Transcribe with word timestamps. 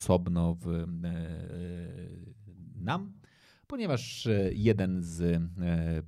Osobno 0.00 0.54
w 0.54 0.68
e, 0.68 0.84
nam, 2.76 3.12
ponieważ 3.66 4.26
e, 4.26 4.50
jeden 4.52 5.02
z 5.02 5.20
e, 5.20 5.40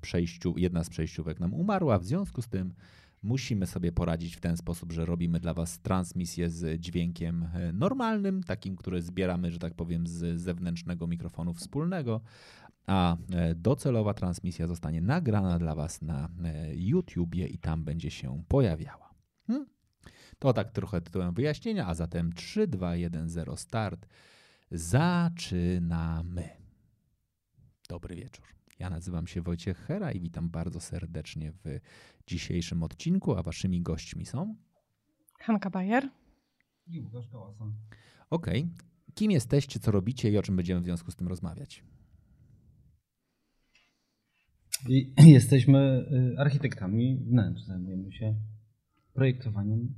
przejściu, 0.01 0.55
jedna 0.57 0.85
z 0.85 0.91
przejściówek 0.91 1.41
nam 1.41 1.55
umarła, 1.55 1.99
w 1.99 2.05
związku 2.05 2.43
z 2.43 2.49
tym 2.49 2.75
musimy 3.23 3.67
sobie 3.67 3.93
poradzić 3.93 4.37
w 4.37 4.41
ten 4.41 4.57
sposób, 4.57 4.93
że 4.93 5.05
robimy 5.05 5.41
dla 5.41 5.55
Was 5.55 5.81
transmisję 5.81 6.51
z 6.51 6.81
dźwiękiem 6.81 7.49
normalnym, 7.73 8.43
takim, 8.43 8.77
który 8.77 9.03
zbieramy, 9.03 9.51
że 9.53 9.59
tak 9.59 9.75
powiem, 9.75 10.07
z 10.07 10.41
zewnętrznego 10.41 11.07
mikrofonu 11.07 11.55
wspólnego, 11.55 12.21
a 12.87 13.17
docelowa 13.57 14.15
transmisja 14.15 14.67
zostanie 14.67 15.01
nagrana 15.01 15.59
dla 15.59 15.75
Was 15.75 16.03
na 16.03 16.29
YouTubie 16.75 17.47
i 17.47 17.59
tam 17.59 17.85
będzie 17.85 18.11
się 18.11 18.43
pojawiała. 18.49 19.10
To 20.41 20.53
tak 20.53 20.73
trochę 20.73 21.01
tytułem 21.01 21.35
wyjaśnienia, 21.35 21.87
a 21.87 21.95
zatem 21.95 22.33
3, 22.33 22.67
2, 22.67 22.97
1, 22.97 23.29
0 23.29 23.57
start. 23.57 24.07
Zaczynamy. 24.71 26.49
Dobry 27.89 28.17
wieczór. 28.17 28.47
Ja 28.79 28.91
nazywam 28.91 29.27
się 29.27 29.43
Wojciech 29.43 29.79
Hera 29.79 30.13
i 30.13 30.21
witam 30.21 30.51
bardzo 30.51 30.81
serdecznie 30.81 31.53
w 31.53 31.81
dzisiejszym 32.27 32.83
odcinku, 32.83 33.35
a 33.37 33.43
waszymi 33.43 33.83
gośćmi 33.83 34.27
są. 34.27 34.57
Hanka 35.39 35.71
Bajer. 35.71 36.09
I 36.87 37.01
Łukasz 37.01 37.29
Kałasa. 37.29 37.65
Okej. 38.31 38.69
Kim 39.15 39.31
jesteście, 39.31 39.81
co 39.81 39.91
robicie 39.91 40.31
i 40.31 40.39
o 40.39 40.43
czym 40.43 40.57
będziemy 40.57 40.81
w 40.81 40.85
związku 40.85 41.11
z 41.11 41.17
tym 41.17 41.29
rozmawiać? 41.29 41.85
I 44.89 45.13
Jesteśmy 45.37 46.07
y, 46.35 46.39
architektami 46.39 47.17
wnętrz. 47.17 47.63
Zajmujemy 47.63 48.13
się 48.13 48.35
projektowaniem 49.13 49.95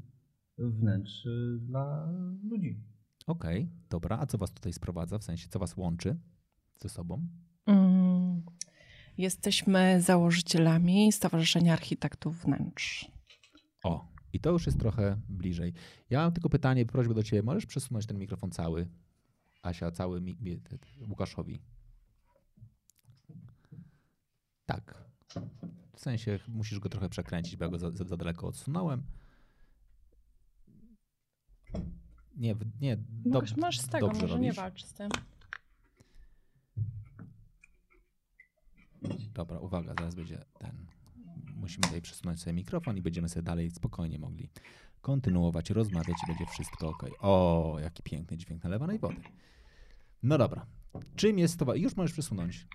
wnętrz 0.71 1.27
y, 1.27 1.59
dla 1.61 2.13
ludzi. 2.51 2.81
Okej, 3.27 3.71
dobra. 3.91 4.19
A 4.19 4.27
co 4.27 4.39
was 4.39 4.53
tutaj 4.53 4.73
sprowadza? 4.73 5.19
W 5.19 5.25
sensie, 5.25 5.49
co 5.49 5.59
was 5.59 5.77
łączy 5.77 6.17
ze 6.77 6.89
sobą? 6.89 7.29
Mm, 7.67 8.43
Jesteśmy 9.19 10.01
założycielami 10.01 11.13
Stowarzyszenia 11.13 11.73
Architektów 11.73 12.45
Wnętrz. 12.45 13.11
O, 13.85 14.09
i 14.33 14.41
to 14.41 14.51
już 14.51 14.67
jest 14.67 14.79
trochę 14.81 15.21
bliżej. 15.29 15.73
Ja 16.11 16.19
mam 16.23 16.33
tylko 16.33 16.49
pytanie, 16.51 16.87
prośbę 16.87 17.15
do 17.15 17.23
ciebie. 17.23 17.43
Możesz 17.43 17.67
przesunąć 17.67 18.07
ten 18.07 18.19
mikrofon 18.19 18.51
cały, 18.51 18.89
Asia, 19.63 19.91
cały 19.91 20.21
mi, 20.21 20.35
Łukaszowi? 21.09 21.63
Tak. 24.67 25.05
W 25.97 26.01
sensie 26.01 26.39
musisz 26.49 26.79
go 26.79 26.89
trochę 26.89 27.09
przekręcić, 27.09 27.57
bo 27.57 27.65
ja 27.65 27.71
go 27.71 27.79
za, 27.79 27.91
za, 27.91 28.05
za 28.05 28.17
daleko 28.17 28.47
odsunąłem. 28.47 29.03
Nie, 32.37 32.55
nie, 32.81 32.97
Mogę, 33.25 33.47
dob- 33.47 33.59
masz 33.61 33.81
z 33.81 33.89
tego, 33.89 34.07
dobrze 34.07 34.23
może 34.23 34.39
nie 34.41 34.49
robisz. 34.49 34.57
walcz 34.57 34.85
z 34.85 34.93
tym. 34.93 35.09
Dobra, 39.35 39.59
uwaga, 39.59 39.95
zaraz 39.99 40.15
będzie 40.15 40.45
ten. 40.59 40.87
Musimy 41.57 41.83
tutaj 41.87 42.03
przesunąć 42.03 42.41
sobie 42.41 42.53
mikrofon 42.55 42.97
i 42.97 43.03
będziemy 43.03 43.29
sobie 43.29 43.43
dalej 43.43 43.71
spokojnie 43.71 44.19
mogli 44.19 44.49
kontynuować, 45.01 45.71
rozmawiać 45.71 46.17
i 46.25 46.27
będzie 46.27 46.47
wszystko 46.47 46.89
ok. 46.89 47.03
O, 47.21 47.77
jaki 47.83 48.03
piękny 48.03 48.37
dźwięk 48.37 48.65
nalewanej 48.65 48.99
wody. 48.99 49.21
No 50.23 50.39
dobra. 50.39 50.67
Czym 51.17 51.39
jest 51.39 51.59
to? 51.59 51.75
Już 51.75 51.97
możesz 51.97 52.13
przesunąć. 52.13 52.67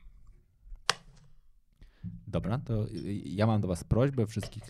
Dobra, 2.28 2.57
to 2.59 2.86
ja 3.24 3.47
mam 3.47 3.62
do 3.62 3.68
Was 3.68 3.84
prośbę 3.84 4.28
wszystkich. 4.28 4.63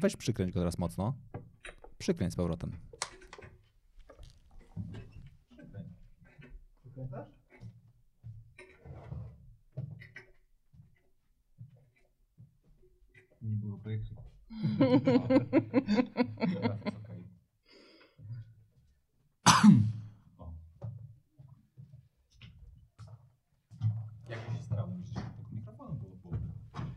Weź 0.00 0.16
przykręć 0.16 0.52
go 0.52 0.60
teraz 0.60 0.78
mocno. 0.78 1.14
Przykręć 1.98 2.32
z 2.32 2.36
powrotem. 2.36 2.72
Nie 13.42 13.56
było 13.56 13.78
projektu. 13.78 14.14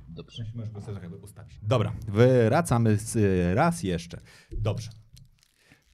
Dobrze. 0.08 0.44
Możesz 0.56 0.72
go 0.72 0.82
sobie 0.82 1.00
jakby 1.00 1.18
ustawić. 1.18 1.60
Dobra, 1.64 1.94
wracamy 2.48 2.98
z, 2.98 3.18
raz 3.56 3.84
jeszcze. 3.84 4.22
Dobrze. 4.52 5.03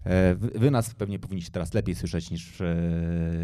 E, 0.06 0.36
Wy, 0.36 0.72
nas 0.72 0.94
pewnie 0.96 1.20
powinniście 1.20 1.52
teraz 1.52 1.74
lepiej 1.74 1.96
słyszeć 1.96 2.32
niż 2.32 2.62
e, 2.62 2.76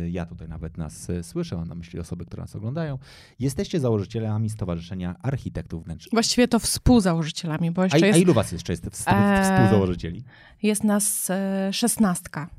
ja 0.09 0.25
tutaj 0.25 0.47
nawet 0.47 0.77
nas 0.77 1.09
e, 1.09 1.23
słyszę, 1.23 1.55
mam 1.55 1.67
na 1.67 1.75
myśli 1.75 1.99
osoby, 1.99 2.25
które 2.25 2.43
nas 2.43 2.55
oglądają. 2.55 2.97
Jesteście 3.39 3.79
założycielami 3.79 4.49
Stowarzyszenia 4.49 5.15
Architektów 5.21 5.83
Wnętrznych. 5.83 6.11
Właściwie 6.11 6.47
to 6.47 6.59
współzałożycielami, 6.59 7.71
bo 7.71 7.81
A, 7.81 7.85
jeszcze 7.85 8.03
a 8.03 8.07
jest, 8.07 8.19
ilu 8.19 8.33
was 8.33 8.51
jeszcze 8.51 8.73
jest 8.73 8.85
współzałożycieli? 8.91 10.23
jest 10.63 10.83
nas 10.83 11.31
szesnastka. 11.71 12.49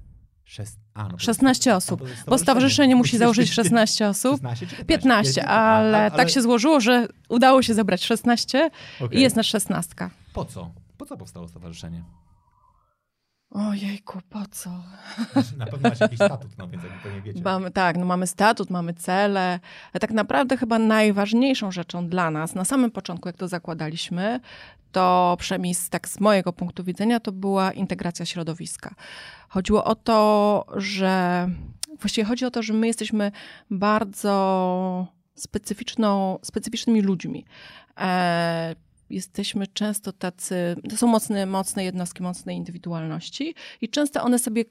Szes, 0.44 0.76
a, 0.94 1.02
no 1.04 1.10
to- 1.10 1.18
16 1.18 1.72
a, 1.72 1.76
osób, 1.76 2.00
to 2.00 2.08
jest 2.08 2.24
Bo 2.26 2.38
stowarzyszenie 2.38 2.96
musi 2.96 3.18
założyć 3.18 3.50
16 3.52 3.96
16 3.96 4.08
osób. 4.08 4.40
16 4.40 4.66
czy 4.66 4.76
15? 4.84 4.86
15, 4.86 5.40
Ja- 5.40 5.46
a- 5.48 5.76
ale 5.76 6.04
a- 6.04 6.10
tak 6.10 6.30
się 6.30 6.42
złożyło, 6.42 6.80
że 6.80 7.08
udało 7.28 7.62
się 7.62 7.74
zebrać 7.74 8.04
16 8.04 8.70
Okej. 9.00 9.18
i 9.18 9.22
jest 9.22 9.36
nas 9.36 9.46
16. 9.46 9.94
Po 10.32 10.44
co? 10.44 10.70
Po 10.98 11.06
co 11.06 11.16
powstało 11.16 11.48
stowarzyszenie? 11.48 12.02
Ojejku, 13.50 14.18
po 14.30 14.46
co? 14.50 14.70
Na 15.56 15.66
pewno 15.66 15.88
macie 15.88 16.04
jakiś 16.04 16.18
statut, 16.18 16.50
no 16.58 16.68
więc 16.68 16.82
jakby 16.84 16.98
pewnie 16.98 17.22
wiecie. 17.22 17.40
Mamy, 17.44 17.70
tak, 17.70 17.96
no 17.96 18.06
mamy 18.06 18.26
statut, 18.26 18.70
mamy 18.70 18.94
cele. 18.94 19.60
A 19.92 19.98
tak 19.98 20.10
naprawdę 20.10 20.56
chyba 20.56 20.78
najważniejszą 20.78 21.72
rzeczą 21.72 22.08
dla 22.08 22.30
nas, 22.30 22.54
na 22.54 22.64
samym 22.64 22.90
początku, 22.90 23.28
jak 23.28 23.36
to 23.36 23.48
zakładaliśmy, 23.48 24.40
to 24.92 25.36
przynajmniej 25.38 25.74
z, 25.74 25.90
tak 25.90 26.08
z 26.08 26.20
mojego 26.20 26.52
punktu 26.52 26.84
widzenia, 26.84 27.20
to 27.20 27.32
była 27.32 27.72
integracja 27.72 28.26
środowiska. 28.26 28.94
Chodziło 29.48 29.84
o 29.84 29.94
to, 29.94 30.64
że 30.76 31.48
właściwie 32.00 32.24
chodzi 32.24 32.44
o 32.44 32.50
to, 32.50 32.62
że 32.62 32.72
my 32.72 32.86
jesteśmy 32.86 33.32
bardzo 33.70 35.06
specyficzną, 35.34 36.38
specyficznymi 36.42 37.02
ludźmi. 37.02 37.44
E, 38.00 38.74
jesteśmy 39.10 39.66
często 39.66 40.12
tacy, 40.12 40.76
to 40.90 40.96
są 40.96 41.06
mocne, 41.06 41.46
mocne 41.46 41.84
jednostki, 41.84 42.22
mocne 42.22 42.54
indywidualności 42.54 43.54
i 43.80 43.88
często 43.88 44.22
one 44.22 44.38
sobie 44.38 44.64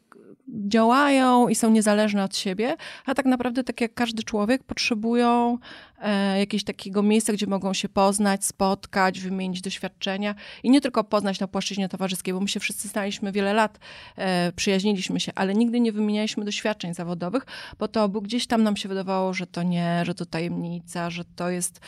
działają 0.68 1.48
i 1.48 1.56
są 1.56 1.70
niezależne 1.72 2.24
od 2.24 2.38
siebie, 2.38 2.76
a 3.06 3.16
tak 3.16 3.26
naprawdę, 3.26 3.64
tak 3.64 3.82
jak 3.82 3.94
każdy 3.94 4.24
człowiek, 4.24 4.64
potrzebują 4.64 5.58
e, 6.00 6.40
jakiegoś 6.40 6.64
takiego 6.64 7.04
miejsca, 7.04 7.34
gdzie 7.34 7.48
mogą 7.48 7.74
się 7.74 7.90
poznać, 7.90 8.46
spotkać, 8.46 9.20
wymienić 9.20 9.62
doświadczenia 9.62 10.36
i 10.64 10.70
nie 10.70 10.82
tylko 10.82 11.04
poznać 11.04 11.40
na 11.40 11.48
płaszczyźnie 11.48 11.90
towarzyskiej, 11.90 12.34
bo 12.34 12.40
my 12.40 12.48
się 12.48 12.60
wszyscy 12.60 12.88
znaliśmy 12.88 13.32
wiele 13.32 13.54
lat, 13.54 13.80
e, 14.16 14.52
przyjaźniliśmy 14.52 15.20
się, 15.20 15.32
ale 15.36 15.54
nigdy 15.54 15.80
nie 15.80 15.92
wymienialiśmy 15.92 16.46
doświadczeń 16.46 16.94
zawodowych, 16.94 17.46
bo 17.80 17.88
to 17.88 18.10
bo 18.10 18.22
gdzieś 18.22 18.48
tam 18.48 18.64
nam 18.64 18.78
się 18.78 18.90
wydawało, 18.90 19.34
że 19.34 19.48
to 19.48 19.64
nie, 19.64 20.02
że 20.06 20.16
to 20.16 20.26
tajemnica, 20.26 21.10
że 21.10 21.26
to 21.36 21.50
jest, 21.50 21.80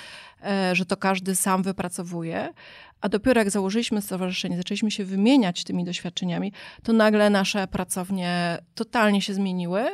e, 0.43 0.75
że 0.75 0.85
to 0.85 0.97
każdy 0.97 1.35
sam 1.35 1.63
wypracowuje. 1.63 2.53
A 3.01 3.09
dopiero 3.09 3.41
jak 3.41 3.49
założyliśmy 3.49 4.01
stowarzyszenie, 4.01 4.57
zaczęliśmy 4.57 4.91
się 4.91 5.05
wymieniać 5.05 5.63
tymi 5.63 5.85
doświadczeniami, 5.85 6.53
to 6.83 6.93
nagle 6.93 7.29
nasze 7.29 7.67
pracownie 7.67 8.57
totalnie 8.75 9.21
się 9.21 9.33
zmieniły, 9.33 9.85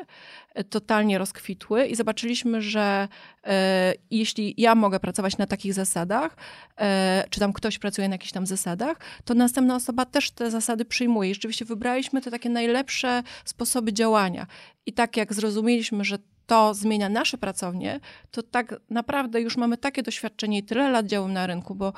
totalnie 0.70 1.18
rozkwitły 1.18 1.86
i 1.86 1.96
zobaczyliśmy, 1.96 2.62
że 2.62 3.08
e, 3.44 3.94
jeśli 4.12 4.54
ja 4.58 4.76
mogę 4.76 5.00
pracować 5.00 5.38
na 5.38 5.48
takich 5.48 5.74
zasadach, 5.74 6.38
e, 6.78 7.24
czy 7.30 7.40
tam 7.40 7.54
ktoś 7.54 7.80
pracuje 7.80 8.10
na 8.10 8.16
jakichś 8.16 8.32
tam 8.32 8.48
zasadach, 8.48 8.98
to 9.26 9.34
następna 9.34 9.76
osoba 9.76 10.06
też 10.06 10.32
te 10.32 10.52
zasady 10.52 10.86
przyjmuje. 10.86 11.30
I 11.30 11.34
rzeczywiście 11.34 11.66
wybraliśmy 11.66 12.22
te 12.22 12.32
takie 12.32 12.50
najlepsze 12.50 13.24
sposoby 13.46 13.94
działania. 13.94 14.48
I 14.86 14.94
tak 14.94 15.18
jak 15.18 15.34
zrozumieliśmy, 15.34 16.04
że 16.04 16.18
to 16.46 16.74
zmienia 16.74 17.10
nasze 17.10 17.38
pracownie, 17.38 18.00
to 18.32 18.44
tak 18.44 18.76
naprawdę 18.90 19.42
już 19.42 19.58
mamy 19.58 19.78
takie 19.78 20.04
doświadczenie 20.04 20.58
i 20.58 20.64
tyle 20.64 20.90
lat 20.90 21.06
działam 21.06 21.34
na 21.34 21.48
rynku, 21.48 21.76
bo 21.76 21.94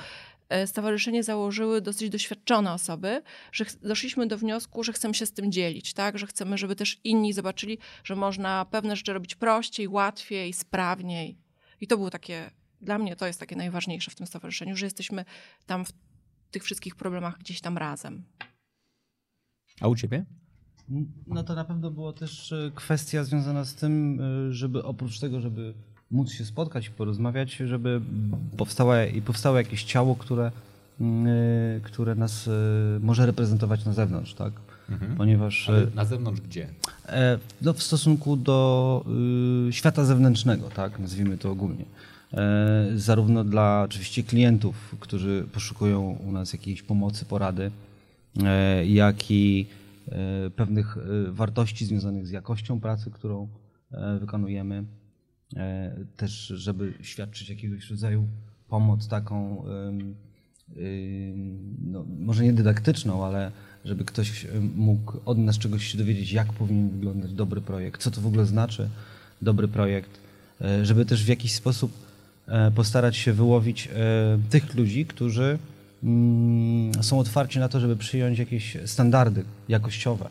stowarzyszenie 0.66 1.24
założyły 1.24 1.82
dosyć 1.82 2.10
doświadczone 2.10 2.74
osoby, 2.74 3.22
że 3.52 3.66
doszliśmy 3.84 4.28
do 4.28 4.38
wniosku, 4.38 4.84
że 4.84 4.94
chcemy 4.94 5.14
się 5.14 5.26
z 5.26 5.32
tym 5.32 5.52
dzielić, 5.52 5.94
tak? 5.94 6.18
że 6.18 6.28
chcemy, 6.28 6.58
żeby 6.58 6.76
też 6.76 7.00
inni 7.04 7.34
zobaczyli, 7.34 7.78
że 8.04 8.16
można 8.16 8.66
pewne 8.66 8.96
rzeczy 8.96 9.14
robić 9.14 9.36
prościej, 9.36 9.88
łatwiej, 9.88 10.54
sprawniej. 10.54 11.38
I 11.82 11.88
to 11.88 11.98
było 11.98 12.10
takie, 12.10 12.52
dla 12.82 12.98
mnie 12.98 13.16
to 13.16 13.28
jest 13.28 13.40
takie 13.40 13.56
najważniejsze 13.56 14.12
w 14.12 14.16
tym 14.16 14.28
stowarzyszeniu, 14.28 14.76
że 14.76 14.86
jesteśmy 14.86 15.26
tam 15.66 15.86
w 15.86 15.92
tych 16.52 16.64
wszystkich 16.64 16.96
problemach 16.96 17.38
gdzieś 17.38 17.62
tam 17.62 17.78
razem. 17.78 18.24
A 19.82 19.88
u 19.88 19.96
ciebie? 19.96 20.26
No 21.28 21.44
to 21.44 21.56
na 21.56 21.66
pewno 21.66 21.92
była 21.92 22.14
też 22.14 22.52
e, 22.52 22.72
kwestia 22.76 23.24
związana 23.24 23.66
z 23.66 23.76
tym, 23.76 24.22
e, 24.22 24.54
żeby 24.54 24.84
oprócz 24.84 25.20
tego, 25.20 25.42
żeby 25.42 25.74
móc 26.12 26.32
się 26.32 26.46
spotkać 26.46 26.88
i 26.88 26.92
porozmawiać, 26.92 27.56
żeby 27.56 28.02
powstała, 28.58 29.06
i 29.06 29.22
powstało 29.22 29.58
jakieś 29.58 29.84
ciało, 29.84 30.16
które, 30.16 30.52
mm, 31.02 31.28
e, 31.28 31.80
które 31.80 32.16
nas 32.16 32.50
może 33.00 33.26
reprezentować 33.26 33.86
na 33.86 33.94
zewnątrz, 33.94 34.34
tak? 34.34 34.54
Mhm. 34.90 35.16
Ponieważ. 35.16 35.70
Ale 35.70 35.88
na 35.96 36.06
zewnątrz 36.06 36.42
gdzie? 36.42 36.68
No, 37.62 37.74
w 37.74 37.84
stosunku 37.84 38.38
do 38.38 39.06
świata 39.72 40.06
zewnętrznego, 40.06 40.70
tak? 40.70 41.00
Nazwijmy 41.00 41.38
to 41.38 41.52
ogólnie. 41.52 41.86
Zarówno 42.96 43.44
dla 43.44 43.82
oczywiście 43.86 44.24
klientów, 44.24 44.96
którzy 45.00 45.46
poszukują 45.54 46.18
u 46.28 46.32
nas 46.32 46.54
jakiejś 46.54 46.82
pomocy, 46.82 47.26
porady, 47.26 47.72
jak 48.84 49.32
i 49.32 49.68
E, 50.12 50.50
pewnych 50.50 50.98
e, 50.98 51.32
wartości 51.32 51.86
związanych 51.86 52.28
z 52.28 52.32
jakością 52.32 52.80
pracy, 52.80 53.12
którą 53.12 53.48
e, 53.92 54.20
wykonujemy. 54.20 54.84
Też, 56.18 56.48
żeby 56.48 56.94
świadczyć 57.02 57.50
jakiegoś 57.50 57.90
rodzaju 57.90 58.28
pomoc 58.70 59.08
taką, 59.08 59.64
no, 61.86 62.06
może 62.20 62.44
nie 62.44 62.54
dydaktyczną, 62.54 63.26
ale 63.26 63.52
żeby 63.86 64.06
ktoś 64.06 64.48
mógł 64.76 65.20
od 65.26 65.38
nas 65.38 65.58
czegoś 65.58 65.88
się 65.88 65.98
dowiedzieć, 65.98 66.32
jak 66.32 66.54
powinien 66.54 66.90
wyglądać 66.90 67.34
dobry 67.34 67.62
projekt, 67.62 68.02
co 68.02 68.12
to 68.12 68.22
w 68.22 68.28
ogóle 68.28 68.46
znaczy 68.46 68.90
dobry 69.42 69.68
projekt, 69.68 70.20
żeby 70.84 71.06
też 71.06 71.24
w 71.24 71.28
jakiś 71.28 71.54
sposób 71.54 71.92
postarać 72.76 73.18
się 73.18 73.34
wyłowić 73.34 73.90
tych 74.50 74.76
ludzi, 74.76 75.06
którzy 75.06 75.60
Mm, 76.06 77.04
są 77.04 77.20
otwarci 77.20 77.60
na 77.60 77.70
to, 77.70 77.80
żeby 77.80 77.96
przyjąć 77.96 78.40
jakieś 78.40 78.78
standardy 78.86 79.44
jakościowe, 79.70 80.26
e, 80.26 80.30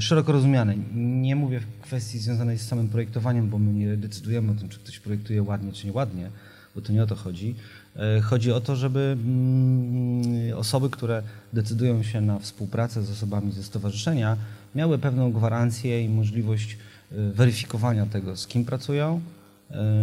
szeroko 0.00 0.32
rozumiane. 0.32 0.74
Nie 0.94 1.36
mówię 1.36 1.60
w 1.60 1.80
kwestii 1.80 2.18
związanej 2.18 2.58
z 2.58 2.68
samym 2.68 2.88
projektowaniem, 2.88 3.48
bo 3.48 3.58
my 3.58 3.72
nie 3.72 3.96
decydujemy 3.96 4.52
o 4.52 4.54
tym, 4.54 4.68
czy 4.68 4.78
ktoś 4.78 4.98
projektuje 4.98 5.42
ładnie, 5.42 5.72
czy 5.72 5.86
nieładnie, 5.86 6.30
bo 6.74 6.80
to 6.80 6.92
nie 6.92 7.02
o 7.02 7.06
to 7.06 7.14
chodzi. 7.14 7.54
E, 7.96 8.20
chodzi 8.20 8.52
o 8.52 8.60
to, 8.60 8.76
żeby 8.76 9.16
mm, 9.24 10.58
osoby, 10.58 10.90
które 10.90 11.22
decydują 11.52 12.02
się 12.02 12.20
na 12.20 12.38
współpracę 12.38 13.02
z 13.02 13.10
osobami 13.10 13.52
ze 13.52 13.62
stowarzyszenia, 13.62 14.36
miały 14.74 14.98
pewną 14.98 15.32
gwarancję 15.32 16.04
i 16.04 16.08
możliwość 16.08 16.76
e, 17.12 17.16
weryfikowania 17.32 18.06
tego, 18.06 18.36
z 18.36 18.46
kim 18.46 18.64
pracują, 18.64 19.20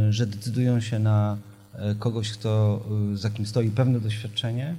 że 0.10 0.28
decydują 0.28 0.80
się 0.81 1.00
na 1.00 1.38
kogoś, 2.00 2.31
kto, 2.31 2.86
za 3.13 3.30
kim 3.30 3.45
stoi 3.45 3.69
pewne 3.69 4.00
doświadczenie, 4.00 4.75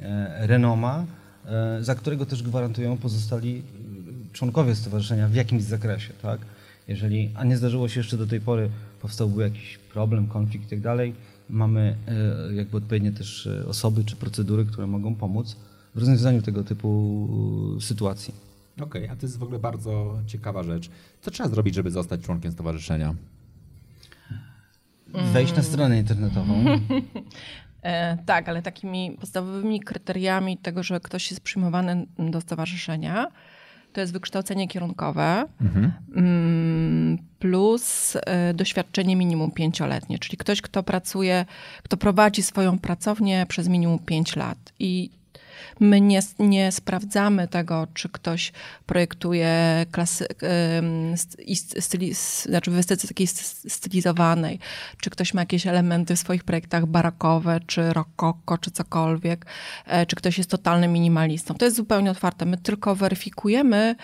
E, 0.00 0.46
renoma, 0.46 1.04
e, 1.46 1.78
za 1.84 1.94
którego 1.94 2.26
też 2.26 2.42
gwarantują 2.42 2.96
pozostali 2.96 3.62
e, 3.73 3.73
członkowie 4.34 4.74
stowarzyszenia 4.74 5.28
w 5.28 5.34
jakimś 5.34 5.62
zakresie, 5.62 6.12
tak? 6.22 6.40
Jeżeli, 6.88 7.30
a 7.34 7.44
nie 7.44 7.56
zdarzyło 7.56 7.88
się 7.88 8.00
jeszcze 8.00 8.16
do 8.16 8.26
tej 8.26 8.40
pory, 8.40 8.70
powstałby 9.02 9.42
jakiś 9.42 9.78
problem, 9.78 10.26
konflikt 10.26 10.66
i 10.66 10.70
tak 10.70 10.80
dalej, 10.80 11.14
mamy 11.50 11.96
jakby 12.54 12.76
odpowiednie 12.76 13.12
też 13.12 13.48
osoby 13.68 14.04
czy 14.04 14.16
procedury, 14.16 14.64
które 14.64 14.86
mogą 14.86 15.14
pomóc 15.14 15.56
w 15.94 15.98
rozwiązaniu 15.98 16.42
tego 16.42 16.64
typu 16.64 17.28
sytuacji. 17.80 18.34
Okej, 18.76 19.02
okay, 19.02 19.10
a 19.10 19.20
to 19.20 19.26
jest 19.26 19.38
w 19.38 19.42
ogóle 19.42 19.58
bardzo 19.58 20.18
ciekawa 20.26 20.62
rzecz. 20.62 20.90
Co 21.20 21.30
trzeba 21.30 21.48
zrobić, 21.48 21.74
żeby 21.74 21.90
zostać 21.90 22.20
członkiem 22.20 22.52
stowarzyszenia? 22.52 23.14
Wejść 25.32 25.56
na 25.56 25.62
stronę 25.62 25.98
internetową. 25.98 26.64
E, 27.84 28.18
tak, 28.26 28.48
ale 28.48 28.62
takimi 28.62 29.16
podstawowymi 29.20 29.80
kryteriami 29.80 30.58
tego, 30.58 30.82
że 30.82 31.00
ktoś 31.00 31.30
jest 31.30 31.42
przyjmowany 31.42 32.06
do 32.18 32.40
stowarzyszenia, 32.40 33.26
to 33.94 34.00
jest 34.00 34.12
wykształcenie 34.12 34.68
kierunkowe 34.68 35.44
mhm. 35.60 35.92
Mm, 36.16 37.18
plus 37.38 38.16
e, 38.26 38.54
doświadczenie 38.54 39.16
minimum 39.16 39.50
pięcioletnie, 39.50 40.18
czyli 40.18 40.36
ktoś, 40.36 40.62
kto 40.62 40.82
pracuje, 40.82 41.44
kto 41.82 41.96
prowadzi 41.96 42.42
swoją 42.42 42.78
pracownię 42.78 43.46
przez 43.48 43.68
minimum 43.68 43.98
pięć 43.98 44.36
lat. 44.36 44.58
I 44.78 45.10
My 45.80 46.00
nie, 46.00 46.20
nie 46.38 46.72
sprawdzamy 46.72 47.48
tego, 47.48 47.86
czy 47.94 48.08
ktoś 48.08 48.52
projektuje 48.86 49.86
klasy, 49.90 50.26
styli, 51.80 52.14
znaczy 52.42 52.70
w 52.70 52.78
estetyce 52.78 53.08
takiej 53.08 53.26
stylizowanej, 53.68 54.58
czy 55.00 55.10
ktoś 55.10 55.34
ma 55.34 55.42
jakieś 55.42 55.66
elementy 55.66 56.16
w 56.16 56.18
swoich 56.18 56.44
projektach 56.44 56.86
barakowe, 56.86 57.60
czy 57.66 57.92
rokoko, 57.92 58.58
czy 58.58 58.70
cokolwiek, 58.70 59.46
e, 59.86 60.06
czy 60.06 60.16
ktoś 60.16 60.38
jest 60.38 60.50
totalnym 60.50 60.92
minimalistą. 60.92 61.54
To 61.54 61.64
jest 61.64 61.76
zupełnie 61.76 62.10
otwarte. 62.10 62.46
My 62.46 62.56
tylko 62.56 62.94
weryfikujemy, 62.94 63.96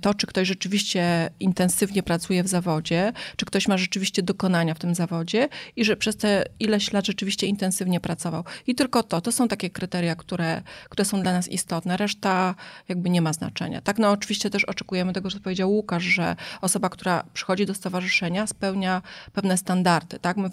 to, 0.00 0.14
czy 0.14 0.26
ktoś 0.26 0.48
rzeczywiście 0.48 1.30
intensywnie 1.40 2.02
pracuje 2.02 2.42
w 2.42 2.48
zawodzie, 2.48 3.12
czy 3.36 3.46
ktoś 3.46 3.68
ma 3.68 3.78
rzeczywiście 3.78 4.22
dokonania 4.22 4.74
w 4.74 4.78
tym 4.78 4.94
zawodzie 4.94 5.48
i 5.76 5.84
że 5.84 5.96
przez 5.96 6.16
te 6.16 6.44
ileś 6.60 6.92
lat 6.92 7.06
rzeczywiście 7.06 7.46
intensywnie 7.46 8.00
pracował. 8.00 8.44
I 8.66 8.74
tylko 8.74 9.02
to, 9.02 9.20
to 9.20 9.32
są 9.32 9.48
takie 9.48 9.70
kryteria, 9.70 10.16
które, 10.16 10.62
które 10.88 11.04
są 11.04 11.22
dla 11.22 11.32
nas 11.32 11.48
istotne. 11.48 11.96
Reszta 11.96 12.54
jakby 12.88 13.10
nie 13.10 13.22
ma 13.22 13.32
znaczenia. 13.32 13.80
Tak, 13.80 13.98
no 13.98 14.10
oczywiście 14.10 14.50
też 14.50 14.64
oczekujemy 14.64 15.12
tego, 15.12 15.30
co 15.30 15.40
powiedział 15.40 15.70
Łukasz, 15.70 16.02
że 16.02 16.36
osoba, 16.60 16.88
która 16.88 17.24
przychodzi 17.34 17.66
do 17.66 17.74
stowarzyszenia 17.74 18.46
spełnia 18.46 19.02
pewne 19.32 19.56
standardy. 19.56 20.18
Tak? 20.18 20.36
My 20.36 20.50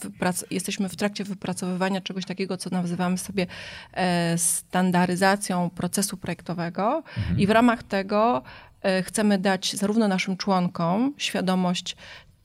jesteśmy 0.52 0.90
w 0.90 0.96
trakcie 0.96 1.24
wypracowywania 1.24 2.02
czegoś 2.02 2.26
takiego, 2.26 2.58
co 2.58 2.70
nazywamy 2.70 3.18
sobie 3.18 3.48
e, 3.94 4.38
standaryzacją 4.38 5.70
procesu 5.70 6.18
projektowego 6.18 7.04
mhm. 7.18 7.40
i 7.40 7.48
w 7.48 7.50
ramach 7.50 7.84
tego 7.84 8.44
E, 8.44 8.71
chcemy 9.04 9.38
dać 9.38 9.74
zarówno 9.74 10.08
naszym 10.08 10.38
członkom 10.38 11.14
świadomość 11.18 11.96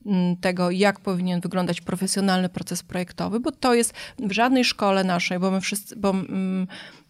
mm, 0.05 0.37
tego, 0.37 0.71
jak 0.71 0.99
powinien 0.99 1.41
wyglądać 1.41 1.81
profesjonalny 1.81 2.49
proces 2.49 2.83
projektowy, 2.83 3.39
bo 3.39 3.51
to 3.51 3.73
jest 3.73 3.93
w 4.19 4.31
żadnej 4.31 4.65
szkole 4.65 5.03
naszej, 5.03 5.39
bo 5.39 5.51
my 5.51 5.61
wszyscy, 5.61 5.95
bo 5.95 6.09
mm, 6.09 6.67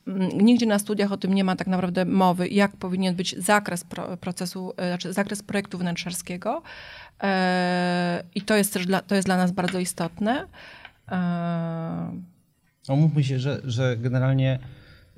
mm, 0.07 0.29
nigdzie 0.31 0.65
na 0.65 0.79
studiach 0.79 1.11
o 1.11 1.17
tym 1.17 1.33
nie 1.33 1.43
ma 1.43 1.55
tak 1.55 1.67
naprawdę 1.67 2.05
mowy, 2.05 2.47
jak 2.47 2.77
powinien 2.77 3.15
być 3.15 3.35
zakres 3.37 3.85
procesu, 4.19 4.73
e, 4.77 4.87
znaczy 4.87 5.13
zakres 5.13 5.43
projektu 5.43 5.77
wnętrzarskiego. 5.77 6.61
E, 7.23 8.23
I 8.35 8.41
to 8.41 8.55
jest 8.55 8.73
też 8.73 8.85
dla, 8.85 9.01
to 9.01 9.15
jest 9.15 9.27
dla 9.27 9.37
nas 9.37 9.51
bardzo 9.51 9.79
istotne. 9.79 10.47
Omówmy 12.87 13.23
się, 13.23 13.39
że, 13.39 13.61
że 13.63 13.97
generalnie 13.97 14.59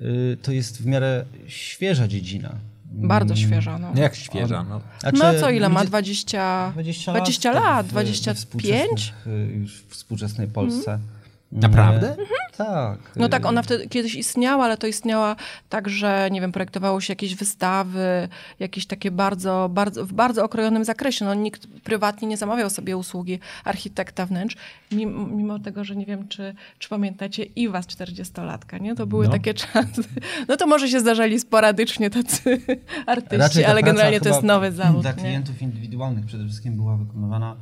y, 0.00 0.36
to 0.42 0.52
jest 0.52 0.82
w 0.82 0.86
miarę 0.86 1.24
świeża 1.46 2.08
dziedzina. 2.08 2.54
Bardzo 2.90 3.36
świeża. 3.36 3.78
No. 3.78 3.92
Jak 3.94 4.14
świeża? 4.14 4.64
No, 4.68 4.80
no 5.12 5.40
co 5.40 5.50
ile 5.50 5.68
ma? 5.68 5.84
20, 5.84 6.70
20 6.72 7.12
lat? 7.12 7.22
20 7.22 7.52
lat, 7.52 7.86
25? 7.86 9.14
Już 9.54 9.82
w 9.82 9.90
współczesnej 9.90 10.48
Polsce. 10.48 10.90
Mm. 10.94 11.19
Naprawdę? 11.52 12.10
Mhm. 12.10 12.26
Tak. 12.56 12.98
No 13.16 13.28
tak, 13.28 13.46
ona 13.46 13.62
wtedy 13.62 13.88
kiedyś 13.88 14.14
istniała, 14.14 14.64
ale 14.64 14.76
to 14.76 14.86
istniała 14.86 15.36
tak, 15.68 15.88
że 15.88 16.28
nie 16.30 16.40
wiem, 16.40 16.52
projektowało 16.52 17.00
się 17.00 17.12
jakieś 17.12 17.34
wystawy, 17.34 18.28
jakieś 18.60 18.86
takie 18.86 19.10
bardzo, 19.10 19.70
bardzo, 19.72 20.06
w 20.06 20.12
bardzo 20.12 20.44
okrojonym 20.44 20.84
zakresie. 20.84 21.24
No, 21.24 21.34
nikt 21.34 21.66
prywatnie 21.66 22.28
nie 22.28 22.36
zamawiał 22.36 22.70
sobie 22.70 22.96
usługi 22.96 23.38
architekta 23.64 24.26
wnętrz, 24.26 24.56
mimo, 24.92 25.26
mimo 25.26 25.58
tego, 25.58 25.84
że 25.84 25.96
nie 25.96 26.06
wiem, 26.06 26.28
czy, 26.28 26.54
czy 26.78 26.88
pamiętacie 26.88 27.44
i 27.44 27.68
was 27.68 27.86
40-latka, 27.86 28.80
nie? 28.80 28.94
To 28.94 29.06
były 29.06 29.24
no. 29.24 29.32
takie 29.32 29.54
czasy. 29.54 30.02
No 30.48 30.56
to 30.56 30.66
może 30.66 30.88
się 30.88 31.00
zdarzali 31.00 31.40
sporadycznie 31.40 32.10
tacy 32.10 32.60
artyści, 33.06 33.64
ale 33.64 33.82
generalnie 33.82 34.20
to 34.20 34.28
jest 34.28 34.42
nowy 34.42 34.72
zawód. 34.72 35.02
Dla 35.02 35.12
klientów 35.12 35.60
nie? 35.60 35.66
indywidualnych 35.66 36.26
przede 36.26 36.44
wszystkim 36.44 36.76
była 36.76 36.96
wykonywana 36.96 37.56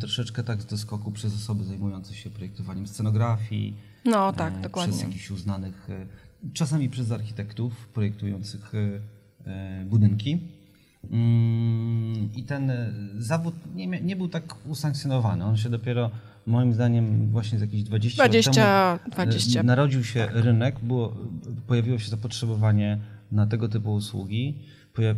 troszeczkę 0.00 0.44
tak 0.44 0.62
z 0.62 0.66
doskoku 0.66 1.12
przez 1.12 1.34
osoby 1.34 1.64
zajmujące 1.64 2.14
się 2.14 2.30
projektowaniem 2.30 2.86
scenografii. 2.86 3.74
No 4.04 4.32
tak, 4.32 4.54
e, 4.54 4.60
dokładnie. 4.60 4.92
Przez 4.92 5.06
jakichś 5.06 5.30
uznanych, 5.30 5.90
e, 5.90 6.06
czasami 6.52 6.88
przez 6.88 7.12
architektów 7.12 7.88
projektujących 7.88 8.72
e, 9.46 9.84
budynki. 9.84 10.38
Mm, 11.10 12.28
I 12.36 12.42
ten 12.42 12.72
zawód 13.18 13.54
nie, 13.74 13.86
nie 13.86 14.16
był 14.16 14.28
tak 14.28 14.54
usankcjonowany. 14.66 15.44
On 15.44 15.56
się 15.56 15.70
dopiero, 15.70 16.10
moim 16.46 16.72
zdaniem, 16.72 17.30
właśnie 17.30 17.58
z 17.58 17.60
jakieś 17.60 17.82
20, 17.82 18.24
20 18.24 18.64
lat 18.64 19.02
temu 19.02 19.12
20, 19.14 19.62
narodził 19.62 20.04
się 20.04 20.20
tak. 20.20 20.34
rynek, 20.34 20.80
było, 20.80 21.16
pojawiło 21.66 21.98
się 21.98 22.10
zapotrzebowanie 22.10 22.98
na 23.32 23.46
tego 23.46 23.68
typu 23.68 23.94
usługi 23.94 24.54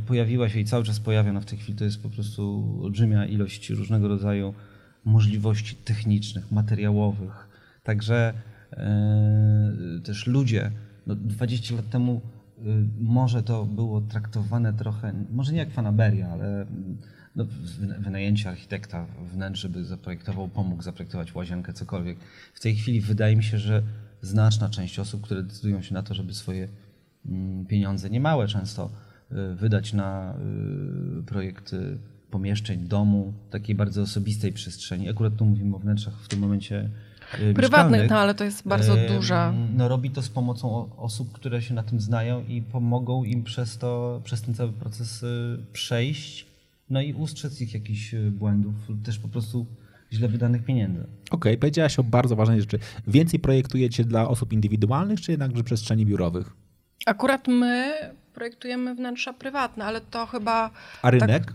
pojawiła 0.06 0.49
się 0.49 0.60
i 0.60 0.64
cały 0.64 0.84
czas 0.84 1.00
pojawia, 1.00 1.32
no 1.32 1.40
w 1.40 1.44
tej 1.44 1.58
chwili 1.58 1.78
to 1.78 1.84
jest 1.84 2.02
po 2.02 2.08
prostu 2.10 2.78
olbrzymia 2.82 3.26
ilość 3.26 3.70
różnego 3.70 4.08
rodzaju 4.08 4.54
możliwości 5.04 5.76
technicznych, 5.76 6.52
materiałowych. 6.52 7.49
Także 7.82 8.34
e, 8.72 10.00
też 10.04 10.26
ludzie. 10.26 10.70
No 11.06 11.14
20 11.14 11.75
lat 11.75 11.90
temu 11.90 12.20
y, 12.58 12.62
może 13.00 13.42
to 13.42 13.64
było 13.64 14.00
traktowane 14.00 14.72
trochę, 14.72 15.12
może 15.30 15.52
nie 15.52 15.58
jak 15.58 15.70
fanaberia, 15.70 16.28
ale 16.28 16.66
no, 17.37 17.46
wynajęcie 17.99 18.49
architekta 18.49 19.06
wnętrz, 19.32 19.60
żeby 19.60 19.84
zaprojektował, 19.84 20.49
pomógł 20.49 20.82
zaprojektować 20.82 21.34
łazienkę, 21.34 21.72
cokolwiek. 21.72 22.18
W 22.54 22.60
tej 22.60 22.75
chwili 22.75 23.00
wydaje 23.00 23.37
mi 23.37 23.44
się, 23.44 23.58
że 23.58 23.82
znaczna 24.22 24.68
część 24.68 24.99
osób, 24.99 25.22
które 25.22 25.42
decydują 25.42 25.82
się 25.82 25.94
na 25.94 26.02
to, 26.02 26.14
żeby 26.14 26.34
swoje 26.34 26.68
mm, 27.26 27.66
pieniądze, 27.66 28.10
niemałe 28.10 28.49
często, 28.49 28.90
wydać 29.54 29.92
na 29.92 30.34
y, 31.18 31.22
projekty 31.22 31.99
pomieszczeń, 32.30 32.80
domu, 32.80 33.32
takiej 33.50 33.75
bardzo 33.75 34.02
osobistej 34.02 34.52
przestrzeni. 34.52 35.08
Akurat 35.08 35.37
tu 35.37 35.44
mówimy 35.44 35.76
o 35.76 35.78
wnętrzach 35.78 36.14
w 36.14 36.28
tym 36.28 36.38
momencie 36.38 36.90
y, 37.40 37.54
Prywatnych, 37.54 38.10
no 38.10 38.18
ale 38.18 38.34
to 38.34 38.44
jest 38.44 38.68
bardzo 38.68 38.96
duża. 39.08 39.54
No 39.76 39.88
robi 39.88 40.10
to 40.10 40.22
z 40.22 40.28
pomocą 40.28 40.96
osób, 40.96 41.32
które 41.32 41.62
się 41.62 41.75
na 41.75 41.82
tym 41.82 42.00
znają 42.00 42.44
i 42.44 42.62
pomogą 42.62 43.25
im 43.25 43.44
przez 43.44 43.78
to, 43.78 44.20
przez 44.25 44.42
ten 44.42 44.54
cały 44.54 44.72
proces 44.72 45.25
przejść 45.72 46.50
no 46.90 47.00
i 47.00 47.14
ustrzec 47.14 47.60
ich 47.60 47.75
jakichś 47.75 48.14
błędów, 48.30 48.75
też 49.04 49.18
po 49.18 49.28
prostu 49.28 49.66
źle 50.12 50.28
wydanych 50.28 50.64
pieniędzy. 50.64 51.00
Okej, 51.00 51.12
okay, 51.30 51.56
powiedziałaś 51.56 51.99
o 51.99 52.04
bardzo 52.04 52.37
ważnej 52.37 52.60
rzeczy. 52.60 52.78
Więcej 53.06 53.40
projektujecie 53.40 54.04
dla 54.04 54.28
osób 54.28 54.52
indywidualnych, 54.52 55.20
czy 55.20 55.30
jednakże 55.30 55.64
przestrzeni 55.64 56.06
biurowych? 56.06 56.56
Akurat 57.06 57.49
my 57.49 57.92
projektujemy 58.34 58.94
wnętrza 58.94 59.32
prywatne, 59.32 59.84
ale 59.84 60.00
to 60.00 60.26
chyba... 60.26 60.70
A 61.02 61.10
rynek? 61.10 61.44
Tak, 61.44 61.54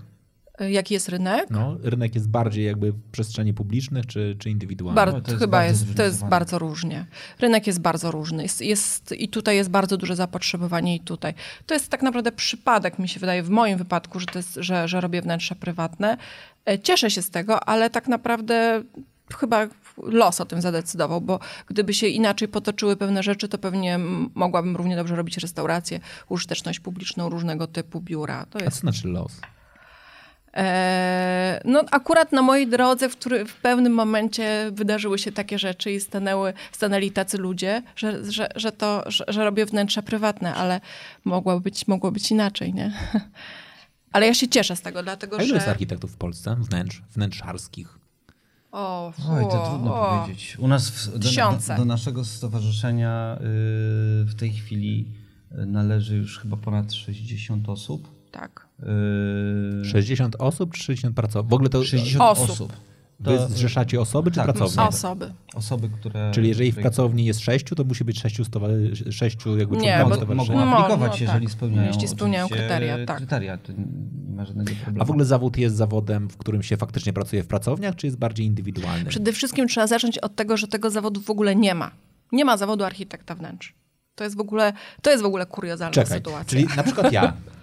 Jaki 0.60 0.94
jest 0.94 1.10
rynek? 1.10 1.50
No, 1.50 1.78
rynek 1.84 2.16
jest 2.16 2.30
bardziej 2.30 2.66
jakby 2.66 2.92
w 2.92 3.12
przestrzeni 3.12 3.54
publicznych 3.54 4.06
czy, 4.06 4.36
czy 4.40 4.50
indywidualnych? 4.50 4.96
Bar- 4.96 5.14
no, 5.14 5.22
to 5.22 5.32
jest 5.32 5.44
chyba 5.44 5.66
jest, 5.66 5.96
to 5.96 6.04
jest 6.04 6.26
bardzo 6.26 6.60
różnie. 6.60 7.06
Rynek 7.40 7.68
jest 7.68 7.82
bardzo 7.82 8.12
różny. 8.12 8.44
Jest, 8.44 8.62
jest, 8.62 9.12
I 9.12 9.30
tutaj 9.30 9.56
jest 9.56 9.70
bardzo 9.70 9.98
duże 9.98 10.16
zapotrzebowanie 10.16 10.96
i 10.96 11.00
tutaj. 11.00 11.34
To 11.66 11.74
jest 11.74 11.90
tak 11.90 12.02
naprawdę 12.02 12.32
przypadek, 12.32 13.00
mi 13.00 13.10
się 13.10 13.20
wydaje, 13.20 13.44
w 13.44 13.50
moim 13.50 13.78
wypadku, 13.78 14.20
że, 14.20 14.26
to 14.26 14.40
jest, 14.40 14.54
że, 14.56 14.88
że 14.88 15.02
robię 15.02 15.22
wnętrza 15.22 15.56
prywatne. 15.56 16.18
E, 16.66 16.80
cieszę 16.80 17.12
się 17.12 17.22
z 17.22 17.30
tego, 17.30 17.70
ale 17.70 17.90
tak 17.90 18.08
naprawdę 18.08 18.84
chyba 19.40 19.68
los 19.98 20.42
o 20.42 20.46
tym 20.46 20.62
zadecydował, 20.62 21.22
bo 21.22 21.40
gdyby 21.68 21.94
się 21.94 22.08
inaczej 22.08 22.48
potoczyły 22.48 22.96
pewne 22.96 23.24
rzeczy, 23.24 23.48
to 23.50 23.58
pewnie 23.58 24.00
mogłabym 24.36 24.76
równie 24.76 24.96
dobrze 24.96 25.16
robić 25.16 25.38
restaurację, 25.38 26.00
użyteczność 26.30 26.80
publiczną, 26.80 27.30
różnego 27.30 27.68
typu 27.68 28.02
biura. 28.02 28.46
To 28.50 28.60
jest... 28.60 28.68
A 28.68 28.72
co 28.72 28.80
znaczy 28.80 29.08
los? 29.08 29.32
E, 30.56 31.62
no 31.66 31.84
akurat 31.92 32.32
na 32.32 32.42
mojej 32.42 32.68
drodze, 32.68 33.10
w, 33.10 33.18
który, 33.18 33.46
w 33.46 33.56
pewnym 33.56 33.94
momencie 33.94 34.72
wydarzyły 34.74 35.20
się 35.20 35.32
takie 35.32 35.60
rzeczy 35.60 35.92
i 35.92 36.00
stanęły, 36.00 36.54
stanęli 36.72 37.12
tacy 37.12 37.38
ludzie, 37.38 37.84
że, 37.96 38.32
że, 38.32 38.50
że 38.56 38.72
to, 38.72 39.04
że, 39.12 39.26
że 39.28 39.44
robię 39.44 39.66
wnętrza 39.66 40.02
prywatne, 40.02 40.56
ale 40.56 40.82
mogło 41.26 41.60
być, 41.60 41.88
mogło 41.88 42.12
być 42.12 42.32
inaczej, 42.32 42.74
nie? 42.74 42.92
Ale 44.12 44.28
ja 44.28 44.34
się 44.34 44.48
cieszę 44.48 44.76
z 44.76 44.82
tego, 44.82 45.04
dlatego 45.04 45.38
A 45.38 45.40
że... 45.40 45.46
ile 45.46 45.56
jest 45.56 45.68
architektów 45.68 46.12
w 46.12 46.18
Polsce? 46.18 46.56
Wnętrz, 46.60 47.02
wnętrzarskich? 47.14 48.00
O, 48.76 49.14
Oj, 49.30 49.44
to 49.44 49.68
trudno 49.70 49.96
o, 49.96 50.20
powiedzieć. 50.20 50.58
U 50.60 50.68
nas 50.68 50.90
w, 50.90 51.20
do, 51.20 51.30
do, 51.30 51.76
do, 51.78 51.86
naszego 51.86 52.26
stowarzyszenia 52.26 53.38
yy, 53.40 53.46
w 54.26 54.34
tej 54.38 54.54
chwili 54.54 55.12
y, 55.52 55.66
należy 55.66 56.18
już 56.18 56.40
chyba 56.40 56.58
ponad 56.58 56.94
60 56.94 57.70
osób 57.70 58.16
tak. 58.36 58.68
60 59.84 60.36
osób 60.40 60.74
czy 60.74 60.84
60 60.84 61.16
pracowników? 61.16 61.50
W 61.50 61.54
ogóle 61.54 61.70
to 61.70 61.84
60 61.84 62.22
osób. 62.22 62.50
osób. 62.50 62.74
Wy 63.20 63.38
to... 63.38 63.48
zrzeszacie 63.48 64.02
osoby 64.02 64.32
czy 64.32 64.36
tak, 64.36 64.46
pracownie? 64.46 64.84
Osoby. 64.84 65.34
Osoby, 65.54 65.90
które... 65.90 66.32
Czyli 66.34 66.48
jeżeli 66.48 66.72
w 66.72 66.76
pracowni 66.76 67.26
jest 67.26 67.40
sześciu, 67.40 67.76
to 67.76 67.84
musi 67.84 68.04
być 68.04 68.22
sześciu, 68.22 68.44
stowa- 68.44 69.12
sześciu 69.12 69.58
jakby 69.58 69.78
nie, 69.78 70.06
bo 70.28 70.36
mogą 70.36 70.60
aplikować, 70.60 71.12
no, 71.12 71.28
jeżeli 71.28 71.46
tak. 71.46 71.54
spełniają, 71.54 71.88
jeśli 71.88 72.08
spełniają 72.08 72.50
kryteria. 72.50 73.06
Tak. 73.06 73.18
kryteria, 73.18 73.58
to 73.58 73.72
nie 73.72 74.36
ma 74.36 74.46
żadnego 74.46 74.72
problemu. 74.76 75.02
A 75.02 75.06
w 75.06 75.10
ogóle 75.10 75.26
zawód 75.26 75.58
jest 75.58 75.76
zawodem, 75.76 76.30
w 76.30 76.38
którym 76.38 76.64
się 76.64 76.78
faktycznie 76.78 77.14
pracuje 77.14 77.44
w 77.44 77.48
pracowniach, 77.48 77.96
czy 77.96 78.08
jest 78.08 78.18
bardziej 78.18 78.46
indywidualny? 78.46 79.06
Przede 79.06 79.34
wszystkim 79.34 79.68
trzeba 79.68 79.88
zacząć 79.88 80.18
od 80.18 80.36
tego, 80.36 80.58
że 80.58 80.68
tego 80.68 80.90
zawodu 80.90 81.22
w 81.22 81.30
ogóle 81.30 81.56
nie 81.56 81.76
ma. 81.76 81.92
Nie 82.32 82.46
ma 82.46 82.58
zawodu 82.58 82.84
architekta 82.84 83.36
wnętrz. 83.36 83.74
To 84.16 84.24
jest 84.24 84.38
w 84.38 84.40
ogóle, 84.40 84.74
to 85.02 85.12
jest 85.12 85.24
w 85.24 85.26
ogóle 85.26 85.46
kuriozalna 85.46 85.94
Czekaj, 85.94 86.18
sytuacja. 86.18 86.46
Czyli 86.46 86.68
na 86.78 86.84
przykład 86.84 87.12
ja 87.12 87.34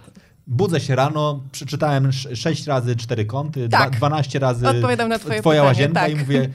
Budzę 0.46 0.80
się 0.80 0.96
rano, 0.96 1.40
przeczytałem 1.52 2.12
6 2.12 2.66
razy 2.66 2.96
cztery 2.96 3.24
kąty, 3.24 3.68
tak. 3.68 3.96
12 3.96 4.38
razy 4.38 4.68
Odpowiadam 4.68 5.08
na 5.08 5.18
twoje 5.18 5.40
twoja 5.40 5.62
pytanie, 5.62 5.68
łazienka 5.68 6.00
tak. 6.00 6.12
i 6.12 6.16
mówię... 6.16 6.48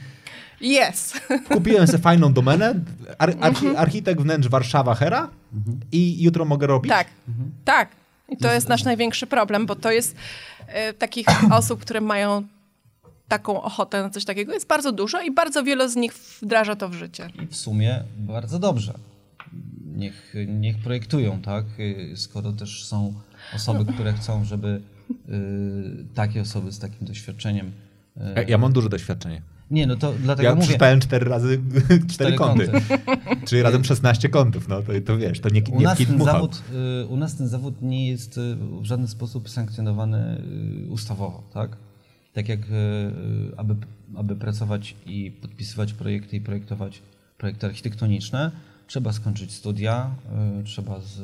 Yes. 0.60 1.14
Kupiłem 1.54 1.86
sobie 1.86 1.98
fajną 1.98 2.32
domenę, 2.32 2.74
ar, 3.18 3.34
archi, 3.40 3.66
mhm. 3.66 3.76
architekt 3.76 4.20
wnętrz 4.20 4.48
Warszawa 4.48 4.94
Hera 4.94 5.28
mhm. 5.54 5.80
i 5.92 6.22
jutro 6.22 6.44
mogę 6.44 6.66
robić? 6.66 6.90
Tak, 6.90 7.06
mhm. 7.28 7.50
tak. 7.64 7.88
I 8.28 8.36
to 8.36 8.52
jest 8.52 8.68
nasz 8.68 8.84
największy 8.84 9.26
problem, 9.26 9.66
bo 9.66 9.76
to 9.76 9.90
jest 9.90 10.16
e, 10.66 10.92
takich 10.92 11.26
osób, 11.58 11.80
które 11.80 12.00
mają 12.00 12.42
taką 13.28 13.62
ochotę 13.62 14.02
na 14.02 14.10
coś 14.10 14.24
takiego 14.24 14.52
jest 14.52 14.66
bardzo 14.66 14.92
dużo 14.92 15.22
i 15.22 15.30
bardzo 15.30 15.64
wiele 15.64 15.88
z 15.88 15.96
nich 15.96 16.14
wdraża 16.42 16.76
to 16.76 16.88
w 16.88 16.94
życie. 16.94 17.28
I 17.42 17.46
w 17.46 17.56
sumie 17.56 18.02
bardzo 18.16 18.58
dobrze. 18.58 18.94
Niech, 19.96 20.34
niech 20.46 20.78
projektują, 20.78 21.42
tak? 21.42 21.64
Skoro 22.16 22.52
też 22.52 22.84
są 22.84 23.14
osoby, 23.54 23.92
które 23.92 24.12
chcą, 24.12 24.44
żeby 24.44 24.80
y, 25.10 26.04
takie 26.14 26.40
osoby 26.40 26.72
z 26.72 26.78
takim 26.78 27.06
doświadczeniem. 27.06 27.72
Y, 28.16 28.20
ja 28.48 28.58
mam 28.58 28.72
duże 28.72 28.88
doświadczenie. 28.88 29.42
Nie, 29.70 29.86
no 29.86 29.96
to 29.96 30.12
dlatego 30.22 30.48
ja 30.48 30.54
mówię... 30.54 30.66
przeczytałem 30.66 31.00
cztery 31.00 31.30
razy 31.30 31.60
cztery 32.12 32.36
kąty. 32.36 32.68
kąty. 32.68 33.46
Czyli 33.46 33.62
razem 33.62 33.84
16 33.84 34.28
kątów, 34.28 34.68
no 34.68 34.82
to, 34.82 34.92
to 35.06 35.18
wiesz, 35.18 35.40
to 35.40 35.48
nie, 35.48 35.60
nie 35.60 35.76
u 35.76 35.80
nas, 35.80 35.98
ten 35.98 36.24
zawód, 36.24 36.62
y, 37.02 37.06
u 37.06 37.16
nas 37.16 37.36
ten 37.36 37.48
zawód 37.48 37.82
nie 37.82 38.08
jest 38.08 38.40
w 38.80 38.84
żaden 38.84 39.08
sposób 39.08 39.48
sankcjonowany 39.48 40.42
ustawowo, 40.88 41.42
tak? 41.54 41.76
Tak 42.32 42.48
jak 42.48 42.60
aby, 43.56 43.76
aby 44.14 44.36
pracować 44.36 44.96
i 45.06 45.30
podpisywać 45.30 45.92
projekty 45.92 46.36
i 46.36 46.40
projektować 46.40 47.02
projekty 47.38 47.66
architektoniczne, 47.66 48.50
trzeba 48.88 49.12
skończyć 49.12 49.52
studia, 49.52 50.14
y, 50.60 50.64
trzeba 50.64 51.00
z, 51.00 51.20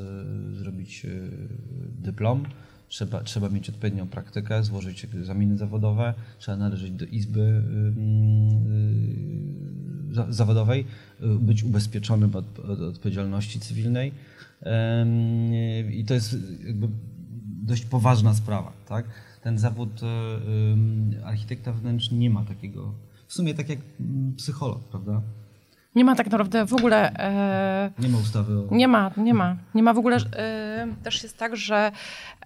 zrobić 0.57 1.05
y, 1.05 1.31
dyplom, 2.03 2.47
trzeba, 2.89 3.21
trzeba 3.23 3.49
mieć 3.49 3.71
odpowiednią 3.71 4.07
praktykę, 4.07 4.65
złożyć 4.65 5.05
egzaminy 5.05 5.59
zawodowe, 5.59 6.15
trzeba 6.39 6.57
należeć 6.57 6.91
do 6.91 7.05
izby 7.05 7.41
y, 10.11 10.33
zawodowej, 10.35 10.87
być 11.41 11.65
ubezpieczonym 11.65 12.37
od, 12.37 12.59
od 12.59 12.81
odpowiedzialności 12.81 13.61
cywilnej. 13.61 14.13
I 15.93 16.05
to 16.05 16.15
jest 16.15 16.37
dość 17.63 17.85
poważna 17.85 18.35
sprawa. 18.35 18.73
Tak? 18.89 19.07
Ten 19.43 19.59
zawód 19.59 20.01
architekta 21.25 21.73
wnętrz 21.73 22.11
nie 22.11 22.31
ma 22.31 22.45
takiego, 22.45 22.95
w 23.27 23.33
sumie 23.35 23.55
tak 23.55 23.69
jak 23.69 23.79
mm, 24.01 24.35
psycholog, 24.35 24.89
prawda? 24.89 25.23
Nie 25.95 26.05
ma 26.05 26.15
tak 26.17 26.31
naprawdę 26.31 26.67
w 26.67 26.75
ogóle. 26.75 27.13
E, 27.19 27.91
nie 27.99 28.09
ma 28.09 28.19
ustawy. 28.19 28.59
O... 28.59 28.75
Nie 28.75 28.89
ma, 28.89 29.11
nie 29.17 29.35
ma. 29.35 29.57
Nie 29.75 29.83
ma 29.83 29.95
w 29.95 29.99
ogóle. 29.99 30.17
E, 30.37 30.87
też 31.03 31.23
jest 31.23 31.39
tak, 31.39 31.57
że 31.57 31.93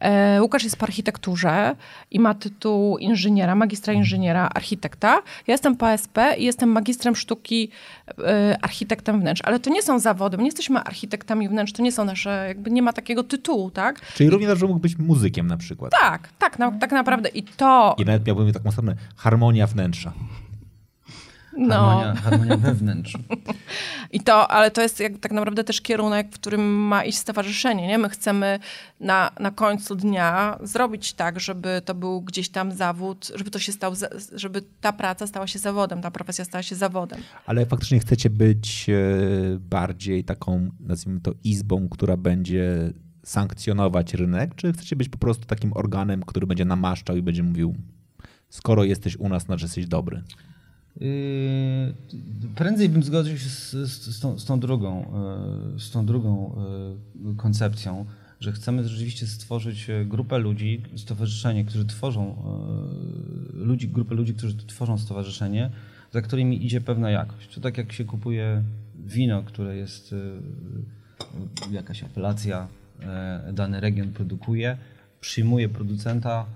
e, 0.01 0.43
Łukasz 0.43 0.65
jest 0.65 0.77
po 0.77 0.85
architekturze 0.85 1.77
i 2.11 2.21
ma 2.21 2.35
tytuł 2.35 2.99
inżyniera, 2.99 3.55
magistra 3.55 3.93
inżyniera, 3.93 4.49
architekta. 4.55 5.23
Ja 5.47 5.55
jestem 5.55 5.77
po 5.77 5.89
ASP 5.89 6.19
i 6.39 6.45
jestem 6.45 6.69
magistrem 6.69 7.17
sztuki, 7.17 7.71
e, 8.19 8.59
architektem 8.63 9.21
wnętrz. 9.21 9.43
Ale 9.45 9.61
to 9.61 9.71
nie 9.71 9.83
są 9.83 9.99
zawody, 9.99 10.37
my 10.37 10.43
nie 10.43 10.49
jesteśmy 10.49 10.81
architektami 10.81 11.49
wnętrz, 11.49 11.73
to 11.73 11.83
nie 11.83 11.93
są 11.93 12.05
nasze, 12.05 12.45
jakby 12.49 12.71
nie 12.71 12.83
ma 12.83 12.93
takiego 12.93 13.25
tytułu, 13.25 13.71
tak? 13.71 14.01
Czyli 14.15 14.31
równie 14.31 14.47
dobrze 14.47 14.67
mógł 14.67 14.81
być 14.81 14.99
muzykiem 14.99 15.47
na 15.47 15.57
przykład. 15.57 15.93
Tak, 16.01 16.29
tak, 16.39 16.59
na, 16.59 16.73
tak 16.73 16.93
naprawdę. 16.93 17.29
I 17.29 17.43
to. 17.43 17.95
I 17.99 18.05
nawet 18.05 18.27
miałbym 18.27 18.53
taką 18.53 18.71
stronę 18.71 18.95
harmonia 19.17 19.67
wnętrza. 19.67 20.13
No. 21.59 21.75
Harmonia, 21.75 22.15
harmonia 22.15 22.57
wewnątrz. 22.57 23.13
I 24.13 24.21
to, 24.21 24.51
ale 24.51 24.71
to 24.71 24.83
jest 24.83 25.01
jak, 25.01 25.19
tak 25.19 25.33
naprawdę 25.33 25.65
też 25.65 25.81
kierunek, 25.81 26.29
w 26.31 26.35
którym 26.35 26.61
ma 26.61 27.05
iść 27.05 27.19
stowarzyszenie. 27.19 27.87
Nie? 27.87 27.99
My 27.99 28.09
chcemy 28.09 28.59
na, 29.01 29.31
na 29.41 29.51
końcu 29.51 29.95
dnia 29.95 30.59
zrobić 30.63 31.13
tak, 31.13 31.41
żeby 31.41 31.83
to 31.85 31.95
był 31.95 32.21
gdzieś 32.21 32.49
tam 32.49 32.73
zawód, 32.73 33.33
żeby 33.35 33.51
to 33.51 33.59
się 33.59 33.73
stał, 33.73 33.93
żeby 34.33 34.63
ta 34.81 34.93
praca 34.93 35.27
stała 35.27 35.47
się 35.47 35.59
zawodem, 35.59 36.03
ta 36.03 36.11
profesja 36.11 36.45
stała 36.45 36.63
się 36.63 36.77
zawodem. 36.77 37.21
Ale 37.47 37.67
faktycznie 37.67 37.99
chcecie 37.99 38.31
być 38.31 38.87
e, 38.91 38.95
bardziej 39.59 40.25
taką, 40.25 40.71
nazwijmy 40.81 41.21
to, 41.21 41.33
izbą, 41.45 41.89
która 41.89 42.17
będzie 42.17 42.93
sankcjonować 43.25 44.15
rynek, 44.15 44.55
czy 44.55 44.73
chcecie 44.73 44.97
być 44.97 45.09
po 45.09 45.19
prostu 45.19 45.47
takim 45.47 45.73
organem, 45.73 46.23
który 46.23 46.47
będzie 46.47 46.65
namaszczał 46.65 47.17
i 47.17 47.23
będzie 47.23 47.43
mówił, 47.43 47.75
skoro 48.49 48.85
jesteś 48.85 49.17
u 49.17 49.29
nas, 49.29 49.43
znaczy 49.43 49.65
jesteś 49.65 49.87
dobry? 49.87 50.23
Yy, 51.01 51.95
prędzej 52.55 52.89
bym 52.89 53.03
zgodził 53.03 53.39
się 53.39 53.49
z, 53.49 53.71
z, 53.71 54.21
tą, 54.21 54.39
z, 54.39 54.45
tą, 54.45 54.61
drugą, 54.61 55.13
yy, 55.73 55.81
z 55.81 55.91
tą 55.91 56.07
drugą 56.07 56.57
yy, 57.25 57.35
koncepcją, 57.35 58.05
że 58.41 58.53
chcemy 58.53 58.89
rzeczywiście 58.89 59.27
stworzyć 59.27 59.87
grupę 60.07 60.39
ludzi, 60.39 60.83
stowarzyszenie, 60.97 61.65
którzy 61.65 61.85
tworzą 61.85 62.37
ludzi, 63.53 63.89
grupę 63.89 64.15
ludzi, 64.15 64.35
którzy 64.35 64.57
tworzą 64.57 64.99
stowarzyszenie, 64.99 65.71
za 66.13 66.23
którymi 66.23 66.67
idzie 66.67 66.81
pewna 66.81 67.11
jakość. 67.11 67.55
To 67.55 67.61
tak 67.61 67.79
jak 67.79 67.93
się 67.93 68.05
kupuje 68.05 68.63
wino, 69.07 69.43
które 69.43 69.77
jest 69.77 70.15
jakaś 71.71 72.03
apelacja, 72.03 72.69
dany 73.53 73.81
region 73.81 74.13
produkuje, 74.13 74.79
przyjmuje 75.21 75.69
producenta 75.69 76.47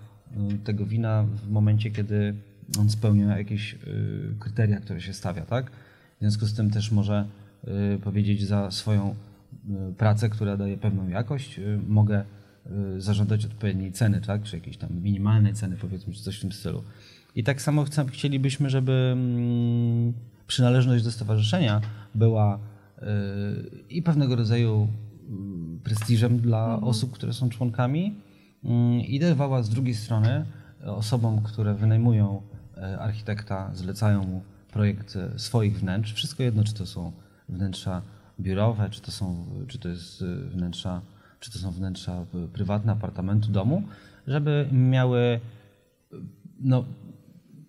tego 0.65 0.87
wina 0.87 1.25
w 1.25 1.51
momencie, 1.51 1.91
kiedy 1.91 2.35
on 2.79 2.91
spełnia 2.91 3.39
jakieś 3.39 3.79
kryteria, 4.39 4.81
które 4.81 5.01
się 5.01 5.13
stawia, 5.13 5.43
tak? 5.43 5.71
W 6.17 6.21
związku 6.21 6.47
z 6.47 6.55
tym 6.55 6.71
też 6.71 6.91
może 6.91 7.27
powiedzieć 8.05 8.47
za 8.47 8.71
swoją 8.71 9.15
pracę, 9.99 10.29
która 10.29 10.57
daje 10.57 10.79
pewną 10.79 11.09
jakość, 11.09 11.61
mogę 11.89 12.25
Y, 12.97 13.01
zażądać 13.01 13.45
odpowiedniej 13.45 13.93
ceny, 13.93 14.21
tak? 14.21 14.43
czy 14.43 14.57
jakiejś 14.57 14.77
tam 14.77 14.91
minimalnej 15.03 15.55
ceny, 15.55 15.77
powiedzmy, 15.77 16.13
czy 16.13 16.23
coś 16.23 16.39
w 16.39 16.41
tym 16.41 16.53
stylu. 16.53 16.83
I 17.35 17.45
tak 17.45 17.63
samo 17.63 17.85
chcielibyśmy, 18.09 18.71
żeby 18.71 18.93
mm, 19.13 20.13
przynależność 20.47 21.05
do 21.05 21.13
stowarzyszenia 21.13 21.81
była 22.15 22.59
y, 22.59 23.03
i 23.91 24.03
pewnego 24.03 24.37
rodzaju 24.37 24.89
mm, 25.29 25.81
prestiżem 25.85 26.39
dla 26.39 26.65
mhm. 26.65 26.85
osób, 26.85 27.13
które 27.13 27.33
są 27.33 27.49
członkami 27.49 28.15
i 29.09 29.21
dawała 29.21 29.63
z 29.63 29.71
drugiej 29.71 29.95
strony 29.95 30.47
osobom, 30.85 31.43
które 31.43 31.75
wynajmują 31.75 32.43
architekta, 33.01 33.71
zlecają 33.75 34.25
mu 34.25 34.43
projekt 34.73 35.17
e, 35.17 35.39
swoich 35.39 35.79
wnętrz, 35.79 36.13
wszystko 36.13 36.43
jedno, 36.43 36.65
czy 36.65 36.75
to 36.75 36.87
są 36.87 37.13
wnętrza 37.49 38.03
biurowe, 38.41 38.91
czy 38.91 39.01
to, 39.01 39.13
są, 39.13 39.47
czy 39.69 39.79
to 39.79 39.89
jest 39.89 40.23
e, 40.23 40.49
wnętrza 40.49 41.01
czy 41.43 41.53
to 41.53 41.59
są 41.59 41.71
wnętrza 41.71 42.25
prywatne, 42.53 42.93
apartamentu, 42.93 43.53
domu, 43.53 43.83
żeby 44.27 44.69
miały 44.73 45.41
no, 46.61 46.85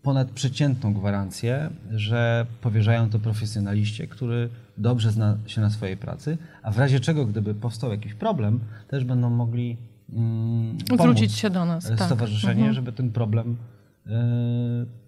ponadprzeciętną 0.02 0.94
gwarancję, 0.94 1.70
że 1.92 2.46
powierzają 2.62 3.10
to 3.10 3.20
profesjonaliście, 3.20 4.08
który 4.08 4.50
dobrze 4.78 5.12
zna 5.12 5.38
się 5.46 5.62
na 5.62 5.70
swojej 5.70 5.98
pracy, 5.98 6.38
a 6.64 6.72
w 6.72 6.78
razie 6.78 7.00
czego, 7.00 7.26
gdyby 7.26 7.56
powstał 7.56 7.92
jakiś 7.92 8.14
problem, 8.14 8.60
też 8.88 9.04
będą 9.04 9.30
mogli 9.30 9.78
mm, 10.14 10.78
zwrócić 11.00 11.32
się 11.34 11.50
do 11.50 11.66
nas. 11.66 11.90
Tak. 11.90 12.02
Stowarzyszenie, 12.02 12.66
tak. 12.66 12.74
żeby 12.74 12.92
ten 12.92 13.12
problem 13.12 13.58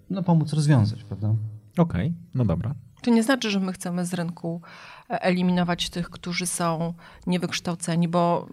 no, 0.10 0.24
pomóc 0.24 0.54
rozwiązać, 0.54 1.04
prawda? 1.04 1.36
Okej, 1.78 2.08
okay, 2.08 2.14
no 2.36 2.46
dobra. 2.46 2.76
To 3.02 3.12
nie 3.12 3.24
znaczy, 3.24 3.50
że 3.50 3.60
my 3.60 3.74
chcemy 3.74 4.06
z 4.06 4.14
rynku 4.14 4.62
eliminować 5.10 5.90
tych, 5.90 6.10
którzy 6.10 6.46
są 6.48 6.94
niewykształceni, 7.28 8.08
bo. 8.08 8.48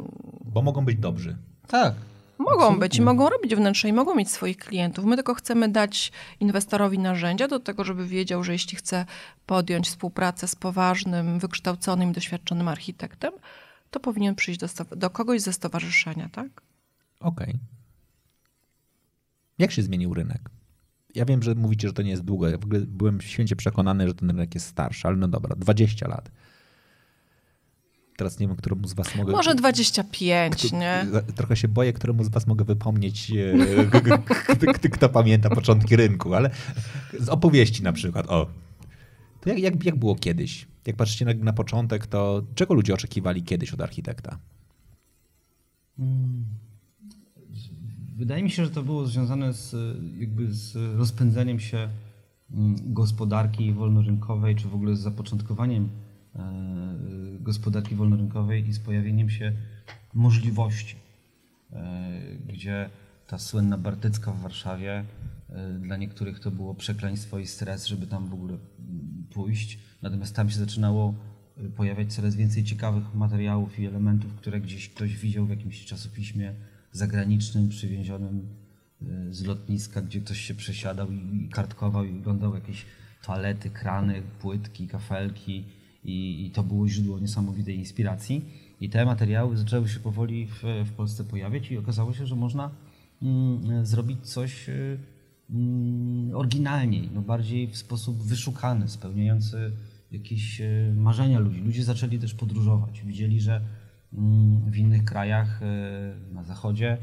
Bo 0.44 0.62
mogą 0.62 0.85
być 0.85 0.99
dobrzy. 0.99 1.37
Tak. 1.68 1.94
Mogą 2.38 2.52
Absolutnie. 2.52 2.80
być 2.80 2.97
i 2.97 3.02
mogą 3.02 3.28
robić 3.28 3.54
wnętrze 3.54 3.88
i 3.88 3.92
mogą 3.92 4.14
mieć 4.14 4.30
swoich 4.30 4.56
klientów. 4.56 5.04
My 5.04 5.16
tylko 5.16 5.35
chcemy 5.35 5.68
dać 5.68 6.12
inwestorowi 6.40 6.99
narzędzia 6.99 7.49
do 7.49 7.61
tego, 7.61 7.85
żeby 7.85 8.06
wiedział, 8.06 8.44
że 8.44 8.52
jeśli 8.52 8.76
chce 8.76 9.06
podjąć 9.47 9.88
współpracę 9.88 10.49
z 10.49 10.54
poważnym, 10.54 11.38
wykształconym, 11.38 12.12
doświadczonym 12.12 12.68
architektem, 12.68 13.32
to 13.90 14.00
powinien 14.00 14.35
przyjść 14.35 14.61
do, 14.61 14.97
do 14.97 15.11
kogoś 15.11 15.40
ze 15.40 15.52
stowarzyszenia, 15.52 16.28
tak? 16.32 16.62
Okej. 17.21 17.49
Okay. 17.49 17.61
Jak 19.59 19.71
się 19.71 19.82
zmienił 19.82 20.14
rynek? 20.14 20.40
Ja 21.14 21.25
wiem, 21.25 21.42
że 21.42 21.54
mówicie, 21.54 21.88
że 21.88 21.95
to 21.95 22.02
nie 22.02 22.11
jest 22.11 22.23
długo. 22.23 22.49
Ja 22.49 22.59
w 22.59 22.64
ogóle 22.64 22.81
byłem 22.81 23.21
święcie 23.21 23.57
przekonany, 23.57 24.09
że 24.09 24.14
ten 24.14 24.31
rynek 24.31 24.54
jest 24.54 24.66
starszy, 24.66 25.09
ale 25.09 25.16
no 25.16 25.28
dobra, 25.28 25.57
20 25.57 26.09
lat. 26.09 26.31
Teraz 28.16 28.38
nie 28.38 28.49
wiem, 28.49 28.57
któremu 28.57 28.88
z 28.88 28.95
was 28.95 29.16
mogę... 29.16 29.33
Może 29.33 29.54
25, 29.54 30.66
kto, 30.66 30.76
nie? 30.76 31.07
Trochę 31.35 31.57
się 31.57 31.69
boję, 31.69 31.92
któremu 31.92 32.25
z 32.25 32.28
was 32.28 32.47
mogę 32.47 32.64
wypomnieć, 32.64 33.31
e, 33.31 34.00
kto, 34.69 34.88
kto 34.92 35.09
pamięta 35.09 35.50
początki 35.50 35.97
rynku, 35.97 36.35
ale 36.35 36.50
z 37.21 37.28
opowieści 37.28 37.83
na 37.83 37.92
przykład. 37.92 38.26
O, 38.28 38.47
to 39.40 39.50
jak, 39.50 39.59
jak, 39.59 39.85
jak 39.85 39.97
było 39.97 40.16
kiedyś? 40.16 40.66
Jak 40.87 40.97
patrzycie 40.97 41.25
na, 41.25 41.35
na 41.35 41.52
początek, 41.52 42.07
to 42.07 42.42
czego 42.54 42.75
ludzie 42.75 42.95
oczekiwali 42.95 43.42
kiedyś 43.42 43.75
od 43.75 43.81
architekta? 43.81 44.38
Hmm. 45.97 46.45
Wydaje 48.23 48.43
mi 48.43 48.50
się, 48.50 48.64
że 48.64 48.71
to 48.71 48.83
było 48.83 49.07
związane 49.07 49.52
z, 49.52 49.76
jakby 50.19 50.52
z 50.52 50.76
rozpędzeniem 50.97 51.61
się 51.61 51.88
mm, 52.50 52.76
gospodarki 52.95 53.73
wolnorynkowej, 53.73 54.56
czy 54.56 54.69
w 54.69 54.75
ogóle 54.75 54.97
z 54.97 55.00
zapoczątkowaniem 55.00 55.89
e, 56.37 56.41
gospodarki 57.41 57.95
wolnorynkowej 57.95 58.69
i 58.69 58.73
z 58.73 58.78
pojawieniem 58.78 59.30
się 59.30 59.52
możliwości, 60.15 60.97
e, 61.73 62.11
gdzie 62.47 62.91
ta 63.26 63.39
słynna 63.39 63.78
Bartycka 63.78 64.32
w 64.32 64.41
Warszawie, 64.41 65.04
e, 65.49 65.73
dla 65.73 65.97
niektórych 65.97 66.41
to 66.41 66.50
było 66.50 66.75
przekleństwo 66.75 67.39
i 67.39 67.47
stres, 67.47 67.87
żeby 67.87 68.06
tam 68.06 68.28
w 68.28 68.35
ogóle 68.35 68.54
mm, 68.54 69.26
pójść. 69.30 69.78
Natomiast 70.02 70.37
tam 70.37 70.50
się 70.50 70.58
zaczynało 70.58 71.15
pojawiać 71.76 72.15
coraz 72.15 72.37
więcej 72.37 72.65
ciekawych 72.65 73.15
materiałów 73.15 73.78
i 73.78 73.87
elementów, 73.87 74.35
które 74.35 74.61
gdzieś 74.61 74.89
ktoś 74.89 75.17
widział 75.17 75.47
w 75.47 75.50
jakimś 75.50 75.85
czasopiśmie 75.85 76.54
zagranicznym, 76.93 77.69
przywiezionym 77.69 78.47
e, 79.02 79.35
z 79.35 79.45
lotniska, 79.45 80.02
gdzie 80.02 80.21
ktoś 80.21 80.41
się 80.41 80.55
przesiadał 80.55 81.13
i 81.13 81.49
kartkował 81.49 82.05
i 82.05 82.19
oglądał 82.19 82.55
jakieś 82.55 82.87
toalety, 83.23 83.71
krany, 83.71 84.23
płytki, 84.41 84.89
kafelki 84.89 85.65
i, 86.05 86.47
i 86.47 86.50
to 86.50 86.63
było 86.63 86.89
źródło 86.89 87.19
niesamowitej 87.19 87.76
inspiracji. 87.76 88.45
I 88.81 88.91
te 88.91 89.05
materiały 89.05 89.57
zaczęły 89.57 89.89
się 89.89 90.00
powoli 90.00 90.47
w, 90.47 90.63
w 90.85 90.93
Polsce 90.93 91.25
pojawiać 91.25 91.71
i 91.71 91.78
okazało 91.78 92.13
się, 92.13 92.26
że 92.26 92.37
można 92.37 92.71
mm, 93.23 93.87
zrobić 93.87 94.26
coś 94.26 94.69
e, 94.69 94.75
mm, 95.50 96.37
oryginalniej, 96.37 97.11
no 97.15 97.23
bardziej 97.23 97.69
w 97.69 97.76
sposób 97.76 98.23
wyszukany, 98.23 98.89
spełniający 98.89 99.73
jakieś 100.13 100.63
marzenia 100.97 101.39
ludzi. 101.39 101.61
Ludzie 101.61 101.85
zaczęli 101.85 102.19
też 102.19 102.35
podróżować. 102.35 103.02
Widzieli, 103.02 103.41
że 103.41 103.61
w 104.67 104.77
innych 104.77 105.05
krajach 105.05 105.63
e, 105.63 106.35
na 106.35 106.45
zachodzie. 106.45 106.99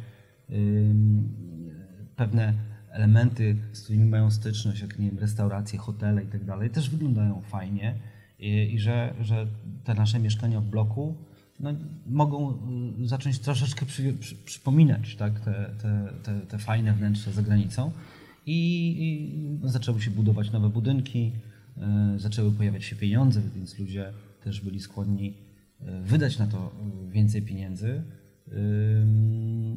Pewne 2.15 2.53
elementy, 2.91 3.55
z 3.71 3.81
którymi 3.81 4.05
mają 4.05 4.31
styczność, 4.31 4.81
jak 4.81 4.99
nie 4.99 5.05
wiem, 5.09 5.19
restauracje, 5.19 5.79
hotele 5.79 6.23
i 6.23 6.27
tak 6.27 6.45
dalej, 6.45 6.69
też 6.69 6.89
wyglądają 6.89 7.41
fajnie. 7.41 7.95
I, 8.39 8.73
i 8.73 8.79
że, 8.79 9.13
że 9.21 9.47
te 9.83 9.93
nasze 9.93 10.19
mieszkania 10.19 10.61
w 10.61 10.65
bloku 10.65 11.15
no, 11.59 11.73
mogą 12.05 12.53
y, 13.01 13.07
zacząć 13.07 13.39
troszeczkę 13.39 13.85
przy, 13.85 14.13
przy, 14.13 14.35
przypominać 14.35 15.15
tak, 15.15 15.39
te, 15.39 15.75
te, 15.81 16.13
te, 16.23 16.41
te, 16.41 16.57
fajne 16.57 16.93
wnętrze 16.93 17.31
za 17.31 17.41
granicą. 17.41 17.91
I, 18.45 18.95
i 18.99 19.69
zaczęły 19.69 20.01
się 20.01 20.11
budować 20.11 20.51
nowe 20.51 20.69
budynki, 20.69 21.31
y, 22.15 22.19
zaczęły 22.19 22.51
pojawiać 22.51 22.83
się 22.83 22.95
pieniądze, 22.95 23.41
więc 23.55 23.79
ludzie 23.79 24.13
też 24.43 24.61
byli 24.61 24.79
skłonni 24.79 25.48
wydać 25.81 26.39
na 26.39 26.47
to 26.47 26.71
więcej 27.09 27.41
pieniędzy. 27.41 28.03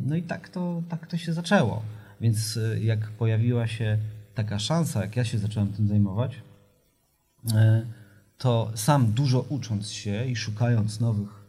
No 0.07 0.17
i 0.17 0.23
tak 0.23 0.49
to, 0.49 0.83
tak 0.89 1.07
to 1.07 1.17
się 1.17 1.33
zaczęło. 1.33 1.83
Więc 2.21 2.57
y, 2.57 2.81
jak 2.83 3.11
pojawiła 3.11 3.67
się 3.67 3.99
taka 4.35 4.59
szansa, 4.59 5.01
jak 5.01 5.17
ja 5.17 5.25
się 5.25 5.39
zacząłem 5.39 5.73
tym 5.73 5.89
zajmować, 5.89 6.35
y, 6.35 7.53
to 8.39 8.73
sam 8.75 9.13
dużo 9.13 9.41
ucząc 9.41 9.91
się 9.91 10.25
i 10.27 10.37
szukając 10.37 11.01
nowych 11.01 11.45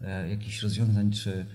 e, 0.00 0.30
jakichś 0.30 0.62
rozwiązań 0.62 1.10
czy, 1.10 1.46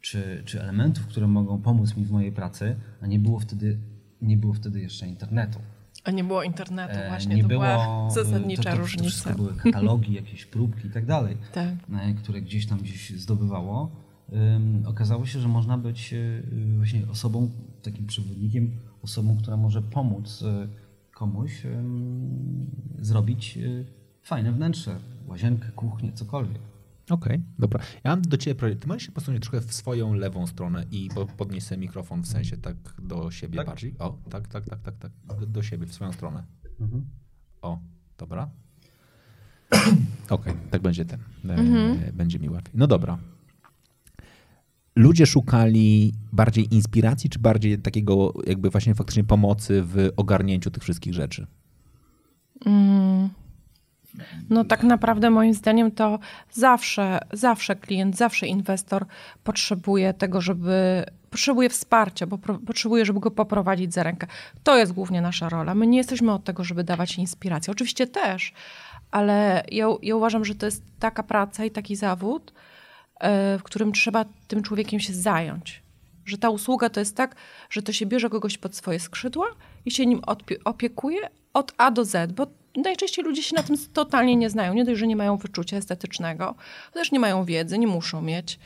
czy, 0.00 0.42
czy 0.44 0.62
elementów, 0.62 1.06
które 1.06 1.26
mogą 1.26 1.62
pomóc 1.62 1.96
mi 1.96 2.04
w 2.04 2.10
mojej 2.10 2.32
pracy, 2.32 2.76
a 3.00 3.06
nie 3.06 3.18
było 3.18 3.40
wtedy, 3.40 3.78
nie 4.22 4.36
było 4.36 4.54
wtedy 4.54 4.80
jeszcze 4.80 5.06
internetu. 5.06 5.58
A 6.04 6.10
nie 6.10 6.24
było 6.24 6.42
internetu, 6.42 6.98
e, 6.98 7.08
właśnie, 7.08 7.36
nie 7.36 7.42
to 7.42 7.48
było, 7.48 7.60
była 7.60 8.10
zasadnicza 8.10 8.62
to, 8.62 8.70
to, 8.70 8.76
różnica. 8.76 9.30
To 9.30 9.36
były 9.36 9.54
katalogi, 9.54 10.12
jakieś 10.12 10.46
próbki 10.46 10.86
i 10.86 10.90
tak 10.90 11.06
dalej, 11.06 11.36
tak. 11.52 11.68
E, 11.92 12.14
które 12.14 12.42
gdzieś 12.42 12.66
tam 12.66 12.78
gdzieś 12.78 13.10
zdobywało. 13.10 13.90
Okazało 14.86 15.26
się, 15.26 15.40
że 15.40 15.48
można 15.48 15.78
być 15.78 16.14
e, 16.14 16.42
właśnie 16.76 17.08
osobą, 17.10 17.50
takim 17.82 18.06
przewodnikiem, 18.06 18.70
osobą, 19.02 19.36
która 19.36 19.56
może 19.56 19.82
pomóc 19.82 20.44
komuś 21.14 21.62
zrobić 22.98 23.58
fajne 24.22 24.52
wnętrze, 24.52 24.98
łazienkę, 25.26 25.68
kuchnię, 25.76 26.12
cokolwiek. 26.12 26.69
Okej, 27.10 27.36
okay, 27.36 27.40
dobra. 27.58 27.80
Ja 28.04 28.10
mam 28.10 28.22
do 28.22 28.36
ciebie 28.36 28.54
projekt. 28.54 28.82
Ty 28.82 28.88
możesz 28.88 29.02
się 29.02 29.12
posunąć 29.12 29.42
trochę 29.42 29.60
w 29.60 29.74
swoją 29.74 30.14
lewą 30.14 30.46
stronę 30.46 30.84
i 30.90 31.08
podnieść 31.36 31.66
sobie 31.66 31.80
mikrofon 31.80 32.22
w 32.22 32.26
sensie 32.26 32.56
tak 32.56 32.76
do 32.98 33.30
siebie 33.30 33.56
tak? 33.56 33.66
bardziej. 33.66 33.94
O, 33.98 34.18
tak, 34.30 34.48
tak, 34.48 34.64
tak, 34.64 34.80
tak, 34.80 34.96
tak. 34.98 35.12
Do, 35.24 35.46
do 35.46 35.62
siebie, 35.62 35.86
w 35.86 35.94
swoją 35.94 36.12
stronę. 36.12 36.44
Mhm. 36.80 37.04
O, 37.62 37.78
dobra. 38.18 38.50
Okej, 39.70 39.86
okay, 40.28 40.54
tak 40.70 40.82
będzie 40.82 41.04
ten. 41.04 41.20
E, 41.48 41.54
mhm. 41.54 42.16
Będzie 42.16 42.38
mi 42.38 42.50
łatwiej. 42.50 42.74
No 42.78 42.86
dobra. 42.86 43.18
Ludzie 44.96 45.26
szukali 45.26 46.14
bardziej 46.32 46.74
inspiracji, 46.74 47.30
czy 47.30 47.38
bardziej 47.38 47.78
takiego 47.78 48.32
jakby 48.46 48.70
właśnie 48.70 48.94
faktycznie 48.94 49.24
pomocy 49.24 49.82
w 49.82 50.10
ogarnięciu 50.16 50.70
tych 50.70 50.82
wszystkich 50.82 51.14
rzeczy? 51.14 51.46
Mm 52.66 53.39
No 54.50 54.64
tak 54.64 54.82
naprawdę 54.82 55.30
moim 55.30 55.54
zdaniem 55.54 55.90
to 55.90 56.18
zawsze, 56.50 57.18
zawsze 57.32 57.76
klient, 57.76 58.16
zawsze 58.16 58.46
inwestor 58.46 59.06
potrzebuje 59.44 60.14
tego, 60.14 60.40
żeby 60.40 61.04
potrzebuje 61.30 61.68
wsparcia, 61.68 62.26
bo 62.26 62.38
potrzebuje, 62.38 63.04
żeby 63.04 63.20
go 63.20 63.30
poprowadzić 63.30 63.94
za 63.94 64.02
rękę. 64.02 64.26
To 64.62 64.78
jest 64.78 64.92
głównie 64.92 65.20
nasza 65.20 65.48
rola. 65.48 65.74
My 65.74 65.86
nie 65.86 65.98
jesteśmy 65.98 66.32
od 66.32 66.44
tego, 66.44 66.64
żeby 66.64 66.84
dawać 66.84 67.18
inspirację. 67.18 67.70
Oczywiście 67.70 68.06
też, 68.06 68.52
ale 69.10 69.64
ja, 69.72 69.86
ja 70.02 70.16
uważam, 70.16 70.44
że 70.44 70.54
to 70.54 70.66
jest 70.66 70.82
taka 70.98 71.22
praca 71.22 71.64
i 71.64 71.70
taki 71.70 71.96
zawód, 71.96 72.52
e, 73.20 73.58
w 73.58 73.62
którym 73.62 73.92
trzeba 73.92 74.24
tym 74.48 74.62
człowiekiem 74.62 75.00
się 75.00 75.12
zająć. 75.12 75.82
Że 76.24 76.38
ta 76.38 76.50
usługa 76.50 76.90
to 76.90 77.00
jest 77.00 77.16
tak, 77.16 77.36
że 77.70 77.82
to 77.82 77.92
się 77.92 78.06
bierze 78.06 78.30
kogoś 78.30 78.58
pod 78.58 78.76
swoje 78.76 79.00
skrzydła 79.00 79.46
i 79.84 79.90
się 79.90 80.06
nim 80.06 80.20
opiekuje 80.64 81.20
od 81.52 81.72
A 81.78 81.90
do 81.90 82.04
Z, 82.04 82.32
bo 82.32 82.46
najczęściej 82.76 83.24
ludzie 83.24 83.42
się 83.42 83.56
na 83.56 83.62
tym 83.62 83.76
totalnie 83.92 84.36
nie 84.36 84.50
znają. 84.50 84.74
Nie 84.74 84.84
dość, 84.84 85.00
że 85.00 85.06
nie 85.06 85.16
mają 85.16 85.36
wyczucia 85.36 85.76
estetycznego, 85.76 86.54
też 86.92 87.12
nie 87.12 87.20
mają 87.20 87.44
wiedzy, 87.44 87.78
nie 87.78 87.86
muszą 87.86 88.22
mieć. 88.22 88.58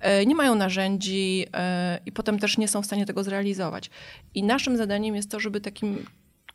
E, 0.00 0.26
nie 0.26 0.34
mają 0.34 0.54
narzędzi 0.54 1.46
e, 1.54 1.98
i 2.06 2.12
potem 2.12 2.38
też 2.38 2.58
nie 2.58 2.68
są 2.68 2.82
w 2.82 2.86
stanie 2.86 3.06
tego 3.06 3.24
zrealizować. 3.24 3.90
I 4.34 4.42
naszym 4.42 4.76
zadaniem 4.76 5.16
jest 5.16 5.30
to, 5.30 5.40
żeby 5.40 5.60
takim 5.60 6.06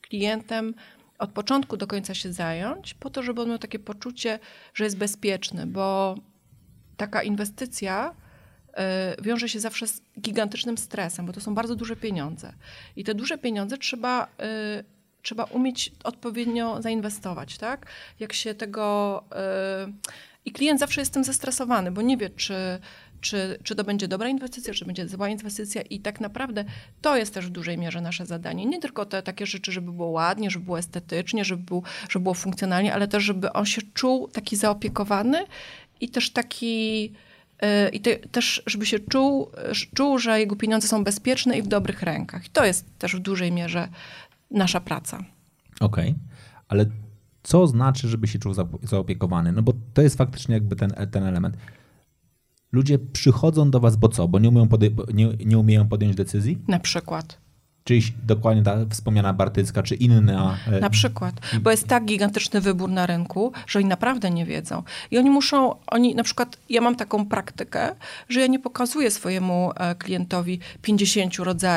klientem 0.01 0.73
od 1.17 1.31
początku 1.31 1.77
do 1.77 1.87
końca 1.87 2.13
się 2.13 2.33
zająć, 2.33 2.93
po 2.93 3.09
to, 3.09 3.23
żeby 3.23 3.41
on 3.41 3.49
miał 3.49 3.57
takie 3.57 3.79
poczucie, 3.79 4.39
że 4.73 4.83
jest 4.83 4.97
bezpieczny, 4.97 5.67
bo 5.67 6.15
taka 6.97 7.23
inwestycja 7.23 8.15
e, 8.73 9.15
wiąże 9.21 9.49
się 9.49 9.59
zawsze 9.59 9.87
z 9.87 10.01
gigantycznym 10.21 10.77
stresem, 10.77 11.25
bo 11.25 11.33
to 11.33 11.41
są 11.41 11.55
bardzo 11.55 11.75
duże 11.75 11.95
pieniądze. 11.95 12.53
I 12.95 13.03
te 13.03 13.13
duże 13.13 13.37
pieniądze 13.37 13.77
trzeba, 13.77 14.27
trzeba 15.21 15.43
umieć 15.43 15.91
odpowiednio 16.03 16.81
zainwestować, 16.81 17.57
tak? 17.57 17.85
Jak 18.19 18.33
się 18.33 18.53
tego... 18.53 19.23
I 20.45 20.51
klient 20.51 20.79
zawsze 20.79 21.01
jest 21.01 21.13
tym 21.13 21.23
zestresowany, 21.23 21.91
bo 21.91 22.01
nie 22.01 22.17
wie, 22.17 22.29
czy 22.29 22.79
czy, 23.21 23.59
czy 23.63 23.75
to 23.75 23.83
będzie 23.83 24.07
dobra 24.07 24.29
inwestycja, 24.29 24.73
czy 24.73 24.85
będzie 24.85 25.07
zła 25.07 25.29
inwestycja 25.29 25.81
i 25.81 25.99
tak 25.99 26.21
naprawdę 26.21 26.65
to 27.01 27.17
jest 27.17 27.33
też 27.33 27.47
w 27.47 27.49
dużej 27.49 27.77
mierze 27.77 28.01
nasze 28.01 28.25
zadanie. 28.25 28.65
Nie 28.65 28.79
tylko 28.79 29.05
te 29.05 29.23
takie 29.23 29.45
rzeczy, 29.45 29.71
żeby 29.71 29.91
było 29.91 30.07
ładnie, 30.07 30.51
żeby 30.51 30.65
było 30.65 30.79
estetycznie, 30.79 31.45
żeby, 31.45 31.63
był, 31.63 31.83
żeby 32.09 32.23
było 32.23 32.35
funkcjonalnie, 32.35 32.93
ale 32.93 33.07
też, 33.07 33.23
żeby 33.23 33.53
on 33.53 33.65
się 33.65 33.81
czuł 33.93 34.27
taki 34.27 34.55
zaopiekowany 34.55 35.45
i 36.01 36.09
też 36.09 36.29
taki 36.29 37.11
y, 37.63 37.89
i 37.89 37.99
te, 37.99 38.15
też, 38.15 38.63
żeby 38.65 38.85
się 38.85 38.99
czuł, 38.99 39.51
czuł, 39.95 40.19
że 40.19 40.39
jego 40.39 40.55
pieniądze 40.55 40.87
są 40.87 41.03
bezpieczne 41.03 41.57
i 41.57 41.61
w 41.61 41.67
dobrych 41.67 42.01
rękach. 42.01 42.45
I 42.45 42.49
to 42.49 42.65
jest 42.65 42.85
też 42.99 43.15
w 43.15 43.19
dużej 43.19 43.51
mierze 43.51 43.87
nasza 44.51 44.79
praca. 44.79 45.17
Okej, 45.79 46.09
okay. 46.09 46.15
ale 46.67 46.85
co 47.43 47.67
znaczy, 47.67 48.07
żeby 48.07 48.27
się 48.27 48.39
czuł 48.39 48.53
zaopiekowany? 48.83 49.51
No 49.51 49.61
bo 49.61 49.73
to 49.93 50.01
jest 50.01 50.17
faktycznie 50.17 50.55
jakby 50.55 50.75
ten, 50.75 50.93
ten 51.11 51.23
element 51.23 51.57
ludzie 52.71 52.99
przychodzą 52.99 53.71
do 53.71 53.79
was, 53.79 53.95
bo 53.95 54.09
co? 54.09 54.27
Bo 54.27 54.39
nie 54.39 54.49
umieją, 54.49 54.65
podej- 54.65 55.13
nie, 55.13 55.27
nie 55.45 55.57
umieją 55.57 55.87
podjąć 55.87 56.15
decyzji? 56.15 56.61
Na 56.67 56.79
przykład. 56.79 57.40
Czyli 57.83 58.01
dokładnie 58.23 58.63
ta 58.63 58.77
wspomniana 58.89 59.33
Bartycka, 59.33 59.83
czy 59.83 59.95
inna. 59.95 60.57
E, 60.67 60.79
na 60.79 60.89
przykład, 60.89 61.35
bo 61.61 61.71
jest 61.71 61.87
tak 61.87 62.05
gigantyczny 62.05 62.61
wybór 62.61 62.89
na 62.89 63.05
rynku, 63.05 63.51
że 63.67 63.79
oni 63.79 63.87
naprawdę 63.87 64.31
nie 64.31 64.45
wiedzą. 64.45 64.83
I 65.11 65.17
oni 65.17 65.29
muszą, 65.29 65.75
oni 65.87 66.15
na 66.15 66.23
przykład, 66.23 66.57
ja 66.69 66.81
mam 66.81 66.95
taką 66.95 67.25
praktykę, 67.25 67.95
że 68.29 68.39
ja 68.39 68.47
nie 68.47 68.59
pokazuję 68.59 69.11
swojemu 69.11 69.71
e, 69.75 69.95
klientowi 69.95 70.59
50 70.81 71.35
rodzajów, 71.35 71.71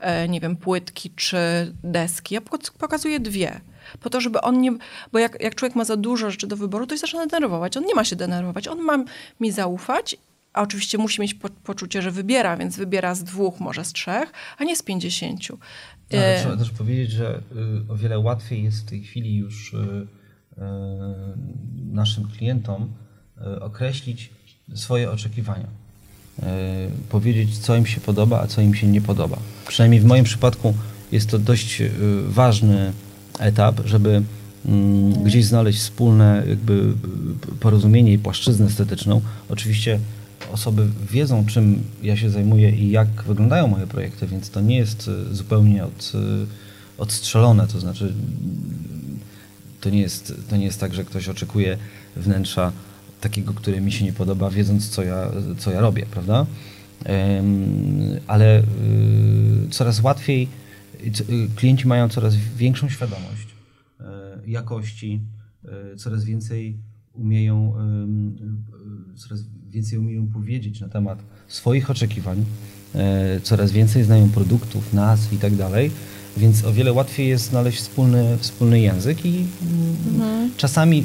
e, 0.00 0.28
nie 0.28 0.40
wiem, 0.40 0.56
płytki 0.56 1.10
czy 1.16 1.36
deski. 1.84 2.34
Ja 2.34 2.40
pokazuję 2.78 3.20
dwie 3.20 3.60
po 4.00 4.10
to, 4.10 4.20
żeby 4.20 4.40
on 4.40 4.60
nie. 4.60 4.72
Bo 5.12 5.18
jak, 5.18 5.40
jak 5.40 5.54
człowiek 5.54 5.76
ma 5.76 5.84
za 5.84 5.96
dużo 5.96 6.30
rzeczy 6.30 6.46
do 6.46 6.56
wyboru, 6.56 6.86
to 6.86 6.94
się 6.94 7.00
zaczyna 7.00 7.26
denerwować. 7.26 7.76
On 7.76 7.84
nie 7.84 7.94
ma 7.94 8.04
się 8.04 8.16
denerwować. 8.16 8.68
On 8.68 8.78
ma 8.78 9.04
mi 9.40 9.50
zaufać 9.50 10.16
a 10.52 10.62
oczywiście 10.62 10.98
musi 10.98 11.20
mieć 11.20 11.34
po, 11.34 11.48
poczucie, 11.48 12.02
że 12.02 12.10
wybiera, 12.10 12.56
więc 12.56 12.76
wybiera 12.76 13.14
z 13.14 13.24
dwóch, 13.24 13.60
może 13.60 13.84
z 13.84 13.92
trzech, 13.92 14.32
a 14.58 14.64
nie 14.64 14.76
z 14.76 14.82
pięćdziesięciu. 14.82 15.58
Ale 16.12 16.40
trzeba 16.40 16.56
też 16.56 16.70
powiedzieć, 16.70 17.10
że 17.10 17.42
y, 17.88 17.92
o 17.92 17.96
wiele 17.96 18.18
łatwiej 18.18 18.64
jest 18.64 18.82
w 18.82 18.84
tej 18.84 19.02
chwili 19.02 19.36
już 19.36 19.74
y, 19.74 19.76
y, 19.76 20.60
naszym 21.92 22.28
klientom 22.28 22.92
określić 23.60 24.30
swoje 24.74 25.10
oczekiwania. 25.10 25.66
Powiedzieć, 27.08 27.58
co 27.58 27.76
im 27.76 27.86
się 27.86 28.00
podoba, 28.00 28.40
a 28.40 28.46
co 28.46 28.60
im 28.60 28.74
się 28.74 28.86
nie 28.86 29.00
podoba. 29.00 29.38
Przynajmniej 29.68 30.00
w 30.00 30.04
moim 30.04 30.24
przypadku 30.24 30.74
jest 31.12 31.30
to 31.30 31.38
dość 31.38 31.82
ważny 32.26 32.92
etap, 33.38 33.80
żeby 33.84 34.22
mm, 34.66 35.24
gdzieś 35.24 35.44
znaleźć 35.44 35.78
wspólne 35.78 36.42
jakby 36.48 36.94
porozumienie 37.60 38.12
i 38.12 38.18
płaszczyznę 38.18 38.66
estetyczną. 38.66 39.20
Oczywiście 39.48 39.98
osoby 40.52 40.88
wiedzą, 41.10 41.46
czym 41.46 41.82
ja 42.02 42.16
się 42.16 42.30
zajmuję 42.30 42.70
i 42.70 42.90
jak 42.90 43.08
wyglądają 43.22 43.68
moje 43.68 43.86
projekty, 43.86 44.26
więc 44.26 44.50
to 44.50 44.60
nie 44.60 44.76
jest 44.76 45.08
e, 45.08 45.34
zupełnie 45.34 45.84
od, 45.84 46.12
e, 46.14 46.18
odstrzelone, 46.98 47.66
to 47.66 47.80
znaczy 47.80 48.14
to 49.80 49.90
nie, 49.90 50.00
jest, 50.00 50.34
to 50.48 50.56
nie 50.56 50.64
jest 50.64 50.80
tak, 50.80 50.94
że 50.94 51.04
ktoś 51.04 51.28
oczekuje 51.28 51.78
wnętrza 52.16 52.72
takiego, 53.20 53.54
które 53.54 53.80
mi 53.80 53.92
się 53.92 54.04
nie 54.04 54.12
podoba, 54.12 54.50
wiedząc, 54.50 54.88
co 54.88 55.02
ja, 55.02 55.30
co 55.58 55.70
ja 55.70 55.80
robię, 55.80 56.06
prawda? 56.10 56.46
Ale 58.26 58.58
e, 58.58 58.62
coraz 59.70 60.02
łatwiej 60.02 60.48
klienci 61.56 61.88
mają 61.88 62.08
coraz 62.08 62.34
większą 62.36 62.88
świadomość 62.88 63.46
jakości, 64.46 65.20
coraz 65.96 66.24
więcej 66.24 66.78
umieją, 67.14 67.74
coraz 69.16 69.40
więcej 69.72 69.98
umieją 69.98 70.26
powiedzieć 70.26 70.80
na 70.80 70.88
temat 70.88 71.18
swoich 71.48 71.90
oczekiwań, 71.90 72.44
e, 72.94 73.40
coraz 73.42 73.72
więcej 73.72 74.04
znają 74.04 74.30
produktów, 74.30 74.92
nazw 74.92 75.32
i 75.32 75.36
tak 75.36 75.54
dalej, 75.54 75.90
więc 76.36 76.64
o 76.64 76.72
wiele 76.72 76.92
łatwiej 76.92 77.28
jest 77.28 77.44
znaleźć 77.44 77.78
wspólny, 77.78 78.38
wspólny 78.40 78.80
język 78.80 79.26
i 79.26 79.44
mhm. 80.14 80.50
czasami 80.56 81.04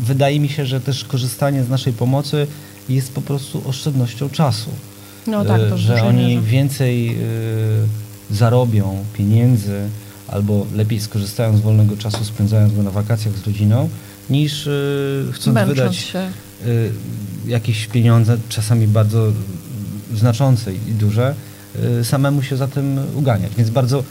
wydaje 0.00 0.40
mi 0.40 0.48
się, 0.48 0.66
że 0.66 0.80
też 0.80 1.04
korzystanie 1.04 1.64
z 1.64 1.68
naszej 1.68 1.92
pomocy 1.92 2.46
jest 2.88 3.12
po 3.12 3.20
prostu 3.20 3.62
oszczędnością 3.68 4.28
czasu. 4.28 4.70
No 5.26 5.44
tak, 5.44 5.60
to 5.60 5.74
e, 5.74 5.78
że 5.78 6.02
oni 6.02 6.26
mierze. 6.26 6.46
więcej 6.46 7.10
y, 7.10 8.34
zarobią 8.34 9.04
pieniędzy 9.14 9.80
albo 10.28 10.66
lepiej 10.74 11.00
skorzystają 11.00 11.56
z 11.56 11.60
wolnego 11.60 11.96
czasu, 11.96 12.24
spędzając 12.24 12.74
go 12.74 12.82
na 12.82 12.90
wakacjach 12.90 13.34
z 13.36 13.46
rodziną, 13.46 13.88
niż 14.30 14.68
chcąc 15.32 15.54
Męcząc 15.54 15.78
wydać 15.78 15.96
się. 15.96 16.30
Y, 16.66 16.92
jakieś 17.46 17.86
pieniądze, 17.86 18.38
czasami 18.48 18.86
bardzo 18.86 19.32
znaczące 20.14 20.74
i 20.74 20.92
duże, 20.98 21.34
y, 22.00 22.04
samemu 22.04 22.42
się 22.42 22.56
za 22.56 22.68
tym 22.68 23.00
uganiać. 23.14 23.52
Więc 23.56 23.70
bardzo 23.70 24.04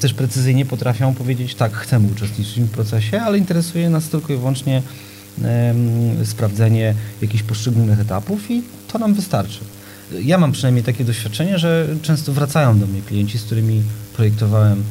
też 0.00 0.14
precyzyjnie 0.14 0.66
potrafią 0.66 1.14
powiedzieć, 1.14 1.54
tak, 1.54 1.72
chcemy 1.72 2.08
uczestniczyć 2.12 2.60
w 2.60 2.70
procesie, 2.70 3.20
ale 3.20 3.38
interesuje 3.38 3.90
nas 3.90 4.08
tylko 4.08 4.32
i 4.32 4.36
wyłącznie 4.36 4.82
sprawdzenie 6.24 6.94
jakichś 7.22 7.42
poszczególnych 7.42 8.00
etapów 8.00 8.50
i 8.50 8.62
to 8.92 8.98
nam 8.98 9.14
wystarczy. 9.14 9.60
Ja 10.22 10.38
mam 10.38 10.52
przynajmniej 10.52 10.84
takie 10.84 11.04
doświadczenie, 11.04 11.58
że 11.58 11.88
często 12.02 12.32
wracają 12.32 12.78
do 12.78 12.86
mnie 12.86 13.02
klienci, 13.02 13.38
z 13.38 13.42
którymi 13.42 13.82
projektowałem 14.16 14.82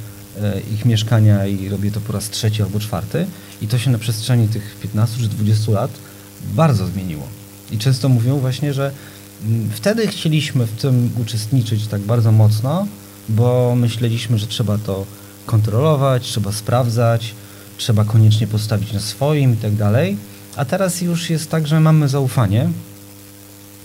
e, 0.42 0.60
ich 0.74 0.86
mieszkania 0.86 1.46
i 1.46 1.70
robię 1.70 1.92
to 1.92 2.02
po 2.02 2.14
raz 2.14 2.30
trzeci 2.30 2.64
albo 2.64 2.80
czwarty 2.80 3.26
i 3.62 3.68
to 3.68 3.78
się 3.78 3.92
na 3.92 3.98
przestrzeni 3.98 4.48
tych 4.48 4.78
15 4.82 5.22
czy 5.22 5.28
20 5.28 5.72
lat 5.72 5.92
bardzo 6.54 6.88
zmieniło. 6.88 7.28
I 7.72 7.78
często 7.78 8.10
mówią 8.10 8.40
właśnie, 8.40 8.74
że 8.74 8.92
mm, 9.46 9.70
wtedy 9.74 10.08
chcieliśmy 10.08 10.66
w 10.66 10.72
tym 10.72 11.10
uczestniczyć 11.22 11.88
tak 11.88 12.02
bardzo 12.02 12.32
mocno, 12.32 12.88
bo 13.30 13.76
myśleliśmy, 13.76 14.38
że 14.38 14.48
trzeba 14.48 14.78
to 14.78 15.06
kontrolować, 15.46 16.24
trzeba 16.24 16.52
sprawdzać, 16.52 17.34
trzeba 17.78 18.06
koniecznie 18.06 18.48
postawić 18.48 18.94
na 18.94 19.00
swoim 19.00 19.54
i 19.54 19.58
tak 19.58 19.76
dalej. 19.76 20.18
A 20.56 20.66
teraz 20.66 21.02
już 21.02 21.30
jest 21.30 21.50
tak, 21.50 21.68
że 21.68 21.80
mamy 21.80 22.10
zaufanie. 22.10 22.70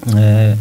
E, 0.07 0.17
e, 0.17 0.57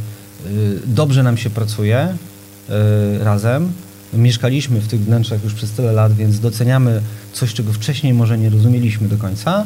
dobrze 0.85 1.23
nam 1.23 1.37
się 1.37 1.49
pracuje 1.49 1.97
e, 1.97 3.23
razem. 3.23 3.71
Mieszkaliśmy 4.13 4.81
w 4.81 4.87
tych 4.87 5.01
wnętrzach 5.01 5.43
już 5.43 5.53
przez 5.53 5.71
tyle 5.71 5.93
lat, 5.93 6.13
więc 6.13 6.39
doceniamy 6.39 7.01
coś, 7.33 7.53
czego 7.53 7.73
wcześniej 7.73 8.13
może 8.13 8.37
nie 8.37 8.49
rozumieliśmy 8.49 9.07
do 9.07 9.17
końca 9.17 9.65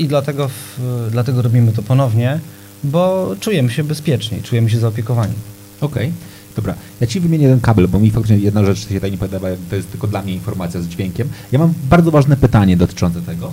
i 0.00 0.08
dlatego, 0.08 0.48
w, 0.48 1.08
dlatego 1.10 1.42
robimy 1.42 1.72
to 1.72 1.82
ponownie, 1.82 2.40
bo 2.84 3.30
czujemy 3.40 3.70
się 3.70 3.84
bezpieczniej, 3.84 4.42
czujemy 4.42 4.70
się 4.70 4.78
zaopiekowani. 4.78 5.34
Okej. 5.80 6.06
Okay. 6.06 6.12
Dobra, 6.56 6.74
ja 7.00 7.06
Ci 7.06 7.20
wymienię 7.20 7.44
jeden 7.44 7.60
kabel, 7.60 7.88
bo 7.88 7.98
mi 7.98 8.10
faktycznie 8.10 8.38
jedna 8.38 8.64
rzecz 8.64 8.88
się 8.88 9.00
tak 9.00 9.12
nie 9.12 9.18
podoba, 9.18 9.48
to 9.70 9.76
jest 9.76 9.90
tylko 9.90 10.06
dla 10.06 10.22
mnie 10.22 10.34
informacja 10.34 10.80
z 10.80 10.88
dźwiękiem. 10.88 11.28
Ja 11.52 11.58
mam 11.58 11.74
bardzo 11.90 12.10
ważne 12.10 12.36
pytanie 12.36 12.76
dotyczące 12.76 13.22
tego. 13.22 13.52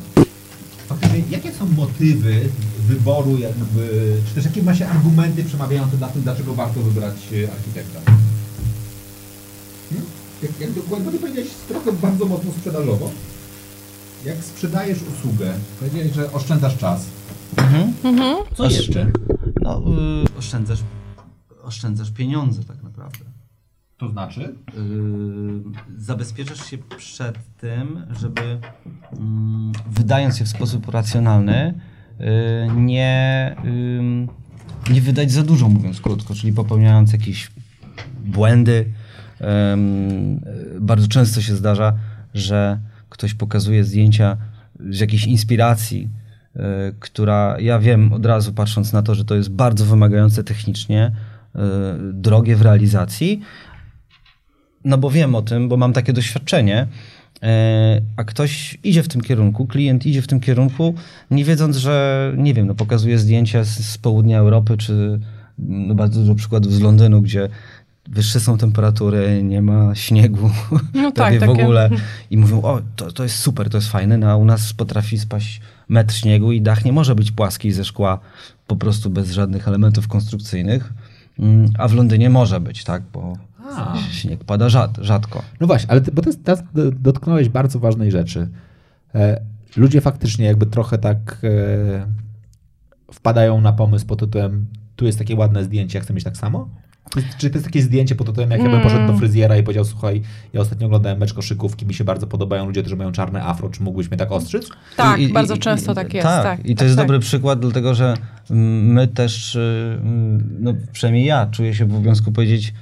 Faktycznie, 0.88 1.21
jakie 1.29 1.51
są 1.51 1.65
motywy 1.65 2.49
wyboru, 2.88 3.38
jakby, 3.38 4.13
czy 4.27 4.36
też 4.36 4.45
jakie 4.45 4.63
ma 4.63 4.75
się 4.75 4.88
argumenty 4.88 5.43
przemawiające 5.43 5.97
dla 5.97 6.07
tym, 6.07 6.21
dlaczego 6.21 6.53
warto 6.55 6.81
wybrać 6.81 7.15
e, 7.15 7.51
architekta? 7.51 7.99
Hmm? 9.89 10.07
Jak, 10.43 10.51
jak 10.60 10.71
dokładnie 10.71 11.19
powiedziałeś, 11.19 11.49
trochę 11.67 11.91
bardzo 11.91 12.25
mocno 12.25 12.51
sprzedażowo. 12.51 13.12
Jak 14.25 14.38
sprzedajesz 14.38 14.99
usługę, 15.01 15.53
powiedziałeś, 15.80 16.13
że 16.13 16.32
oszczędzasz 16.32 16.77
czas. 16.77 17.10
Mhm. 17.58 17.93
Co 18.56 18.63
Osz- 18.63 18.73
jeszcze? 18.73 19.12
No, 19.62 19.82
y, 20.36 20.38
oszczędzasz, 20.38 20.80
oszczędzasz 21.63 22.12
pieniądze 22.12 22.63
tak 22.63 22.84
naprawdę. 22.84 23.25
To 23.97 24.10
znaczy? 24.10 24.41
Yy, 24.41 25.63
zabezpieczasz 25.97 26.69
się 26.69 26.77
przed 26.77 27.38
tym, 27.58 28.06
żeby 28.19 28.41
mm, 29.19 29.71
wydając 29.91 30.39
je 30.39 30.45
w 30.45 30.49
sposób 30.49 30.89
racjonalny, 30.89 31.73
yy, 32.19 32.27
nie, 32.75 33.56
nie 34.89 35.01
wydać 35.01 35.32
za 35.32 35.43
dużo, 35.43 35.69
mówiąc 35.69 36.01
krótko, 36.01 36.36
czyli 36.36 36.53
popełniając 36.53 37.13
jakieś 37.13 37.51
błędy. 38.25 38.86
Yy, 39.39 39.47
bardzo 40.82 41.08
często 41.08 41.41
się 41.41 41.56
zdarza, 41.56 41.93
że 42.34 42.80
ktoś 43.10 43.34
pokazuje 43.34 43.84
zdjęcia 43.84 44.38
z 44.89 45.00
jakiejś 45.00 45.26
inspiracji, 45.26 46.10
yy, 46.56 46.62
która 47.00 47.58
ja 47.60 47.80
wiem 47.80 48.13
od 48.13 48.26
razu, 48.26 48.54
patrząc 48.54 48.93
na 48.93 49.02
to, 49.02 49.15
że 49.15 49.26
to 49.26 49.36
jest 49.36 49.50
bardzo 49.50 49.86
wymagające 49.86 50.43
technicznie, 50.43 51.12
yy, 51.56 51.62
drogie 52.13 52.56
w 52.56 52.62
realizacji, 52.62 53.41
no 54.88 54.98
bo 54.98 55.10
wiem 55.10 55.36
o 55.36 55.41
tym, 55.41 55.70
bo 55.70 55.78
mam 55.78 55.93
takie 55.93 56.13
doświadczenie, 56.13 56.88
e, 57.43 58.02
a 58.17 58.24
ktoś 58.24 58.78
idzie 58.84 59.04
w 59.04 59.08
tym 59.08 59.22
kierunku, 59.22 59.67
klient 59.67 60.06
idzie 60.06 60.22
w 60.22 60.28
tym 60.28 60.39
kierunku, 60.39 60.93
nie 61.32 61.46
wiedząc, 61.46 61.78
że, 61.78 62.34
nie 62.38 62.54
wiem, 62.54 62.67
no 62.67 62.76
pokazuje 62.76 63.20
zdjęcia 63.20 63.63
z, 63.63 63.80
z 63.80 63.98
południa 63.98 64.39
Europy, 64.39 64.78
czy 64.78 65.20
no 65.60 65.96
bardzo 65.96 66.20
dużo 66.20 66.36
przykładów 66.36 66.74
z 66.74 66.82
Londynu, 66.82 67.22
gdzie 67.22 67.50
wyższe 68.10 68.39
są 68.39 68.58
temperatury, 68.58 69.43
nie 69.43 69.62
ma 69.62 69.96
śniegu 69.96 70.50
No 70.93 71.12
tak, 71.15 71.36
w 71.36 71.39
takie- 71.39 71.52
ogóle 71.52 71.89
i 72.32 72.38
mówią, 72.38 72.62
o, 72.62 72.82
to, 72.96 73.12
to 73.12 73.24
jest 73.24 73.36
super, 73.36 73.70
to 73.70 73.78
jest 73.78 73.89
fajne, 73.89 74.17
no 74.17 74.28
a 74.32 74.36
u 74.36 74.46
nas 74.46 74.74
potrafi 74.74 75.17
spaść 75.20 75.62
metr 75.89 76.13
śniegu 76.13 76.52
i 76.52 76.62
dach 76.62 76.86
nie 76.86 76.93
może 76.93 77.15
być 77.15 77.32
płaski 77.32 77.72
ze 77.72 77.86
szkła, 77.86 78.20
po 78.67 78.76
prostu 78.76 79.10
bez 79.10 79.32
żadnych 79.32 79.67
elementów 79.67 80.08
konstrukcyjnych, 80.08 80.93
Mm, 81.39 81.70
a 81.78 81.88
w 81.88 81.93
Londynie 81.93 82.30
może 82.30 82.60
być, 82.60 82.84
tak, 82.84 83.04
bo 83.13 83.34
A. 83.76 83.98
śnieg 84.12 84.43
pada 84.43 84.70
rzad, 84.70 84.98
rzadko. 85.02 85.41
No 85.60 85.67
właśnie, 85.67 85.91
ale 85.91 86.02
ty, 86.02 86.12
bo 86.12 86.22
teraz 86.43 86.63
do- 86.74 86.91
dotknąłeś 86.91 87.50
bardzo 87.50 87.80
ważnej 87.80 88.12
rzeczy. 88.12 88.48
E, 89.15 89.41
ludzie 89.76 90.02
faktycznie 90.02 90.46
jakby 90.46 90.65
trochę 90.65 90.98
tak 90.98 91.17
e, 91.43 92.08
wpadają 93.13 93.62
na 93.62 93.74
pomysł 93.74 94.06
pod 94.06 94.20
tytułem 94.20 94.65
tu 94.96 95.06
jest 95.06 95.17
takie 95.17 95.36
ładne 95.36 95.63
zdjęcie, 95.63 95.98
ja 96.00 96.04
chcę 96.04 96.13
mieć 96.13 96.24
tak 96.24 96.38
samo? 96.38 96.70
Czy 97.38 97.50
to 97.50 97.56
jest 97.58 97.65
takie 97.65 97.82
zdjęcie 97.82 98.15
pod 98.15 98.28
tytułem, 98.28 98.52
jak 98.52 98.63
ja 98.63 98.70
bym 98.70 98.82
poszedł 98.82 99.08
do 99.08 99.17
fryzjera 99.17 99.58
i 99.58 99.63
powiedział, 99.63 99.86
słuchaj, 99.86 100.22
ja 100.54 100.62
ostatnio 100.62 100.86
oglądałem 100.88 101.17
mecz 101.20 101.34
koszykówki, 101.34 101.86
mi 101.86 101.93
się 101.93 102.04
bardzo 102.04 102.28
podobają 102.28 102.65
ludzie, 102.65 102.82
którzy 102.82 102.96
mają 102.96 103.12
czarne 103.12 103.43
afro, 103.43 103.70
czy 103.70 103.84
mógłbyś 103.84 104.10
mnie 104.10 104.17
tak 104.17 104.32
ostrzyc? 104.32 104.70
Tak, 104.98 105.20
I- 105.20 105.24
i- 105.24 105.34
bardzo 105.34 105.56
i- 105.56 105.60
często 105.60 105.91
i- 105.91 105.96
tak 105.96 106.13
jest. 106.13 106.28
Tak, 106.28 106.60
i 106.65 106.76
to 106.76 106.80
tak, 106.80 106.86
jest 106.88 106.98
tak. 106.98 107.06
dobry 107.08 107.20
przykład, 107.20 107.60
dlatego 107.60 107.96
że 107.96 108.13
mm, 108.52 108.93
my 108.93 109.08
też, 109.08 109.56
y, 109.56 109.60
mm, 110.02 110.58
no 110.60 110.74
przynajmniej 110.91 111.26
ja 111.26 111.48
czuję 111.52 111.76
się 111.76 111.86
w 111.86 111.93
obowiązku 111.96 112.32
powiedzieć 112.32 112.74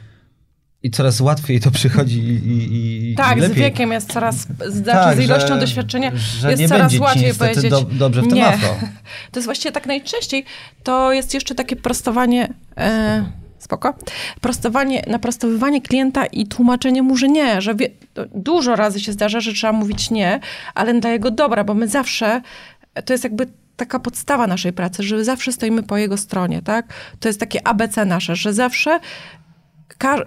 i 0.84 0.92
coraz 0.92 1.22
łatwiej 1.22 1.60
to 1.60 1.72
przychodzi 1.72 2.20
i, 2.20 2.48
i, 2.48 3.12
i 3.12 3.16
Tak, 3.16 3.38
i 3.38 3.40
z 3.40 3.44
lepiej. 3.44 3.64
wiekiem 3.64 3.92
jest 3.92 4.14
coraz, 4.14 4.36
znaczy 4.68 4.84
Tak, 4.86 5.18
z 5.18 5.20
ilością 5.20 5.48
że- 5.48 5.60
doświadczenia 5.60 6.12
że 6.40 6.52
jest 6.52 6.68
coraz 6.68 6.98
łatwiej 7.00 7.34
powiedzieć 7.34 7.70
do- 7.70 7.82
dobrze 7.92 8.22
w 8.22 8.28
tym 8.28 8.34
nie. 8.38 8.48
afro. 8.48 8.70
To 9.32 9.40
jest 9.40 9.46
właściwie 9.46 9.72
tak 9.72 9.86
najczęściej, 9.88 10.46
to 10.84 11.14
jest 11.14 11.34
jeszcze 11.34 11.56
takie 11.56 11.76
prostowanie, 11.76 12.54
e, 12.78 13.26
spoko, 13.65 13.93
prostowanie, 14.41 15.04
naprostowywanie 15.08 15.82
klienta 15.82 16.25
i 16.25 16.47
tłumaczenie 16.47 17.04
mu, 17.04 17.17
że 17.17 17.28
nie, 17.28 17.62
że 17.62 17.75
wie, 17.75 17.89
dużo 18.36 18.75
razy 18.75 18.99
się 18.99 19.12
zdarza, 19.12 19.39
że 19.39 19.54
trzeba 19.54 19.73
mówić 19.73 20.12
nie, 20.12 20.39
ale 20.75 20.93
dla 20.93 21.10
jego 21.10 21.32
dobra, 21.32 21.63
bo 21.63 21.73
my 21.73 21.88
zawsze, 21.88 22.41
to 23.06 23.13
jest 23.13 23.23
jakby 23.23 23.47
taka 23.75 23.99
podstawa 23.99 24.47
naszej 24.47 24.73
pracy, 24.73 25.04
że 25.04 25.23
zawsze 25.23 25.51
stoimy 25.51 25.84
po 25.84 25.97
jego 25.97 26.17
stronie, 26.17 26.62
tak? 26.62 26.93
To 27.19 27.30
jest 27.30 27.39
takie 27.39 27.67
ABC 27.67 28.06
nasze, 28.06 28.36
że 28.36 28.54
zawsze 28.54 28.99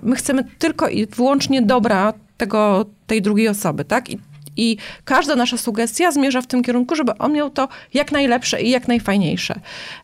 my 0.03 0.17
chcemy 0.17 0.45
tylko 0.59 0.89
i 0.89 1.07
wyłącznie 1.07 1.63
dobra 1.63 2.13
tego, 2.37 2.85
tej 3.07 3.23
drugiej 3.23 3.49
osoby, 3.49 3.85
tak? 3.85 4.11
I, 4.11 4.19
I 4.59 4.77
każda 5.05 5.37
nasza 5.37 5.57
sugestia 5.57 6.13
zmierza 6.13 6.41
w 6.41 6.47
tym 6.47 6.63
kierunku, 6.63 6.95
żeby 6.95 7.19
on 7.19 7.33
miał 7.33 7.51
to 7.51 7.69
jak 7.95 8.13
najlepsze 8.13 8.63
i 8.63 8.71
jak 8.71 8.89
najfajniejsze. 8.89 9.61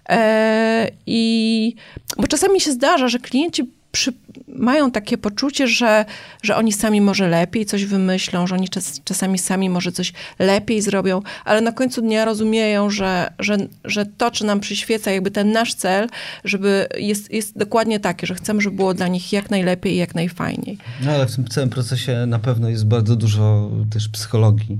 E, 0.08 0.90
I 1.06 1.74
bo 2.16 2.26
czasami 2.26 2.60
się 2.60 2.72
zdarza, 2.72 3.08
że 3.08 3.18
klienci 3.18 3.64
przy, 3.94 4.12
mają 4.48 4.90
takie 4.90 5.18
poczucie, 5.18 5.68
że, 5.68 6.04
że 6.42 6.56
oni 6.56 6.72
sami 6.72 7.00
może 7.00 7.28
lepiej 7.28 7.66
coś 7.66 7.84
wymyślą, 7.84 8.46
że 8.46 8.54
oni 8.54 8.68
czas, 8.68 9.00
czasami 9.04 9.38
sami 9.38 9.70
może 9.70 9.92
coś 9.92 10.12
lepiej 10.38 10.82
zrobią, 10.82 11.22
ale 11.44 11.60
na 11.60 11.72
końcu 11.72 12.02
dnia 12.02 12.24
rozumieją, 12.24 12.90
że, 12.90 13.32
że, 13.38 13.56
że 13.84 14.06
to, 14.06 14.30
czy 14.30 14.44
nam 14.44 14.60
przyświeca 14.60 15.10
jakby 15.10 15.30
ten 15.30 15.52
nasz 15.52 15.74
cel, 15.74 16.08
żeby 16.44 16.86
jest, 16.98 17.32
jest 17.32 17.58
dokładnie 17.58 18.00
takie, 18.00 18.26
że 18.26 18.34
chcemy, 18.34 18.60
żeby 18.60 18.76
było 18.76 18.94
dla 18.94 19.08
nich 19.08 19.32
jak 19.32 19.50
najlepiej 19.50 19.92
i 19.92 19.96
jak 19.96 20.14
najfajniej. 20.14 20.78
No 21.04 21.12
ale 21.12 21.26
w 21.26 21.34
tym 21.36 21.48
całym 21.48 21.70
procesie 21.70 22.26
na 22.26 22.38
pewno 22.38 22.68
jest 22.68 22.86
bardzo 22.86 23.16
dużo 23.16 23.70
też 23.90 24.08
psychologii. 24.08 24.78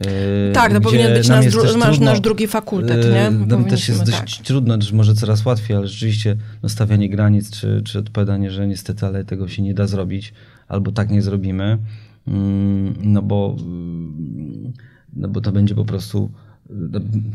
Yy, 0.00 0.52
Tak, 0.52 0.64
to 0.64 0.70
gdzie 0.70 0.80
powinien 0.80 1.14
być 1.14 1.28
nasz, 1.28 1.46
dru- 1.46 1.62
nasz, 1.62 1.72
trudno, 1.72 2.04
nasz 2.04 2.20
drugi 2.20 2.46
fakultet, 2.46 3.04
yy, 3.04 3.12
nie? 3.12 3.30
Nam 3.30 3.64
też 3.64 3.88
jest 3.88 4.04
dość 4.04 4.36
tak. 4.36 4.46
trudno, 4.46 4.78
może 4.92 5.14
coraz 5.14 5.44
łatwiej, 5.44 5.76
ale 5.76 5.88
rzeczywiście 5.88 6.36
no, 6.62 6.68
stawianie 6.68 7.10
granic, 7.10 7.50
czy, 7.50 7.82
czy 7.84 7.98
odpowiadanie, 7.98 8.50
że 8.50 8.66
niestety, 8.66 9.06
ale 9.06 9.24
tego 9.24 9.48
się 9.48 9.62
nie 9.62 9.74
da 9.74 9.86
zrobić, 9.86 10.32
albo 10.68 10.92
tak 10.92 11.10
nie 11.10 11.22
zrobimy, 11.22 11.78
mm, 12.28 12.94
no 13.02 13.22
bo, 13.22 13.56
mm, 13.60 14.72
no 15.16 15.28
bo 15.28 15.40
to 15.40 15.52
będzie 15.52 15.74
po 15.74 15.84
prostu 15.84 16.20
no, 16.20 16.49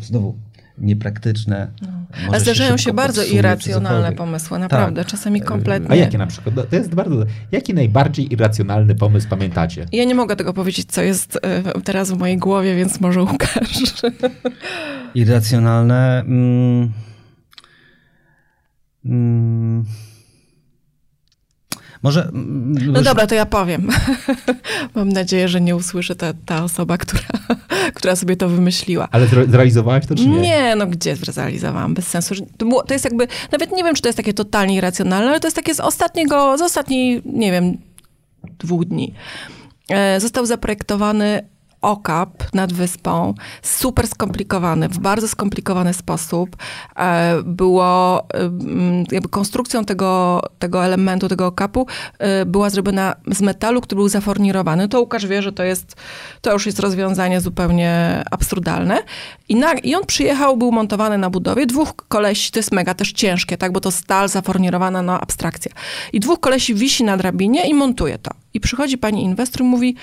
znowu 0.02 0.36
niepraktyczne. 0.78 1.68
Może 2.16 2.28
Ale 2.30 2.40
zdarzają 2.40 2.72
się, 2.72 2.78
szybko 2.78 2.96
bardzo 2.96 3.24
irracjonalne 3.24 4.12
pomysły, 4.12 4.60
naprawdę, 4.60 5.06
czasami 5.06 5.42
kompletnie. 5.42 5.92
A 5.92 5.96
jakie 5.96 6.18
na 6.18 6.28
przykład? 6.28 6.56
No, 6.56 6.64
To 6.64 6.76
jest 6.76 6.96
bardzo... 6.96 7.26
Jaki 7.52 7.74
najbardziej 7.74 8.34
irracjonalny 8.34 8.96
pomysł 8.96 9.28
pamiętacie? 9.30 9.86
Ja 9.92 10.04
nie 10.04 10.16
mogę 10.16 10.36
tego 10.36 10.54
powiedzieć, 10.54 10.92
co 10.92 11.02
jest 11.02 11.40
e, 11.42 11.82
teraz 11.82 12.12
w 12.12 12.18
mojej 12.18 12.38
głowie, 12.38 12.76
więc 12.76 13.02
może 13.02 13.22
Łukasz. 13.24 13.84
Irracjonalne. 15.16 16.20
Mm, 16.20 16.92
mm, 19.06 19.86
może. 22.06 22.22
mm, 22.24 22.74
No 22.92 23.00
już- 23.00 23.08
dobra, 23.08 23.28
to 23.28 23.36
ja 23.36 23.46
powiem. 23.46 23.88
Mam 24.96 25.10
nadzieję, 25.10 25.48
że 25.48 25.62
nie 25.62 25.76
usłyszy 25.76 26.16
ta, 26.16 26.34
ta 26.46 26.64
osoba, 26.64 26.98
która, 27.04 27.24
która 27.94 28.16
sobie 28.16 28.36
to 28.38 28.50
wymyśliła. 28.50 29.08
Ale 29.12 29.28
zre- 29.28 29.50
zrealizowałaś 29.50 30.06
to, 30.06 30.16
czy 30.16 30.28
nie? 30.28 30.42
Nie, 30.42 30.76
no 30.76 30.88
gdzie 30.88 31.16
zrealizowałam? 31.16 31.94
Bez 31.94 32.08
sensu. 32.08 32.36
To, 32.58 32.66
było, 32.66 32.84
to 32.84 32.94
jest 32.94 33.06
jakby, 33.06 33.28
nawet 33.52 33.72
nie 33.72 33.84
wiem, 33.84 33.96
czy 33.96 34.02
to 34.02 34.08
jest 34.08 34.18
takie 34.18 34.34
totalnie 34.34 34.76
irracjonalne, 34.76 35.30
ale 35.30 35.40
to 35.40 35.48
jest 35.48 35.56
takie 35.56 35.76
z 35.76 35.80
ostatniego, 35.80 36.58
z 36.58 36.62
ostatniej, 36.62 37.22
nie 37.26 37.52
wiem, 37.52 37.78
dwóch 38.60 38.86
dni. 38.86 39.14
E, 39.90 40.20
został 40.20 40.46
zaprojektowany 40.46 41.48
okap 41.86 42.54
nad 42.54 42.74
wyspą, 42.74 43.34
super 43.62 44.08
skomplikowany, 44.08 44.90
w 44.90 45.00
bardzo 45.00 45.28
skomplikowany 45.28 45.94
sposób. 45.94 46.56
E, 46.98 47.36
Było, 47.44 48.24
em, 48.34 49.04
jakby 49.12 49.30
konstrukcją 49.30 49.86
tego, 49.86 50.42
tego 50.60 50.86
elementu, 50.86 51.28
tego 51.28 51.48
okapu 51.48 51.88
e, 52.20 52.46
była 52.46 52.70
zrobiona 52.70 53.16
z 53.32 53.42
metalu, 53.42 53.82
który 53.82 54.00
był 54.00 54.10
zafornirowany. 54.10 54.88
To 54.88 55.00
Łukasz 55.00 55.28
wie, 55.28 55.42
że 55.42 55.52
to 55.52 55.64
jest, 55.64 55.96
to 56.42 56.54
już 56.54 56.66
jest 56.66 56.80
rozwiązanie 56.80 57.42
zupełnie 57.42 58.24
absurdalne. 58.32 59.04
I, 59.50 59.56
na, 59.56 59.74
I 59.74 59.96
on 59.96 60.06
przyjechał, 60.06 60.58
był 60.58 60.72
montowany 60.72 61.18
na 61.18 61.30
budowie. 61.30 61.66
Dwóch 61.66 61.96
kolesi, 62.08 62.52
to 62.52 62.60
jest 62.60 62.72
mega 62.72 62.94
też 62.94 63.12
ciężkie, 63.12 63.58
tak, 63.58 63.72
bo 63.72 63.80
to 63.80 63.92
stal 63.92 64.30
zafornirowana, 64.30 65.02
no 65.02 65.22
abstrakcja. 65.22 65.72
I 66.14 66.20
dwóch 66.20 66.40
kolesi 66.40 66.76
wisi 66.76 67.04
na 67.04 67.18
drabinie 67.18 67.70
i 67.70 67.74
montuje 67.74 68.18
to. 68.18 68.32
I 68.54 68.60
przychodzi 68.60 68.98
pani 68.98 69.24
inwestor 69.24 69.62
i 69.62 69.64
mówi, 69.64 69.96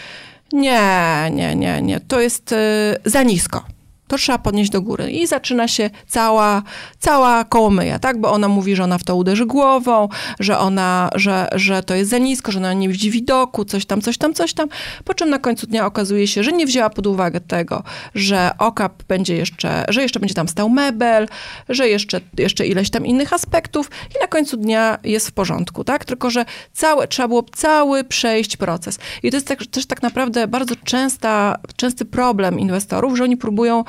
nie, 0.53 1.31
nie, 1.33 1.57
nie, 1.57 1.83
nie, 1.83 2.01
to 2.01 2.21
jest 2.21 2.53
y, 2.53 2.57
za 3.05 3.23
nisko. 3.23 3.65
To 4.13 4.19
trzeba 4.19 4.39
podnieść 4.39 4.71
do 4.71 4.83
góry. 4.83 5.11
I 5.11 5.27
zaczyna 5.27 5.69
się 5.69 5.91
cała, 6.09 6.63
cała 6.99 7.45
kołomyja, 7.45 7.99
tak? 7.99 8.21
Bo 8.21 8.33
ona 8.33 8.49
mówi, 8.49 8.77
że 8.77 8.85
ona 8.85 8.99
w 8.99 9.05
to 9.05 9.17
uderzy 9.17 9.47
głową, 9.47 10.09
że 10.41 10.59
ona, 10.59 11.11
że, 11.15 11.49
że 11.53 11.83
to 11.83 11.95
jest 11.95 12.11
za 12.11 12.19
nisko, 12.19 12.53
że 12.53 12.59
ona 12.59 12.73
nie 12.73 12.89
widzi 12.89 13.11
widoku, 13.11 13.65
coś 13.65 13.87
tam, 13.87 14.01
coś 14.01 14.19
tam, 14.19 14.35
coś 14.35 14.55
tam. 14.55 14.69
Po 15.05 15.15
czym 15.15 15.31
na 15.31 15.39
końcu 15.39 15.67
dnia 15.67 15.87
okazuje 15.87 16.27
się, 16.27 16.43
że 16.43 16.53
nie 16.53 16.67
wzięła 16.67 16.91
pod 16.91 17.07
uwagę 17.07 17.41
tego, 17.41 17.83
że 18.15 18.51
okap 18.59 19.03
będzie 19.03 19.37
jeszcze, 19.37 19.85
że 19.89 20.03
jeszcze 20.03 20.21
będzie 20.21 20.35
tam 20.35 20.49
stał 20.49 20.69
mebel, 20.69 21.29
że 21.69 21.89
jeszcze, 21.89 22.21
jeszcze 22.39 22.67
ileś 22.67 22.91
tam 22.91 23.07
innych 23.07 23.33
aspektów 23.33 23.91
i 24.17 24.21
na 24.21 24.27
końcu 24.27 24.57
dnia 24.57 24.99
jest 25.05 25.29
w 25.29 25.33
porządku, 25.33 25.85
tak? 25.85 26.05
Tylko, 26.05 26.31
że 26.31 26.45
całe, 26.73 27.09
trzeba 27.09 27.29
było 27.29 27.45
cały 27.55 28.05
przejść 28.05 28.57
proces. 28.57 28.99
I 29.23 29.31
to 29.31 29.37
jest 29.37 29.47
tak, 29.47 29.67
też 29.67 29.87
tak 29.87 30.03
naprawdę 30.03 30.49
bardzo 30.49 30.75
częsta, 30.85 31.59
częsty 31.77 32.05
problem 32.05 32.61
inwestorów, 32.61 33.17
że 33.17 33.25
oni 33.25 33.37
próbują 33.37 33.85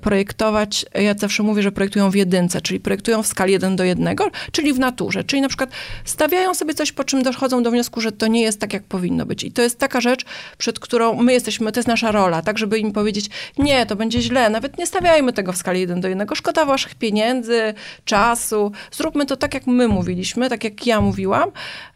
projektować, 0.00 0.86
ja 0.94 1.14
zawsze 1.14 1.42
mówię, 1.42 1.62
że 1.62 1.72
projektują 1.72 2.10
w 2.10 2.14
jedynce, 2.14 2.60
czyli 2.60 2.80
projektują 2.80 3.22
w 3.22 3.26
skali 3.26 3.52
1 3.52 3.76
do 3.76 3.84
1, 3.84 4.16
czyli 4.52 4.72
w 4.72 4.78
naturze. 4.78 5.24
Czyli 5.24 5.42
na 5.42 5.48
przykład 5.48 5.70
stawiają 6.04 6.54
sobie 6.54 6.74
coś, 6.74 6.92
po 6.92 7.04
czym 7.04 7.22
dochodzą 7.22 7.62
do 7.62 7.70
wniosku, 7.70 8.00
że 8.00 8.12
to 8.12 8.26
nie 8.26 8.42
jest 8.42 8.60
tak, 8.60 8.72
jak 8.72 8.82
powinno 8.82 9.26
być. 9.26 9.44
I 9.44 9.52
to 9.52 9.62
jest 9.62 9.78
taka 9.78 10.00
rzecz, 10.00 10.24
przed 10.58 10.80
którą 10.80 11.22
my 11.22 11.32
jesteśmy, 11.32 11.72
to 11.72 11.80
jest 11.80 11.88
nasza 11.88 12.12
rola, 12.12 12.42
tak, 12.42 12.58
żeby 12.58 12.78
im 12.78 12.92
powiedzieć, 12.92 13.30
nie, 13.58 13.86
to 13.86 13.96
będzie 13.96 14.22
źle, 14.22 14.50
nawet 14.50 14.78
nie 14.78 14.86
stawiajmy 14.86 15.32
tego 15.32 15.52
w 15.52 15.56
skali 15.56 15.80
1 15.80 16.00
do 16.00 16.08
1, 16.08 16.28
szkoda 16.34 16.64
waszych 16.64 16.94
pieniędzy, 16.94 17.74
czasu, 18.04 18.72
zróbmy 18.92 19.26
to 19.26 19.36
tak, 19.36 19.54
jak 19.54 19.66
my 19.66 19.88
mówiliśmy, 19.88 20.48
tak 20.48 20.64
jak 20.64 20.86
ja 20.86 21.00
mówiłam, 21.00 21.50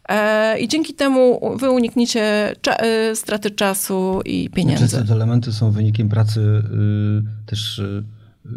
I 0.59 0.67
dzięki 0.67 0.93
temu 0.93 1.39
wy 1.57 1.71
unikniecie 1.71 2.53
cza 2.61 2.75
e, 2.75 3.15
straty 3.15 3.51
czasu 3.51 4.21
i 4.25 4.49
pieniędzy. 4.49 4.83
Często 4.83 5.03
te 5.03 5.13
elementy 5.13 5.53
są 5.53 5.71
wynikiem 5.71 6.09
pracy 6.09 6.39
y, 6.39 7.45
też 7.45 7.79
y, 7.79 8.03
y, 8.45 8.49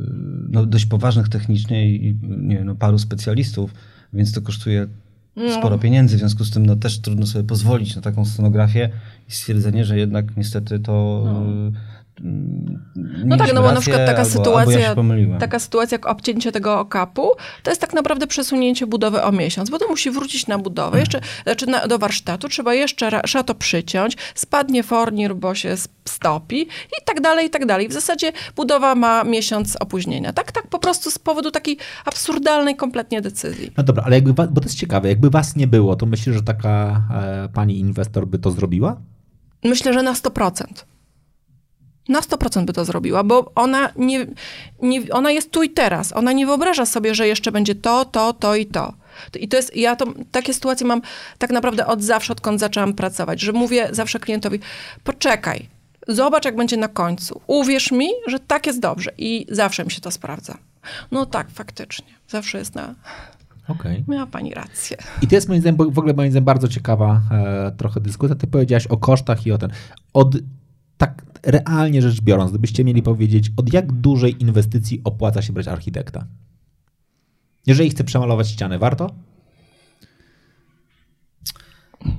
no, 0.51 0.67
dość 0.67 0.87
poważnych 0.87 1.29
technicznie 1.29 1.89
i 1.89 2.19
nie, 2.23 2.65
no, 2.65 2.75
paru 2.75 2.99
specjalistów, 2.99 3.75
więc 4.13 4.33
to 4.33 4.43
kosztuje 4.43 4.87
no. 5.37 5.55
sporo 5.59 5.79
pieniędzy. 5.79 6.17
W 6.17 6.19
związku 6.19 6.45
z 6.45 6.51
tym 6.51 6.67
no, 6.67 6.77
też 6.77 6.99
trudno 6.99 7.27
sobie 7.27 7.45
pozwolić 7.45 7.97
na 7.97 8.03
taką 8.03 8.25
scenografię 8.25 8.91
i 9.29 9.33
stwierdzenie, 9.33 9.85
że 9.85 9.99
jednak 9.99 10.37
niestety 10.37 10.79
to. 10.79 11.23
No 11.25 11.45
no 13.25 13.37
tak, 13.37 13.55
no 13.55 13.63
bo 13.63 13.73
na 13.73 13.81
przykład 13.81 14.07
taka 14.07 14.19
albo, 14.19 14.31
sytuacja, 14.31 14.89
albo 14.89 15.15
ja 15.15 15.39
taka 15.39 15.59
sytuacja 15.59 15.95
jak 15.95 16.07
obcięcie 16.07 16.53
tego 16.53 16.81
okapu, 16.81 17.31
to 17.63 17.71
jest 17.71 17.81
tak 17.81 17.93
naprawdę 17.93 18.27
przesunięcie 18.27 18.87
budowy 18.87 19.23
o 19.23 19.33
miesiąc, 19.33 19.71
bo 19.71 19.79
to 19.79 19.89
musi 19.89 20.11
wrócić 20.11 20.47
na 20.47 20.59
budowę, 20.59 21.01
jeszcze, 21.01 21.21
znaczy 21.43 21.67
na, 21.67 21.87
do 21.87 21.99
warsztatu, 21.99 22.49
trzeba 22.49 22.75
jeszcze 22.75 23.21
szato 23.27 23.55
przyciąć, 23.55 24.17
spadnie 24.35 24.83
fornir, 24.83 25.35
bo 25.35 25.55
się 25.55 25.77
stopi 26.05 26.63
i 26.63 27.05
tak 27.05 27.21
dalej, 27.21 27.47
i 27.47 27.51
tak 27.51 27.67
dalej. 27.67 27.89
W 27.89 27.93
zasadzie 27.93 28.33
budowa 28.57 28.95
ma 28.95 29.25
miesiąc 29.25 29.77
opóźnienia. 29.77 30.33
Tak, 30.33 30.53
tak 30.53 30.67
po 30.67 30.79
prostu 30.79 31.11
z 31.11 31.19
powodu 31.19 31.51
takiej 31.51 31.77
absurdalnej 32.05 32.77
kompletnie 32.77 33.21
decyzji. 33.21 33.73
No 33.77 33.85
dobra, 33.85 34.03
ale 34.07 34.17
jakby, 34.17 34.33
bo 34.33 34.61
to 34.61 34.67
jest 34.67 34.79
ciekawe, 34.79 35.09
jakby 35.09 35.31
was 35.31 35.57
nie 35.57 35.67
było, 35.67 35.97
to 35.97 36.07
myślisz, 36.07 36.37
że 36.37 36.43
taka 36.43 37.03
e, 37.15 37.49
pani 37.49 37.79
inwestor 37.79 38.27
by 38.27 38.39
to 38.39 38.51
zrobiła? 38.51 38.97
Myślę, 39.65 39.93
że 39.93 40.03
na 40.03 40.13
100% 40.13 40.65
na 42.09 42.21
100% 42.21 42.65
by 42.65 42.73
to 42.73 42.85
zrobiła, 42.85 43.25
bo 43.25 43.53
ona, 43.55 43.93
nie, 43.97 44.27
nie, 44.83 45.01
ona 45.11 45.31
jest 45.31 45.51
tu 45.51 45.63
i 45.63 45.71
teraz. 45.71 46.13
Ona 46.13 46.33
nie 46.33 46.47
wyobraża 46.47 46.87
sobie, 46.87 47.15
że 47.15 47.29
jeszcze 47.29 47.53
będzie 47.53 47.75
to, 47.75 48.05
to, 48.05 48.33
to 48.33 48.55
i 48.55 48.67
to. 48.67 48.93
I 49.41 49.49
to 49.49 49.57
jest, 49.57 49.77
ja 49.77 49.97
to, 49.97 50.07
takie 50.31 50.55
sytuacje 50.55 50.87
mam 50.87 51.03
tak 51.39 51.51
naprawdę 51.51 51.87
od 51.87 52.03
zawsze, 52.03 52.33
odkąd 52.33 52.61
zaczęłam 52.61 52.93
pracować, 52.93 53.41
że 53.41 53.53
mówię 53.53 53.89
zawsze 53.91 54.21
klientowi, 54.21 54.59
poczekaj, 55.05 55.69
zobacz 56.09 56.45
jak 56.45 56.57
będzie 56.57 56.77
na 56.77 56.89
końcu. 56.89 57.41
Uwierz 57.47 57.93
mi, 57.93 58.09
że 58.27 58.41
tak 58.41 58.67
jest 58.67 58.81
dobrze 58.81 59.11
i 59.19 59.47
zawsze 59.51 59.85
mi 59.85 59.91
się 59.91 60.01
to 60.01 60.11
sprawdza. 60.11 60.59
No 61.11 61.27
tak, 61.27 61.51
faktycznie. 61.51 62.07
Zawsze 62.29 62.59
jest 62.59 62.75
na... 62.75 62.95
Okay. 63.69 64.05
Miała 64.09 64.27
pani 64.27 64.55
rację. 64.55 64.97
I 65.23 65.29
to 65.29 65.35
jest 65.35 65.49
moim 65.49 65.61
zdaniem, 65.61 65.93
w 65.93 65.99
ogóle 65.99 66.15
moim 66.15 66.31
zdaniem 66.31 66.45
bardzo 66.45 66.69
ciekawa 66.69 67.21
e, 67.31 67.73
trochę 67.77 68.01
dyskusja. 68.01 68.37
Ty 68.37 68.47
powiedziałaś 68.47 68.87
o 68.87 68.97
kosztach 68.97 69.47
i 69.47 69.53
o 69.53 69.59
ten. 69.59 69.71
Od 70.13 70.37
tak 70.97 71.25
realnie 71.43 72.03
rzecz 72.03 72.21
biorąc, 72.21 72.51
gdybyście 72.51 72.85
mieli 72.85 73.03
powiedzieć, 73.03 73.51
od 73.57 73.73
jak 73.73 73.93
dużej 73.93 74.43
inwestycji 74.43 75.01
opłaca 75.05 75.43
się 75.43 75.53
brać 75.53 75.69
architekta? 75.69 76.27
Jeżeli 77.67 77.91
chce 77.91 78.05
przemalować 78.05 78.49
ścianę, 78.49 78.79
warto? 78.79 79.15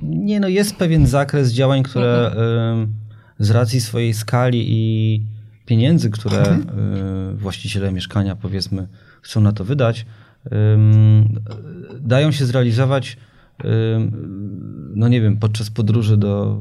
Nie, 0.02 0.40
no 0.40 0.48
jest 0.48 0.76
pewien 0.76 1.06
zakres 1.06 1.52
działań, 1.52 1.82
które 1.82 2.26
mhm. 2.26 2.94
z 3.38 3.50
racji 3.50 3.80
swojej 3.80 4.14
skali 4.14 4.64
i 4.68 5.22
pieniędzy, 5.66 6.10
które 6.10 6.48
mhm. 6.48 7.36
właściciele 7.36 7.92
mieszkania, 7.92 8.36
powiedzmy, 8.36 8.88
chcą 9.22 9.40
na 9.40 9.52
to 9.52 9.64
wydać, 9.64 10.06
dają 12.00 12.32
się 12.32 12.46
zrealizować, 12.46 13.16
no 14.94 15.08
nie 15.08 15.20
wiem, 15.20 15.36
podczas 15.36 15.70
podróży 15.70 16.16
do 16.16 16.60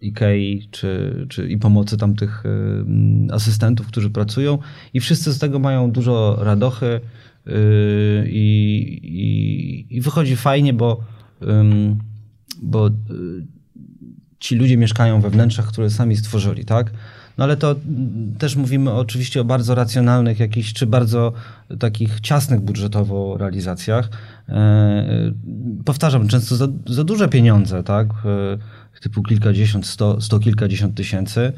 Ikei 0.00 0.68
czy, 0.70 1.26
czy 1.28 1.48
i 1.48 1.58
pomocy 1.58 1.96
tamtych 1.96 2.44
y, 2.46 3.32
asystentów, 3.32 3.86
którzy 3.86 4.10
pracują 4.10 4.58
i 4.94 5.00
wszyscy 5.00 5.32
z 5.32 5.38
tego 5.38 5.58
mają 5.58 5.90
dużo 5.90 6.38
radochy 6.40 7.00
y, 7.46 7.50
i, 8.30 9.00
i, 9.02 9.96
i 9.96 10.00
wychodzi 10.00 10.36
fajnie, 10.36 10.72
bo, 10.72 11.00
bo 12.62 12.88
y, 12.88 12.90
ci 14.38 14.56
ludzie 14.56 14.76
mieszkają 14.76 15.20
we 15.20 15.30
wnętrzach, 15.30 15.66
które 15.66 15.90
sami 15.90 16.16
stworzyli, 16.16 16.64
tak? 16.64 16.92
No 17.38 17.44
ale 17.44 17.56
to 17.56 17.76
też 18.38 18.56
mówimy 18.56 18.92
oczywiście 18.92 19.40
o 19.40 19.44
bardzo 19.44 19.74
racjonalnych 19.74 20.40
jakichś, 20.40 20.72
czy 20.72 20.86
bardzo 20.86 21.32
takich 21.78 22.20
ciasnych 22.20 22.60
budżetowo 22.60 23.36
realizacjach. 23.38 24.08
E, 24.48 25.32
powtarzam, 25.84 26.28
często 26.28 26.56
za, 26.56 26.68
za 26.86 27.04
duże 27.04 27.28
pieniądze, 27.28 27.82
tak? 27.82 28.06
Typu 29.00 29.22
kilkadziesiąt, 29.22 29.86
sto, 29.86 30.20
sto 30.20 30.38
kilkadziesiąt 30.38 30.94
tysięcy, 30.94 31.52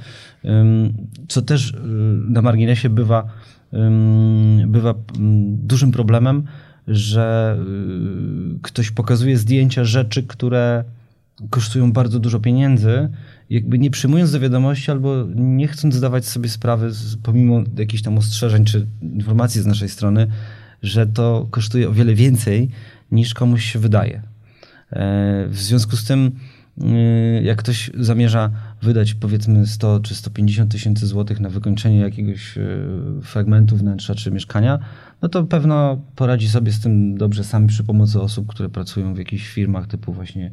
co 1.29 1.43
też 1.43 1.71
y, 1.71 1.77
na 2.29 2.43
marginesie 2.43 2.89
bywa, 2.89 3.29
bywa 4.67 4.95
dużym 5.49 5.93
problemem, 5.93 6.45
że 6.89 7.59
y, 8.57 8.59
ktoś 8.63 8.91
pokazuje 8.91 9.39
zdjęcia 9.39 9.85
rzeczy, 9.85 10.23
które 10.23 10.85
kosztują 11.51 11.93
bardzo 11.93 12.19
dużo 12.19 12.41
pieniędzy, 12.41 13.09
jakby 13.51 13.79
nie 13.79 13.91
przyjmując 13.91 14.33
do 14.33 14.41
wiadomości 14.41 14.91
albo 14.91 15.27
nie 15.35 15.69
chcąc 15.69 15.95
zdawać 15.95 16.25
sobie 16.27 16.49
sprawy, 16.49 16.91
pomimo 17.23 17.63
jakichś 17.79 18.03
tam 18.03 18.19
ostrzeżeń 18.19 18.65
czy 18.65 18.87
informacji 19.03 19.61
z 19.61 19.67
naszej 19.67 19.89
strony, 19.89 20.27
że 20.83 21.07
to 21.07 21.49
kosztuje 21.51 21.89
o 21.89 21.93
wiele 21.93 22.15
więcej 22.15 22.71
niż 23.11 23.35
komuś 23.35 23.73
się 23.73 23.79
wydaje. 23.79 24.23
E, 24.93 25.47
w 25.49 25.57
związku 25.57 25.97
z 25.97 26.05
tym 26.05 26.33
jak 27.43 27.59
ktoś 27.59 27.91
zamierza 27.95 28.51
wydać 28.83 29.15
powiedzmy 29.15 29.67
100 29.67 30.01
czy 30.01 30.15
150 30.15 30.73
tysięcy 30.73 31.07
złotych 31.07 31.41
na 31.41 31.49
wykończenie 31.49 31.99
jakiegoś 31.99 32.59
y, 32.59 32.89
fragmentu 33.23 33.77
wnętrza 33.77 34.15
czy 34.15 34.31
mieszkania, 34.31 34.79
no 35.23 35.29
to 35.29 35.45
pewno 35.45 36.03
poradzi 36.17 36.49
sobie 36.49 36.73
z 36.73 36.81
tym 36.81 37.19
dobrze 37.19 37.45
sami 37.45 37.69
przy 37.69 37.85
pomocy 37.85 38.21
osób, 38.21 38.47
które 38.47 38.69
pracują 38.69 39.15
w 39.15 39.19
jakichś 39.19 39.49
firmach 39.49 39.87
typu 39.87 40.13
właśnie 40.13 40.51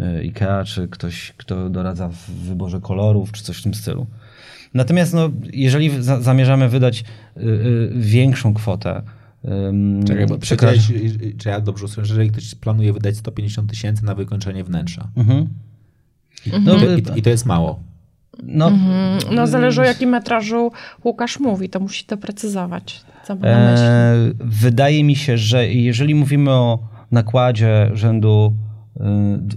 y, 0.00 0.04
IKEA, 0.04 0.64
czy 0.64 0.88
ktoś, 0.88 1.32
kto 1.36 1.70
doradza 1.70 2.08
w 2.08 2.30
wyborze 2.30 2.80
kolorów, 2.80 3.32
czy 3.32 3.42
coś 3.42 3.56
w 3.58 3.62
tym 3.62 3.74
stylu. 3.74 4.06
Natomiast 4.74 5.14
no, 5.14 5.30
jeżeli 5.52 5.90
zamierzamy 6.02 6.68
wydać 6.68 7.04
większą 7.94 8.54
kwotę, 8.54 9.02
Czekaj, 10.06 10.26
bo 10.26 10.38
przekroczyć... 10.38 10.92
czy 11.38 11.48
ja 11.48 11.60
dobrze 11.60 11.84
usłyszę, 11.84 12.06
że 12.06 12.14
jeżeli 12.14 12.30
ktoś 12.30 12.54
planuje 12.54 12.92
wydać 12.92 13.16
150 13.16 13.70
tysięcy 13.70 14.04
na 14.04 14.14
wykończenie 14.14 14.64
wnętrza 14.64 15.08
mhm. 15.16 15.48
I, 16.46 16.54
mhm. 16.54 16.80
to, 16.80 17.12
i, 17.14 17.18
i, 17.18 17.22
to 17.22 17.30
jest 17.30 17.46
mało. 17.46 17.80
No, 18.42 18.68
mhm. 18.68 19.34
no 19.34 19.46
zależy 19.46 19.80
o 19.80 19.84
jakim 19.84 20.10
metrażu 20.10 20.72
Łukasz 21.04 21.40
mówi, 21.40 21.68
to 21.68 21.80
musi 21.80 22.04
to 22.04 22.16
precyzować. 22.16 23.04
Co 23.24 23.34
e, 23.42 24.16
wydaje 24.38 25.04
mi 25.04 25.16
się, 25.16 25.38
że 25.38 25.68
jeżeli 25.68 26.14
mówimy 26.14 26.50
o 26.50 26.78
nakładzie 27.10 27.90
rzędu 27.94 28.56
y, 28.96 29.00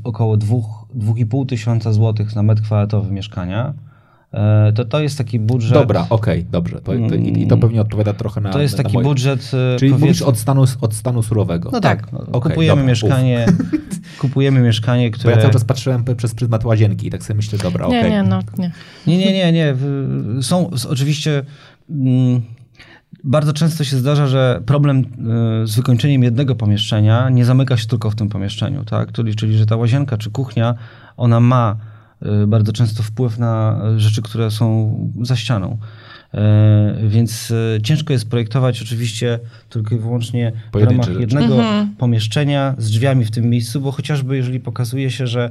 około 0.03 0.37
2,5 0.37 1.45
tysiąca 1.45 1.93
złotych 1.93 2.35
na 2.35 2.43
metr 2.43 2.61
kwadratowy 2.61 3.11
mieszkania, 3.11 3.73
to 4.75 4.85
to 4.85 4.99
jest 4.99 5.17
taki 5.17 5.39
budżet. 5.39 5.73
Dobra, 5.73 6.05
okej, 6.09 6.39
okay, 6.39 6.51
dobrze. 6.51 6.75
To, 6.75 6.91
to, 7.09 7.15
i, 7.15 7.43
I 7.43 7.47
to 7.47 7.57
pewnie 7.57 7.81
odpowiada 7.81 8.13
trochę 8.13 8.41
na. 8.41 8.49
To 8.49 8.61
jest 8.61 8.77
na, 8.77 8.83
taki 8.83 8.93
moje... 8.93 9.07
budżet. 9.07 9.51
E, 9.75 9.79
Czyli 9.79 9.91
mówisz 9.91 10.21
od 10.21 10.37
stanu, 10.37 10.63
od 10.81 10.93
stanu 10.93 11.23
surowego. 11.23 11.69
No 11.73 11.79
tak. 11.79 12.01
tak. 12.01 12.13
Okay, 12.13 12.51
kupujemy 12.51 12.81
dobra, 12.81 12.89
mieszkanie. 12.89 13.45
kupujemy 14.21 14.59
mieszkanie, 14.59 15.11
które. 15.11 15.33
Bo 15.33 15.37
ja 15.37 15.41
cały 15.41 15.53
czas 15.53 15.63
patrzyłem 15.63 16.05
przez 16.17 16.35
pryzmat 16.35 16.65
łazienki 16.65 17.07
i 17.07 17.09
tak 17.09 17.23
sobie 17.23 17.37
myślę, 17.37 17.59
dobra, 17.59 17.85
okej. 17.85 17.99
Okay. 17.99 18.11
Nie, 18.11 18.17
nie, 18.17 18.29
no, 18.29 18.39
nie. 18.57 18.71
Nie, 19.07 19.17
nie, 19.17 19.33
nie, 19.33 19.51
nie. 19.51 19.75
Są 20.43 20.69
oczywiście. 20.89 21.43
Mm, 21.89 22.41
bardzo 23.23 23.53
często 23.53 23.83
się 23.83 23.97
zdarza, 23.97 24.27
że 24.27 24.61
problem 24.65 24.97
e, 24.97 25.67
z 25.67 25.75
wykończeniem 25.75 26.23
jednego 26.23 26.55
pomieszczenia 26.55 27.29
nie 27.29 27.45
zamyka 27.45 27.77
się 27.77 27.87
tylko 27.87 28.09
w 28.09 28.15
tym 28.15 28.29
pomieszczeniu, 28.29 28.83
tak? 28.83 29.11
Czyli, 29.11 29.35
czyli 29.35 29.57
że 29.57 29.65
ta 29.65 29.75
łazienka 29.75 30.17
czy 30.17 30.31
kuchnia, 30.31 30.75
ona 31.17 31.39
ma 31.39 31.75
bardzo 32.47 32.73
często 32.73 33.03
wpływ 33.03 33.37
na 33.39 33.81
rzeczy, 33.97 34.21
które 34.21 34.51
są 34.51 34.95
za 35.21 35.35
ścianą. 35.35 35.77
Y, 37.03 37.09
więc 37.09 37.51
y, 37.51 37.79
ciężko 37.83 38.13
jest 38.13 38.29
projektować 38.29 38.81
oczywiście 38.81 39.39
tylko 39.69 39.95
i 39.95 39.99
wyłącznie 39.99 40.51
w 40.73 40.83
ramach 40.83 41.05
rzeczy. 41.05 41.19
jednego 41.19 41.55
mhm. 41.55 41.95
pomieszczenia 41.95 42.75
z 42.77 42.91
drzwiami 42.91 43.25
w 43.25 43.31
tym 43.31 43.49
miejscu, 43.49 43.81
bo 43.81 43.91
chociażby 43.91 44.37
jeżeli 44.37 44.59
pokazuje 44.59 45.11
się, 45.11 45.27
że 45.27 45.49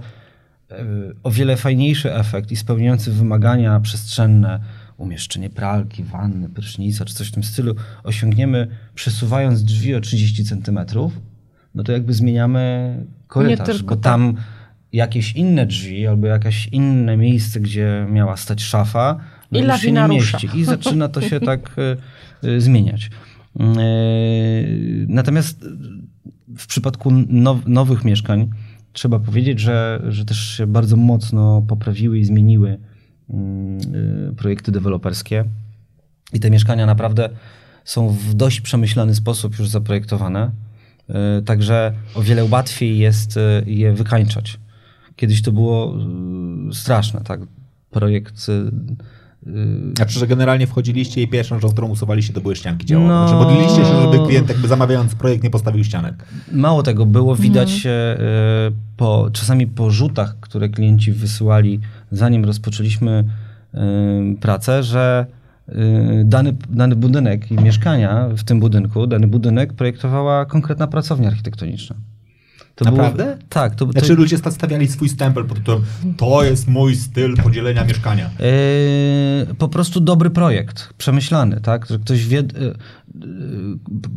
o 1.23 1.31
wiele 1.31 1.57
fajniejszy 1.57 2.15
efekt 2.15 2.53
i 2.53 2.57
spełniający 2.57 3.13
wymagania 3.13 3.81
przestrzenne, 3.81 4.61
umieszczenie 4.97 5.51
pralki, 5.51 6.05
wanny, 6.05 6.49
prysznica 6.49 7.05
czy 7.05 7.15
coś 7.15 7.29
w 7.29 7.33
tym 7.33 7.45
stylu 7.45 7.75
osiągniemy 8.03 8.69
przesuwając 8.95 9.65
drzwi 9.65 9.95
o 9.95 10.01
30 10.01 10.45
centymetrów, 10.45 11.21
no 11.75 11.83
to 11.83 11.93
jakby 11.93 12.15
zmieniamy 12.15 12.97
korytarz, 13.27 13.83
bo 13.83 13.97
tam 13.97 14.35
tak 14.35 14.45
jakieś 14.95 15.33
inne 15.33 15.67
drzwi 15.67 16.07
albo 16.07 16.27
jakieś 16.27 16.67
inne 16.67 17.17
miejsce, 17.17 17.61
gdzie 17.61 18.07
miała 18.11 18.37
stać 18.37 18.63
szafa, 18.63 19.21
I 19.53 19.59
już 19.59 19.81
się 19.81 19.93
nie 19.93 20.09
mieści. 20.09 20.49
I 20.55 20.65
zaczyna 20.65 21.09
to 21.09 21.21
się 21.21 21.41
tak 21.41 21.77
e, 21.79 21.97
e, 22.49 22.61
zmieniać. 22.61 23.11
E, 23.61 23.65
Natomiast 25.09 25.67
w 26.59 26.67
przypadku 26.67 27.11
now, 27.29 27.67
nowych 27.67 28.05
mieszkań 28.05 28.51
trzeba 28.93 29.19
powiedzieć, 29.19 29.61
że, 29.61 30.03
że 30.09 30.25
też 30.25 30.57
się 30.57 30.67
bardzo 30.67 30.97
mocno 30.97 31.63
poprawiły 31.69 32.19
i 32.19 32.25
zmieniły 32.25 32.79
mm, 33.31 33.81
projekty 34.37 34.73
deweloperskie. 34.73 35.45
I 36.33 36.41
te 36.41 36.51
mieszkania 36.51 36.87
naprawdę 36.87 37.31
są 37.85 38.09
w 38.09 38.35
dość 38.35 38.61
przemyślany 38.61 39.15
sposób 39.15 39.59
już 39.59 39.69
zaprojektowane. 39.69 40.51
Także 41.45 41.93
o 42.15 42.23
wiele 42.23 42.45
łatwiej 42.45 42.99
jest 42.99 43.39
je 43.67 43.93
wykańczać. 43.93 44.59
Kiedyś 45.17 45.43
to 45.43 45.53
było 45.53 45.95
e, 46.71 46.75
straszne, 46.75 47.21
tak? 47.21 47.41
Projekt. 47.91 48.47
e, 48.49 48.71
Znaczy, 49.97 50.19
że 50.19 50.27
generalnie 50.27 50.67
wchodziliście 50.67 51.23
i 51.23 51.29
pierwszą 51.29 51.61
rzecz, 51.61 51.73
którą 51.73 51.89
usuwaliście, 51.89 52.33
to 52.33 52.41
były 52.41 52.57
ścianki 52.57 52.87
działowe. 52.87 53.09
No. 53.09 53.29
Znaczy, 53.29 53.45
modliliście 53.45 53.85
się, 53.85 54.03
żeby 54.03 54.27
klient 54.27 54.49
jakby 54.49 54.69
zamawiając 54.69 55.15
projekt 55.15 55.45
nie 55.45 55.51
postawił 55.51 55.85
ścianek. 55.85 56.25
Mało 56.53 56.83
tego, 56.83 57.07
było 57.07 57.37
widać 57.37 57.87
e, 57.87 58.17
po, 58.97 59.29
czasami 59.33 59.67
po 59.67 59.91
rzutach, 59.91 60.37
które 60.41 60.69
klienci 60.69 61.13
wysyłali, 61.13 61.81
zanim 62.11 62.45
rozpoczęliśmy 62.45 63.25
pracę, 64.41 64.83
że 64.83 65.27
dany, 66.25 66.57
dany 66.71 66.97
budynek 66.97 67.51
i 67.51 67.55
mieszkania 67.55 68.29
w 68.37 68.45
tym 68.45 68.61
budynku, 68.61 69.07
dany 69.07 69.27
budynek 69.27 69.73
projektowała 69.73 70.45
konkretna 70.47 70.87
pracownia 70.87 71.29
architektoniczna. 71.29 71.97
To 72.75 72.85
Naprawdę? 72.85 73.25
Było, 73.25 73.37
tak. 73.49 73.75
To, 73.75 73.87
to, 73.87 73.93
Znaczy, 73.93 74.15
ludzie 74.15 74.39
sta- 74.39 74.51
stawiali 74.51 74.89
swój 74.89 75.09
stempel 75.09 75.45
pod 75.45 75.59
tytułem 75.59 75.83
to 76.17 76.45
jest 76.45 76.69
mój 76.69 76.97
styl 76.97 77.37
podzielenia 77.37 77.85
mieszkania. 77.85 78.31
Yy, 79.49 79.55
po 79.55 79.69
prostu 79.69 80.01
dobry 80.01 80.31
projekt, 80.31 80.95
przemyślany, 80.99 81.61
tak? 81.61 81.87
Że 81.87 81.99
ktoś 81.99 82.27
wie. 82.27 82.37
yy, 82.37 82.75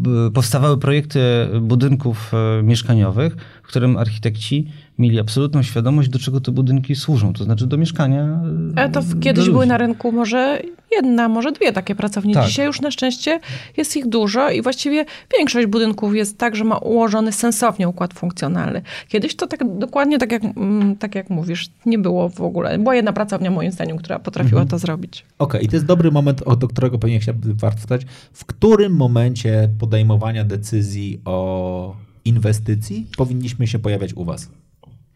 yy, 0.06 0.32
powstawały 0.32 0.78
projekty 0.78 1.20
budynków 1.62 2.32
yy, 2.58 2.64
mieszkaniowych, 2.64 3.36
w 3.64 3.68
którym 3.68 3.98
architekci 3.98 4.68
mieli 5.00 5.20
absolutną 5.20 5.64
świadomość, 5.64 6.10
do 6.10 6.20
czego 6.20 6.42
te 6.42 6.52
budynki 6.52 6.96
służą, 6.96 7.34
to 7.34 7.44
znaczy 7.44 7.68
do 7.68 7.78
mieszkania. 7.78 8.22
yy, 8.68 8.74
Ale 8.76 8.90
to 8.90 9.02
kiedyś 9.22 9.50
były 9.50 9.66
na 9.66 9.78
rynku 9.78 10.12
może 10.12 10.62
jedna, 10.96 11.30
może 11.30 11.52
dwie 11.52 11.72
takie 11.74 11.96
pracownie. 11.96 12.34
Tak. 12.34 12.48
Dzisiaj 12.48 12.66
już 12.66 12.82
na 12.82 12.92
szczęście 12.92 13.40
jest 13.78 13.98
ich 13.98 14.08
dużo 14.08 14.50
i 14.50 14.62
właściwie 14.62 15.06
większość 15.38 15.68
budynków 15.68 16.16
jest 16.16 16.38
tak, 16.38 16.56
że 16.56 16.64
ma 16.64 16.78
ułożony 16.78 17.32
sensownie 17.32 17.88
układ 17.90 18.14
funkcjonalny. 18.14 18.82
Kiedyś 19.08 19.36
to 19.36 19.48
tak 19.48 19.78
dokładnie 19.80 20.18
tak 20.18 20.32
jak, 20.32 20.44
mm, 20.44 20.96
tak 20.96 21.16
jak 21.16 21.30
mówisz, 21.30 21.70
nie 21.86 22.00
było 22.00 22.30
w 22.30 22.42
ogóle. 22.42 22.78
Była 22.80 22.96
jedna 22.96 23.14
pracownia 23.14 23.52
moim 23.52 23.72
zdaniem, 23.72 23.98
która 23.98 24.20
potrafiła 24.20 24.62
Mhm. 24.62 24.68
to 24.68 24.80
zrobić. 24.80 25.26
Okej, 25.40 25.66
i 25.66 25.68
to 25.70 25.76
jest 25.76 25.86
dobry 25.86 26.12
moment, 26.12 26.42
o- 26.46 26.56
do 26.56 26.68
którego 26.68 27.00
pewnie 27.00 27.20
chciałbym 27.20 27.56
warto 27.58 27.78
spytać. 27.80 28.02
W 28.34 28.46
którym 28.46 28.96
momencie 28.96 29.70
podejmowania 29.80 30.44
decyzji 30.44 31.22
o 31.26 31.96
inwestycji 32.26 33.08
powinniśmy 33.18 33.68
się 33.68 33.80
pojawiać 33.80 34.14
u 34.14 34.26
was? 34.26 34.50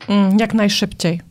Mm, 0.09 0.39
jak 0.39 0.53
najszybciej. 0.53 1.21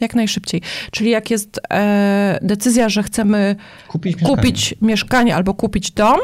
Jak 0.00 0.14
najszybciej. 0.14 0.62
Czyli 0.90 1.10
jak 1.10 1.30
jest 1.30 1.60
e, 1.72 2.38
decyzja, 2.42 2.88
że 2.88 3.02
chcemy 3.02 3.56
Kupić 3.88 4.14
mieszkanie. 4.16 4.36
kupić 4.36 4.74
mieszkanie 4.82 5.36
albo 5.36 5.54
kupić 5.54 5.90
dom, 5.90 6.18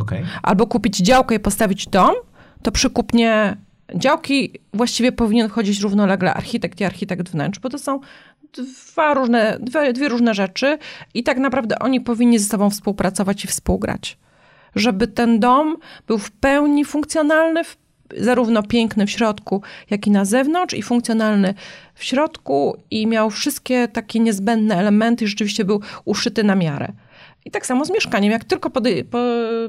Okej. 0.00 0.24
albo 0.42 0.66
kupić 0.66 0.96
działkę 0.96 1.34
i 1.34 1.40
postawić 1.40 1.86
dom, 1.86 2.14
to 2.62 2.72
przy 2.72 2.90
kupnie 2.90 3.56
działki 3.94 4.52
właściwie 4.74 5.12
powinien 5.12 5.48
chodzić 5.48 5.80
równolegle 5.80 6.34
architekt 6.34 6.80
i 6.80 6.84
architekt 6.84 7.28
wnętrz, 7.28 7.58
bo 7.58 7.68
to 7.68 7.78
są 7.78 8.00
dwa 8.52 9.14
różne, 9.14 9.58
dwie, 9.60 9.92
dwie 9.92 10.08
różne 10.08 10.34
rzeczy 10.34 10.78
i 11.14 11.22
tak 11.22 11.38
naprawdę 11.38 11.78
oni 11.78 12.00
powinni 12.00 12.38
ze 12.38 12.48
sobą 12.48 12.70
współpracować 12.70 13.44
i 13.44 13.48
współgrać. 13.48 14.18
Żeby 14.74 15.06
ten 15.06 15.40
dom 15.40 15.76
był 16.06 16.18
w 16.18 16.30
pełni 16.30 16.84
funkcjonalny, 16.84 17.64
w, 17.64 17.76
zarówno 18.18 18.62
piękny 18.62 19.06
w 19.06 19.10
środku, 19.10 19.62
jak 19.90 20.06
i 20.06 20.10
na 20.10 20.24
zewnątrz 20.24 20.74
i 20.74 20.82
funkcjonalny 20.82 21.54
w 21.94 22.04
środku 22.04 22.76
i 22.90 23.06
miał 23.06 23.30
wszystkie 23.30 23.88
takie 23.88 24.20
niezbędne 24.20 24.76
elementy 24.76 25.24
i 25.24 25.28
rzeczywiście 25.28 25.64
był 25.64 25.80
uszyty 26.04 26.44
na 26.44 26.54
miarę. 26.54 26.92
I 27.44 27.50
tak 27.50 27.66
samo 27.66 27.84
z 27.84 27.90
mieszkaniem. 27.90 28.32
Jak 28.32 28.44
tylko 28.44 28.70
podej, 28.70 29.04
po, 29.04 29.18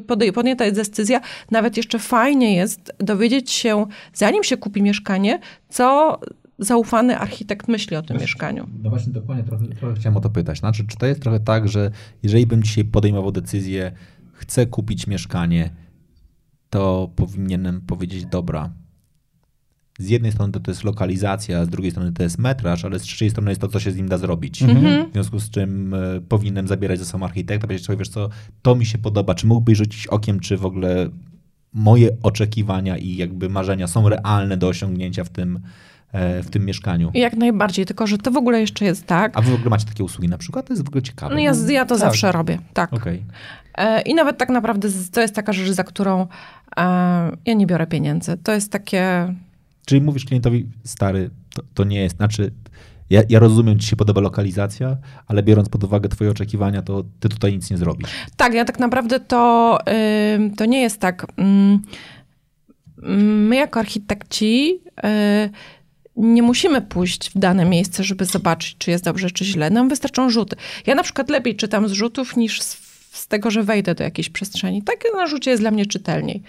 podej, 0.08 0.34
podjęta 0.34 0.66
jest 0.66 0.78
decyzja, 0.78 1.22
nawet 1.52 1.78
jeszcze 1.78 2.00
fajnie 2.00 2.56
jest 2.56 2.92
dowiedzieć 3.00 3.52
się, 3.52 3.86
zanim 4.14 4.44
się 4.44 4.58
kupi 4.58 4.82
mieszkanie, 4.82 5.40
co 5.70 6.20
zaufany 6.60 7.18
architekt 7.18 7.68
myśli 7.68 7.98
o 7.98 8.02
tym 8.02 8.18
mieszkaniu. 8.18 8.68
No 8.84 8.90
właśnie, 8.90 9.14
dokładnie 9.14 9.44
trochę, 9.44 9.66
trochę 9.68 9.96
chciałem 9.96 10.18
o 10.18 10.22
to 10.22 10.30
pytać. 10.30 10.60
Znaczy, 10.60 10.88
czy 10.88 10.98
to 10.98 11.06
jest 11.06 11.22
trochę 11.22 11.40
tak, 11.40 11.70
że 11.70 11.92
jeżeli 12.24 12.48
bym 12.48 12.64
dzisiaj 12.64 12.86
podejmował 12.86 13.32
decyzję, 13.32 13.92
chcę 14.34 14.66
kupić 14.66 15.08
mieszkanie, 15.08 15.70
to 16.72 17.10
powinienem 17.16 17.82
powiedzieć, 17.82 18.26
dobra, 18.26 18.70
z 20.00 20.10
jednej 20.10 20.32
strony 20.32 20.54
to, 20.54 20.60
to 20.60 20.72
jest 20.72 20.84
lokalizacja, 20.84 21.66
z 21.66 21.70
drugiej 21.70 21.92
strony 21.92 22.12
to 22.12 22.24
jest 22.24 22.38
metraż, 22.38 22.86
ale 22.86 23.00
z 23.00 23.02
trzeciej 23.02 23.30
strony 23.30 23.52
jest 23.52 23.62
to, 23.62 23.68
co 23.68 23.80
się 23.80 23.92
z 23.92 23.96
nim 23.96 24.08
da 24.10 24.18
zrobić. 24.18 24.64
Mhm. 24.64 25.10
W 25.10 25.14
związku 25.14 25.40
z 25.40 25.50
czym 25.50 25.94
e, 25.94 25.98
powinienem 26.30 26.68
zabierać 26.68 27.00
ze 27.00 27.06
sobą 27.06 27.26
architekta, 27.26 27.68
powiedzieć 27.68 27.86
sobie, 27.86 27.98
wiesz 27.98 28.10
co, 28.10 28.30
to 28.62 28.76
mi 28.76 28.86
się 28.86 28.98
podoba, 28.98 29.36
czy 29.36 29.48
mógłbyś 29.48 29.78
rzucić 29.78 30.08
okiem, 30.08 30.40
czy 30.40 30.58
w 30.58 30.66
ogóle 30.66 31.10
moje 31.74 32.10
oczekiwania 32.24 32.98
i 32.98 33.16
jakby 33.16 33.50
marzenia 33.50 33.88
są 33.88 34.10
realne 34.10 34.58
do 34.58 34.68
osiągnięcia 34.68 35.24
w 35.24 35.30
tym, 35.30 35.60
e, 36.12 36.44
w 36.44 36.50
tym 36.50 36.66
mieszkaniu. 36.66 37.12
Jak 37.14 37.36
najbardziej, 37.36 37.86
tylko 37.86 38.08
że 38.08 38.18
to 38.18 38.32
w 38.32 38.38
ogóle 38.38 38.62
jeszcze 38.62 38.86
jest 38.86 39.06
tak. 39.06 39.38
A 39.38 39.42
wy 39.42 39.52
w 39.52 39.56
ogóle 39.56 39.70
macie 39.70 39.86
takie 39.86 40.04
usługi 40.04 40.28
na 40.28 40.38
przykład? 40.38 40.68
To 40.68 40.74
jest 40.74 40.86
w 40.86 40.88
ogóle 40.88 41.02
ciekawe. 41.02 41.36
No 41.36 41.42
ja, 41.42 41.54
ja 41.70 41.86
to 41.86 41.96
tak. 41.96 42.00
zawsze 42.00 42.32
robię, 42.32 42.60
tak. 42.74 42.94
Okej. 42.94 43.24
E, 43.76 44.02
I 44.02 44.14
nawet 44.14 44.38
tak 44.38 44.50
naprawdę 44.50 44.90
to 45.12 45.22
jest 45.22 45.36
taka 45.36 45.54
rzecz, 45.54 45.70
za 45.70 45.84
którą 45.84 46.28
e, 46.78 46.84
ja 47.46 47.54
nie 47.54 47.68
biorę 47.68 47.88
pieniędzy. 47.88 48.38
To 48.44 48.52
jest 48.52 48.72
takie. 48.72 49.34
Czyli 49.86 50.02
mówisz 50.02 50.26
klientowi, 50.26 50.68
stary, 50.84 51.30
to, 51.56 51.62
to 51.74 51.84
nie 51.84 52.02
jest, 52.02 52.18
znaczy, 52.18 52.52
ja, 53.10 53.22
ja 53.30 53.40
rozumiem, 53.40 53.80
ci 53.80 53.88
się 53.88 53.96
podoba 53.96 54.22
lokalizacja, 54.22 54.98
ale 55.28 55.44
biorąc 55.44 55.70
pod 55.70 55.84
uwagę 55.84 56.10
twoje 56.10 56.32
oczekiwania, 56.32 56.82
to 56.82 57.04
ty 57.20 57.30
tutaj 57.30 57.54
nic 57.54 57.72
nie 57.72 57.78
zrobisz. 57.78 58.10
Tak, 58.38 58.54
ja 58.54 58.66
tak 58.66 58.80
naprawdę 58.80 59.20
to, 59.20 59.78
to 60.58 60.66
nie 60.66 60.82
jest 60.82 61.00
tak. 61.00 61.28
Ym, 61.40 61.82
my 63.48 63.56
jako 63.56 63.80
architekci 63.80 64.80
y, 65.06 65.50
nie 66.16 66.44
musimy 66.44 66.82
pójść 66.82 67.30
w 67.30 67.40
dane 67.40 67.66
miejsce, 67.66 68.04
żeby 68.04 68.26
zobaczyć, 68.26 68.76
czy 68.78 68.92
jest 68.92 69.04
dobrze, 69.04 69.32
czy 69.32 69.46
źle. 69.46 69.70
Nam 69.70 69.90
wystarczą 69.90 70.30
rzuty. 70.30 70.56
Ja 70.86 70.96
na 70.96 71.04
przykład 71.04 71.30
lepiej 71.30 71.56
czytam 71.56 71.88
z 71.88 71.92
rzutów 71.92 72.38
niż 72.38 72.62
z, 72.62 72.81
z 73.12 73.28
tego, 73.28 73.52
że 73.52 73.64
wejdę 73.64 73.96
do 73.96 74.04
jakiejś 74.04 74.30
przestrzeni. 74.30 74.84
Takie 74.84 75.08
na 75.16 75.28
rzucie 75.28 75.52
jest 75.52 75.64
dla 75.64 75.72
mnie 75.72 75.86
czytelniej. 75.86 76.42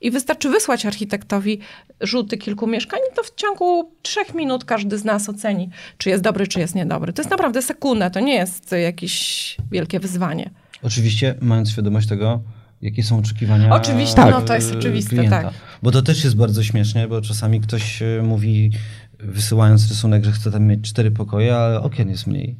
I 0.00 0.10
wystarczy 0.10 0.48
wysłać 0.48 0.86
architektowi 0.86 1.58
rzuty 2.00 2.38
kilku 2.38 2.66
mieszkań, 2.66 3.00
to 3.16 3.22
w 3.22 3.34
ciągu 3.34 3.92
trzech 4.02 4.34
minut 4.34 4.64
każdy 4.64 4.98
z 4.98 5.04
nas 5.04 5.28
oceni, 5.28 5.70
czy 5.98 6.10
jest 6.10 6.22
dobry, 6.22 6.46
czy 6.46 6.60
jest 6.60 6.74
niedobry. 6.74 7.12
To 7.12 7.22
jest 7.22 7.30
naprawdę 7.30 7.62
sekunda, 7.62 8.10
to 8.10 8.20
nie 8.20 8.34
jest 8.34 8.72
jakieś 8.72 9.56
wielkie 9.70 10.00
wyzwanie. 10.00 10.50
Oczywiście, 10.82 11.34
mając 11.40 11.70
świadomość 11.70 12.08
tego, 12.08 12.40
jakie 12.82 13.02
są 13.02 13.18
oczekiwania. 13.18 13.70
Oczywiście, 13.70 14.16
Tak. 14.16 14.30
no 14.30 14.40
to 14.42 14.54
jest 14.54 14.74
oczywiste, 14.74 15.10
klienta. 15.16 15.42
tak. 15.42 15.52
Bo 15.82 15.90
to 15.90 16.02
też 16.02 16.24
jest 16.24 16.36
bardzo 16.36 16.62
śmiesznie, 16.62 17.08
bo 17.08 17.20
czasami 17.20 17.60
ktoś 17.60 18.02
e, 18.02 18.22
mówi, 18.22 18.70
wysyłając 19.18 19.88
rysunek, 19.88 20.24
że 20.24 20.32
chce 20.32 20.50
tam 20.50 20.64
mieć 20.66 20.88
cztery 20.88 21.10
pokoje, 21.10 21.56
ale 21.56 21.80
okien 21.80 22.08
jest 22.10 22.26
mniej. 22.26 22.56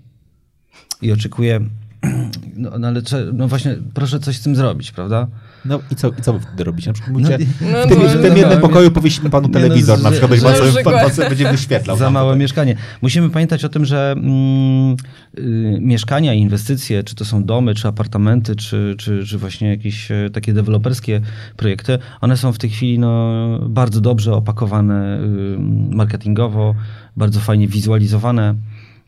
I 1.03 1.13
oczekuje, 1.13 1.61
no, 2.57 2.79
no 2.79 2.89
ale 2.89 3.03
cze- 3.03 3.31
no 3.33 3.49
właśnie, 3.49 3.77
proszę 3.95 4.21
coś 4.21 4.37
z 4.37 4.43
tym 4.43 4.57
zrobić, 4.57 4.91
prawda? 4.93 5.27
No 5.65 5.81
i 5.91 5.95
co, 5.97 6.09
i 6.19 6.23
co 6.23 6.33
wy 6.33 6.41
wtedy 6.41 6.65
robicie? 6.65 6.91
Na 6.91 6.95
przykład 6.95 7.13
mówicie, 7.13 7.39
No 7.61 7.85
w 7.85 7.89
tym, 7.89 8.01
to- 8.01 8.09
w 8.09 8.13
tym 8.23 8.31
no, 8.31 8.37
jednym 8.37 8.61
pokoju 8.61 8.91
powiesimy 8.91 9.31
panu 9.31 9.49
nie, 9.49 9.53
no, 9.55 9.61
telewizor, 9.61 10.03
na 10.03 10.11
że- 10.11 10.17
przykład, 10.19 10.41
i 10.41 10.43
pan 10.43 10.53
że- 10.53 10.59
sobie, 10.59 10.73
że- 10.73 10.83
pan, 10.83 11.11
sobie 11.13 11.29
będzie 11.29 11.51
wyświetlał. 11.51 11.97
Za 12.07 12.11
małe 12.11 12.29
tutaj. 12.29 12.41
mieszkanie. 12.41 12.77
Musimy 13.03 13.31
pamiętać 13.31 13.65
o 13.65 13.69
tym, 13.69 13.85
że 13.85 14.13
mm, 14.17 14.97
y, 15.39 15.79
mieszkania 15.81 16.35
i 16.35 16.41
inwestycje, 16.41 17.05
czy 17.05 17.15
to 17.15 17.25
są 17.25 17.45
domy, 17.45 17.75
czy 17.75 17.89
apartamenty, 17.89 18.57
czy, 18.57 18.95
czy, 18.99 19.25
czy 19.27 19.39
właśnie 19.39 19.69
jakieś 19.69 20.11
e, 20.11 20.31
takie 20.33 20.53
deweloperskie 20.53 21.21
projekty, 21.57 21.99
one 22.21 22.37
są 22.37 22.53
w 22.53 22.59
tej 22.59 22.71
chwili 22.71 22.99
no, 22.99 23.33
bardzo 23.69 24.01
dobrze 24.01 24.33
opakowane 24.35 25.21
y, 25.21 25.57
marketingowo, 25.91 26.75
bardzo 27.17 27.41
fajnie 27.41 27.69
wizualizowane. 27.69 28.55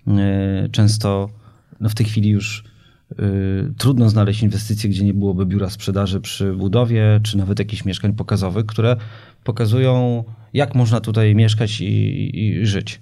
Y, 0.09 0.69
Często 0.73 1.29
no, 1.81 1.89
w 1.89 1.95
tej 1.95 2.07
chwili 2.07 2.29
już 2.31 2.65
trudno 3.79 4.09
znaleźć 4.09 4.43
inwestycje, 4.43 4.91
gdzie 4.91 5.05
nie 5.05 5.15
byłoby 5.15 5.47
biura 5.47 5.71
sprzedaży 5.71 6.21
przy 6.21 6.53
budowie, 6.53 7.21
czy 7.23 7.39
nawet 7.39 7.59
jakichś 7.59 7.85
mieszkań 7.85 8.13
pokazowych, 8.13 8.67
które 8.67 8.97
pokazują, 9.45 10.25
jak 10.55 10.75
można 10.75 11.01
tutaj 11.01 11.35
mieszkać 11.35 11.81
i, 11.81 12.31
i 12.41 12.67
żyć. 12.67 13.01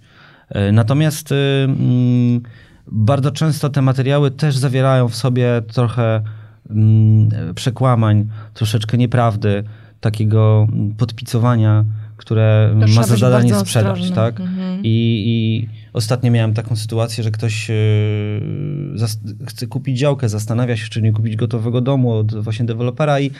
Y, 0.68 0.72
Natomiast 0.72 1.32
y, 1.32 1.34
mm, 1.64 2.40
bardzo 2.86 3.30
często 3.30 3.68
te 3.68 3.82
materiały 3.82 4.30
też 4.30 4.56
zawierają 4.56 5.09
w 5.09 5.14
sobie 5.14 5.62
trochę 5.72 6.22
mm, 6.70 7.54
przekłamań, 7.54 8.28
troszeczkę 8.54 8.98
nieprawdy, 8.98 9.64
takiego 10.00 10.66
mm, 10.72 10.94
podpicowania, 10.94 11.84
które 12.16 12.76
To 12.80 12.86
ma 12.86 13.02
za 13.02 13.16
zadanie 13.16 13.54
sprzedać. 13.54 14.11
Tak? 14.11 14.40
Mhm. 14.40 14.80
I, 14.84 15.24
I 15.26 15.68
ostatnio 15.93 16.30
miałem 16.30 16.55
taką 16.55 16.76
sytuację, 16.76 17.24
że 17.24 17.30
ktoś 17.30 17.68
yy, 17.68 19.47
chce 19.47 19.66
kupić 19.66 19.99
działkę, 19.99 20.28
zastanawia 20.28 20.76
się, 20.76 20.89
czy 20.89 21.03
nie 21.03 21.12
kupić 21.12 21.36
gotowego 21.36 21.80
domu 21.80 22.12
od 22.12 22.34
właśnie 22.34 22.66
dewelopera 22.66 23.20
i, 23.20 23.30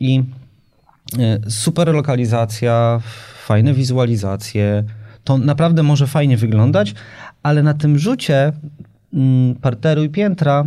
i 0.00 0.22
super 1.48 1.94
lokalizacja, 1.94 3.00
fajne 3.44 3.74
wizualizacje, 3.74 4.84
to 5.24 5.38
naprawdę 5.38 5.82
może 5.82 6.06
fajnie 6.06 6.36
wyglądać, 6.36 6.94
ale 7.42 7.62
na 7.62 7.74
tym 7.74 7.98
rzucie 7.98 8.52
mm, 9.14 9.54
parteru 9.54 10.02
i 10.02 10.08
piętra 10.08 10.64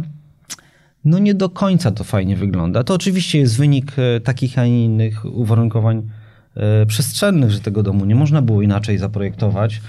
no 1.05 1.19
nie 1.19 1.33
do 1.33 1.49
końca 1.49 1.91
to 1.91 2.03
fajnie 2.03 2.35
wygląda. 2.35 2.83
To 2.83 2.93
oczywiście 2.93 3.39
jest 3.39 3.57
wynik 3.57 3.91
e, 3.97 4.19
takich, 4.19 4.59
a 4.59 4.65
nie 4.65 4.85
innych 4.85 5.25
uwarunkowań 5.25 6.09
e, 6.55 6.85
przestrzennych, 6.85 7.51
że 7.51 7.59
tego 7.59 7.83
domu 7.83 8.05
nie 8.05 8.15
można 8.15 8.41
było 8.41 8.61
inaczej 8.61 8.97
zaprojektować, 8.97 9.81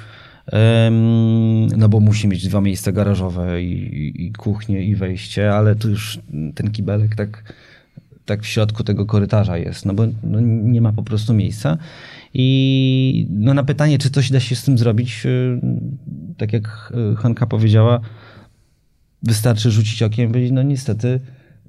no 1.76 1.88
bo 1.88 2.00
musi 2.00 2.28
mieć 2.28 2.48
dwa 2.48 2.60
miejsca 2.60 2.92
garażowe 2.92 3.62
i, 3.62 4.26
i 4.26 4.32
kuchnię 4.32 4.84
i 4.84 4.96
wejście, 4.96 5.52
ale 5.52 5.76
tu 5.76 5.90
już 5.90 6.18
ten 6.54 6.70
kibelek 6.70 7.16
tak, 7.16 7.54
tak 8.24 8.42
w 8.42 8.46
środku 8.46 8.84
tego 8.84 9.06
korytarza 9.06 9.58
jest, 9.58 9.86
no 9.86 9.94
bo 9.94 10.02
no 10.22 10.40
nie 10.40 10.80
ma 10.80 10.92
po 10.92 11.02
prostu 11.02 11.34
miejsca. 11.34 11.78
I 12.34 13.26
no 13.30 13.54
na 13.54 13.64
pytanie, 13.64 13.98
czy 13.98 14.10
coś 14.10 14.30
da 14.30 14.40
się 14.40 14.56
z 14.56 14.62
tym 14.62 14.78
zrobić, 14.78 15.26
e, 15.26 15.60
tak 16.36 16.52
jak 16.52 16.92
Hanka 17.16 17.46
powiedziała, 17.46 18.00
wystarczy 19.22 19.70
rzucić 19.70 20.02
okiem 20.02 20.24
i 20.24 20.32
powiedzieć, 20.32 20.52
no 20.52 20.62
niestety 20.62 21.20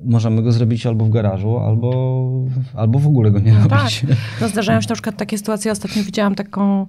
możemy 0.01 0.41
go 0.41 0.51
zrobić 0.51 0.85
albo 0.85 1.05
w 1.05 1.09
garażu, 1.09 1.57
albo, 1.57 2.29
albo 2.73 2.99
w 2.99 3.07
ogóle 3.07 3.31
go 3.31 3.39
nie 3.39 3.51
no 3.51 3.67
robić. 3.67 4.05
Tak. 4.07 4.17
No 4.41 4.49
zdarzają 4.49 4.81
się 4.81 4.89
na 4.89 4.95
przykład 4.95 5.17
takie 5.17 5.37
sytuacje. 5.37 5.71
Ostatnio 5.71 6.03
widziałam 6.03 6.35
taką, 6.35 6.87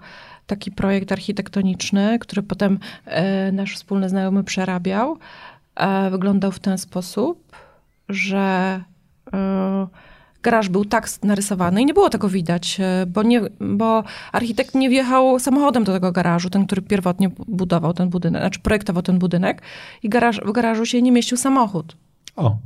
taki 0.51 0.71
projekt 0.71 1.13
architektoniczny, 1.13 2.19
który 2.19 2.43
potem 2.43 2.79
e, 3.05 3.53
nasz 3.53 3.75
wspólny 3.77 4.09
znajomy 4.09 4.45
przerabiał. 4.45 5.19
E, 5.77 6.11
wyglądał 6.11 6.53
w 6.53 6.59
ten 6.59 6.79
sposób, 6.79 7.57
że 8.09 8.81
e, 9.33 9.87
garaż 10.43 10.69
był 10.69 10.85
tak 10.85 11.09
narysowany 11.23 11.83
i 11.83 11.87
nie 11.87 11.95
było 11.95 12.11
tego 12.11 12.29
widać, 12.29 12.81
bo, 13.07 13.23
nie, 13.23 13.41
bo 13.61 14.05
architekt 14.33 14.75
nie 14.75 14.89
wjechał 14.89 15.39
samochodem 15.39 15.85
do 15.85 15.93
tego 15.93 16.13
garażu, 16.13 16.51
ten, 16.51 16.67
który 16.67 16.83
pierwotnie 16.83 17.31
budował 17.49 17.95
ten 17.95 18.09
budynek, 18.09 18.43
znaczy 18.43 18.61
projektował 18.61 19.03
ten 19.03 19.19
budynek 19.19 19.63
i 20.03 20.09
garaż, 20.09 20.41
w 20.45 20.53
garażu 20.53 20.87
się 20.87 21.03
nie 21.03 21.13
mieścił 21.13 21.37
samochód. 21.37 21.97
O. 22.37 22.57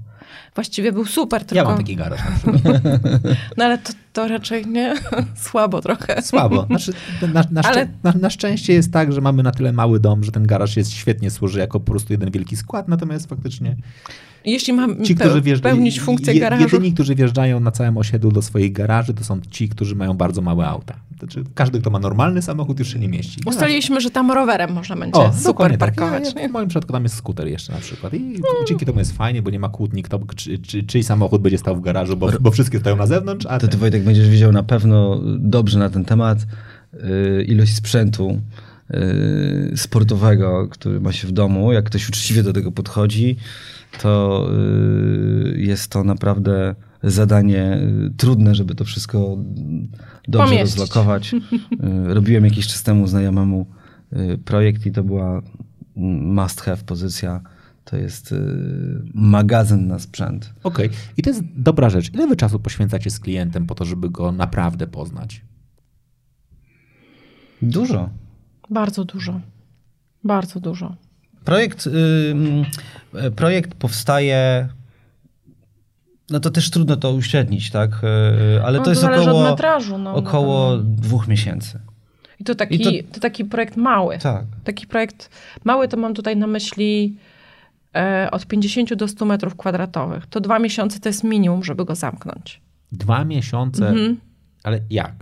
Właściwie 0.55 0.93
był 0.93 1.05
super, 1.05 1.41
tylko... 1.45 1.55
Ja 1.55 1.65
mam 1.65 1.77
taki 1.77 1.97
garaż 1.97 2.21
na 2.21 2.53
przykład. 2.53 2.83
No 3.57 3.65
ale 3.65 3.79
to, 3.79 3.93
to 4.13 4.29
raczej 4.29 4.67
nie, 4.67 4.95
słabo 5.51 5.81
trochę. 5.81 6.23
Słabo. 6.23 6.67
Znaczy, 6.67 6.93
na, 7.35 7.45
na, 7.51 7.63
ale... 7.63 7.89
na, 8.03 8.13
na, 8.13 8.31
szczęście 8.31 8.73
jest 8.73 8.93
tak, 8.93 9.13
że 9.13 9.21
mamy 9.21 9.43
na 9.43 9.53
tyle 9.53 9.73
mały 9.73 10.01
dom, 10.01 10.25
że 10.25 10.33
ten 10.33 10.47
garaż 10.47 10.77
jest 10.77 10.93
świetnie 10.93 11.31
służy 11.31 11.59
jako 11.59 11.81
po 11.81 11.91
prostu 11.91 12.13
jeden 12.13 12.31
wielki 12.31 12.57
skład, 12.57 12.89
natomiast 12.89 13.29
faktycznie 13.29 13.77
jeśli 14.45 14.73
mam 14.73 15.05
ci, 15.05 15.15
którzy 15.15 15.43
wjeżdża, 15.43 15.69
pełnić 15.69 16.01
funkcję 16.01 16.41
garażu. 16.41 16.63
Jedyni, 16.63 16.93
którzy 16.93 17.15
wjeżdżają 17.15 17.61
na 17.61 17.71
całym 17.71 17.97
osiedlu 17.97 18.33
do 18.33 18.43
swoich 18.43 18.73
garaży, 18.73 19.15
to 19.15 19.25
są 19.25 19.41
ci, 19.51 19.69
którzy 19.69 19.95
mają 19.97 20.15
bardzo 20.15 20.43
małe 20.43 20.67
auta. 20.67 20.95
Znaczy, 21.25 21.45
każdy, 21.55 21.81
kto 21.81 21.91
ma 21.91 21.99
normalny 21.99 22.43
samochód, 22.43 22.79
już 22.79 22.93
się 22.93 22.99
nie 22.99 23.09
mieści. 23.09 23.41
Ustaliliśmy, 23.47 24.01
że 24.01 24.11
tam 24.11 24.31
rowerem 24.31 24.73
można 24.73 24.97
będzie 24.97 25.21
o, 25.21 25.33
super 25.33 25.71
tak. 25.71 25.79
parkować. 25.79 26.25
Tak. 26.25 26.37
Ja, 26.37 26.43
ja, 26.43 26.49
w 26.49 26.53
moim 26.53 26.69
przypadku 26.69 26.93
tam 26.93 27.03
jest 27.03 27.17
skuter 27.17 27.49
jeszcze 27.49 27.73
na 27.73 27.79
przykład. 27.79 28.15
I 28.15 28.19
hmm. 28.19 28.43
dzięki 28.69 28.87
temu 28.87 28.99
jest 28.99 29.17
fajnie, 29.17 29.43
bo 29.43 29.51
nie 29.51 29.59
ma 29.59 29.69
kłótni, 29.69 30.03
kto, 30.03 30.21
czy, 30.37 30.59
czy, 30.59 30.83
czyj 30.83 31.03
samochód 31.03 31.43
będzie 31.43 31.59
stał 31.59 31.77
w 31.77 31.81
garażu, 31.81 32.17
bo, 32.17 32.31
bo 32.41 32.51
wszystkie 32.51 32.79
stoją 32.79 32.97
na 32.97 33.07
zewnątrz. 33.07 33.47
A 33.47 33.59
to 33.59 33.69
ty, 33.69 33.77
Wojtek, 33.77 34.05
będziesz 34.05 34.29
wiedział 34.29 34.53
na 34.53 34.63
pewno 34.63 35.21
dobrze 35.39 35.79
na 35.79 35.91
ten 35.91 36.05
temat 36.05 36.39
yy, 36.93 37.45
ilość 37.45 37.75
sprzętu, 37.75 38.41
yy, 38.91 39.77
sportowego, 39.77 40.69
który 40.69 41.01
ma 41.01 41.13
się 41.13 41.29
w 41.29 41.33
domu, 41.33 41.73
jak 41.73 41.85
ktoś 41.85 42.09
uczciwie 42.09 42.43
do 42.43 42.53
tego 42.53 42.73
podchodzi, 42.73 43.37
to 44.03 44.47
y, 45.55 45.61
jest 45.61 45.91
to 45.91 46.05
naprawdę 46.05 46.75
zadanie 47.11 47.79
y, 48.07 48.11
trudne, 48.17 48.55
żeby 48.55 48.75
to 48.75 48.85
wszystko 48.85 49.39
dobrze 50.29 50.49
Pomieścić. 50.49 50.79
rozlokować. 50.79 51.33
Y, 51.35 52.15
robiłem 52.15 52.45
jakiś 52.45 52.67
czas 52.67 52.83
temu 52.83 53.07
znajomemu 53.07 53.67
projekt 54.45 54.87
i 54.87 54.93
to 54.93 55.05
była 55.05 55.43
must 55.97 56.61
have 56.61 56.77
pozycja. 56.77 57.41
To 57.85 57.97
jest 57.97 58.35
magazyn 59.15 59.87
na 59.87 59.99
sprzęt. 59.99 60.53
Okej. 60.63 60.87
Okay. 60.87 60.99
I 61.17 61.23
to 61.23 61.31
jest 61.31 61.43
dobra 61.57 61.91
rzecz. 61.91 62.15
Ile 62.15 62.27
wy 62.27 62.37
czasu 62.37 62.59
poświęcacie 62.59 63.11
z 63.11 63.21
klientem 63.21 63.67
po 63.67 63.75
to, 63.75 63.85
żeby 63.85 64.11
go 64.11 64.33
naprawdę 64.33 64.87
poznać? 64.87 65.43
Dużo. 67.63 68.11
Bardzo 68.71 69.05
dużo. 69.05 69.41
Bardzo 70.25 70.61
dużo. 70.61 70.97
Projekt, 71.45 71.87
yy, 73.13 73.31
projekt 73.31 73.75
powstaje. 73.75 74.69
No 76.31 76.41
to 76.41 76.51
też 76.51 76.71
trudno 76.71 76.97
to 76.97 77.13
uśrednić, 77.13 77.71
tak? 77.71 77.91
Yy, 78.55 78.65
ale 78.65 78.79
no, 78.79 78.85
to, 78.85 78.85
to 78.85 78.91
jest 78.91 79.05
około, 79.05 79.51
metrażu, 79.51 79.99
no, 79.99 80.15
około 80.15 80.77
dwóch 80.79 81.29
miesięcy. 81.29 81.81
I 82.41 82.45
to 82.45 82.55
taki, 82.55 82.75
I 82.75 83.05
to... 83.05 83.15
to... 83.15 83.21
taki 83.21 83.45
projekt 83.45 83.77
mały. 83.77 84.19
Tak. 84.19 84.45
Taki 84.65 84.87
projekt 84.87 85.31
mały 85.65 85.89
to 85.89 85.97
mam 85.97 86.15
tutaj 86.15 86.37
na 86.37 86.47
myśli 86.47 87.17
e, 87.95 88.29
od 88.33 88.47
50 88.47 88.95
do 88.95 89.09
100 89.09 89.25
metrów 89.25 89.57
kwadratowych. 89.57 90.27
To 90.27 90.41
dwa 90.41 90.59
miesiące 90.59 91.01
to 91.01 91.09
jest 91.09 91.25
minimum, 91.25 91.65
żeby 91.65 91.85
go 91.85 91.95
zamknąć. 91.95 92.61
Dwa 92.93 93.25
miesiące? 93.25 93.89
Mhm. 93.89 94.17
Ale 94.63 94.81
jak? 94.91 95.15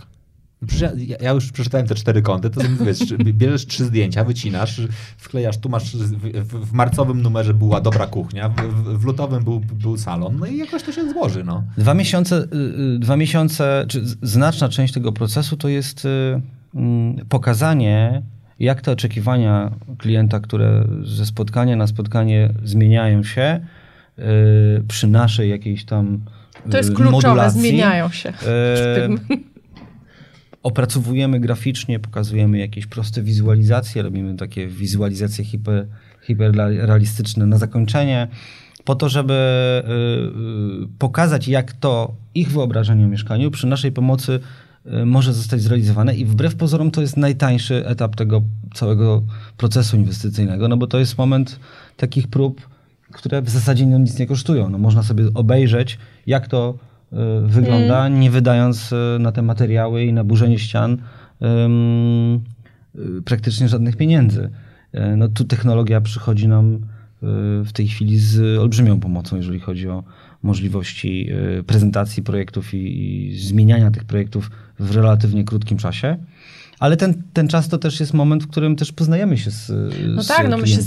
Ja 1.19 1.31
już 1.31 1.51
przeczytałem 1.51 1.87
te 1.87 1.95
cztery 1.95 2.21
kąty, 2.21 2.49
to 2.49 2.61
wiesz, 2.85 2.99
bierzesz 3.17 3.65
trzy 3.65 3.85
zdjęcia, 3.85 4.23
wycinasz, 4.23 4.81
wklejasz, 5.17 5.57
tu 5.57 5.69
masz, 5.69 5.95
w, 5.95 6.69
w 6.69 6.73
marcowym 6.73 7.21
numerze 7.21 7.53
była 7.53 7.81
dobra 7.81 8.07
kuchnia, 8.07 8.49
w, 8.49 8.55
w, 8.99 9.05
lutowym 9.05 9.43
był, 9.43 9.59
był 9.59 9.97
salon, 9.97 10.37
no 10.39 10.45
i 10.45 10.57
jakoś 10.57 10.83
to 10.83 10.91
się 10.91 11.09
złoży, 11.09 11.43
no. 11.43 11.63
Dwa 11.77 11.93
miesiące, 11.93 12.37
y, 12.37 12.95
y, 12.95 12.99
dwa 12.99 13.17
miesiące, 13.17 13.85
czy 13.87 14.01
znaczna 14.21 14.69
część 14.69 14.93
tego 14.93 15.11
procesu 15.11 15.57
to 15.57 15.67
jest 15.67 16.05
y, 16.05 16.41
mm, 16.75 17.25
pokazanie, 17.29 18.21
jak 18.59 18.81
te 18.81 18.91
oczekiwania 18.91 19.71
klienta, 19.97 20.39
które 20.39 20.87
ze 21.03 21.25
spotkania 21.25 21.75
na 21.75 21.87
spotkanie 21.87 22.49
zmieniają 22.63 23.23
się 23.23 23.59
przy 24.87 25.07
naszej 25.07 25.49
jakiejś 25.49 25.85
tam 25.85 26.19
To 26.71 26.77
jest 26.77 26.93
kluczowe, 26.95 27.11
modulacji, 27.11 27.61
zmieniają 27.61 28.09
się 28.09 28.33
opracowujemy 30.63 31.39
graficznie, 31.39 31.99
pokazujemy 31.99 32.57
jakieś 32.57 32.87
proste 32.87 33.21
wizualizacje, 33.21 34.01
robimy 34.01 34.35
takie 34.35 34.67
wizualizacje 34.67 35.45
hiper, 35.45 35.87
hiperrealistyczne 36.21 37.45
na 37.45 37.57
zakończenie, 37.57 38.27
po 38.85 38.95
to, 38.95 39.09
żeby 39.09 39.33
y, 39.33 40.83
y, 40.83 40.87
pokazać, 40.99 41.47
jak 41.47 41.73
to 41.73 42.15
ich 42.35 42.51
wyobrażenie 42.51 43.05
o 43.05 43.07
mieszkaniu 43.07 43.51
przy 43.51 43.67
naszej 43.67 43.91
pomocy 43.91 44.39
y, 44.85 45.05
może 45.05 45.33
zostać 45.33 45.61
zrealizowane 45.61 46.15
i 46.15 46.25
wbrew 46.25 46.55
pozorom 46.55 46.91
to 46.91 47.01
jest 47.01 47.17
najtańszy 47.17 47.87
etap 47.87 48.15
tego 48.15 48.41
całego 48.73 49.23
procesu 49.57 49.97
inwestycyjnego, 49.97 50.67
no 50.67 50.77
bo 50.77 50.87
to 50.87 50.99
jest 50.99 51.17
moment 51.17 51.59
takich 51.97 52.27
prób, 52.27 52.69
które 53.11 53.41
w 53.41 53.49
zasadzie 53.49 53.85
no 53.85 53.97
nic 53.97 54.19
nie 54.19 54.27
kosztują. 54.27 54.69
No 54.69 54.77
można 54.77 55.03
sobie 55.03 55.23
obejrzeć, 55.33 55.97
jak 56.27 56.47
to 56.47 56.77
wygląda, 57.45 58.07
mm. 58.07 58.19
nie 58.19 58.31
wydając 58.31 58.91
y, 58.91 58.95
na 59.19 59.31
te 59.31 59.41
materiały 59.41 60.03
i 60.03 60.13
na 60.13 60.23
burzenie 60.23 60.59
ścian 60.59 60.97
um, 61.39 62.39
praktycznie 63.25 63.67
żadnych 63.67 63.97
pieniędzy. 63.97 64.49
No 65.17 65.27
tu 65.27 65.43
technologia 65.43 66.01
przychodzi 66.01 66.47
nam 66.47 66.79
w 67.65 67.69
tej 67.73 67.87
chwili 67.87 68.19
z 68.19 68.59
olbrzymią 68.59 68.99
pomocą, 68.99 69.35
jeżeli 69.35 69.59
chodzi 69.59 69.89
o 69.89 70.03
możliwości 70.43 71.29
prezentacji 71.67 72.23
projektów 72.23 72.73
i, 72.73 72.77
i 73.31 73.39
zmieniania 73.39 73.91
tych 73.91 74.03
projektów 74.03 74.51
w 74.79 74.95
relatywnie 74.95 75.43
krótkim 75.43 75.77
czasie. 75.77 76.17
Ale 76.79 76.97
ten, 76.97 77.23
ten 77.33 77.47
czas 77.47 77.69
to 77.69 77.77
też 77.77 77.99
jest 77.99 78.13
moment, 78.13 78.43
w 78.43 78.47
którym 78.47 78.75
też 78.75 78.91
poznajemy 78.91 79.37
się 79.37 79.51
z 79.51 79.71
No 80.15 80.23
z 80.23 80.27
tak, 80.27 80.49
no 80.49 80.57
myślę, 80.57 80.83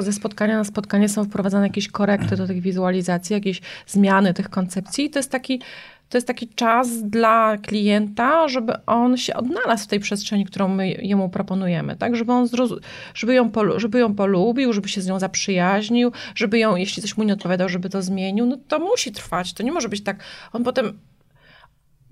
ze 0.00 0.12
spotkania 0.12 0.58
na 0.58 0.64
spotkanie 0.64 1.08
są 1.08 1.24
wprowadzane 1.24 1.66
jakieś 1.66 1.88
korekty 1.88 2.36
do 2.36 2.46
tych 2.46 2.60
wizualizacji, 2.60 3.34
jakieś 3.34 3.60
zmiany 3.86 4.34
tych 4.34 4.50
koncepcji. 4.50 5.04
I 5.04 5.10
to 5.10 5.18
jest 5.18 5.30
taki 5.30 5.60
to 6.08 6.18
jest 6.18 6.26
taki 6.26 6.48
czas 6.48 7.02
dla 7.02 7.56
klienta, 7.56 8.48
żeby 8.48 8.72
on 8.86 9.16
się 9.16 9.34
odnalazł 9.34 9.84
w 9.84 9.86
tej 9.86 10.00
przestrzeni, 10.00 10.44
którą 10.44 10.68
my 10.68 10.88
jemu 10.90 11.28
proponujemy, 11.28 11.96
tak? 11.96 12.16
Żeby 12.16 12.32
on 12.32 12.46
zrozum- 12.46 12.78
żeby, 13.14 13.34
ją 13.34 13.50
polu- 13.50 13.80
żeby 13.80 13.98
ją 13.98 14.14
polubił, 14.14 14.72
żeby 14.72 14.88
się 14.88 15.00
z 15.00 15.06
nią 15.06 15.18
zaprzyjaźnił, 15.18 16.12
żeby 16.34 16.58
ją, 16.58 16.76
jeśli 16.76 17.02
coś 17.02 17.16
mu 17.16 17.24
nie 17.24 17.32
odpowiadał, 17.32 17.68
żeby 17.68 17.90
to 17.90 18.02
zmienił. 18.02 18.46
No 18.46 18.56
to 18.68 18.78
musi 18.78 19.12
trwać. 19.12 19.52
To 19.52 19.62
nie 19.62 19.72
może 19.72 19.88
być 19.88 20.00
tak. 20.00 20.22
On 20.52 20.64
potem 20.64 20.98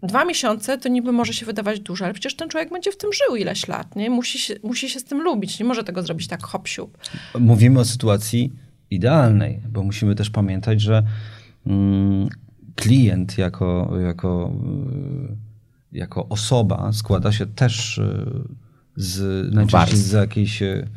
Dwa 0.04 0.24
miesiące 0.24 0.78
to 0.78 0.88
niby 0.88 1.12
może 1.12 1.32
się 1.32 1.46
wydawać 1.46 1.80
dużo, 1.80 2.04
ale 2.04 2.14
przecież 2.14 2.36
ten 2.36 2.48
człowiek 2.48 2.70
będzie 2.70 2.92
w 2.92 2.96
tym 2.96 3.10
żył 3.12 3.36
ileś 3.36 3.68
lat, 3.68 3.96
nie? 3.96 4.10
Musi 4.10 4.38
się, 4.38 4.54
musi 4.62 4.88
się 4.88 5.00
z 5.00 5.04
tym 5.04 5.22
lubić, 5.22 5.58
nie 5.60 5.66
może 5.66 5.84
tego 5.84 6.02
zrobić 6.02 6.28
tak 6.28 6.42
hop 6.42 6.68
Mówimy 7.38 7.80
o 7.80 7.84
sytuacji 7.84 8.52
idealnej, 8.90 9.60
bo 9.68 9.82
musimy 9.82 10.14
też 10.14 10.30
pamiętać, 10.30 10.80
że 10.80 11.02
mm, 11.66 12.28
klient 12.74 13.38
jako, 13.38 13.90
jako, 14.06 14.52
y, 15.92 15.98
jako 15.98 16.28
osoba 16.28 16.92
składa 16.92 17.32
się 17.32 17.46
też 17.46 17.98
y, 17.98 18.44
z, 18.96 19.54
najczęściej 19.54 19.98
z 19.98 20.12
jakiejś 20.12 20.62
y, 20.62 20.88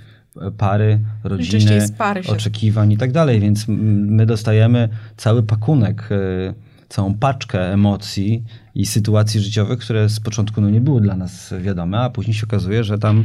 pary, 0.58 1.00
rodziny, 1.24 1.88
pary 1.98 2.22
oczekiwań 2.28 2.92
i 2.92 2.98
tak 2.98 3.12
dalej, 3.12 3.40
więc 3.40 3.70
m- 3.70 4.16
my 4.16 4.26
dostajemy 4.26 4.90
cały 5.18 5.44
pakunek, 5.44 6.12
y, 6.12 6.54
całą 6.90 7.14
paczkę 7.14 7.74
emocji 7.74 8.44
i 8.76 8.86
sytuacji 8.86 9.40
życiowych, 9.40 9.80
które 9.80 10.10
z 10.10 10.20
początku 10.20 10.62
no, 10.62 10.70
nie 10.70 10.82
były 10.82 11.02
dla 11.02 11.16
nas 11.16 11.54
wiadome, 11.62 12.00
a 12.00 12.10
później 12.10 12.34
się 12.34 12.46
okazuje, 12.46 12.84
że 12.84 13.00
tam 13.00 13.24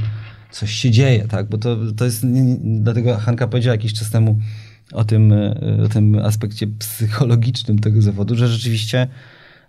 coś 0.50 0.70
się 0.70 0.90
dzieje, 0.90 1.28
tak? 1.28 1.48
Bo 1.48 1.58
to, 1.58 1.76
to 1.96 2.04
jest, 2.04 2.26
dlatego 2.62 3.16
Hanka 3.16 3.46
powiedziała 3.46 3.74
jakiś 3.74 3.94
czas 3.94 4.10
temu 4.10 4.38
o 4.92 5.04
tym, 5.04 5.32
y, 5.32 5.82
o 5.84 5.88
tym 5.88 6.18
aspekcie 6.18 6.66
psychologicznym 6.66 7.78
tego 7.78 8.02
zawodu, 8.02 8.36
że 8.36 8.48
rzeczywiście 8.48 9.08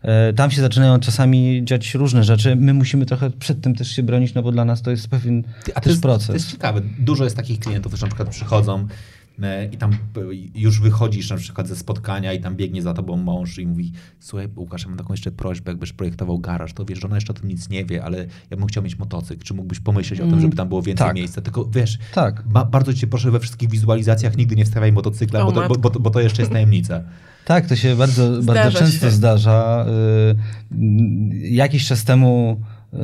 e, 0.01 0.33
tam 0.33 0.51
się 0.51 0.61
zaczynają 0.61 0.99
czasami 0.99 1.61
dziać 1.65 1.93
różne 1.93 2.23
rzeczy. 2.23 2.55
My 2.55 2.73
musimy 2.73 3.05
trochę 3.05 3.29
przed 3.29 3.61
tym 3.61 3.75
też 3.75 3.91
się 3.91 4.03
bronić, 4.03 4.33
no 4.33 4.43
bo 4.43 4.51
dla 4.51 4.65
nas 4.65 4.81
to 4.81 4.91
jest 4.91 5.07
pewien 5.07 5.43
A 5.67 5.71
to 5.71 5.81
też 5.81 5.91
jest, 5.91 6.01
proces. 6.01 6.27
to 6.27 6.33
jest 6.33 6.51
ciekawe. 6.51 6.81
Dużo 6.99 7.23
jest 7.23 7.35
takich 7.35 7.59
klientów, 7.59 7.91
którzy 7.91 8.03
na 8.03 8.07
przykład 8.07 8.29
przychodzą 8.29 8.79
e, 8.79 8.87
i 9.71 9.77
tam 9.77 9.91
e, 9.91 9.95
już 10.55 10.81
wychodzisz 10.81 11.29
na 11.29 11.37
przykład 11.37 11.67
ze 11.67 11.75
spotkania 11.75 12.33
i 12.33 12.41
tam 12.41 12.55
biegnie 12.55 12.81
za 12.81 12.93
tobą 12.93 13.17
mąż 13.17 13.57
i 13.59 13.67
mówi 13.67 13.91
słuchaj 14.19 14.47
Łukasz, 14.55 14.81
ja 14.83 14.87
mam 14.89 14.97
taką 14.97 15.13
jeszcze 15.13 15.31
prośbę, 15.31 15.71
jakbyś 15.71 15.93
projektował 15.93 16.39
garaż, 16.39 16.73
to 16.73 16.85
wiesz, 16.85 16.99
że 16.99 17.07
ona 17.07 17.15
jeszcze 17.17 17.33
o 17.33 17.35
tym 17.35 17.47
nic 17.49 17.69
nie 17.69 17.85
wie, 17.85 18.03
ale 18.03 18.25
ja 18.51 18.57
bym 18.57 18.65
chciał 18.67 18.83
mieć 18.83 18.97
motocykl, 18.97 19.43
czy 19.43 19.53
mógłbyś 19.53 19.79
pomyśleć 19.79 20.19
o 20.19 20.23
tym, 20.23 20.29
Mm, 20.33 20.41
żeby 20.41 20.55
tam 20.55 20.69
było 20.69 20.81
więcej 20.81 21.07
tak. 21.07 21.15
miejsca, 21.15 21.41
tylko 21.41 21.65
wiesz, 21.65 21.99
Tak. 22.13 22.43
ba- 22.47 22.65
bardzo 22.65 22.93
cię 22.93 23.07
proszę 23.07 23.31
we 23.31 23.39
wszystkich 23.39 23.69
wizualizacjach 23.69 24.37
nigdy 24.37 24.55
nie 24.55 24.65
wstawiaj 24.65 24.91
motocykla, 24.91 25.41
O 25.41 25.45
bo 25.45 25.51
to, 25.51 25.67
bo, 25.67 25.75
bo, 25.75 25.99
bo 25.99 26.09
to 26.09 26.19
jeszcze 26.21 26.41
jest 26.41 26.51
tajemnica. 26.51 27.01
Tak, 27.45 27.65
to 27.67 27.75
się 27.75 27.95
bardzo, 27.95 28.41
Zdarza 28.41 28.63
bardzo 28.63 28.79
często 28.79 29.05
się. 29.05 29.11
zdarza. 29.11 29.85
Y, 30.71 31.49
Jakiś 31.49 31.87
czas 31.87 32.03
temu 32.03 32.61
y, 32.93 32.97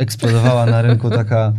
eksplodowała 0.00 0.66
na 0.66 0.82
rynku 0.82 1.10
taka 1.10 1.52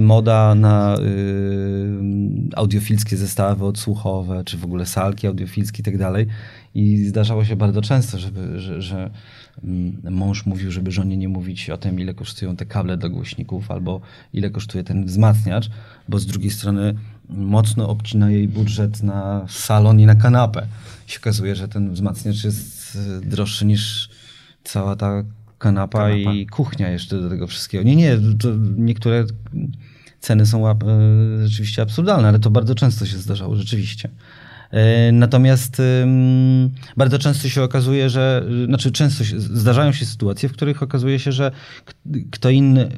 moda 0.00 0.54
na 0.54 0.96
y, 0.98 2.56
audiofilskie 2.56 3.16
zestawy 3.16 3.64
odsłuchowe, 3.64 4.44
czy 4.44 4.58
w 4.58 4.64
ogóle 4.64 4.86
salki 4.86 5.26
audiofilskie 5.26 5.80
i 5.80 5.84
tak 5.84 5.98
dalej. 5.98 6.26
I 6.74 7.04
zdarzało 7.04 7.44
się 7.44 7.56
bardzo 7.56 7.82
często, 7.82 8.18
żeby, 8.18 8.60
że, 8.60 8.82
że 8.82 9.10
mm, 9.64 9.96
mąż 10.10 10.46
mówił, 10.46 10.70
żeby 10.70 10.90
żonie 10.90 11.16
nie 11.16 11.28
mówić 11.28 11.70
o 11.70 11.76
tym, 11.76 12.00
ile 12.00 12.14
kosztują 12.14 12.56
te 12.56 12.66
kable 12.66 12.96
do 12.96 13.10
głośników, 13.10 13.70
albo 13.70 14.00
ile 14.32 14.50
kosztuje 14.50 14.84
ten 14.84 15.06
wzmacniacz, 15.06 15.70
bo 16.08 16.18
z 16.18 16.26
drugiej 16.26 16.50
strony 16.50 16.94
mocno 17.28 17.88
obcina 17.88 18.30
jej 18.30 18.48
budżet 18.48 19.02
na 19.02 19.46
salon 19.48 20.00
i 20.00 20.06
na 20.06 20.14
kanapę. 20.14 20.66
I 21.08 21.10
się 21.10 21.20
okazuje, 21.20 21.56
że 21.56 21.68
ten 21.68 21.92
wzmacniacz 21.92 22.44
jest 22.44 22.98
y, 23.22 23.26
droższy 23.26 23.66
niż 23.66 24.10
cała 24.64 24.96
ta 24.96 25.24
kanapa, 25.58 25.98
Kanapa. 25.98 26.32
i 26.34 26.46
kuchnia 26.46 26.88
jeszcze 26.90 27.20
do 27.20 27.28
tego 27.30 27.46
wszystkiego. 27.46 27.84
Nie, 27.84 27.96
nie, 27.96 28.18
niektóre 28.76 29.24
ceny 30.20 30.46
są 30.46 30.60
łap- 30.60 30.88
e, 30.88 31.48
rzeczywiście 31.48 31.82
absurdalne, 31.82 32.28
ale 32.28 32.38
to 32.38 32.50
bardzo 32.50 32.74
często 32.74 33.06
się 33.06 33.18
zdarzało, 33.18 33.56
rzeczywiście. 33.56 34.08
E, 34.70 35.12
Natomiast 35.12 35.82
bardzo 36.96 37.18
często 37.18 37.48
się 37.48 37.62
okazuje, 37.62 38.10
że, 38.10 38.44
znaczy 38.66 38.92
często 38.92 39.24
się, 39.24 39.40
zdarzają 39.40 39.92
się 39.92 40.06
sytuacje, 40.06 40.48
w 40.48 40.52
których 40.52 40.82
okazuje 40.82 41.18
się, 41.18 41.32
że 41.32 41.50
kto 42.30 42.50
inny, 42.50 42.88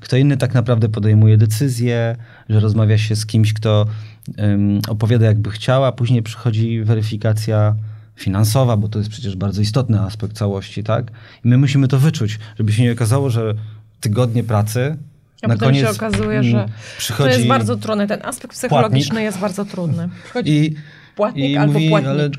kto 0.00 0.16
inny 0.16 0.36
tak 0.36 0.54
naprawdę 0.54 0.88
podejmuje 0.88 1.36
decyzję, 1.36 2.16
że 2.48 2.60
rozmawia 2.60 2.98
się 2.98 3.16
z 3.16 3.26
kimś, 3.26 3.52
kto 3.52 3.86
opowiada 4.88 5.26
jakby 5.26 5.50
chciał, 5.50 5.84
a 5.84 5.92
później 5.92 6.22
przychodzi 6.22 6.82
weryfikacja 6.82 7.74
finansowa, 8.16 8.76
bo 8.76 8.88
to 8.88 8.98
jest 8.98 9.10
przecież 9.10 9.36
bardzo 9.36 9.60
istotny 9.60 10.00
aspekt 10.00 10.36
całości, 10.36 10.84
tak? 10.84 11.10
I 11.44 11.48
my 11.48 11.58
musimy 11.58 11.88
to 11.88 11.98
wyczuć, 11.98 12.38
żeby 12.58 12.72
się 12.72 12.82
nie 12.82 12.92
okazało, 12.92 13.30
że 13.30 13.54
tygodnie 14.00 14.44
pracy 14.44 14.96
A 15.42 15.48
na 15.48 15.54
potem 15.54 15.68
koniec 15.68 15.84
się 15.84 15.90
okazuje, 15.90 16.42
że 16.44 16.68
To 17.16 17.28
jest 17.28 17.46
bardzo 17.46 17.76
trudne. 17.76 18.06
Ten 18.06 18.20
aspekt 18.22 18.54
psychologiczny 18.54 19.22
jest 19.22 19.38
bardzo 19.38 19.64
trudny. 19.64 20.08
Przychodzi 20.24 20.52
i 20.52 20.74
płatnik 21.16 21.50
i 21.50 21.56
albo 21.56 21.72
mówi, 21.72 21.88
płatnik, 21.88 22.10
ale- 22.10 22.30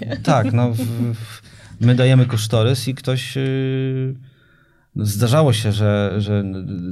nie? 0.00 0.16
Tak, 0.16 0.52
no. 0.52 0.70
W, 0.70 0.78
w, 1.14 1.42
my 1.80 1.94
dajemy 1.94 2.26
kosztorys 2.26 2.88
i 2.88 2.94
ktoś. 2.94 3.36
Yy, 3.36 4.14
zdarzało 4.96 5.52
się, 5.52 5.72
że, 5.72 6.14
że 6.18 6.42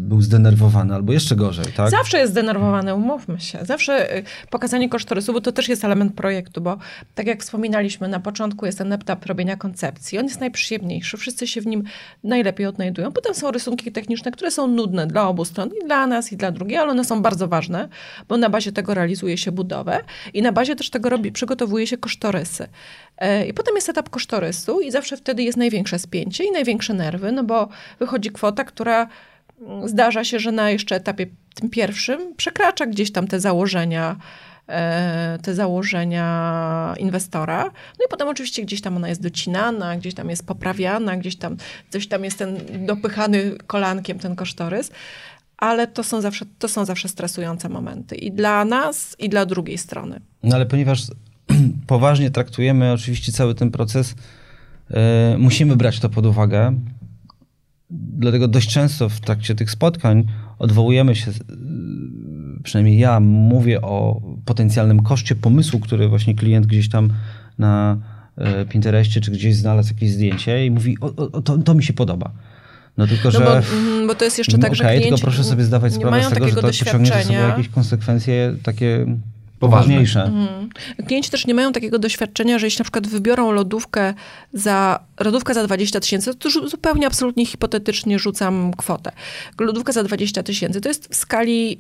był 0.01 0.23
zdenerwowany 0.23 0.95
albo 0.95 1.13
jeszcze 1.13 1.37
gorzej, 1.37 1.65
tak? 1.77 1.91
Zawsze 1.91 2.19
jest 2.19 2.33
zdenerwowany, 2.33 2.95
umówmy 2.95 3.41
się. 3.41 3.59
Zawsze 3.63 4.17
y, 4.17 4.25
pokazanie 4.51 4.89
kosztorysu, 4.89 5.33
bo 5.33 5.41
to 5.41 5.53
też 5.53 5.69
jest 5.69 5.85
element 5.85 6.15
projektu, 6.15 6.61
bo 6.61 6.79
tak 7.15 7.27
jak 7.27 7.43
wspominaliśmy, 7.43 8.09
na 8.09 8.21
początku 8.21 8.67
jest 8.67 8.79
ten 8.79 8.93
etap 8.93 9.27
robienia 9.27 9.57
koncepcji. 9.57 10.19
On 10.19 10.25
jest 10.25 10.41
najprzyjemniejszy, 10.41 11.17
wszyscy 11.17 11.47
się 11.47 11.61
w 11.61 11.67
nim 11.67 11.83
najlepiej 12.25 12.67
odnajdują. 12.67 13.13
Potem 13.13 13.35
są 13.35 13.51
rysunki 13.51 13.93
techniczne, 13.93 14.31
które 14.31 14.51
są 14.51 14.67
nudne 14.67 15.07
dla 15.07 15.29
obu 15.29 15.45
stron, 15.45 15.71
i 15.83 15.87
dla 15.87 16.07
nas, 16.07 16.33
i 16.33 16.37
dla 16.37 16.51
drugiej, 16.51 16.79
ale 16.79 16.91
one 16.91 17.05
są 17.05 17.23
bardzo 17.23 17.49
ważne, 17.49 17.89
bo 18.29 18.37
na 18.37 18.51
bazie 18.51 18.73
tego 18.73 18.95
realizuje 18.95 19.39
się 19.39 19.53
budowę 19.53 20.01
i 20.35 20.43
na 20.43 20.53
bazie 20.53 20.77
też 20.77 20.91
tego 20.91 21.09
robi, 21.09 21.33
przygotowuje 21.33 21.87
się 21.87 21.99
kosztorysy. 21.99 22.69
E, 23.23 23.47
I 23.47 23.55
potem 23.55 23.75
jest 23.75 23.89
etap 23.89 24.11
kosztorysu 24.11 24.81
i 24.81 24.91
zawsze 24.91 25.17
wtedy 25.17 25.43
jest 25.43 25.59
największe 25.59 25.99
spięcie 25.99 26.45
i 26.45 26.51
największe 26.51 26.95
nerwy, 26.95 27.33
no 27.33 27.45
bo 27.45 27.69
wychodzi 27.99 28.31
kwota, 28.31 28.65
która 28.65 29.09
mm, 29.61 29.89
zdarza 29.89 30.25
się, 30.25 30.39
że 30.39 30.53
na 30.53 30.71
jeszcze 30.71 30.97
etapie 30.97 31.27
tym 31.55 31.71
pierwszym 31.71 32.35
przekracza 32.37 32.87
gdzieś 32.87 33.13
tam 33.13 33.27
te 33.27 33.41
założenia, 33.41 34.17
e, 34.69 35.39
te 35.43 35.55
założenia 35.55 36.95
inwestora. 36.99 37.65
No 37.99 38.05
i 38.07 38.09
potem 38.11 38.29
oczywiście 38.29 38.63
gdzieś 38.63 38.81
tam 38.81 38.97
ona 38.97 39.09
jest 39.09 39.23
docinana, 39.23 39.97
gdzieś 39.97 40.15
tam 40.15 40.31
jest 40.31 40.47
poprawiana, 40.47 41.17
gdzieś 41.17 41.37
tam 41.37 41.57
coś 41.91 42.07
tam 42.07 42.25
jest 42.25 42.39
ten 42.39 42.59
dopychany 42.87 43.57
kolankiem 43.67 44.19
ten 44.19 44.37
kosztorys. 44.37 44.91
Ale 45.57 45.87
to 45.87 46.05
są, 46.05 46.21
zawsze, 46.21 46.45
to 46.59 46.69
są 46.69 46.85
zawsze 46.85 47.09
stresujące 47.09 47.69
momenty 47.69 48.15
i 48.17 48.33
dla 48.33 48.65
nas, 48.65 49.17
i 49.19 49.29
dla 49.29 49.47
drugiej 49.47 49.79
strony. 49.79 50.21
No 50.43 50.57
ale 50.57 50.67
ponieważ 50.67 51.03
poważnie 51.87 52.31
traktujemy 52.31 52.93
oczywiście 52.93 53.33
cały 53.33 53.55
ten 53.55 53.71
proces, 53.71 54.15
e, 54.91 55.37
musimy 55.39 55.77
brać 55.77 56.01
to 56.01 56.09
pod 56.09 56.27
uwagę. 56.27 56.75
Dlatego 57.91 58.49
dość 58.49 58.69
często 58.69 59.09
w 59.09 59.21
trakcie 59.21 59.55
tych 59.55 59.71
spotkań 59.71 60.25
odwołujemy 60.59 61.17
się, 61.17 61.33
przynajmniej 62.63 62.99
ja 62.99 63.21
mówię 63.21 63.81
o 63.81 64.21
potencjalnym 64.45 65.03
koszcie 65.03 65.35
pomysłu, 65.35 65.81
który 65.81 66.09
właśnie 66.09 66.35
klient 66.35 66.67
gdzieś 66.67 66.89
tam 66.89 67.09
na 67.59 67.99
e, 68.37 68.65
Pinterestie 68.65 69.21
czy 69.21 69.31
gdzieś 69.31 69.57
znalazł 69.57 69.95
jakieś 69.95 70.11
zdjęcie 70.11 70.67
i 70.67 70.71
mówi, 70.71 70.97
o, 71.01 71.07
o, 71.17 71.43
to, 71.43 71.59
to 71.59 71.75
mi 71.75 71.85
się 71.85 71.93
podoba. 71.93 72.33
No 72.97 73.07
tylko, 73.07 73.25
No 73.25 73.31
że... 73.31 73.45
bo, 73.45 73.59
mm, 73.77 74.07
bo 74.07 74.15
to 74.15 74.25
jest 74.25 74.39
jeszcze 74.39 74.59
tak, 74.59 74.75
że 74.75 74.85
okej, 74.85 74.99
klienci 74.99 75.09
tylko 75.09 75.31
proszę 75.31 75.45
sobie 75.45 75.65
zdawać 75.65 75.95
sprawę 75.95 76.25
z 76.25 76.29
tego, 76.29 76.49
że 76.49 76.55
to 76.55 76.63
pociągnie 76.63 77.09
za 77.09 77.23
sobą 77.23 77.39
jakieś 77.39 77.69
konsekwencje 77.69 78.57
takie. 78.63 79.07
Poważniejsze. 79.63 80.23
Mhm. 80.23 80.69
Klienci 81.07 81.31
też 81.31 81.47
nie 81.47 81.55
mają 81.55 81.73
takiego 81.73 81.99
doświadczenia, 81.99 82.59
że 82.59 82.67
jeśli 82.67 82.79
na 82.79 82.85
przykład 82.85 83.07
wybiorą 83.07 83.53
lodówkę 83.53 84.15
za, 84.53 85.01
lodówkę 85.21 85.55
za 85.55 85.65
20 85.65 86.01
tysięcy, 86.01 86.35
to 86.35 86.51
zupełnie 86.51 87.07
absolutnie 87.07 87.47
hipotetycznie 87.47 88.19
rzucam 88.19 88.75
kwotę. 88.75 89.13
Lodówka 89.61 89.93
za 89.93 90.03
20 90.03 90.43
tysięcy 90.43 90.81
to 90.81 90.89
jest 90.89 91.09
w 91.09 91.17
skali 91.17 91.79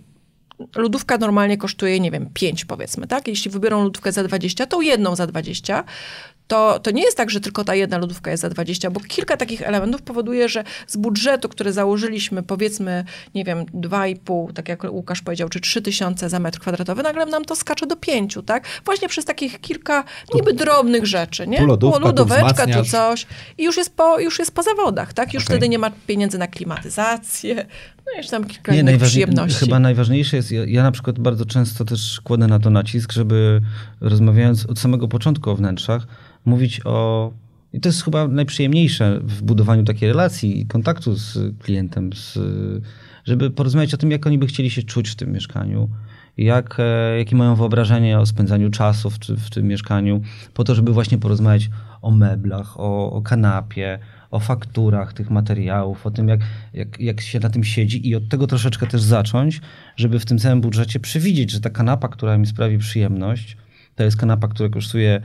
lodówka 0.76 1.18
normalnie 1.18 1.56
kosztuje, 1.56 2.00
nie 2.00 2.10
wiem, 2.10 2.28
5 2.34 2.64
powiedzmy, 2.64 3.06
tak? 3.06 3.28
Jeśli 3.28 3.50
wybiorą 3.50 3.84
lodówkę 3.84 4.12
za 4.12 4.24
20, 4.24 4.66
to 4.66 4.80
jedną 4.80 5.16
za 5.16 5.26
20. 5.26 5.84
To, 6.52 6.78
to 6.78 6.90
nie 6.90 7.02
jest 7.02 7.16
tak, 7.16 7.30
że 7.30 7.40
tylko 7.40 7.64
ta 7.64 7.74
jedna 7.74 7.98
lodówka 7.98 8.30
jest 8.30 8.40
za 8.40 8.48
20, 8.48 8.90
bo 8.90 9.00
kilka 9.00 9.36
takich 9.36 9.62
elementów 9.62 10.02
powoduje, 10.02 10.48
że 10.48 10.64
z 10.86 10.96
budżetu, 10.96 11.48
który 11.48 11.72
założyliśmy, 11.72 12.42
powiedzmy, 12.42 13.04
nie 13.34 13.44
wiem, 13.44 13.64
2,5, 13.64 14.52
tak 14.52 14.68
jak 14.68 14.84
Łukasz 14.84 15.22
powiedział, 15.22 15.48
czy 15.48 15.60
3 15.60 15.82
tysiące 15.82 16.28
za 16.28 16.38
metr 16.38 16.58
kwadratowy, 16.58 17.02
nagle 17.02 17.26
nam 17.26 17.44
to 17.44 17.56
skacze 17.56 17.86
do 17.86 17.96
5, 17.96 18.38
tak? 18.46 18.64
Właśnie 18.84 19.08
przez 19.08 19.24
takich 19.24 19.60
kilka 19.60 20.04
niby 20.34 20.52
drobnych 20.52 21.06
rzeczy, 21.06 21.46
nie? 21.46 21.58
tu 21.58 21.66
lodówka, 21.66 21.98
tu 21.98 22.04
lodóweczka, 22.04 22.66
tu 22.66 22.84
coś. 22.84 23.26
I 23.58 23.64
już 23.64 23.76
jest 23.76 23.96
po, 23.96 24.20
już 24.20 24.38
jest 24.38 24.54
po 24.54 24.62
zawodach, 24.62 25.12
tak? 25.12 25.34
Już 25.34 25.44
Okej. 25.44 25.56
wtedy 25.56 25.68
nie 25.68 25.78
ma 25.78 25.90
pieniędzy 26.06 26.38
na 26.38 26.46
klimatyzację, 26.46 27.66
no 28.06 28.12
jeszcze 28.16 28.30
tam 28.30 28.44
kilka 28.44 28.72
Nie, 28.72 28.82
najważniej, 28.82 29.24
przyjemności. 29.26 29.64
chyba 29.64 29.78
najważniejsze 29.78 30.36
jest, 30.36 30.52
ja, 30.52 30.64
ja 30.66 30.82
na 30.82 30.92
przykład 30.92 31.18
bardzo 31.18 31.46
często 31.46 31.84
też 31.84 32.20
kładę 32.20 32.46
na 32.46 32.58
to 32.58 32.70
nacisk, 32.70 33.12
żeby 33.12 33.60
rozmawiając 34.00 34.66
od 34.66 34.78
samego 34.78 35.08
początku 35.08 35.50
o 35.50 35.56
wnętrzach, 35.56 36.06
mówić 36.44 36.80
o. 36.84 37.32
I 37.72 37.80
to 37.80 37.88
jest 37.88 38.04
chyba 38.04 38.28
najprzyjemniejsze 38.28 39.20
w 39.22 39.42
budowaniu 39.42 39.84
takiej 39.84 40.08
relacji 40.08 40.60
i 40.60 40.66
kontaktu 40.66 41.14
z 41.14 41.38
klientem, 41.58 42.10
z, 42.12 42.38
żeby 43.24 43.50
porozmawiać 43.50 43.94
o 43.94 43.96
tym, 43.96 44.10
jak 44.10 44.26
oni 44.26 44.38
by 44.38 44.46
chcieli 44.46 44.70
się 44.70 44.82
czuć 44.82 45.10
w 45.10 45.14
tym 45.14 45.32
mieszkaniu, 45.32 45.88
jak, 46.36 46.76
e, 46.78 47.18
jakie 47.18 47.36
mają 47.36 47.54
wyobrażenie 47.54 48.18
o 48.18 48.26
spędzaniu 48.26 48.70
czasu 48.70 49.10
w, 49.10 49.18
w 49.18 49.50
tym 49.50 49.66
mieszkaniu, 49.66 50.20
po 50.54 50.64
to, 50.64 50.74
żeby 50.74 50.92
właśnie 50.92 51.18
porozmawiać 51.18 51.70
o 52.02 52.10
meblach, 52.10 52.80
o, 52.80 53.12
o 53.12 53.22
kanapie, 53.22 53.98
o 54.32 54.40
fakturach 54.40 55.12
tych 55.12 55.30
materiałów, 55.30 56.06
o 56.06 56.10
tym, 56.10 56.28
jak, 56.28 56.40
jak, 56.74 57.00
jak 57.00 57.20
się 57.20 57.40
na 57.40 57.50
tym 57.50 57.64
siedzi 57.64 58.08
i 58.08 58.14
od 58.14 58.28
tego 58.28 58.46
troszeczkę 58.46 58.86
też 58.86 59.02
zacząć, 59.02 59.60
żeby 59.96 60.18
w 60.18 60.24
tym 60.24 60.38
całym 60.38 60.60
budżecie 60.60 61.00
przewidzieć, 61.00 61.50
że 61.50 61.60
ta 61.60 61.70
kanapa, 61.70 62.08
która 62.08 62.38
mi 62.38 62.46
sprawi 62.46 62.78
przyjemność, 62.78 63.56
to 63.94 64.04
jest 64.04 64.16
kanapa, 64.16 64.48
która 64.48 64.68
kosztuje 64.68 65.22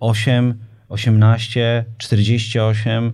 8, 0.00 0.54
18, 0.88 1.84
48, 1.98 3.12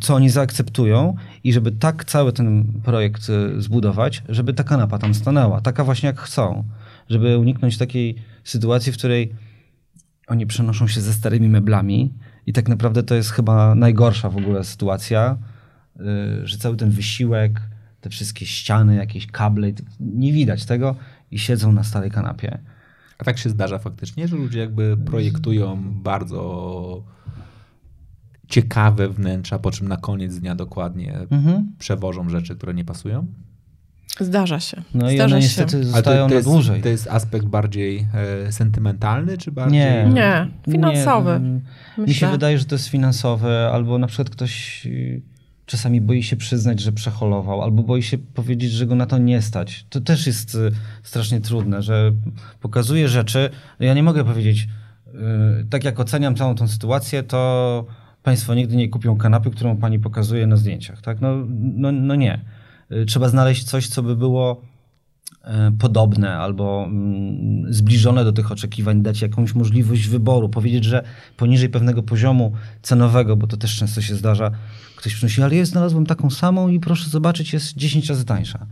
co 0.00 0.14
oni 0.14 0.30
zaakceptują 0.30 1.14
i 1.44 1.52
żeby 1.52 1.72
tak 1.72 2.04
cały 2.04 2.32
ten 2.32 2.80
projekt 2.84 3.28
y, 3.28 3.60
zbudować, 3.62 4.22
żeby 4.28 4.54
ta 4.54 4.64
kanapa 4.64 4.98
tam 4.98 5.14
stanęła, 5.14 5.60
taka 5.60 5.84
właśnie 5.84 6.06
jak 6.06 6.20
chcą, 6.20 6.64
żeby 7.08 7.38
uniknąć 7.38 7.78
takiej 7.78 8.16
sytuacji, 8.44 8.92
w 8.92 8.98
której 8.98 9.32
oni 10.26 10.46
przenoszą 10.46 10.88
się 10.88 11.00
ze 11.00 11.12
starymi 11.12 11.48
meblami 11.48 12.12
i 12.46 12.52
tak 12.52 12.68
naprawdę 12.68 13.02
to 13.02 13.14
jest 13.14 13.30
chyba 13.30 13.74
najgorsza 13.74 14.30
w 14.30 14.36
ogóle 14.36 14.64
sytuacja, 14.64 15.36
y, 15.96 16.46
że 16.46 16.58
cały 16.58 16.76
ten 16.76 16.90
wysiłek, 16.90 17.60
te 18.00 18.10
wszystkie 18.10 18.46
ściany, 18.46 18.94
jakieś 18.94 19.26
kable, 19.26 19.72
nie 20.00 20.32
widać 20.32 20.64
tego 20.64 20.96
i 21.30 21.38
siedzą 21.38 21.72
na 21.72 21.84
starej 21.84 22.10
kanapie. 22.10 22.58
A 23.18 23.24
tak 23.24 23.38
się 23.38 23.50
zdarza 23.50 23.78
faktycznie, 23.78 24.28
że 24.28 24.36
ludzie 24.36 24.58
jakby 24.58 24.96
projektują 24.96 25.82
bardzo 26.02 27.04
ciekawe 28.48 29.08
wnętrza, 29.08 29.58
po 29.58 29.70
czym 29.70 29.88
na 29.88 29.96
koniec 29.96 30.38
dnia 30.38 30.54
dokładnie 30.54 31.18
mhm. 31.30 31.72
przewożą 31.78 32.28
rzeczy, 32.28 32.56
które 32.56 32.74
nie 32.74 32.84
pasują? 32.84 33.26
Zdarza 34.20 34.60
się. 34.60 34.82
No 34.94 35.10
Zdarza 35.10 35.14
i 35.14 35.20
one 35.20 35.40
niestety 35.40 35.84
zostają 35.84 36.24
to, 36.24 36.28
to 36.28 36.34
jest, 36.34 36.46
na 36.46 36.52
dłużej. 36.52 36.82
To 36.82 36.88
jest 36.88 37.08
aspekt 37.08 37.46
bardziej 37.46 38.06
e, 38.46 38.52
sentymentalny, 38.52 39.38
czy 39.38 39.52
bardziej... 39.52 39.80
Nie, 39.80 40.10
nie 40.14 40.48
finansowy. 40.72 41.40
Nie. 41.98 42.04
Mi 42.04 42.14
się 42.14 42.30
wydaje, 42.30 42.58
że 42.58 42.64
to 42.64 42.74
jest 42.74 42.88
finansowe, 42.88 43.70
albo 43.72 43.98
na 43.98 44.06
przykład 44.06 44.30
ktoś 44.30 44.86
y, 44.86 45.22
czasami 45.66 46.00
boi 46.00 46.22
się 46.22 46.36
przyznać, 46.36 46.80
że 46.80 46.92
przeholował, 46.92 47.62
albo 47.62 47.82
boi 47.82 48.02
się 48.02 48.18
powiedzieć, 48.18 48.72
że 48.72 48.86
go 48.86 48.94
na 48.94 49.06
to 49.06 49.18
nie 49.18 49.42
stać. 49.42 49.86
To 49.90 50.00
też 50.00 50.26
jest 50.26 50.54
y, 50.54 50.70
strasznie 51.02 51.40
trudne, 51.40 51.82
że 51.82 52.12
pokazuje 52.60 53.08
rzeczy. 53.08 53.50
Ja 53.80 53.94
nie 53.94 54.02
mogę 54.02 54.24
powiedzieć, 54.24 54.68
y, 55.06 55.18
tak 55.70 55.84
jak 55.84 56.00
oceniam 56.00 56.36
całą 56.36 56.54
tą 56.54 56.68
sytuację, 56.68 57.22
to 57.22 57.84
Państwo 58.22 58.54
nigdy 58.54 58.76
nie 58.76 58.88
kupią 58.88 59.16
kanapy, 59.16 59.50
którą 59.50 59.76
Pani 59.76 59.98
pokazuje 59.98 60.46
na 60.46 60.56
zdjęciach. 60.56 61.00
Tak? 61.00 61.20
No, 61.20 61.36
no, 61.56 61.92
no 61.92 62.14
nie. 62.14 62.40
Y, 62.92 63.06
trzeba 63.06 63.28
znaleźć 63.28 63.64
coś, 63.64 63.88
co 63.88 64.02
by 64.02 64.16
było 64.16 64.60
podobne 65.78 66.34
albo 66.34 66.84
mm, 66.84 67.72
zbliżone 67.72 68.24
do 68.24 68.32
tych 68.32 68.52
oczekiwań, 68.52 69.02
dać 69.02 69.22
jakąś 69.22 69.54
możliwość 69.54 70.08
wyboru, 70.08 70.48
powiedzieć, 70.48 70.84
że 70.84 71.04
poniżej 71.36 71.68
pewnego 71.68 72.02
poziomu 72.02 72.52
cenowego, 72.82 73.36
bo 73.36 73.46
to 73.46 73.56
też 73.56 73.76
często 73.76 74.00
się 74.00 74.14
zdarza, 74.14 74.50
Ktoś 75.02 75.14
przynosi, 75.14 75.42
ale 75.42 75.56
ja 75.56 75.64
znalazłem 75.64 76.06
taką 76.06 76.30
samą 76.30 76.68
i 76.68 76.80
proszę 76.80 77.10
zobaczyć, 77.10 77.52
jest 77.52 77.76
10 77.76 78.08
razy 78.08 78.24
tańsza. 78.24 78.66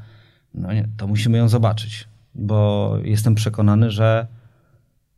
No 0.54 0.72
nie, 0.72 0.88
to 0.96 1.06
musimy 1.06 1.38
ją 1.38 1.48
zobaczyć, 1.48 2.08
bo 2.34 2.96
jestem 3.04 3.34
przekonany, 3.34 3.90
że 3.90 4.26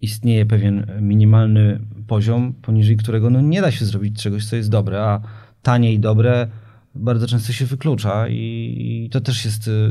istnieje 0.00 0.46
pewien 0.46 0.86
minimalny 1.00 1.80
poziom, 2.07 2.55
poniżej 2.62 2.96
którego 2.96 3.30
no 3.30 3.40
nie 3.40 3.61
da 3.61 3.70
się 3.70 3.84
zrobić 3.84 4.22
czegoś, 4.22 4.46
co 4.46 4.57
jest 4.57 4.70
dobre, 4.70 5.03
a 5.03 5.20
tanie 5.62 5.92
i 5.92 5.98
dobre 5.98 6.48
bardzo 6.95 7.26
często 7.26 7.53
się 7.53 7.66
wyklucza 7.66 8.28
i, 8.28 9.09
to 9.12 9.20
też 9.20 9.45
jest 9.45 9.68
y, 9.68 9.90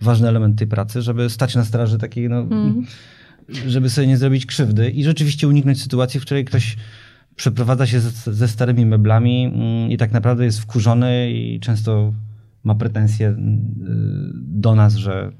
ważny 0.00 0.28
element 0.28 0.58
tej 0.58 0.66
pracy, 0.66 1.02
żeby 1.02 1.30
stać 1.30 1.54
na 1.54 1.64
straży 1.64 1.98
takiej, 1.98 2.28
no, 2.28 2.38
mm. 2.40 2.86
żeby 3.66 3.90
sobie 3.90 4.06
nie 4.06 4.16
zrobić 4.16 4.46
krzywdy 4.46 4.90
i 4.90 5.04
rzeczywiście 5.04 5.48
uniknąć 5.48 5.82
sytuacji, 5.82 6.20
w 6.20 6.22
której 6.22 6.44
ktoś 6.44 6.76
przeprowadza 7.36 7.86
się 7.86 8.00
ze, 8.00 8.32
ze 8.32 8.48
starymi 8.48 8.86
meblami 8.86 9.44
mm, 9.44 9.90
i 9.90 9.96
tak 9.96 10.12
naprawdę 10.12 10.44
jest 10.44 10.60
wkurzony 10.60 11.32
i 11.32 11.60
często 11.60 12.12
ma 12.64 12.74
pretensje 12.74 13.28
y, 13.28 13.34
do 14.34 14.74
nas, 14.74 14.94
że 14.94 15.32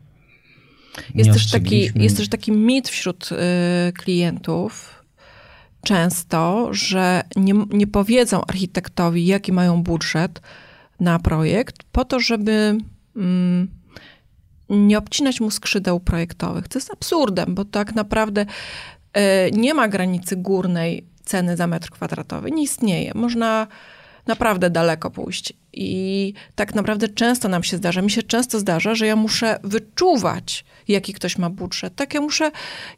jest 1.14 1.32
też, 1.32 1.51
taki, 1.51 1.90
jest 1.95 2.16
też 2.16 2.28
taki 2.28 2.53
mit 2.53 2.88
wśród 2.88 3.30
y, 3.32 3.92
klientów 3.92 5.05
często, 5.84 6.68
że 6.72 7.22
nie, 7.36 7.55
nie 7.70 7.86
powiedzą 7.86 8.45
architektowi, 8.45 9.26
jaki 9.26 9.53
mają 9.53 9.82
budżet 9.82 10.40
na 11.05 11.18
projekt, 11.18 11.82
po 11.92 12.05
to, 12.05 12.20
żeby 12.20 12.78
mm, 13.16 13.68
nie 14.68 14.98
obcinać 14.98 15.40
mu 15.40 15.50
skrzydeł 15.50 16.00
projektowych. 16.00 16.68
To 16.68 16.78
jest 16.78 16.92
absurdem, 16.92 17.55
bo 17.55 17.64
tak 17.64 17.94
naprawdę 17.94 18.46
y, 18.46 19.50
nie 19.52 19.74
ma 19.74 19.88
granicy 19.88 20.36
górnej 20.36 21.07
ceny 21.24 21.57
za 21.57 21.66
metr 21.66 21.90
kwadratowy. 21.90 22.50
Nie 22.50 22.62
istnieje. 22.62 23.12
Można 23.14 23.66
naprawdę 24.26 24.70
daleko 24.70 25.10
pójść. 25.10 25.52
I 25.72 26.32
tak 26.54 26.74
naprawdę 26.74 27.08
często 27.08 27.48
nam 27.48 27.62
się 27.62 27.76
zdarza, 27.76 28.02
mi 28.02 28.10
się 28.10 28.22
często 28.22 28.58
zdarza, 28.58 28.94
że 28.94 29.06
ja 29.06 29.16
muszę 29.16 29.58
wyczuwać, 29.62 30.64
jaki 30.88 31.12
ktoś 31.12 31.38
ma 31.38 31.50
budżet. 31.50 31.94
Tak, 31.96 32.14
ja 32.14 32.20
muszę, 32.20 32.50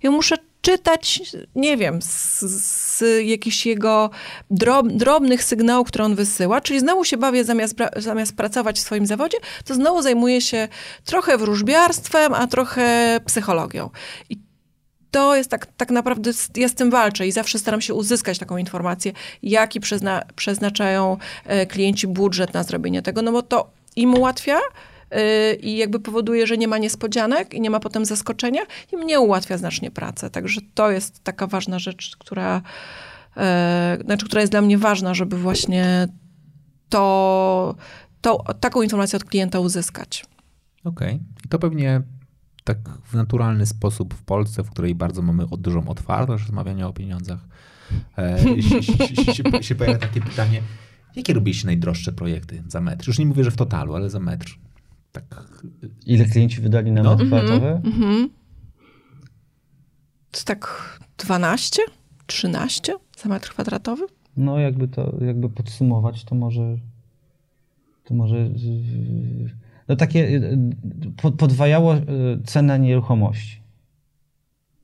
ja 0.03 0.11
muszę 0.11 0.37
czytać, 0.61 1.21
nie 1.55 1.77
wiem, 1.77 2.03
z, 2.03 2.41
z 2.41 3.03
jakichś 3.27 3.67
jego 3.67 4.11
drob, 4.51 4.89
drobnych 4.89 5.45
sygnałów, 5.45 5.89
które 5.89 6.05
on 6.05 6.15
wysyła, 6.15 6.61
czyli 6.61 6.81
znowu 6.81 7.05
się 7.05 7.17
bawię, 7.17 7.45
zamiast, 7.45 7.77
zamiast 7.97 8.37
pracować 8.37 8.77
w 8.77 8.81
swoim 8.81 9.07
zawodzie, 9.07 9.39
to 9.65 9.75
znowu 9.75 10.03
zajmuję 10.03 10.41
się 10.41 10.69
trochę 11.05 11.39
wróżbiarstwem, 11.39 12.35
a 12.35 12.47
trochę 12.47 13.21
psychologią. 13.27 13.91
I 14.31 14.46
to 15.11 15.37
jest 15.37 15.51
tak, 15.51 15.67
tak 15.77 15.91
naprawdę, 15.91 16.31
ja 16.57 16.69
z 16.69 16.75
tym 16.75 16.91
walczę 16.91 17.27
i 17.27 17.33
zawsze 17.33 17.59
staram 17.59 17.81
się 17.81 17.95
uzyskać 17.95 18.39
taką 18.39 18.57
informację, 18.57 19.13
jaki 19.43 19.81
przezna, 19.81 20.23
przeznaczają 20.37 21.17
e, 21.45 21.67
klienci 21.67 22.07
budżet 22.07 22.55
na 22.55 22.63
zrobienie 22.63 23.03
tego, 23.03 23.23
no 23.23 23.33
bo 23.33 23.43
to 23.43 23.71
im 23.97 24.15
ułatwia, 24.15 24.59
e, 25.11 25.55
i 25.55 25.77
jakby 25.77 26.01
powoduje, 26.01 26.47
że 26.47 26.57
nie 26.57 26.69
ma 26.69 26.79
niespodzianek 26.79 27.55
i 27.55 27.61
nie 27.61 27.71
ma 27.71 27.81
potem 27.81 28.05
zaskoczenia 28.05 28.63
i 28.93 28.97
mnie 28.97 29.21
ułatwia 29.21 29.59
znacznie 29.59 29.91
pracę. 29.91 30.31
Także 30.31 30.61
to 30.75 30.91
jest 30.91 31.25
taka 31.25 31.47
ważna 31.47 31.79
rzecz, 31.79 32.17
która, 32.17 32.63
e, 33.37 33.99
znaczy, 34.05 34.27
która 34.27 34.41
jest 34.41 34.53
dla 34.53 34.61
mnie 34.61 34.79
ważna, 34.79 35.15
żeby 35.15 35.39
właśnie 35.39 36.09
to, 36.89 37.75
to, 38.21 38.45
taką 38.61 38.83
informację 38.83 39.17
od 39.17 39.25
klienta 39.25 39.61
uzyskać. 39.61 40.25
Okej. 40.85 41.09
Okay. 41.09 41.21
I 41.45 41.49
to 41.49 41.59
pewnie 41.59 42.03
tak 42.67 42.79
w 43.05 43.15
naturalny 43.15 43.67
sposób 43.67 44.15
w 44.15 44.23
Polsce, 44.23 44.65
w 44.65 44.71
której 44.71 44.95
bardzo 44.95 45.23
mamy 45.23 45.47
dużą 45.59 45.89
otwartość 45.89 46.45
rozmawiania 46.45 46.89
o 46.89 46.93
pieniądzach, 46.93 47.41
e, 48.19 48.39
się, 48.63 48.83
się, 48.83 49.63
się, 49.63 49.75
pojawia 49.75 49.99
takie 49.99 50.21
pytanie, 50.21 50.63
jakie 51.17 51.33
robiliście 51.33 51.67
najdroższe 51.67 52.13
projekty 52.13 52.63
za 52.69 52.81
metr? 52.81 53.09
Już 53.09 53.19
nie 53.19 53.27
mówię, 53.27 53.45
że 53.45 53.51
w 53.51 53.57
totalu, 53.57 53.95
ale 53.95 54.11
za 54.11 54.21
metr. 54.21 54.59
Tak. 55.13 55.63
Ile 56.07 56.25
klienci 56.25 56.61
wydali 56.61 56.93
na 56.93 57.03
no. 57.03 57.11
metr 57.11 57.27
kwadratowy? 57.27 57.67
Mm 57.67 57.83
-hmm. 57.83 58.29
To 60.31 60.41
tak 60.45 60.99
12, 61.19 61.83
13 62.27 62.95
za 63.19 63.29
metr 63.29 63.51
kwadratowy? 63.51 64.07
No 64.37 64.59
jakby 64.59 64.89
to, 64.89 65.15
jakby 65.21 65.49
podsumować, 65.49 66.25
to 66.25 66.35
może 66.35 66.79
to 68.05 68.15
może 68.15 68.51
no 69.89 69.97
takie 69.97 70.29
y, 70.29 70.59
y, 71.27 71.33
podwajało 71.33 71.97
y, 71.97 72.03
cenę 72.45 72.79
nieruchomości. 72.79 73.61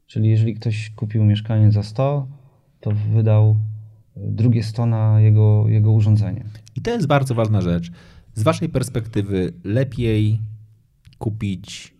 Czyli 0.07 0.31
jeżeli 0.31 0.55
ktoś 0.55 0.91
kupił 0.91 1.25
mieszkanie 1.25 1.73
za 1.73 1.83
100, 1.83 2.29
to 2.81 2.91
wydał 2.91 3.57
drugie 4.17 4.63
100 4.63 4.87
na 4.87 5.21
jego, 5.21 5.69
jego 5.69 5.93
urządzenie. 5.93 6.45
I 6.77 6.81
to 6.81 6.91
jest 6.91 7.07
bardzo 7.07 7.35
ważna 7.35 7.61
rzecz. 7.61 7.91
Z 8.35 8.43
waszej 8.43 8.69
perspektywy 8.69 9.53
lepiej 9.65 10.41
kupić 11.19 11.95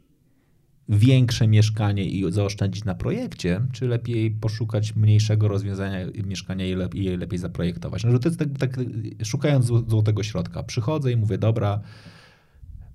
większe 0.89 1.49
mieszkanie 1.49 2.05
i 2.05 2.33
zaoszczędzić 2.33 2.85
na 2.85 2.95
projekcie, 2.95 3.61
czy 3.73 3.89
lepiej 3.89 4.31
poszukać 4.31 4.97
mniejszego 4.97 5.49
rozwiązania 5.49 5.99
mieszkania 6.25 6.67
i 6.67 7.05
je 7.05 7.17
lepiej 7.17 7.39
zaprojektować? 7.39 8.05
No, 8.05 8.11
że 8.13 8.19
to 8.19 8.29
jest 8.29 8.39
tak, 8.39 8.49
tak, 8.59 8.81
szukając 9.25 9.67
złotego 9.67 10.23
środka. 10.23 10.63
Przychodzę 10.63 11.13
i 11.13 11.17
mówię, 11.17 11.39
dobra, 11.39 11.81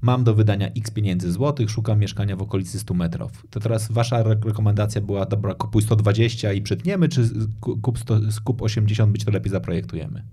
mam 0.02 0.24
do 0.24 0.34
wydania 0.34 0.68
x 0.68 0.92
pieniędzy 0.92 1.32
złotych, 1.32 1.70
szukam 1.70 2.00
mieszkania 2.00 2.36
w 2.36 2.42
okolicy 2.42 2.80
100 2.80 2.94
metrów. 2.94 3.32
To 3.50 3.60
teraz 3.60 3.92
wasza 3.92 4.24
rekomendacja 4.24 5.02
była, 5.02 5.26
dobra, 5.26 5.54
kupuj 5.54 5.82
120 5.82 6.54
i 6.54 6.62
przytniemy, 6.62 7.10
czy 7.10 7.30
kup, 7.82 8.00
100, 8.00 8.20
kup 8.44 8.62
80, 8.62 9.12
być 9.12 9.26
to 9.26 9.32
lepiej 9.32 9.52
zaprojektujemy? 9.52 10.24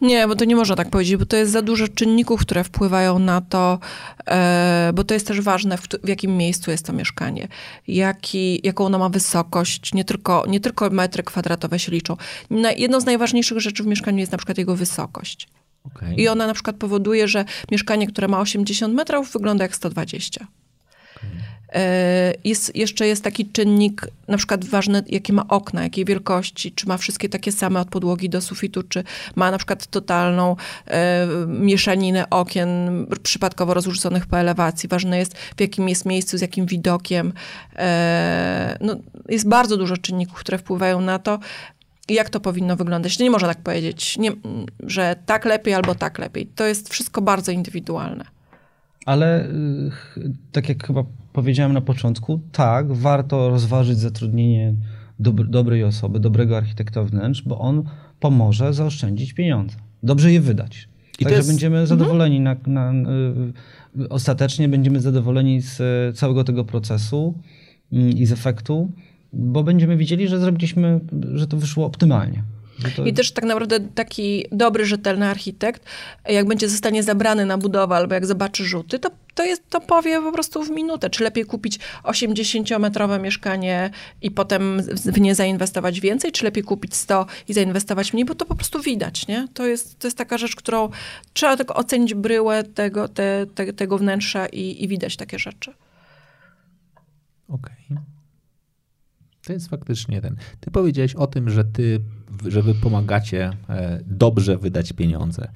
Nie, 0.00 0.28
bo 0.28 0.36
to 0.36 0.44
nie 0.44 0.56
można 0.56 0.76
tak 0.76 0.90
powiedzieć, 0.90 1.16
bo 1.16 1.26
to 1.26 1.36
jest 1.36 1.52
za 1.52 1.62
dużo 1.62 1.88
czynników, 1.88 2.40
które 2.40 2.64
wpływają 2.64 3.18
na 3.18 3.40
to, 3.40 3.78
e, 4.26 4.90
bo 4.94 5.04
to 5.04 5.14
jest 5.14 5.26
też 5.26 5.40
ważne, 5.40 5.78
w, 5.78 6.08
jakim 6.08 6.36
miejscu 6.36 6.70
jest 6.70 6.86
to 6.86 6.92
mieszkanie, 6.92 7.48
jaki, 7.88 8.66
jaką 8.66 8.86
ono 8.86 8.98
ma 8.98 9.08
wysokość, 9.08 9.94
nie 9.94 10.04
tylko, 10.04 10.44
nie 10.48 10.60
tylko 10.60 10.90
metry 10.90 11.22
kwadratowe 11.22 11.78
się 11.78 11.92
liczą. 11.92 12.16
Jedną 12.76 13.00
z 13.00 13.04
najważniejszych 13.04 13.60
rzeczy 13.60 13.82
w 13.82 13.86
mieszkaniu 13.86 14.18
jest 14.18 14.32
na 14.32 14.38
przykład 14.38 14.58
jego 14.58 14.76
wysokość. 14.76 15.48
Okay. 15.94 16.14
I 16.14 16.28
ona 16.28 16.46
na 16.46 16.54
przykład 16.54 16.76
powoduje, 16.76 17.28
że 17.28 17.44
mieszkanie, 17.70 18.06
które 18.06 18.28
ma 18.28 18.40
80 18.40 18.94
metrów, 18.94 19.32
wygląda 19.32 19.64
jak 19.64 19.76
120. 19.76 20.46
Okay. 21.16 21.30
E, 21.72 22.34
jest, 22.44 22.76
jeszcze 22.76 23.06
jest 23.06 23.24
taki 23.24 23.46
czynnik, 23.46 24.06
na 24.28 24.36
przykład 24.36 24.64
ważny, 24.64 25.02
jakie 25.06 25.32
ma 25.32 25.48
okna, 25.48 25.82
jakiej 25.82 26.04
wielkości, 26.04 26.72
czy 26.72 26.88
ma 26.88 26.96
wszystkie 26.96 27.28
takie 27.28 27.52
same 27.52 27.80
od 27.80 27.88
podłogi 27.88 28.30
do 28.30 28.40
sufitu, 28.40 28.82
czy 28.82 29.04
ma 29.36 29.50
na 29.50 29.58
przykład 29.58 29.86
totalną 29.86 30.56
e, 30.86 31.26
mieszaninę 31.46 32.30
okien 32.30 33.06
przypadkowo 33.22 33.74
rozrzuconych 33.74 34.26
po 34.26 34.38
elewacji. 34.38 34.88
Ważne 34.88 35.18
jest, 35.18 35.38
w 35.38 35.60
jakim 35.60 35.88
jest 35.88 36.04
miejscu, 36.04 36.38
z 36.38 36.40
jakim 36.40 36.66
widokiem. 36.66 37.32
E, 37.76 38.78
no, 38.80 38.96
jest 39.28 39.48
bardzo 39.48 39.76
dużo 39.76 39.96
czynników, 39.96 40.38
które 40.38 40.58
wpływają 40.58 41.00
na 41.00 41.18
to. 41.18 41.38
Jak 42.08 42.30
to 42.30 42.40
powinno 42.40 42.76
wyglądać. 42.76 43.18
Nie 43.18 43.30
można 43.30 43.48
tak 43.48 43.62
powiedzieć, 43.62 44.18
nie, 44.18 44.32
że 44.86 45.16
tak 45.26 45.44
lepiej 45.44 45.74
albo 45.74 45.94
tak 45.94 46.18
lepiej. 46.18 46.46
To 46.46 46.66
jest 46.66 46.88
wszystko 46.88 47.22
bardzo 47.22 47.52
indywidualne. 47.52 48.24
Ale 49.06 49.46
y, 49.46 49.90
tak 50.52 50.68
jak 50.68 50.86
chyba 50.86 51.04
powiedziałem 51.32 51.72
na 51.72 51.80
początku, 51.80 52.40
tak, 52.52 52.92
warto 52.92 53.48
rozważyć 53.48 53.98
zatrudnienie 53.98 54.74
dobrej 55.48 55.84
osoby, 55.84 56.20
dobrego 56.20 56.56
architekta 56.56 57.04
wnętrz, 57.04 57.42
bo 57.42 57.58
on 57.58 57.84
pomoże 58.20 58.74
zaoszczędzić 58.74 59.32
pieniądze. 59.32 59.76
Dobrze 60.02 60.32
je 60.32 60.40
wydać. 60.40 60.88
I 61.18 61.24
Także 61.24 61.36
jest... 61.36 61.48
będziemy 61.48 61.78
mhm. 61.78 61.86
zadowoleni 61.98 62.40
na, 62.40 62.56
na, 62.66 62.92
na, 62.92 63.10
y, 64.00 64.08
ostatecznie 64.08 64.68
będziemy 64.68 65.00
zadowoleni 65.00 65.60
z 65.60 65.78
całego 66.16 66.44
tego 66.44 66.64
procesu 66.64 67.34
mm, 67.92 68.10
i 68.10 68.26
z 68.26 68.32
efektu 68.32 68.92
bo 69.32 69.64
będziemy 69.64 69.96
widzieli, 69.96 70.28
że 70.28 70.38
zrobiliśmy, 70.38 71.00
że 71.34 71.46
to 71.46 71.56
wyszło 71.56 71.86
optymalnie. 71.86 72.42
To... 72.96 73.04
I 73.04 73.12
też 73.12 73.32
tak 73.32 73.44
naprawdę 73.44 73.80
taki 73.80 74.44
dobry, 74.52 74.86
rzetelny 74.86 75.26
architekt, 75.26 75.82
jak 76.28 76.46
będzie 76.46 76.68
zostanie 76.68 77.02
zabrany 77.02 77.46
na 77.46 77.58
budowę 77.58 77.96
albo 77.96 78.14
jak 78.14 78.26
zobaczy 78.26 78.64
rzuty, 78.64 78.98
to, 78.98 79.10
to, 79.34 79.44
jest, 79.44 79.70
to 79.70 79.80
powie 79.80 80.22
po 80.22 80.32
prostu 80.32 80.62
w 80.62 80.70
minutę, 80.70 81.10
czy 81.10 81.24
lepiej 81.24 81.44
kupić 81.44 81.78
80-metrowe 82.04 83.20
mieszkanie 83.20 83.90
i 84.22 84.30
potem 84.30 84.82
w 84.82 85.20
nie 85.20 85.34
zainwestować 85.34 86.00
więcej, 86.00 86.32
czy 86.32 86.44
lepiej 86.44 86.64
kupić 86.64 86.94
100 86.94 87.26
i 87.48 87.54
zainwestować 87.54 88.12
mniej, 88.12 88.24
bo 88.24 88.34
to 88.34 88.44
po 88.44 88.54
prostu 88.54 88.82
widać, 88.82 89.28
nie? 89.28 89.48
To 89.54 89.66
jest, 89.66 89.98
to 89.98 90.06
jest 90.06 90.18
taka 90.18 90.38
rzecz, 90.38 90.56
którą 90.56 90.88
trzeba 91.32 91.56
tylko 91.56 91.74
ocenić 91.74 92.14
bryłę 92.14 92.64
tego, 92.64 93.08
te, 93.08 93.46
te, 93.54 93.72
tego 93.72 93.98
wnętrza 93.98 94.46
i, 94.46 94.84
i 94.84 94.88
widać 94.88 95.16
takie 95.16 95.38
rzeczy. 95.38 95.74
Okej. 97.48 97.76
Okay. 97.90 98.17
To 99.46 99.52
jest 99.52 99.68
faktycznie 99.68 100.20
ten. 100.20 100.36
Ty 100.60 100.70
powiedziałeś 100.70 101.14
o 101.14 101.26
tym, 101.26 101.50
że 101.50 101.64
ty, 101.64 102.00
że 102.46 102.62
wy 102.62 102.74
pomagacie 102.74 103.50
e, 103.68 104.00
dobrze 104.06 104.58
wydać 104.58 104.92
pieniądze. 104.92 105.48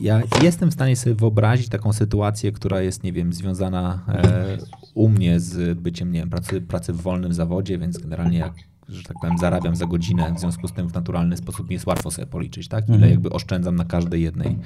Ja 0.00 0.22
jestem 0.42 0.70
w 0.70 0.74
stanie 0.74 0.96
sobie 0.96 1.14
wyobrazić 1.14 1.68
taką 1.68 1.92
sytuację, 1.92 2.52
która 2.52 2.80
jest, 2.80 3.02
nie 3.02 3.12
wiem, 3.12 3.32
związana 3.32 4.04
e, 4.08 4.58
u 4.94 5.08
mnie 5.08 5.40
z 5.40 5.78
byciem, 5.78 6.12
nie 6.12 6.20
wiem, 6.20 6.30
pracy, 6.30 6.60
pracy 6.60 6.92
w 6.92 6.96
wolnym 6.96 7.32
zawodzie, 7.32 7.78
więc 7.78 7.98
generalnie 7.98 8.38
jak, 8.38 8.52
że 8.88 9.02
tak 9.02 9.16
powiem, 9.20 9.38
zarabiam 9.38 9.76
za 9.76 9.86
godzinę, 9.86 10.34
w 10.36 10.40
związku 10.40 10.68
z 10.68 10.72
tym 10.72 10.88
w 10.88 10.94
naturalny 10.94 11.36
sposób 11.36 11.68
mi 11.68 11.74
jest 11.74 11.86
łatwo 11.86 12.10
sobie 12.10 12.26
policzyć, 12.26 12.68
tak? 12.68 12.88
Ile 12.88 12.94
mhm. 12.94 13.12
jakby 13.12 13.30
oszczędzam 13.30 13.76
na 13.76 13.84
każdej 13.84 14.22
jednej 14.22 14.58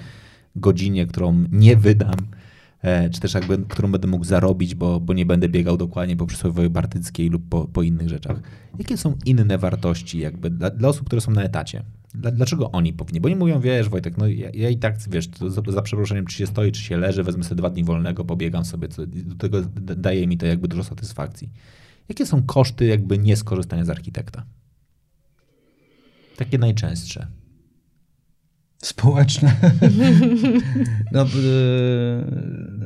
godzinie, 0.57 1.07
którą 1.07 1.45
nie 1.53 1.77
wydam 1.77 2.17
czy 3.13 3.21
też 3.21 3.35
jakby, 3.35 3.59
którą 3.59 3.93
będę 3.93 4.09
mógł 4.09 4.25
zarobić, 4.25 4.75
bo, 4.75 5.01
bo 5.01 5.13
nie 5.13 5.27
będę 5.27 5.49
biegał 5.49 5.77
dokładnie 5.77 6.17
po 6.17 6.27
przysłowiowej 6.27 6.71
Bartyckiej 6.71 7.29
lub 7.29 7.49
po, 7.49 7.69
po 7.69 7.83
innych 7.83 8.09
rzeczach. 8.09 8.43
Jakie 8.79 8.97
są 8.97 9.17
inne 9.25 9.59
wartości 9.59 10.19
jakby 10.19 10.51
dla, 10.51 10.71
dla 10.71 10.89
osób, 10.89 11.07
które 11.07 11.21
są 11.21 11.31
na 11.31 11.43
etacie? 11.43 11.83
Dlaczego 12.15 12.71
oni 12.71 12.93
powinni? 12.93 13.21
Bo 13.21 13.29
nie 13.29 13.37
mówią, 13.37 13.61
wiesz, 13.61 13.89
Wojtek, 13.89 14.19
no 14.19 14.27
ja, 14.27 14.51
ja 14.55 14.71
i 14.71 14.77
tak, 14.77 14.97
wiesz, 15.11 15.29
za, 15.49 15.63
za, 15.73 15.83
przeproszeniem, 15.83 16.27
czy 16.27 16.37
się 16.37 16.47
stoi, 16.47 16.73
czy 16.73 16.83
się 16.83 16.97
leży, 16.97 17.23
wezmę 17.23 17.45
sobie 17.45 17.57
dwa 17.57 17.71
dni 17.71 17.85
wolnego, 17.85 18.25
pobiegam 18.25 18.65
sobie, 18.65 18.89
co, 18.89 19.07
do 19.07 19.35
tego 19.35 19.63
daje 19.97 20.27
mi 20.27 20.39
to 20.39 20.47
jakby 20.47 20.69
dużo 20.69 20.85
satysfakcji. 20.85 21.51
Jakie 22.09 22.27
są 22.27 22.43
koszty 22.43 22.87
jakby 22.87 23.19
nieskorzystania 23.19 23.85
z 23.85 23.91
architekta? 23.91 24.47
Takie 26.37 26.59
najczęstsze 26.59 27.27
społeczne. 28.83 29.57
no, 31.13 31.23
y, 31.23 31.27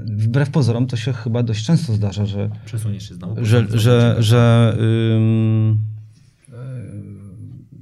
wbrew 0.07 0.51
pozorom 0.51 0.87
to 0.87 0.97
się 0.97 1.13
chyba 1.13 1.43
dość 1.43 1.67
często 1.67 1.93
zdarza, 1.93 2.27
że. 2.27 2.51
Przesuniesz 2.65 3.09
się 3.09 3.15
znowu. 3.15 3.45
Że, 3.45 3.67
że, 3.73 4.17
że 4.19 4.77
ym, 5.17 5.79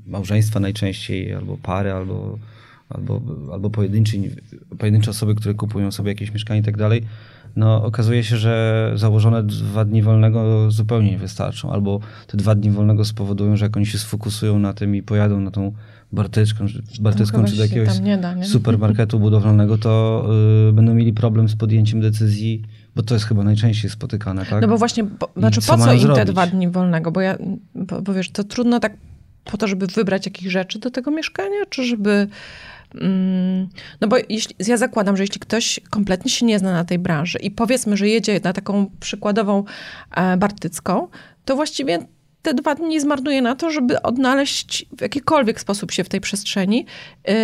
małżeństwa 0.07 0.61
najczęściej, 0.61 1.35
albo 1.35 1.57
pary, 1.57 1.93
albo, 1.93 2.39
albo, 2.89 3.21
albo 3.53 3.71
pojedyncze, 3.71 4.17
pojedyncze 4.79 5.11
osoby, 5.11 5.35
które 5.35 5.55
kupują 5.55 5.93
sobie 5.93 6.11
jakieś 6.11 6.33
mieszkanie 6.33 6.61
i 6.61 6.65
tak 6.65 6.77
dalej. 6.77 7.03
No, 7.57 7.85
okazuje 7.85 8.25
się, 8.25 8.37
że 8.37 8.93
założone 8.95 9.43
dwa 9.43 9.85
dni 9.85 10.03
wolnego 10.03 10.71
zupełnie 10.71 11.11
nie 11.11 11.19
wystarczą, 11.19 11.73
albo 11.73 12.01
te 12.27 12.37
dwa 12.37 12.55
dni 12.55 12.71
wolnego 12.71 13.05
spowodują, 13.05 13.57
że 13.57 13.65
jak 13.65 13.77
oni 13.77 13.87
się 13.87 13.99
sfokusują 13.99 14.59
na 14.59 14.73
tym 14.73 14.97
i 14.97 15.03
pojadą 15.03 15.41
na 15.41 15.51
tą 15.51 15.73
Bartyczką, 16.13 16.67
Bartyczką 17.01 17.45
czy 17.45 17.57
do 17.57 17.63
jakiegoś 17.63 17.99
da, 17.99 18.45
supermarketu 18.45 19.19
budowlanego, 19.21 19.79
to 19.79 20.25
y, 20.69 20.73
będą 20.73 20.95
mieli 20.95 21.13
problem 21.13 21.49
z 21.49 21.57
podjęciem 21.57 22.01
decyzji, 22.01 22.63
bo 22.97 23.03
to 23.03 23.15
jest 23.15 23.27
chyba 23.27 23.45
najczęściej 23.45 23.91
spotykane, 23.91 24.47
tak? 24.47 24.63
No 24.63 24.69
bo 24.69 24.79
właśnie, 24.79 25.05
po, 25.05 25.31
znaczy 25.37 25.61
po 25.61 25.79
co 25.79 25.93
im 25.93 26.01
zrobić? 26.01 26.25
te 26.25 26.33
dwa 26.33 26.47
dni 26.47 26.69
wolnego? 26.69 27.13
Bo 27.13 27.21
ja, 27.21 27.39
bo, 27.75 28.03
bo 28.03 28.15
wiesz, 28.15 28.31
to 28.31 28.45
trudno 28.45 28.81
tak 28.81 28.97
po 29.45 29.57
to, 29.57 29.69
żeby 29.69 29.87
wybrać 29.87 30.27
jakieś 30.27 30.53
rzeczy 30.53 30.79
do 30.79 30.91
tego 30.91 31.11
mieszkania, 31.11 31.67
czy 31.71 31.85
żeby... 31.85 32.29
Mm, 32.95 33.69
no 34.01 34.09
bo 34.09 34.17
jeśli, 34.29 34.57
ja 34.69 34.77
zakładam, 34.77 35.17
że 35.17 35.23
jeśli 35.23 35.41
ktoś 35.41 35.81
kompletnie 35.91 36.31
się 36.31 36.47
nie 36.47 36.59
zna 36.59 36.73
na 36.73 36.85
tej 36.85 36.99
branży 36.99 37.39
i 37.39 37.51
powiedzmy, 37.51 37.97
że 37.97 38.09
jedzie 38.09 38.41
na 38.45 38.53
taką 38.53 38.91
przykładową 39.01 39.65
e, 40.11 40.37
Bartycką, 40.37 41.09
to 41.45 41.57
właściwie 41.57 41.99
te 42.43 42.55
dwa 42.55 42.75
dni 42.75 43.01
zmarnuje 43.01 43.43
na 43.43 43.55
to, 43.55 43.71
żeby 43.71 44.03
odnaleźć 44.03 44.87
w 44.97 45.01
jakikolwiek 45.01 45.61
sposób 45.61 45.93
się 45.93 46.05
w 46.05 46.09
tej 46.09 46.21
przestrzeni 46.21 46.87
yy, 47.29 47.35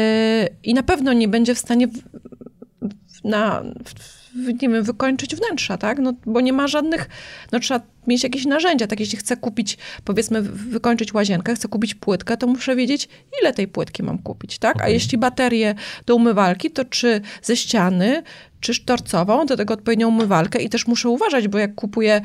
i 0.63 0.75
na 0.75 0.83
pewno 0.83 1.13
nie 1.13 1.29
będzie 1.29 1.55
w 1.55 1.59
stanie 1.59 1.89
w, 1.89 3.25
na, 3.25 3.63
w, 3.85 4.19
nie 4.63 4.69
wiem, 4.69 4.83
wykończyć 4.83 5.37
wnętrza, 5.37 5.79
tak? 5.79 5.99
No, 5.99 6.13
bo 6.27 6.41
nie 6.41 6.53
ma 6.53 6.69
żadnych, 6.69 7.09
no 7.53 7.61
trzeba 7.61 7.81
mieć 8.07 8.23
jakieś 8.23 8.47
narzędzia, 8.47 8.87
tak? 8.87 9.01
Jeśli 9.01 9.19
chcę 9.19 9.37
kupić, 9.37 9.79
powiedzmy, 10.05 10.43
wykończyć 10.43 11.15
łazienkę, 11.15 11.55
chcę 11.55 11.69
kupić 11.69 11.95
płytkę, 11.95 12.37
to 12.37 12.47
muszę 12.47 12.77
wiedzieć, 12.77 13.09
ile 13.43 13.53
tej 13.53 13.69
płytki 13.69 14.03
mam 14.03 14.19
kupić, 14.19 14.59
tak? 14.59 14.77
Okay. 14.77 14.87
A 14.87 14.91
jeśli 14.91 15.19
baterię 15.19 15.75
do 16.07 16.17
umywalki, 16.17 16.71
to 16.71 16.85
czy 16.85 17.21
ze 17.43 17.57
ściany, 17.57 18.23
czy 18.61 18.75
sztorcową, 18.75 19.47
do 19.47 19.57
tego 19.57 19.75
odpowiednią 19.75 20.09
umywalkę 20.09 20.63
i 20.63 20.69
też 20.69 20.87
muszę 20.87 21.09
uważać, 21.09 21.49
bo 21.49 21.59
jak 21.59 21.75
kupuję 21.75 22.21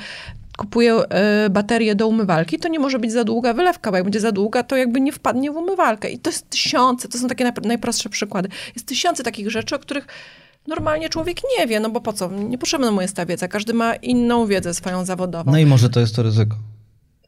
kupuję 0.58 0.96
e, 0.96 1.50
baterię 1.50 1.96
do 1.96 2.08
umywalki, 2.08 2.60
to 2.60 2.68
nie 2.68 2.80
może 2.80 3.00
być 3.00 3.12
za 3.12 3.24
długa 3.24 3.54
wylewka, 3.54 3.92
bo 3.92 3.98
jak 3.98 4.04
będzie 4.04 4.20
za 4.20 4.32
długa, 4.32 4.64
to 4.64 4.78
jakby 4.78 5.02
nie 5.02 5.12
wpadnie 5.12 5.52
w 5.52 5.56
umywalkę. 5.56 6.10
I 6.10 6.20
to 6.20 6.30
jest 6.30 6.50
tysiące, 6.50 7.08
to 7.08 7.18
są 7.18 7.28
takie 7.28 7.52
najprostsze 7.64 8.10
przykłady. 8.10 8.50
Jest 8.76 8.88
tysiące 8.88 9.24
takich 9.24 9.52
rzeczy, 9.52 9.76
o 9.76 9.80
których 9.80 10.08
normalnie 10.68 11.10
człowiek 11.10 11.38
nie 11.58 11.68
wie, 11.68 11.80
no 11.80 11.90
bo 11.90 12.02
po 12.02 12.14
co? 12.14 12.32
Niepotrzebna 12.32 12.92
mu 12.92 13.02
jest 13.02 13.16
ta 13.16 13.26
wiedza. 13.26 13.48
Każdy 13.48 13.74
ma 13.74 13.96
inną 13.96 14.46
wiedzę 14.46 14.74
swoją 14.74 15.06
zawodową. 15.06 15.52
No 15.52 15.58
i 15.58 15.66
może 15.66 15.90
to 15.90 16.00
jest 16.00 16.16
to 16.16 16.24
ryzyko. 16.24 16.56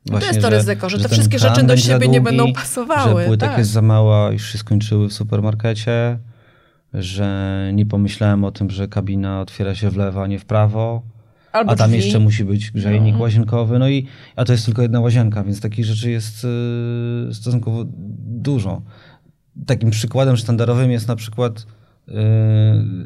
Właśnie, 0.05 0.28
to 0.28 0.34
jest 0.34 0.45
to 0.45 0.51
że, 0.51 0.57
ryzyko, 0.57 0.89
że, 0.89 0.97
że 0.97 1.03
te 1.03 1.09
wszystkie 1.09 1.39
rzeczy 1.39 1.63
do 1.63 1.78
siebie 1.78 1.99
długi, 1.99 2.09
nie 2.09 2.21
będą 2.21 2.53
pasowały. 2.53 3.21
Że 3.21 3.28
płytek 3.28 3.49
tak. 3.49 3.57
jest 3.57 3.71
za 3.71 3.82
mała, 3.82 4.32
już 4.32 4.51
się 4.51 4.57
skończyły 4.57 5.07
w 5.07 5.13
supermarkecie, 5.13 6.19
że 6.93 7.69
nie 7.73 7.86
pomyślałem 7.86 8.43
o 8.43 8.51
tym, 8.51 8.69
że 8.69 8.88
kabina 8.88 9.41
otwiera 9.41 9.76
się 9.76 9.89
w 9.89 9.97
lewo, 9.97 10.23
a 10.23 10.28
nie 10.28 10.39
w 10.39 10.45
prawo 10.45 11.01
Albo 11.56 11.72
a 11.72 11.76
tam 11.76 11.89
drzwi. 11.89 12.03
jeszcze 12.03 12.20
musi 12.20 12.45
być 12.45 12.72
grzejnik 12.72 13.16
no. 13.16 13.22
łazienkowy, 13.22 13.80
no 13.80 13.89
i 13.89 14.08
a 14.36 14.45
to 14.45 14.51
jest 14.51 14.66
tylko 14.66 14.82
jedna 14.82 14.99
łazienka, 14.99 15.43
więc 15.43 15.62
takich 15.62 15.86
rzeczy 15.86 16.12
jest 16.12 16.45
y, 17.30 17.34
stosunkowo 17.34 17.86
dużo. 18.20 18.82
Takim 19.66 19.89
przykładem 19.89 20.38
sztandarowym 20.38 20.91
jest 20.91 21.08
na 21.08 21.16
przykład 21.16 21.66
y, 22.08 22.14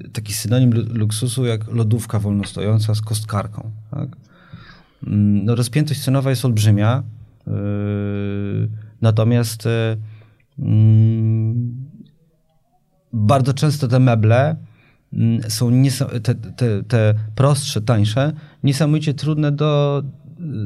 taki 0.10 0.34
synonim 0.34 0.72
luksusu 0.74 1.46
jak 1.46 1.68
lodówka 1.68 2.20
wolnostojąca 2.20 2.96
z 2.96 3.02
kostkarką. 3.02 3.72
Tak? 3.92 4.10
Mm, 5.08 5.46
no, 5.46 5.56
rozpiętość 5.56 6.02
cenowa 6.02 6.30
jest 6.30 6.46
olbrzymia, 6.46 7.04
y, 7.48 7.52
natomiast 9.02 9.68
mm, 10.60 11.90
bardzo 13.14 13.54
często 13.54 13.88
te 13.88 14.00
meble 14.00 14.56
Są 15.48 15.72
te, 16.24 16.36
te, 16.36 16.84
te 16.84 17.14
prostsze, 17.36 17.82
tańsze, 17.82 18.34
niesamowicie 18.64 19.14
trudne 19.14 19.52
do 19.52 20.04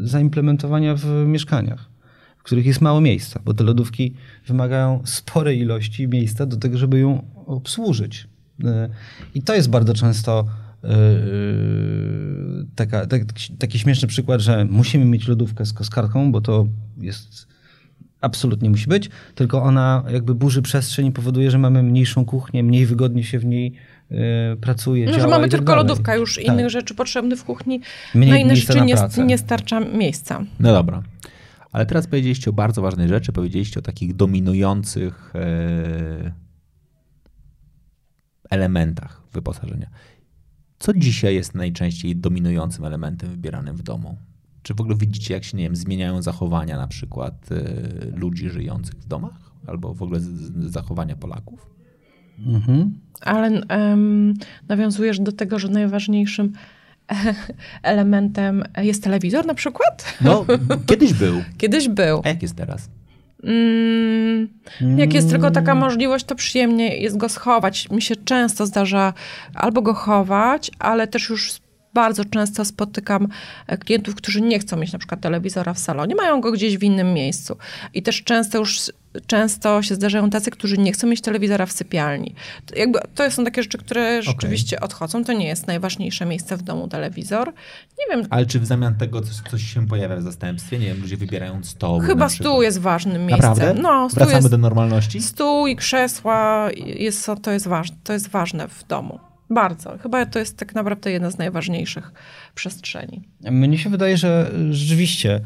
y, 0.03 0.07
zaimplementowania 0.07 0.95
w 0.95 1.05
mieszkaniach, 1.25 1.89
w 2.37 2.43
których 2.43 2.65
jest 2.65 2.81
mało 2.81 3.01
miejsca, 3.01 3.39
bo 3.45 3.53
te 3.53 3.63
lodówki 3.63 4.13
wymagają 4.47 5.01
sporej 5.05 5.59
ilości 5.59 6.07
miejsca 6.07 6.45
do 6.45 6.57
tego, 6.57 6.77
żeby 6.77 6.99
ją 6.99 7.25
obsłużyć. 7.45 8.27
Y, 8.63 8.65
I 9.35 9.41
to 9.41 9.55
jest 9.55 9.69
bardzo 9.69 9.93
często 9.93 10.45
y, 10.83 10.87
taka, 12.75 13.05
tak, 13.05 13.21
taki 13.59 13.79
śmieszny 13.79 14.07
przykład, 14.07 14.41
że 14.41 14.65
musimy 14.65 15.05
mieć 15.05 15.27
lodówkę 15.27 15.65
z 15.65 15.73
koskarką, 15.73 16.31
bo 16.31 16.41
to 16.41 16.67
jest 16.97 17.47
absolutnie 18.23 18.69
musi 18.69 18.87
być, 18.87 19.09
tylko 19.35 19.63
ona 19.63 20.03
jakby 20.09 20.35
burzy 20.35 20.61
przestrzeń 20.61 21.05
i 21.05 21.11
powoduje, 21.11 21.51
że 21.51 21.57
mamy 21.57 21.83
mniejszą 21.83 22.25
kuchnię, 22.25 22.63
mniej 22.63 22.85
wygodnie 22.85 23.23
się 23.23 23.39
w 23.39 23.45
niej 23.45 23.73
pracuje, 24.61 25.05
no, 25.05 25.13
że 25.13 25.27
mamy 25.27 25.43
tak 25.43 25.51
tylko 25.51 25.65
dalej. 25.65 25.87
lodówka, 25.87 26.15
już 26.15 26.35
tak. 26.35 26.45
innych 26.45 26.69
rzeczy 26.69 26.95
potrzebnych 26.95 27.39
w 27.39 27.43
kuchni. 27.43 27.81
Mniej 28.15 28.29
na 28.29 28.37
inne 28.37 28.55
rzeczy 28.55 28.81
nie, 28.81 29.25
nie 29.25 29.37
starcza 29.37 29.79
miejsca. 29.79 30.43
No 30.59 30.73
dobra. 30.73 31.03
Ale 31.71 31.85
teraz 31.85 32.07
powiedzieliście 32.07 32.49
o 32.49 32.53
bardzo 32.53 32.81
ważnej 32.81 33.09
rzeczy, 33.09 33.31
powiedzieliście 33.31 33.79
o 33.79 33.83
takich 33.83 34.15
dominujących 34.15 35.33
e, 35.35 36.31
elementach 38.49 39.21
wyposażenia. 39.33 39.89
Co 40.79 40.93
dzisiaj 40.93 41.35
jest 41.35 41.55
najczęściej 41.55 42.15
dominującym 42.15 42.85
elementem 42.85 43.29
wybieranym 43.29 43.75
w 43.75 43.83
domu? 43.83 44.17
Czy 44.63 44.73
w 44.73 44.81
ogóle 44.81 44.95
widzicie, 44.95 45.33
jak 45.33 45.43
się, 45.43 45.57
nie 45.57 45.63
wiem, 45.63 45.75
zmieniają 45.75 46.21
zachowania 46.21 46.77
na 46.77 46.87
przykład 46.87 47.49
e, 47.51 48.19
ludzi 48.19 48.49
żyjących 48.49 48.95
w 48.95 49.07
domach? 49.07 49.53
albo 49.67 49.93
w 49.93 50.01
ogóle 50.01 50.19
zachowania 50.69 51.15
Polaków. 51.15 51.69
Mhm. 52.39 52.93
Ale 53.21 53.61
um, 53.69 54.33
nawiązujesz 54.69 55.19
do 55.19 55.31
tego, 55.31 55.59
że 55.59 55.67
najważniejszym 55.67 56.53
elementem 57.83 58.63
jest 58.77 59.03
telewizor 59.03 59.45
na 59.45 59.53
przykład? 59.53 60.17
No, 60.21 60.45
kiedyś 60.85 61.13
był. 61.13 61.43
Kiedyś 61.57 61.89
był. 61.89 62.21
A 62.23 62.27
jak 62.27 62.41
jest 62.41 62.55
teraz? 62.55 62.89
Mm, 63.43 64.47
jak 64.97 65.13
jest 65.13 65.29
tylko 65.29 65.51
taka 65.51 65.75
możliwość, 65.75 66.25
to 66.25 66.35
przyjemnie 66.35 66.97
jest 66.97 67.17
go 67.17 67.29
schować. 67.29 67.89
Mi 67.89 68.01
się 68.01 68.15
często 68.15 68.65
zdarza 68.65 69.13
albo 69.53 69.81
go 69.81 69.93
chować, 69.93 70.71
ale 70.79 71.07
też 71.07 71.29
już 71.29 71.53
bardzo 71.93 72.25
często 72.25 72.65
spotykam 72.65 73.27
e, 73.67 73.77
klientów, 73.77 74.15
którzy 74.15 74.41
nie 74.41 74.59
chcą 74.59 74.77
mieć 74.77 74.93
na 74.93 74.99
przykład 74.99 75.21
telewizora 75.21 75.73
w 75.73 75.79
salonie, 75.79 76.15
mają 76.15 76.41
go 76.41 76.51
gdzieś 76.51 76.77
w 76.77 76.83
innym 76.83 77.13
miejscu. 77.13 77.57
I 77.93 78.03
też 78.03 78.23
często 78.23 78.57
już 78.57 78.91
często 79.27 79.81
się 79.81 79.95
zdarzają 79.95 80.29
tacy, 80.29 80.51
którzy 80.51 80.77
nie 80.77 80.91
chcą 80.91 81.07
mieć 81.07 81.21
telewizora 81.21 81.65
w 81.65 81.71
sypialni. 81.71 82.35
To, 82.65 82.75
jakby, 82.75 82.99
to 83.15 83.31
są 83.31 83.45
takie 83.45 83.63
rzeczy, 83.63 83.77
które 83.77 84.23
rzeczywiście 84.23 84.77
okay. 84.77 84.85
odchodzą. 84.85 85.23
To 85.23 85.33
nie 85.33 85.47
jest 85.47 85.67
najważniejsze 85.67 86.25
miejsce 86.25 86.57
w 86.57 86.61
domu 86.61 86.87
telewizor. 86.87 87.53
Nie 87.99 88.15
wiem. 88.15 88.27
Ale 88.29 88.45
czy 88.45 88.59
w 88.59 88.65
zamian 88.65 88.95
tego 88.95 89.21
coś, 89.21 89.35
coś 89.51 89.73
się 89.73 89.87
pojawia 89.87 90.15
w 90.15 90.21
zastępstwie? 90.21 90.79
Nie 90.79 90.85
wiem, 90.87 91.01
ludzie 91.01 91.17
wybierają 91.17 91.63
stoł. 91.63 91.99
Chyba 91.99 92.29
stół 92.29 92.61
jest 92.61 92.79
ważnym 92.79 93.25
miejscem. 93.25 93.49
Naprawdę? 93.49 93.81
No, 93.81 94.09
stół 94.09 94.19
Wracamy 94.19 94.37
jest, 94.37 94.49
do 94.49 94.57
normalności? 94.57 95.21
Stół 95.21 95.67
i 95.67 95.75
krzesła, 95.75 96.69
jest, 96.85 97.31
to, 97.41 97.51
jest 97.51 97.67
ważne, 97.67 97.97
to 98.03 98.13
jest 98.13 98.29
ważne 98.29 98.67
w 98.67 98.87
domu. 98.87 99.19
Bardzo. 99.49 99.97
Chyba 99.97 100.25
to 100.25 100.39
jest 100.39 100.57
tak 100.57 100.75
naprawdę 100.75 101.11
jedna 101.11 101.31
z 101.31 101.37
najważniejszych 101.37 102.11
przestrzeni. 102.55 103.21
Mnie 103.41 103.77
się 103.77 103.89
wydaje, 103.89 104.17
że 104.17 104.51
rzeczywiście 104.71 105.41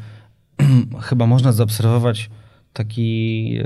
chyba 1.08 1.26
można 1.26 1.52
zaobserwować 1.52 2.30
taki 2.78 3.58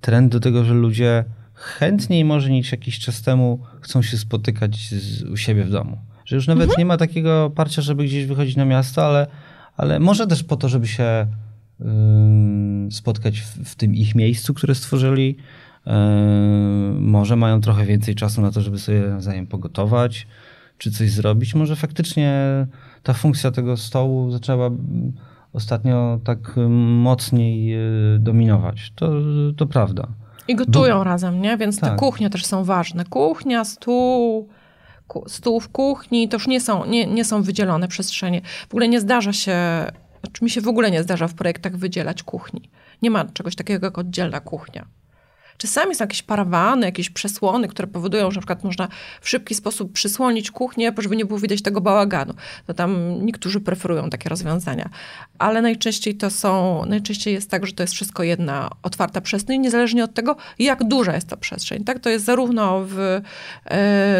trend 0.00 0.32
do 0.32 0.40
tego, 0.40 0.64
że 0.64 0.74
ludzie 0.74 1.24
chętniej 1.54 2.24
może 2.24 2.50
niż 2.50 2.72
jakiś 2.72 2.98
czas 2.98 3.22
temu 3.22 3.58
chcą 3.80 4.02
się 4.02 4.18
spotykać 4.18 4.88
z, 4.88 5.22
u 5.22 5.36
siebie 5.36 5.64
w 5.64 5.70
domu. 5.70 5.98
Że 6.24 6.36
już 6.36 6.46
nawet 6.46 6.62
mhm. 6.62 6.78
nie 6.78 6.86
ma 6.86 6.96
takiego 6.96 7.52
parcia, 7.54 7.82
żeby 7.82 8.04
gdzieś 8.04 8.26
wychodzić 8.26 8.56
na 8.56 8.64
miasto, 8.64 9.06
ale, 9.06 9.26
ale 9.76 10.00
może 10.00 10.26
też 10.26 10.42
po 10.42 10.56
to, 10.56 10.68
żeby 10.68 10.86
się 10.86 11.26
spotkać 12.90 13.40
w, 13.40 13.64
w 13.64 13.74
tym 13.74 13.94
ich 13.94 14.14
miejscu, 14.14 14.54
które 14.54 14.74
stworzyli, 14.74 15.36
może 16.98 17.36
mają 17.36 17.60
trochę 17.60 17.86
więcej 17.86 18.14
czasu 18.14 18.42
na 18.42 18.50
to, 18.50 18.60
żeby 18.60 18.78
sobie 18.78 19.00
nawzajem 19.00 19.46
pogotować, 19.46 20.26
czy 20.78 20.90
coś 20.90 21.10
zrobić. 21.10 21.54
Może 21.54 21.76
faktycznie 21.76 22.42
ta 23.02 23.12
funkcja 23.12 23.50
tego 23.50 23.76
stołu 23.76 24.30
zaczęła 24.30 24.70
ostatnio 25.52 26.20
tak 26.24 26.38
mocniej 26.78 27.66
yy, 27.66 28.18
dominować. 28.18 28.92
To, 28.94 29.12
to 29.56 29.66
prawda. 29.66 30.08
I 30.48 30.54
gotują 30.54 30.98
Bo... 30.98 31.04
razem, 31.04 31.42
nie? 31.42 31.56
Więc 31.56 31.80
tak. 31.80 31.90
te 31.90 31.96
kuchnie 31.96 32.30
też 32.30 32.46
są 32.46 32.64
ważne. 32.64 33.04
Kuchnia, 33.04 33.64
stół, 33.64 34.48
stół 35.26 35.60
w 35.60 35.68
kuchni, 35.68 36.28
to 36.28 36.36
już 36.36 36.46
nie 36.46 36.60
są, 36.60 36.86
nie, 36.86 37.06
nie 37.06 37.24
są 37.24 37.42
wydzielone 37.42 37.88
przestrzenie. 37.88 38.40
W 38.68 38.72
ogóle 38.74 38.88
nie 38.88 39.00
zdarza 39.00 39.32
się, 39.32 39.56
znaczy 40.20 40.44
mi 40.44 40.50
się 40.50 40.60
w 40.60 40.68
ogóle 40.68 40.90
nie 40.90 41.02
zdarza 41.02 41.28
w 41.28 41.34
projektach 41.34 41.76
wydzielać 41.76 42.22
kuchni. 42.22 42.70
Nie 43.02 43.10
ma 43.10 43.24
czegoś 43.24 43.56
takiego 43.56 43.86
jak 43.86 43.98
oddzielna 43.98 44.40
kuchnia. 44.40 44.86
Czasami 45.62 45.94
są 45.94 46.04
jakieś 46.04 46.22
parawany, 46.22 46.86
jakieś 46.86 47.10
przesłony, 47.10 47.68
które 47.68 47.88
powodują, 47.88 48.30
że 48.30 48.36
na 48.36 48.40
przykład 48.40 48.64
można 48.64 48.88
w 49.20 49.28
szybki 49.28 49.54
sposób 49.54 49.92
przysłonić 49.92 50.50
kuchnię, 50.50 50.92
żeby 50.98 51.16
nie 51.16 51.24
było 51.24 51.38
widać 51.38 51.62
tego 51.62 51.80
bałaganu. 51.80 52.34
To 52.66 52.74
tam 52.74 53.18
niektórzy 53.26 53.60
preferują 53.60 54.10
takie 54.10 54.28
rozwiązania. 54.28 54.90
Ale 55.38 55.62
najczęściej 55.62 56.14
to 56.14 56.30
są, 56.30 56.82
najczęściej 56.86 57.34
jest 57.34 57.50
tak, 57.50 57.66
że 57.66 57.72
to 57.72 57.82
jest 57.82 57.94
wszystko 57.94 58.22
jedna 58.22 58.70
otwarta 58.82 59.20
przestrzeń, 59.20 59.60
niezależnie 59.60 60.04
od 60.04 60.14
tego, 60.14 60.36
jak 60.58 60.84
duża 60.84 61.14
jest 61.14 61.28
ta 61.28 61.36
przestrzeń. 61.36 61.84
Tak? 61.84 61.98
To 61.98 62.10
jest 62.10 62.24
zarówno 62.24 62.84
w, 62.84 62.98
e, 62.98 63.20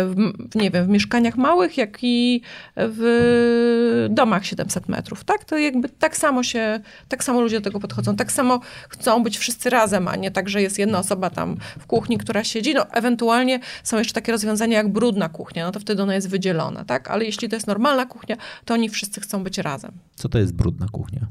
w, 0.05 0.15
nie 0.55 0.71
wiem, 0.71 0.87
w 0.87 0.89
mieszkaniach 0.89 1.37
małych, 1.37 1.77
jak 1.79 1.99
i 2.03 2.41
w 2.77 4.07
domach 4.11 4.47
700 4.47 4.89
metrów. 4.89 5.25
Tak? 5.25 5.45
To 5.45 5.59
jakby 5.59 5.89
tak 5.89 6.17
samo 6.17 6.43
się, 6.43 6.81
tak 7.09 7.25
samo 7.25 7.41
ludzie 7.41 7.61
do 7.61 7.65
tego 7.65 7.81
podchodzą. 7.81 8.17
Tak 8.17 8.33
samo 8.33 8.61
chcą 8.89 9.23
być 9.23 9.39
wszyscy 9.39 9.71
razem, 9.71 10.09
a 10.09 10.17
nie 10.17 10.31
tak, 10.31 10.49
że 10.49 10.63
jest 10.63 10.79
jedna 10.79 10.99
osoba 10.99 11.31
tam 11.33 11.57
w 11.79 11.87
kuchni, 11.87 12.19
która 12.19 12.45
siedzi. 12.45 12.75
No, 12.75 12.87
ewentualnie 12.91 13.61
są 13.83 13.99
jeszcze 13.99 14.15
takie 14.15 14.33
rozwiązania 14.33 14.77
jak 14.77 14.93
brudna 14.93 15.29
kuchnia, 15.29 15.67
no 15.67 15.73
to 15.73 15.81
wtedy 15.81 16.03
ona 16.03 16.15
jest 16.15 16.29
wydzielona, 16.29 16.85
tak? 16.85 17.11
Ale 17.11 17.25
jeśli 17.25 17.49
to 17.49 17.57
jest 17.57 17.67
normalna 17.67 18.07
kuchnia, 18.07 18.37
to 18.65 18.75
oni 18.75 18.89
wszyscy 18.89 19.21
chcą 19.21 19.45
być 19.45 19.59
razem. 19.59 19.93
Co 20.15 20.29
to 20.29 20.39
jest 20.39 20.55
brudna 20.55 20.87
kuchnia? 20.93 21.27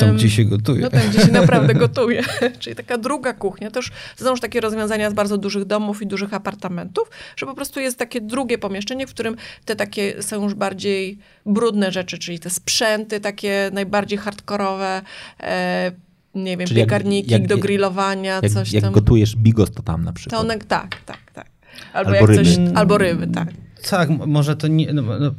Tam, 0.00 0.16
gdzie 0.16 0.30
się 0.30 0.44
gotuje. 0.44 0.80
No 0.80 0.90
tam, 0.90 1.00
gdzie 1.10 1.20
się 1.20 1.32
naprawdę 1.32 1.74
gotuje. 1.84 2.22
Czyli 2.60 2.76
taka 2.76 2.98
druga 2.98 3.32
kuchnia. 3.32 3.70
To 3.70 3.78
już 3.78 3.92
są 4.16 4.30
już 4.30 4.40
takie 4.40 4.60
rozwiązania 4.60 5.10
z 5.10 5.14
bardzo 5.14 5.38
dużych 5.38 5.64
domów 5.64 6.02
i 6.02 6.06
dużych 6.06 6.34
apartamentów, 6.34 7.10
że 7.36 7.46
po 7.46 7.54
prostu 7.54 7.80
jest 7.80 7.98
takie 7.98 8.20
drugie 8.20 8.58
pomieszczenie, 8.58 9.06
w 9.06 9.10
którym 9.10 9.36
te 9.64 9.76
takie 9.76 10.22
są 10.22 10.42
już 10.42 10.54
bardziej 10.54 11.18
brudne 11.46 11.92
rzeczy, 11.92 12.18
czyli 12.18 12.38
te 12.38 12.50
sprzęty 12.50 13.20
takie 13.20 13.70
najbardziej 13.72 14.18
hardkorowe, 14.18 15.02
e, 15.40 15.92
nie 16.36 16.56
wiem, 16.56 16.66
Czyli 16.68 16.80
piekarniki 16.80 17.32
jak, 17.32 17.40
jak, 17.40 17.48
do 17.48 17.58
grillowania, 17.58 18.40
jak, 18.42 18.52
coś 18.52 18.72
jak 18.72 18.82
tam. 18.82 18.88
Jak 18.88 18.94
gotujesz 18.94 19.36
bigos, 19.36 19.70
to 19.70 19.82
tam 19.82 20.04
na 20.04 20.12
przykład. 20.12 20.40
To 20.40 20.46
one, 20.46 20.58
tak, 20.58 20.96
tak, 21.06 21.30
tak. 21.32 21.46
Albo, 21.92 22.10
albo 22.10 22.26
ryby. 22.26 22.44
Coś, 22.44 22.58
albo 22.74 22.98
ryby, 22.98 23.26
tak. 23.26 23.48
Tak, 23.90 24.10
może 24.10 24.56
to 24.56 24.68
nie, 24.68 24.92
no, 24.92 25.02
no 25.02 25.32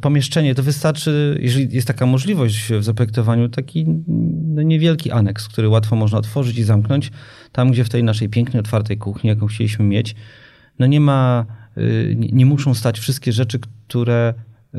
pomieszczenie, 0.00 0.54
to 0.54 0.62
wystarczy, 0.62 1.38
jeżeli 1.42 1.74
jest 1.74 1.86
taka 1.86 2.06
możliwość 2.06 2.72
w 2.72 2.84
zaprojektowaniu, 2.84 3.48
taki 3.48 3.86
no, 4.54 4.62
niewielki 4.62 5.10
aneks, 5.10 5.48
który 5.48 5.68
łatwo 5.68 5.96
można 5.96 6.18
otworzyć 6.18 6.58
i 6.58 6.62
zamknąć. 6.62 7.10
Tam, 7.52 7.70
gdzie 7.70 7.84
w 7.84 7.88
tej 7.88 8.04
naszej 8.04 8.28
pięknej, 8.28 8.60
otwartej 8.60 8.98
kuchni, 8.98 9.28
jaką 9.28 9.46
chcieliśmy 9.46 9.84
mieć, 9.84 10.14
no 10.78 10.86
nie 10.86 11.00
ma, 11.00 11.46
y, 11.78 12.16
nie, 12.18 12.46
muszą 12.46 12.74
stać 12.74 12.98
wszystkie 12.98 13.32
rzeczy, 13.32 13.58
które 13.88 14.34
y, 14.74 14.78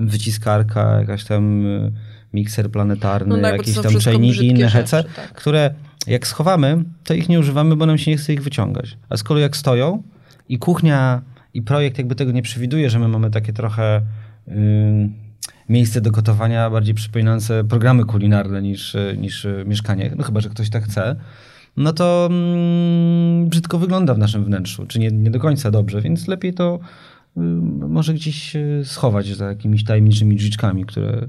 wyciskarka, 0.00 1.00
jakaś 1.00 1.24
tam 1.24 1.66
y, 1.66 1.92
mikser 2.32 2.70
planetarny, 2.70 3.36
no 3.36 3.42
tak, 3.42 3.56
jakieś 3.56 3.80
tam 3.80 4.00
czajniki 4.00 4.46
i 4.46 4.48
inne 4.48 4.68
hece, 4.68 5.04
tak. 5.04 5.32
które 5.32 5.74
jak 6.06 6.26
schowamy, 6.26 6.84
to 7.04 7.14
ich 7.14 7.28
nie 7.28 7.38
używamy, 7.40 7.76
bo 7.76 7.86
nam 7.86 7.98
się 7.98 8.10
nie 8.10 8.16
chce 8.16 8.32
ich 8.32 8.42
wyciągać. 8.42 8.98
A 9.08 9.16
z 9.16 9.22
kolei 9.22 9.42
jak 9.42 9.56
stoją 9.56 10.02
i 10.48 10.58
kuchnia 10.58 11.22
i 11.54 11.62
projekt 11.62 11.98
jakby 11.98 12.14
tego 12.14 12.32
nie 12.32 12.42
przewiduje, 12.42 12.90
że 12.90 12.98
my 12.98 13.08
mamy 13.08 13.30
takie 13.30 13.52
trochę 13.52 14.02
yy, 14.46 14.54
miejsce 15.68 16.00
do 16.00 16.10
gotowania 16.10 16.70
bardziej 16.70 16.94
przypominające 16.94 17.64
programy 17.64 18.04
kulinarne 18.04 18.62
niż, 18.62 18.96
niż 19.16 19.46
mieszkanie, 19.66 20.12
no 20.16 20.24
chyba, 20.24 20.40
że 20.40 20.48
ktoś 20.48 20.70
tak 20.70 20.84
chce, 20.84 21.16
no 21.76 21.92
to 21.92 22.28
mm, 22.30 23.48
brzydko 23.48 23.78
wygląda 23.78 24.14
w 24.14 24.18
naszym 24.18 24.44
wnętrzu, 24.44 24.86
czy 24.86 24.98
nie, 24.98 25.10
nie 25.10 25.30
do 25.30 25.40
końca 25.40 25.70
dobrze, 25.70 26.00
więc 26.00 26.28
lepiej 26.28 26.54
to 26.54 26.78
y, 27.36 27.40
może 27.88 28.14
gdzieś 28.14 28.56
y, 28.56 28.82
schować 28.84 29.26
za 29.26 29.46
jakimiś 29.46 29.84
tajemniczymi 29.84 30.36
drzwiczkami, 30.36 30.84
które, 30.84 31.28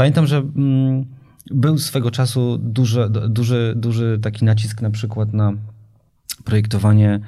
Pamiętam, 0.00 0.26
że 0.26 0.36
mm, 0.36 1.04
był 1.50 1.78
swego 1.78 2.10
czasu 2.10 2.58
duży, 2.58 3.08
duży, 3.28 3.74
duży 3.76 4.18
taki 4.22 4.44
nacisk 4.44 4.82
na 4.82 4.90
przykład 4.90 5.32
na 5.32 5.52
projektowanie 6.44 7.20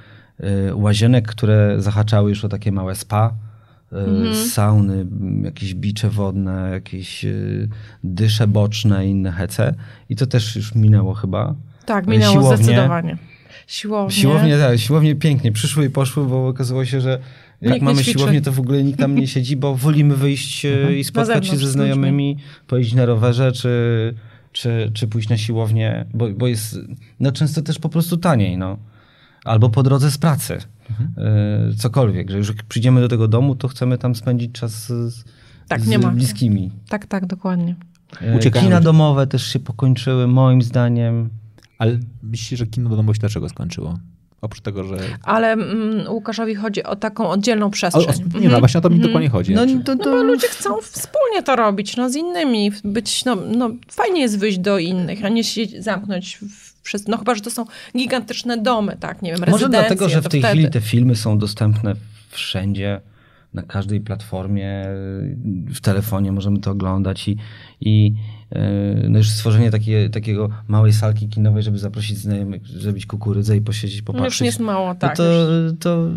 y, 0.68 0.74
łazienek, 0.74 1.28
które 1.28 1.76
zahaczały 1.78 2.30
już 2.30 2.44
o 2.44 2.48
takie 2.48 2.72
małe 2.72 2.94
spa, 2.94 3.34
y, 3.92 3.96
mhm. 3.96 4.34
sauny, 4.34 5.06
jakieś 5.42 5.74
bicze 5.74 6.10
wodne, 6.10 6.70
jakieś 6.70 7.24
y, 7.24 7.68
dysze 8.04 8.46
boczne 8.46 9.06
i 9.06 9.10
inne 9.10 9.32
hece. 9.32 9.74
I 10.08 10.16
to 10.16 10.26
też 10.26 10.56
już 10.56 10.74
minęło 10.74 11.14
chyba. 11.14 11.54
Tak, 11.86 12.06
minęło 12.06 12.32
siłownie, 12.32 12.64
zdecydowanie. 12.64 13.18
Siłownie. 13.66 14.16
Siłownie, 14.16 14.58
tak, 14.58 14.78
siłownie 14.78 15.14
pięknie. 15.14 15.52
Przyszły 15.52 15.84
i 15.84 15.90
poszły, 15.90 16.26
bo 16.26 16.48
okazało 16.48 16.84
się, 16.84 17.00
że 17.00 17.18
jak 17.62 17.74
nikt 17.74 17.84
mamy 17.84 18.04
siłownię, 18.04 18.40
to 18.40 18.52
w 18.52 18.60
ogóle 18.60 18.82
nikt 18.84 18.98
tam 18.98 19.14
nie 19.14 19.26
siedzi, 19.26 19.56
bo 19.56 19.74
wolimy 19.74 20.16
wyjść 20.16 20.64
e, 20.66 20.74
mhm. 20.74 20.96
i 20.98 21.04
spotkać 21.04 21.46
się 21.46 21.56
ze 21.56 21.68
znajomymi, 21.68 22.36
pojeździć 22.66 22.94
na 22.94 23.06
rowerze, 23.06 23.52
czy, 23.52 24.14
czy, 24.52 24.90
czy 24.94 25.08
pójść 25.08 25.28
na 25.28 25.38
siłownię, 25.38 26.04
bo, 26.14 26.28
bo 26.30 26.46
jest 26.46 26.78
no, 27.20 27.32
często 27.32 27.62
też 27.62 27.78
po 27.78 27.88
prostu 27.88 28.16
taniej. 28.16 28.58
No. 28.58 28.78
Albo 29.44 29.70
po 29.70 29.82
drodze 29.82 30.10
z 30.10 30.18
pracy. 30.18 30.58
Mhm. 30.90 31.12
E, 31.70 31.74
cokolwiek, 31.74 32.30
że 32.30 32.38
już 32.38 32.48
jak 32.48 32.62
przyjdziemy 32.62 33.00
do 33.00 33.08
tego 33.08 33.28
domu, 33.28 33.54
to 33.54 33.68
chcemy 33.68 33.98
tam 33.98 34.14
spędzić 34.14 34.52
czas 34.52 34.86
z, 34.88 35.24
tak, 35.68 35.80
z 35.80 35.88
nie 35.88 35.98
bliskimi. 35.98 36.70
Tak, 36.88 37.06
tak, 37.06 37.26
dokładnie. 37.26 37.76
E, 38.20 38.36
Uciekają 38.36 38.64
Kina 38.64 38.80
domowe 38.80 39.26
też 39.26 39.46
się 39.46 39.58
pokończyły, 39.58 40.26
moim 40.26 40.62
zdaniem. 40.62 41.30
Ale 41.78 41.98
myślisz, 42.22 42.60
że 42.60 42.66
kino 42.66 42.90
domowe 42.90 43.14
się 43.14 43.20
dlaczego 43.20 43.48
skończyło? 43.48 43.98
Oprócz 44.42 44.60
tego, 44.60 44.84
że... 44.84 44.96
Ale 45.22 45.52
mm, 45.52 46.08
Łukaszowi 46.08 46.54
chodzi 46.54 46.82
o 46.82 46.96
taką 46.96 47.28
oddzielną 47.30 47.70
przestrzeń. 47.70 48.04
O, 48.34 48.38
o, 48.38 48.40
nie, 48.40 48.48
no 48.48 48.58
właśnie 48.58 48.78
o 48.78 48.80
to 48.80 48.90
mi 48.90 48.96
mm 48.96 49.06
dokładnie 49.06 49.28
chodzi. 49.28 49.54
No, 49.54 49.66
to, 49.84 49.96
to... 49.96 50.10
no 50.10 50.16
bo 50.16 50.22
ludzie 50.22 50.48
chcą 50.48 50.80
wspólnie 50.80 51.42
to 51.42 51.56
robić, 51.56 51.96
no 51.96 52.10
z 52.10 52.16
innymi. 52.16 52.72
Być, 52.84 53.24
no, 53.24 53.36
no 53.36 53.70
fajnie 53.90 54.20
jest 54.20 54.38
wyjść 54.38 54.58
do 54.58 54.78
innych, 54.78 55.24
a 55.24 55.28
nie 55.28 55.44
się 55.44 55.62
zamknąć 55.78 56.36
w, 56.36 56.82
przez, 56.82 57.08
no 57.08 57.18
chyba, 57.18 57.34
że 57.34 57.40
to 57.40 57.50
są 57.50 57.64
gigantyczne 57.96 58.58
domy, 58.58 58.96
tak, 59.00 59.22
nie 59.22 59.32
wiem, 59.32 59.40
Może 59.50 59.68
dlatego, 59.68 60.08
że 60.08 60.22
w 60.22 60.28
tej 60.28 60.40
wtedy. 60.40 60.54
chwili 60.54 60.70
te 60.70 60.80
filmy 60.80 61.16
są 61.16 61.38
dostępne 61.38 61.94
wszędzie, 62.30 63.00
na 63.54 63.62
każdej 63.62 64.00
platformie, 64.00 64.84
w 65.74 65.80
telefonie 65.80 66.32
możemy 66.32 66.58
to 66.58 66.70
oglądać 66.70 67.28
i, 67.28 67.36
i 67.80 68.14
no 69.08 69.18
już 69.18 69.30
stworzenie 69.30 69.70
takie, 69.70 70.10
takiego 70.10 70.48
małej 70.68 70.92
salki 70.92 71.28
kinowej, 71.28 71.62
żeby 71.62 71.78
zaprosić 71.78 72.18
znajomych, 72.18 72.66
zrobić 72.66 73.06
kukurydzę 73.06 73.56
i 73.56 73.60
posiedzieć, 73.60 74.02
popatrzeć. 74.02 74.20
No 74.20 74.24
już 74.24 74.40
nie 74.40 74.46
jest 74.46 74.60
mało, 74.60 74.94
tak. 74.94 75.18
No 75.18 75.24
to, 75.24 75.32
to... 75.80 76.08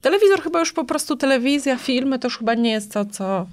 Telewizor 0.00 0.42
chyba 0.42 0.58
już 0.58 0.72
po 0.72 0.84
prostu, 0.84 1.16
telewizja, 1.16 1.76
filmy 1.76 2.18
to 2.18 2.26
już 2.26 2.38
chyba 2.38 2.54
nie 2.54 2.70
jest 2.70 2.92
to, 2.92 3.04
co, 3.04 3.46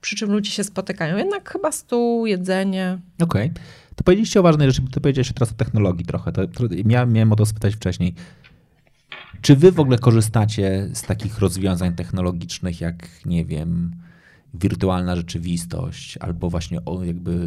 przy 0.00 0.16
czym 0.16 0.32
ludzie 0.32 0.50
się 0.50 0.64
spotykają. 0.64 1.16
Jednak 1.16 1.50
chyba 1.50 1.72
stół, 1.72 2.26
jedzenie. 2.26 2.98
Okej. 3.22 3.50
Okay. 3.50 3.64
To 3.96 4.04
powiedzieliście 4.04 4.40
o 4.40 4.42
ważnej 4.42 4.68
rzeczy, 4.68 4.82
bo 4.82 4.90
ty 4.90 5.00
powiedziałeś 5.00 5.32
teraz 5.32 5.52
o 5.52 5.54
technologii 5.54 6.06
trochę. 6.06 6.32
To, 6.32 6.46
to, 6.46 6.64
miałem, 6.84 7.12
miałem 7.12 7.32
o 7.32 7.36
to 7.36 7.46
spytać 7.46 7.74
wcześniej. 7.74 8.14
Czy 9.42 9.56
wy 9.56 9.72
w 9.72 9.80
ogóle 9.80 9.98
korzystacie 9.98 10.88
z 10.92 11.02
takich 11.02 11.38
rozwiązań 11.38 11.94
technologicznych, 11.94 12.80
jak 12.80 13.08
nie 13.26 13.44
wiem, 13.44 13.92
wirtualna 14.54 15.16
rzeczywistość, 15.16 16.18
albo 16.18 16.50
właśnie 16.50 16.78
jakby 17.02 17.38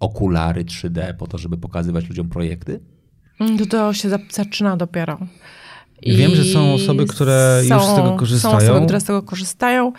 okulary 0.00 0.64
3D 0.64 1.14
po 1.14 1.26
to, 1.26 1.38
żeby 1.38 1.56
pokazywać 1.56 2.08
ludziom 2.08 2.28
projekty? 2.28 2.80
Mm, 3.40 3.58
to, 3.58 3.66
to 3.66 3.92
się 3.92 4.08
zaczyna 4.30 4.76
dopiero. 4.76 5.18
I 6.02 6.16
Wiem, 6.16 6.34
że 6.34 6.44
są 6.44 6.74
osoby, 6.74 7.06
które 7.06 7.62
są, 7.68 7.74
już 7.74 7.84
z 7.84 7.94
tego 7.94 8.16
korzystają. 8.16 8.60
Są 8.60 8.64
osoby, 8.64 8.86
które 8.86 9.00
z 9.00 9.04
tego 9.04 9.22
korzystają, 9.22 9.92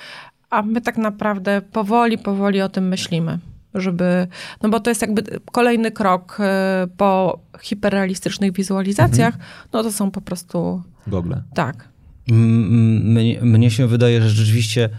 a 0.50 0.62
my 0.62 0.82
tak 0.82 0.98
naprawdę 0.98 1.62
powoli, 1.62 2.18
powoli 2.18 2.62
o 2.62 2.70
tym 2.70 2.88
myślimy 2.88 3.40
żeby, 3.76 4.28
no 4.62 4.70
bo 4.70 4.80
to 4.80 4.92
jest 4.92 5.02
jakby 5.02 5.24
kolejny 5.52 5.92
krok 5.92 6.38
e, 6.40 6.88
po 6.98 7.40
hiperrealistycznych 7.62 8.54
wizualizacjach, 8.54 9.34
mhm. 9.34 9.52
no 9.74 9.84
to 9.84 9.92
są 9.92 10.12
po 10.12 10.22
prostu... 10.22 10.84
Gogle. 11.08 11.44
Tak. 11.54 11.90
Mnie, 12.28 13.42
mnie 13.42 13.72
się 13.72 13.88
wydaje, 13.88 14.22
że 14.22 14.30
rzeczywiście 14.30 14.90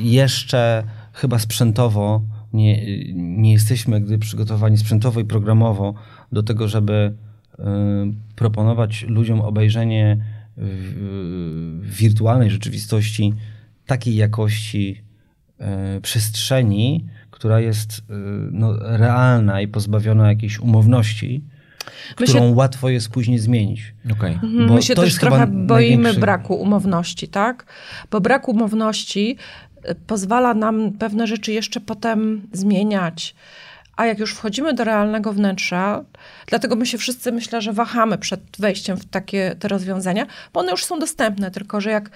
jeszcze 0.00 0.84
chyba 1.12 1.38
sprzętowo 1.38 2.22
nie, 2.52 3.02
nie 3.14 3.52
jesteśmy 3.52 4.00
gdy 4.00 4.18
przygotowani 4.18 4.78
sprzętowo 4.78 5.20
i 5.20 5.24
programowo 5.24 5.94
do 6.32 6.42
tego, 6.42 6.68
żeby 6.68 7.14
e, 7.58 7.64
proponować 8.36 9.04
ludziom 9.08 9.40
obejrzenie 9.40 10.24
wirtualnej 11.80 12.50
rzeczywistości 12.50 13.34
takiej 13.86 14.16
jakości 14.16 15.02
przestrzeni, 16.02 17.06
która 17.30 17.60
jest 17.60 18.02
no, 18.52 18.72
realna 18.96 19.60
i 19.60 19.68
pozbawiona 19.68 20.28
jakiejś 20.28 20.58
umowności, 20.58 21.44
którą 22.14 22.32
się... 22.32 22.52
łatwo 22.54 22.88
jest 22.88 23.08
później 23.08 23.38
zmienić. 23.38 23.94
Okay. 24.12 24.30
Mhm, 24.30 24.74
my 24.74 24.82
się 24.82 24.94
też 24.94 25.18
trochę 25.18 25.46
boimy 25.46 25.96
największy... 25.96 26.20
braku 26.20 26.54
umowności, 26.54 27.28
tak? 27.28 27.64
Bo 28.10 28.20
brak 28.20 28.48
umowności 28.48 29.36
y, 29.90 29.94
pozwala 30.06 30.54
nam 30.54 30.92
pewne 30.92 31.26
rzeczy 31.26 31.52
jeszcze 31.52 31.80
potem 31.80 32.42
zmieniać. 32.52 33.34
A 33.96 34.06
jak 34.06 34.18
już 34.18 34.34
wchodzimy 34.34 34.74
do 34.74 34.84
realnego 34.84 35.32
wnętrza, 35.32 36.04
dlatego 36.46 36.76
my 36.76 36.86
się 36.86 36.98
wszyscy 36.98 37.32
myślę, 37.32 37.62
że 37.62 37.72
wahamy 37.72 38.18
przed 38.18 38.40
wejściem 38.58 38.96
w 38.96 39.04
takie 39.04 39.56
te 39.58 39.68
rozwiązania, 39.68 40.26
bo 40.52 40.60
one 40.60 40.70
już 40.70 40.84
są 40.84 40.98
dostępne, 40.98 41.50
tylko 41.50 41.80
że 41.80 41.90
jak 41.90 42.10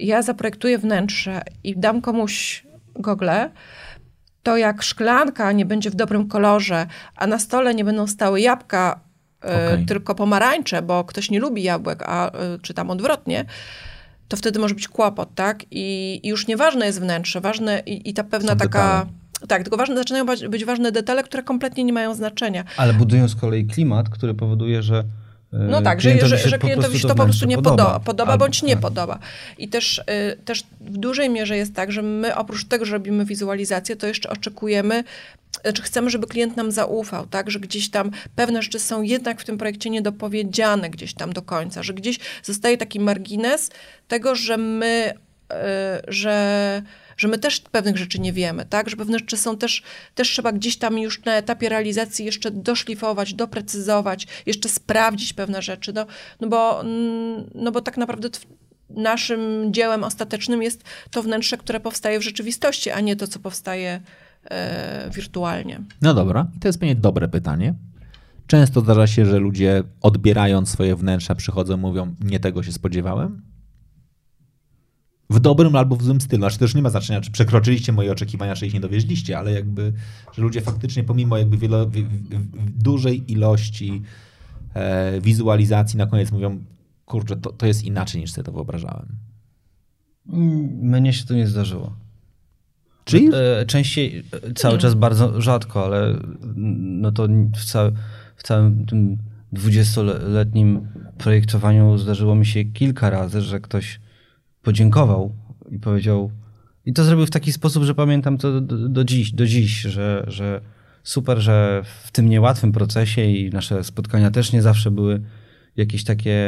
ja 0.00 0.22
zaprojektuję 0.22 0.78
wnętrze 0.78 1.42
i 1.64 1.76
dam 1.76 2.00
komuś 2.00 2.66
gogle, 2.94 3.50
to 4.42 4.56
jak 4.56 4.82
szklanka 4.82 5.52
nie 5.52 5.66
będzie 5.66 5.90
w 5.90 5.94
dobrym 5.94 6.28
kolorze, 6.28 6.86
a 7.16 7.26
na 7.26 7.38
stole 7.38 7.74
nie 7.74 7.84
będą 7.84 8.06
stały 8.06 8.40
jabłka, 8.40 9.00
e, 9.00 9.07
okay. 9.42 9.84
tylko 9.86 10.14
pomarańcze, 10.14 10.82
bo 10.82 11.04
ktoś 11.04 11.30
nie 11.30 11.40
lubi 11.40 11.62
jabłek, 11.62 12.02
a, 12.06 12.32
e, 12.32 12.58
czy 12.62 12.74
tam 12.74 12.90
odwrotnie, 12.90 13.44
to 14.28 14.36
wtedy 14.36 14.58
może 14.58 14.74
być 14.74 14.88
kłopot, 14.88 15.34
tak? 15.34 15.64
I, 15.70 16.20
i 16.22 16.28
już 16.28 16.46
nieważne 16.46 16.86
jest 16.86 17.00
wnętrze, 17.00 17.40
ważne 17.40 17.82
i, 17.86 18.10
i 18.10 18.14
ta 18.14 18.24
pewna 18.24 18.52
Są 18.52 18.58
taka... 18.58 18.82
Detale. 18.82 19.18
Tak, 19.48 19.62
tylko 19.62 19.76
ważne, 19.76 19.96
zaczynają 19.96 20.26
być 20.48 20.64
ważne 20.64 20.92
detale, 20.92 21.22
które 21.24 21.42
kompletnie 21.42 21.84
nie 21.84 21.92
mają 21.92 22.14
znaczenia. 22.14 22.64
Ale 22.76 22.94
budują 22.94 23.28
z 23.28 23.36
kolei 23.36 23.66
klimat, 23.66 24.08
który 24.08 24.34
powoduje, 24.34 24.82
że 24.82 25.04
no 25.52 25.82
tak, 25.82 26.00
że, 26.00 26.26
że, 26.26 26.38
że 26.38 26.58
klientowi 26.58 26.98
się 26.98 27.08
to 27.08 27.14
po 27.14 27.24
prostu 27.24 27.46
nie 27.46 27.56
podoba, 27.56 28.00
podoba 28.00 28.32
Albo, 28.32 28.44
bądź 28.44 28.62
nie 28.62 28.72
tak. 28.72 28.80
podoba. 28.80 29.18
I 29.58 29.68
też, 29.68 29.98
y, 29.98 30.36
też 30.44 30.64
w 30.80 30.98
dużej 30.98 31.30
mierze 31.30 31.56
jest 31.56 31.74
tak, 31.74 31.92
że 31.92 32.02
my 32.02 32.36
oprócz 32.36 32.64
tego, 32.64 32.84
że 32.84 32.92
robimy 32.92 33.24
wizualizację, 33.24 33.96
to 33.96 34.06
jeszcze 34.06 34.30
oczekujemy, 34.30 35.04
znaczy 35.62 35.82
chcemy, 35.82 36.10
żeby 36.10 36.26
klient 36.26 36.56
nam 36.56 36.72
zaufał, 36.72 37.26
tak, 37.26 37.50
że 37.50 37.60
gdzieś 37.60 37.90
tam 37.90 38.10
pewne 38.36 38.62
rzeczy 38.62 38.78
są 38.78 39.02
jednak 39.02 39.40
w 39.40 39.44
tym 39.44 39.58
projekcie 39.58 39.90
niedopowiedziane 39.90 40.90
gdzieś 40.90 41.14
tam 41.14 41.32
do 41.32 41.42
końca, 41.42 41.82
że 41.82 41.94
gdzieś 41.94 42.18
zostaje 42.42 42.78
taki 42.78 43.00
margines 43.00 43.70
tego, 44.08 44.34
że 44.34 44.56
my, 44.56 45.14
y, 45.52 45.56
że 46.08 46.82
że 47.18 47.28
my 47.28 47.38
też 47.38 47.60
pewnych 47.60 47.96
rzeczy 47.96 48.18
nie 48.18 48.32
wiemy, 48.32 48.66
tak? 48.66 48.90
Że 48.90 48.96
pewne 48.96 49.18
rzeczy 49.18 49.36
są 49.36 49.58
też, 49.58 49.82
też 50.14 50.30
trzeba 50.30 50.52
gdzieś 50.52 50.76
tam 50.76 50.98
już 50.98 51.24
na 51.24 51.36
etapie 51.36 51.68
realizacji 51.68 52.24
jeszcze 52.24 52.50
doszlifować, 52.50 53.34
doprecyzować, 53.34 54.26
jeszcze 54.46 54.68
sprawdzić 54.68 55.32
pewne 55.32 55.62
rzeczy, 55.62 55.92
no, 55.92 56.06
no, 56.40 56.48
bo, 56.48 56.84
no 57.54 57.72
bo 57.72 57.80
tak 57.80 57.96
naprawdę 57.96 58.28
naszym 58.90 59.72
dziełem 59.72 60.04
ostatecznym 60.04 60.62
jest 60.62 60.82
to 61.10 61.22
wnętrze, 61.22 61.56
które 61.56 61.80
powstaje 61.80 62.18
w 62.18 62.22
rzeczywistości, 62.22 62.90
a 62.90 63.00
nie 63.00 63.16
to, 63.16 63.26
co 63.26 63.38
powstaje 63.38 64.00
wirtualnie. 65.14 65.80
No 66.02 66.14
dobra, 66.14 66.50
i 66.56 66.58
to 66.58 66.68
jest 66.68 66.80
pewnie 66.80 66.96
dobre 66.96 67.28
pytanie. 67.28 67.74
Często 68.46 68.80
zdarza 68.80 69.06
się, 69.06 69.26
że 69.26 69.38
ludzie 69.38 69.82
odbierając 70.00 70.68
swoje 70.68 70.96
wnętrza 70.96 71.34
przychodzą 71.34 71.76
i 71.76 71.80
mówią, 71.80 72.14
nie 72.20 72.40
tego 72.40 72.62
się 72.62 72.72
spodziewałem? 72.72 73.42
w 75.30 75.40
dobrym 75.40 75.76
albo 75.76 75.96
w 75.96 76.02
złym 76.02 76.20
stylu. 76.20 76.40
Znaczy 76.40 76.58
też 76.58 76.74
nie 76.74 76.82
ma 76.82 76.90
znaczenia, 76.90 77.20
czy 77.20 77.30
przekroczyliście 77.30 77.92
moje 77.92 78.12
oczekiwania, 78.12 78.54
czy 78.54 78.66
ich 78.66 78.74
nie 78.74 78.80
dowieźliście, 78.80 79.38
ale 79.38 79.52
jakby, 79.52 79.92
że 80.32 80.42
ludzie 80.42 80.60
faktycznie 80.60 81.04
pomimo 81.04 81.38
jakby 81.38 81.56
wielo, 81.56 81.86
w, 81.86 81.92
w, 81.92 82.82
dużej 82.82 83.32
ilości 83.32 84.02
e, 84.74 85.20
wizualizacji 85.20 85.98
na 85.98 86.06
koniec 86.06 86.32
mówią, 86.32 86.64
kurczę, 87.04 87.36
to, 87.36 87.52
to 87.52 87.66
jest 87.66 87.84
inaczej 87.84 88.20
niż 88.20 88.32
sobie 88.32 88.44
to 88.44 88.52
wyobrażałem. 88.52 89.08
Mnie 90.82 91.12
się 91.12 91.24
to 91.24 91.34
nie 91.34 91.46
zdarzyło. 91.46 91.96
Czyli? 93.08 93.30
E, 93.34 93.66
częściej, 93.66 94.24
e, 94.32 94.52
cały 94.54 94.78
czas 94.78 94.94
bardzo 94.94 95.40
rzadko, 95.40 95.84
ale 95.84 96.18
no 96.56 97.12
to 97.12 97.28
w, 97.56 97.64
cał, 97.64 97.90
w 98.36 98.42
całym 98.42 98.86
tym 98.86 99.16
dwudziestoletnim 99.52 100.88
projektowaniu 101.18 101.98
zdarzyło 101.98 102.34
mi 102.34 102.46
się 102.46 102.64
kilka 102.64 103.10
razy, 103.10 103.40
że 103.40 103.60
ktoś 103.60 104.00
podziękował 104.62 105.34
i 105.70 105.78
powiedział. 105.78 106.30
I 106.84 106.92
to 106.92 107.04
zrobił 107.04 107.26
w 107.26 107.30
taki 107.30 107.52
sposób, 107.52 107.84
że 107.84 107.94
pamiętam 107.94 108.38
to 108.38 108.60
do, 108.60 108.88
do 108.88 109.04
dziś, 109.04 109.32
do 109.32 109.46
dziś 109.46 109.80
że, 109.80 110.24
że 110.26 110.60
super, 111.02 111.38
że 111.38 111.82
w 112.04 112.10
tym 112.10 112.28
niełatwym 112.28 112.72
procesie 112.72 113.24
i 113.24 113.50
nasze 113.50 113.84
spotkania 113.84 114.30
też 114.30 114.52
nie 114.52 114.62
zawsze 114.62 114.90
były 114.90 115.20
jakieś 115.76 116.04
takie 116.04 116.46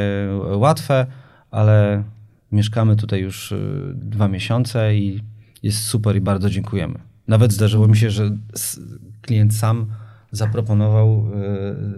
łatwe, 0.55 1.05
ale 1.51 2.03
mieszkamy 2.51 2.95
tutaj 2.95 3.21
już 3.21 3.51
y, 3.51 3.93
dwa 3.95 4.27
miesiące 4.27 4.95
i 4.95 5.30
jest 5.63 5.83
super 5.83 6.15
i 6.15 6.21
bardzo 6.21 6.49
dziękujemy. 6.49 6.99
Nawet 7.27 7.53
zdarzyło 7.53 7.87
mi 7.87 7.97
się, 7.97 8.09
że 8.11 8.37
klient 9.21 9.55
sam 9.55 9.85
zaproponował 10.31 11.25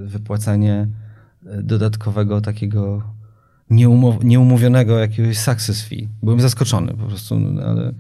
y, 0.03 0.07
wypłacenie 0.07 0.88
y, 1.45 1.64
dodatkowego 1.64 2.41
takiego 2.41 3.03
nieumow- 3.72 4.24
nieumówionego 4.24 4.99
jakiegoś 4.99 5.38
success 5.38 5.82
fee. 5.82 6.07
Byłem 6.24 6.41
zaskoczony 6.41 6.93
po 6.93 7.05
prostu, 7.05 7.39
no, 7.39 7.61
ale... 7.61 7.93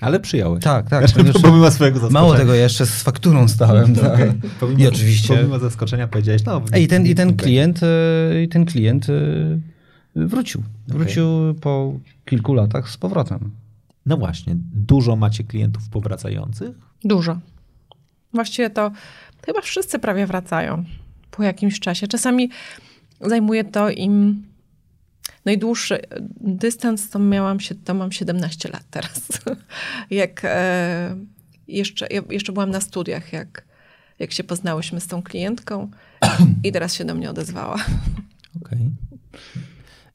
Ale 0.00 0.20
przyjąłeś. 0.20 0.64
Tak, 0.64 0.88
tak. 0.88 1.02
Jeszcze, 1.16 1.40
pomimo 1.42 1.70
swojego 1.70 1.98
zaskoczenia. 1.98 2.20
Mało 2.20 2.36
tego, 2.36 2.54
jeszcze 2.54 2.86
z 2.86 3.02
fakturą 3.02 3.48
stałem. 3.48 3.94
tak. 3.96 4.14
okay. 4.14 4.34
pomimo, 4.60 4.80
I 4.80 4.86
oczywiście... 4.86 5.36
Pomimo 5.36 5.58
zaskoczenia 5.58 6.08
powiedziałeś, 6.08 6.44
no... 6.44 6.62
I 6.78 6.88
ten, 6.88 7.06
i 7.06 7.14
ten 7.14 7.36
klient, 7.36 7.80
e, 7.82 8.42
i 8.42 8.48
ten 8.48 8.64
klient 8.64 9.06
e, 10.16 10.26
wrócił. 10.26 10.62
Wrócił 10.88 11.48
okay. 11.48 11.60
po 11.60 11.92
kilku 12.24 12.54
latach 12.54 12.90
z 12.90 12.96
powrotem. 12.96 13.50
No 14.06 14.16
właśnie. 14.16 14.56
Dużo 14.74 15.16
macie 15.16 15.44
klientów 15.44 15.88
powracających? 15.88 16.76
Dużo. 17.04 17.38
Właściwie 18.34 18.70
to 18.70 18.92
chyba 19.46 19.60
wszyscy 19.60 19.98
prawie 19.98 20.26
wracają 20.26 20.84
po 21.30 21.42
jakimś 21.42 21.80
czasie. 21.80 22.06
Czasami 22.06 22.50
zajmuje 23.20 23.64
to 23.64 23.90
im 23.90 24.46
najdłuższy 25.44 25.98
dystans 26.40 27.10
to 27.10 27.18
miałam 27.18 27.60
się, 27.60 27.74
to 27.74 27.94
mam 27.94 28.12
17 28.12 28.68
lat 28.68 28.84
teraz. 28.90 29.22
jak 30.10 30.40
e, 30.44 31.16
jeszcze, 31.68 32.08
jeszcze 32.30 32.52
byłam 32.52 32.70
na 32.70 32.80
studiach, 32.80 33.32
jak, 33.32 33.64
jak 34.18 34.32
się 34.32 34.44
poznałyśmy 34.44 35.00
z 35.00 35.06
tą 35.06 35.22
klientką 35.22 35.90
i 36.64 36.72
teraz 36.72 36.94
się 36.94 37.04
do 37.04 37.14
mnie 37.14 37.30
odezwała. 37.30 37.74
Okej. 38.62 38.90
Okay. 39.32 39.71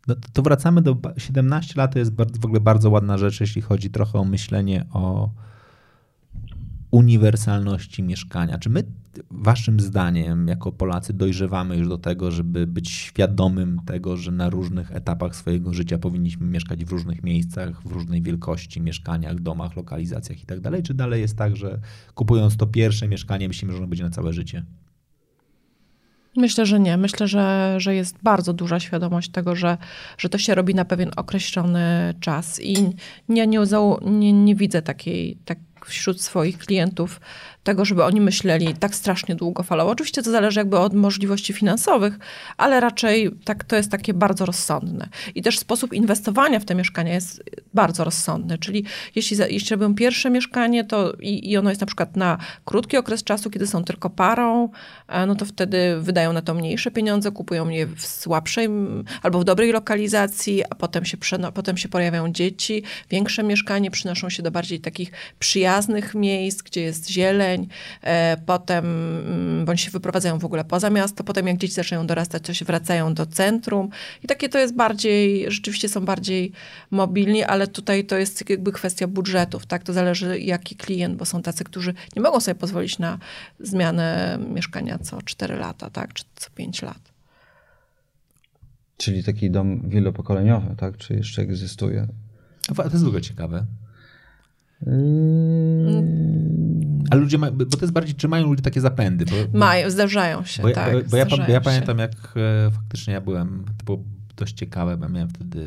No 0.08 0.16
to 0.34 0.42
wracamy 0.42 0.82
do 0.82 0.98
17 1.18 1.74
lat, 1.78 1.94
to 1.94 2.00
jest 2.00 2.16
w 2.40 2.46
ogóle 2.46 2.60
bardzo 2.60 2.90
ładna 2.90 3.18
rzecz, 3.18 3.42
jeśli 3.42 3.62
chodzi 3.62 3.90
trochę 3.90 4.20
o 4.20 4.24
myślenie 4.24 4.86
o 4.94 5.30
uniwersalności 6.92 8.04
mieszkania. 8.04 8.58
Czy 8.58 8.70
my, 8.70 8.84
waszym 9.32 9.80
zdaniem, 9.80 10.48
jako 10.48 10.72
Polacy, 10.72 11.14
dojrzewamy 11.14 11.78
już 11.78 11.88
do 11.88 11.98
tego, 11.98 12.32
żeby 12.32 12.68
być 12.68 12.90
świadomym 12.90 13.82
tego, 13.86 14.18
że 14.18 14.32
na 14.32 14.50
różnych 14.50 14.92
etapach 14.92 15.36
swojego 15.36 15.74
życia 15.74 15.98
powinniśmy 15.98 16.48
mieszkać 16.48 16.86
w 16.86 16.92
różnych 16.92 17.24
miejscach, 17.24 17.82
w 17.82 17.92
różnej 17.92 18.22
wielkości, 18.22 18.82
mieszkaniach, 18.82 19.40
domach, 19.40 19.76
lokalizacjach 19.76 20.44
i 20.44 20.46
tak? 20.46 20.60
Czy 20.84 20.94
dalej 20.94 21.22
jest 21.22 21.38
tak, 21.38 21.56
że 21.56 21.80
kupując 22.16 22.58
to 22.58 22.68
pierwsze 22.68 23.08
mieszkanie, 23.08 23.48
myślimy, 23.48 23.74
że 23.74 23.80
ono 23.80 23.88
będzie 23.88 24.04
na 24.04 24.10
całe 24.10 24.34
życie? 24.34 24.64
Myślę, 26.38 26.66
że 26.66 26.80
nie. 26.80 26.98
Myślę, 26.98 27.28
że, 27.28 27.76
że 27.78 27.96
jest 27.96 28.16
bardzo 28.24 28.54
duża 28.54 28.80
świadomość 28.80 29.30
tego, 29.30 29.56
że, 29.56 29.78
że 30.18 30.30
to 30.30 30.38
się 30.38 30.56
robi 30.56 30.76
na 30.76 30.86
pewien 30.86 31.12
określony 31.16 32.14
czas. 32.20 32.60
I 32.60 32.74
nie, 33.30 33.48
nie, 33.48 33.60
nie, 34.02 34.34
nie 34.34 34.56
widzę 34.56 34.82
takiej, 34.82 35.38
tak, 35.46 35.58
wśród 35.86 36.22
swoich 36.22 36.58
klientów 36.58 37.22
tego, 37.68 37.86
żeby 37.86 38.04
oni 38.04 38.22
myśleli 38.22 38.74
tak 38.74 38.96
strasznie 38.96 39.36
długofalowo. 39.36 39.92
Oczywiście 39.92 40.24
to 40.24 40.32
zależy 40.32 40.60
jakby 40.60 40.78
od 40.80 40.94
możliwości 40.94 41.54
finansowych, 41.54 42.20
ale 42.58 42.80
raczej 42.80 43.32
tak, 43.44 43.64
to 43.64 43.76
jest 43.76 43.92
takie 43.92 44.14
bardzo 44.14 44.46
rozsądne. 44.46 45.10
I 45.36 45.42
też 45.42 45.60
sposób 45.60 45.94
inwestowania 45.94 46.60
w 46.60 46.66
te 46.66 46.76
mieszkania 46.76 47.14
jest 47.14 47.44
bardzo 47.74 48.04
rozsądny, 48.04 48.58
czyli 48.58 48.86
jeśli, 49.16 49.38
jeśli 49.50 49.70
robią 49.70 49.96
pierwsze 49.96 50.30
mieszkanie 50.30 50.84
to 50.84 51.14
i, 51.20 51.52
i 51.52 51.58
ono 51.58 51.70
jest 51.70 51.82
na 51.82 51.88
przykład 51.88 52.18
na 52.18 52.38
krótki 52.66 52.98
okres 52.98 53.24
czasu, 53.24 53.50
kiedy 53.50 53.68
są 53.68 53.84
tylko 53.84 54.10
parą, 54.10 54.70
e, 55.08 55.26
no 55.26 55.36
to 55.36 55.46
wtedy 55.46 56.02
wydają 56.02 56.34
na 56.34 56.42
to 56.42 56.54
mniejsze 56.54 56.92
pieniądze, 56.92 57.32
kupują 57.32 57.70
je 57.70 57.86
w 57.86 58.06
słabszej 58.06 58.70
albo 59.24 59.40
w 59.40 59.44
dobrej 59.44 59.72
lokalizacji, 59.72 60.64
a 60.70 60.76
potem 60.76 61.06
się, 61.06 61.18
potem 61.54 61.78
się 61.78 61.90
pojawiają 61.90 62.32
dzieci, 62.32 62.84
większe 63.10 63.44
mieszkanie 63.44 63.92
przynoszą 63.92 64.30
się 64.30 64.44
do 64.44 64.52
bardziej 64.52 64.80
takich 64.80 65.12
przyjaznych 65.40 66.16
miejsc, 66.16 66.62
gdzie 66.62 66.82
jest 66.82 67.10
zieleń, 67.10 67.57
E, 68.02 68.38
potem 68.46 68.86
mm, 68.86 69.66
bądź 69.66 69.82
się 69.82 69.92
wyprowadzają 69.92 70.40
w 70.40 70.46
ogóle 70.46 70.66
poza 70.66 70.90
miasto, 70.90 71.24
potem 71.24 71.48
jak 71.48 71.58
dzieci 71.58 71.74
zaczynają 71.74 72.08
dorastać, 72.08 72.44
to 72.44 72.54
się 72.54 72.66
wracają 72.66 73.14
do 73.14 73.26
centrum 73.26 73.90
i 74.24 74.28
takie 74.28 74.50
to 74.50 74.60
jest 74.60 74.76
bardziej, 74.76 75.52
rzeczywiście 75.52 75.90
są 75.90 76.06
bardziej 76.06 76.52
mobilni, 76.92 77.44
ale 77.44 77.68
tutaj 77.68 78.06
to 78.06 78.18
jest 78.18 78.50
jakby 78.50 78.72
kwestia 78.72 79.08
budżetów, 79.08 79.66
tak? 79.66 79.84
To 79.84 79.94
zależy 79.94 80.40
jaki 80.40 80.76
klient, 80.76 81.16
bo 81.16 81.26
są 81.26 81.42
tacy, 81.42 81.64
którzy 81.64 81.94
nie 82.16 82.22
mogą 82.22 82.40
sobie 82.40 82.56
pozwolić 82.56 83.00
na 83.00 83.18
zmianę 83.60 84.40
mieszkania 84.54 85.00
co 85.00 85.22
4 85.22 85.56
lata, 85.56 85.90
tak? 85.90 86.14
Czy 86.14 86.24
co 86.36 86.50
5 86.50 86.82
lat. 86.82 87.18
Czyli 88.98 89.24
taki 89.24 89.52
dom 89.52 89.90
wielopokoleniowy, 89.90 90.76
tak? 90.76 90.98
Czy 90.98 91.14
jeszcze 91.14 91.42
egzystuje? 91.42 92.08
To 92.76 92.84
jest 92.84 93.04
w 93.04 93.08
ogóle 93.08 93.22
ciekawe. 93.22 93.66
Mm. 94.86 96.28
Ale 97.10 97.22
ludzie 97.22 97.38
mają, 97.38 97.54
bo 97.54 97.66
to 97.66 97.82
jest 97.82 97.94
bardziej, 97.94 98.16
czy 98.16 98.28
mają 98.28 98.48
ludzie 98.48 98.62
takie 98.62 98.82
zapędy? 98.82 99.26
Bo, 99.26 99.60
mają, 99.60 99.90
zdarzają 99.90 100.44
się, 100.44 100.64
bo, 100.64 100.72
tak. 100.72 100.94
Bo, 100.94 101.10
bo 101.10 101.18
ja, 101.18 101.26
ja 101.48 101.62
pamiętam, 101.62 101.98
jak 101.98 102.12
e, 102.36 102.72
faktycznie 102.72 103.14
ja 103.14 103.22
byłem, 103.22 103.64
to 103.78 103.86
było 103.86 104.04
dość 104.36 104.54
ciekawe, 104.54 104.98
bo 104.98 105.06
ja 105.06 105.10
miałem 105.10 105.30
wtedy 105.30 105.66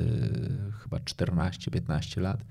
chyba 0.82 0.98
14-15 0.98 2.20
lat. 2.20 2.44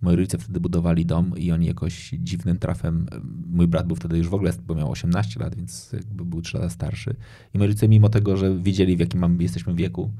Moi 0.00 0.16
rodzice 0.16 0.38
wtedy 0.38 0.60
budowali 0.60 1.06
dom 1.06 1.38
i 1.38 1.52
oni 1.52 1.66
jakoś 1.66 2.10
dziwnym 2.18 2.58
trafem, 2.58 3.06
mój 3.46 3.68
brat 3.68 3.86
był 3.86 3.96
wtedy 3.96 4.18
już 4.18 4.28
w 4.28 4.34
ogóle, 4.34 4.52
bo 4.66 4.74
miał 4.74 4.90
18 4.90 5.40
lat, 5.40 5.54
więc 5.54 5.92
jakby 5.92 6.24
był 6.24 6.42
3 6.42 6.56
lata 6.56 6.70
starszy. 6.70 7.16
I 7.54 7.58
moi 7.58 7.66
rodzice, 7.66 7.88
mimo 7.88 8.08
tego, 8.08 8.36
że 8.36 8.58
wiedzieli, 8.58 8.96
w 8.96 9.00
jakim 9.00 9.20
mam, 9.20 9.40
jesteśmy 9.40 9.74
wieku, 9.74 10.10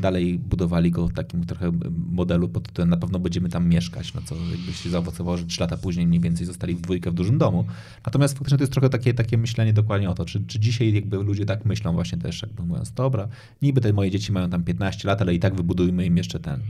dalej 0.00 0.38
budowali 0.38 0.90
go 0.90 1.08
w 1.08 1.12
takim 1.12 1.46
trochę 1.46 1.72
modelu 2.10 2.48
pod 2.48 2.68
tytułem 2.68 2.90
na 2.90 2.96
pewno 2.96 3.18
będziemy 3.18 3.48
tam 3.48 3.68
mieszkać, 3.68 4.14
no 4.14 4.20
co 4.24 4.34
jakby 4.34 4.72
się 4.72 4.90
zaowocowało, 4.90 5.36
że 5.36 5.46
trzy 5.46 5.60
lata 5.60 5.76
później 5.76 6.06
mniej 6.06 6.20
więcej 6.20 6.46
zostali 6.46 6.74
w 6.74 6.80
dwójkę 6.80 7.10
w 7.10 7.14
dużym 7.14 7.38
domu. 7.38 7.64
Natomiast 8.06 8.34
faktycznie 8.34 8.58
to 8.58 8.62
jest 8.62 8.72
trochę 8.72 8.88
takie, 8.88 9.14
takie 9.14 9.38
myślenie 9.38 9.72
dokładnie 9.72 10.10
o 10.10 10.14
to, 10.14 10.24
czy, 10.24 10.46
czy 10.46 10.60
dzisiaj 10.60 10.94
jakby 10.94 11.16
ludzie 11.16 11.46
tak 11.46 11.64
myślą 11.64 11.92
właśnie 11.92 12.18
też, 12.18 12.42
jakby 12.42 12.62
mówiąc, 12.62 12.92
dobra, 12.92 13.28
niby 13.62 13.80
te 13.80 13.92
moje 13.92 14.10
dzieci 14.10 14.32
mają 14.32 14.50
tam 14.50 14.64
15 14.64 15.08
lat, 15.08 15.22
ale 15.22 15.34
i 15.34 15.38
tak 15.38 15.54
wybudujmy 15.54 16.06
im 16.06 16.16
jeszcze 16.16 16.40
ten. 16.40 16.60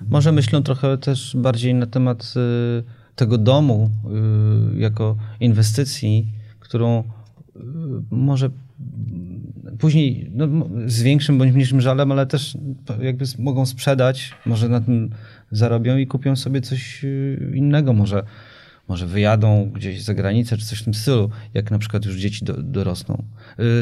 Może 0.00 0.32
myślą 0.32 0.62
trochę 0.62 0.98
też 0.98 1.36
bardziej 1.36 1.74
na 1.74 1.86
temat 1.86 2.34
y, 2.36 2.84
tego 3.16 3.38
domu 3.38 3.90
y, 4.74 4.78
jako 4.78 5.16
inwestycji, 5.40 6.26
którą 6.60 7.00
y, 7.00 7.60
może 8.10 8.50
później 9.78 10.30
no, 10.34 10.48
z 10.86 11.02
większym 11.02 11.38
bądź 11.38 11.52
mniejszym 11.52 11.80
żalem, 11.80 12.12
ale 12.12 12.26
też 12.26 12.58
jakby 13.02 13.24
mogą 13.38 13.66
sprzedać, 13.66 14.32
może 14.46 14.68
na 14.68 14.80
tym 14.80 15.10
zarobią 15.50 15.96
i 15.96 16.06
kupią 16.06 16.36
sobie 16.36 16.60
coś 16.60 17.04
y, 17.04 17.52
innego, 17.54 17.92
może, 17.92 18.22
może 18.88 19.06
wyjadą 19.06 19.70
gdzieś 19.74 20.02
za 20.02 20.14
granicę, 20.14 20.56
czy 20.56 20.66
coś 20.66 20.78
w 20.78 20.84
tym 20.84 20.94
stylu, 20.94 21.30
jak 21.54 21.70
na 21.70 21.78
przykład 21.78 22.04
już 22.04 22.16
dzieci 22.16 22.44
do, 22.44 22.62
dorosną. 22.62 23.24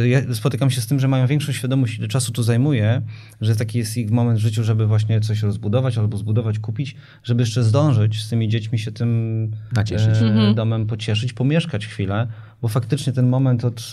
Y, 0.04 0.08
ja 0.08 0.34
spotykam 0.34 0.70
się 0.70 0.80
z 0.80 0.86
tym, 0.86 1.00
że 1.00 1.08
mają 1.08 1.26
większą 1.26 1.52
świadomość, 1.52 1.98
ile 1.98 2.08
czasu 2.08 2.32
to 2.32 2.42
zajmuje, 2.42 3.02
że 3.40 3.56
taki 3.56 3.78
jest 3.78 3.96
ich 3.96 4.10
moment 4.10 4.38
w 4.38 4.42
życiu, 4.42 4.64
żeby 4.64 4.86
właśnie 4.86 5.20
coś 5.20 5.42
rozbudować 5.42 5.98
albo 5.98 6.16
zbudować, 6.16 6.58
kupić, 6.58 6.96
żeby 7.24 7.42
jeszcze 7.42 7.64
zdążyć 7.64 8.22
z 8.22 8.28
tymi 8.28 8.48
dziećmi 8.48 8.78
się 8.78 8.92
tym 8.92 9.50
Nacieszyć. 9.72 10.22
E, 10.22 10.54
domem 10.54 10.86
pocieszyć, 10.86 11.32
pomieszkać 11.32 11.86
chwilę, 11.86 12.26
bo 12.62 12.68
faktycznie 12.68 13.12
ten 13.12 13.28
moment 13.28 13.64
od 13.64 13.92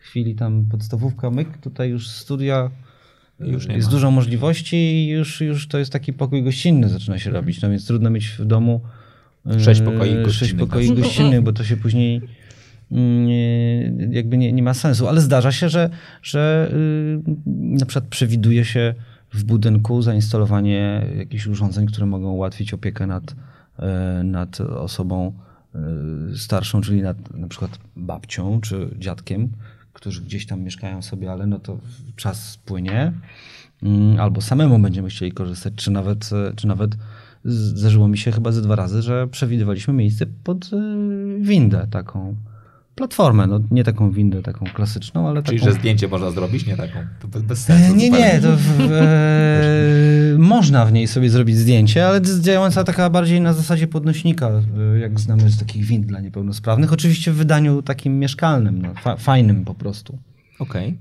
chwili 0.00 0.34
tam 0.34 0.64
podstawówka, 0.70 1.30
myk, 1.30 1.58
tutaj 1.58 1.90
już 1.90 2.08
studia 2.08 2.70
już 3.40 3.66
jest 3.66 3.88
ma. 3.88 3.92
dużo 3.92 4.10
możliwości 4.10 4.76
i 4.76 5.08
już, 5.08 5.40
już 5.40 5.68
to 5.68 5.78
jest 5.78 5.92
taki 5.92 6.12
pokój 6.12 6.42
gościnny 6.42 6.88
zaczyna 6.88 7.18
się 7.18 7.30
robić, 7.30 7.62
no 7.62 7.70
więc 7.70 7.86
trudno 7.86 8.10
mieć 8.10 8.26
w 8.28 8.44
domu 8.44 8.80
sześć 9.58 9.80
pokoi 9.80 9.98
gościnnych, 9.98 10.32
sześć 10.32 10.54
pokoi 10.54 10.94
gościnnych 10.94 11.40
bo 11.42 11.52
to 11.52 11.64
się 11.64 11.76
później 11.76 12.20
nie, 12.90 13.82
jakby 14.10 14.38
nie, 14.38 14.52
nie 14.52 14.62
ma 14.62 14.74
sensu, 14.74 15.08
ale 15.08 15.20
zdarza 15.20 15.52
się, 15.52 15.68
że, 15.68 15.90
że 16.22 16.72
yy, 16.72 17.34
na 17.78 17.86
przykład 17.86 18.08
przewiduje 18.08 18.64
się 18.64 18.94
w 19.32 19.44
budynku 19.44 20.02
zainstalowanie 20.02 21.06
jakichś 21.16 21.46
urządzeń, 21.46 21.86
które 21.86 22.06
mogą 22.06 22.30
ułatwić 22.32 22.74
opiekę 22.74 23.06
nad, 23.06 23.34
nad 24.24 24.60
osobą 24.60 25.32
starszą, 26.34 26.80
czyli 26.80 27.02
nad 27.02 27.34
na 27.34 27.48
przykład 27.48 27.78
babcią 27.96 28.60
czy 28.60 28.88
dziadkiem, 28.98 29.48
którzy 30.00 30.22
gdzieś 30.22 30.46
tam 30.46 30.60
mieszkają 30.60 31.02
sobie, 31.02 31.32
ale 31.32 31.46
no 31.46 31.58
to 31.58 31.78
czas 32.16 32.58
płynie, 32.64 33.12
mm, 33.82 34.20
albo 34.20 34.40
samemu 34.40 34.78
będziemy 34.78 35.08
chcieli 35.08 35.32
korzystać, 35.32 35.74
czy 35.76 35.90
nawet, 35.90 36.30
e, 36.32 36.52
czy 36.56 36.66
nawet 36.66 36.96
zdarzyło 37.44 38.08
mi 38.08 38.18
się 38.18 38.32
chyba 38.32 38.52
ze 38.52 38.62
dwa 38.62 38.76
razy, 38.76 39.02
że 39.02 39.28
przewidywaliśmy 39.28 39.94
miejsce 39.94 40.26
pod 40.44 40.70
e, 40.72 40.76
windę 41.40 41.86
taką 41.90 42.36
platformę, 43.00 43.46
no 43.46 43.60
nie 43.70 43.84
taką 43.84 44.10
windę, 44.10 44.42
taką 44.42 44.66
klasyczną, 44.66 45.28
ale 45.28 45.42
Czyli, 45.42 45.60
taką... 45.60 45.72
że 45.72 45.78
zdjęcie 45.78 46.08
można 46.08 46.30
zrobić, 46.30 46.66
nie 46.66 46.76
taką? 46.76 46.98
To 47.20 47.40
bez 47.40 47.64
sensu. 47.64 47.92
E, 47.92 47.96
nie, 47.96 48.10
nie, 48.10 48.40
to 48.40 48.56
w, 48.56 48.80
e, 48.80 50.38
można 50.54 50.86
w 50.86 50.92
niej 50.92 51.08
sobie 51.08 51.30
zrobić 51.30 51.56
zdjęcie, 51.56 52.06
ale 52.06 52.20
działająca 52.40 52.84
taka 52.84 53.10
bardziej 53.10 53.40
na 53.40 53.52
zasadzie 53.52 53.86
podnośnika, 53.86 54.48
e, 54.48 54.98
jak 54.98 55.20
znamy 55.20 55.50
z 55.50 55.58
takich 55.58 55.84
wind 55.84 56.06
dla 56.06 56.20
niepełnosprawnych. 56.20 56.92
Oczywiście 56.92 57.32
w 57.32 57.36
wydaniu 57.36 57.82
takim 57.82 58.18
mieszkalnym, 58.18 58.82
no, 58.82 58.94
fa 58.94 59.16
fajnym 59.16 59.64
po 59.64 59.74
prostu. 59.74 60.18
Okej. 60.58 60.88
Okay. 60.88 60.98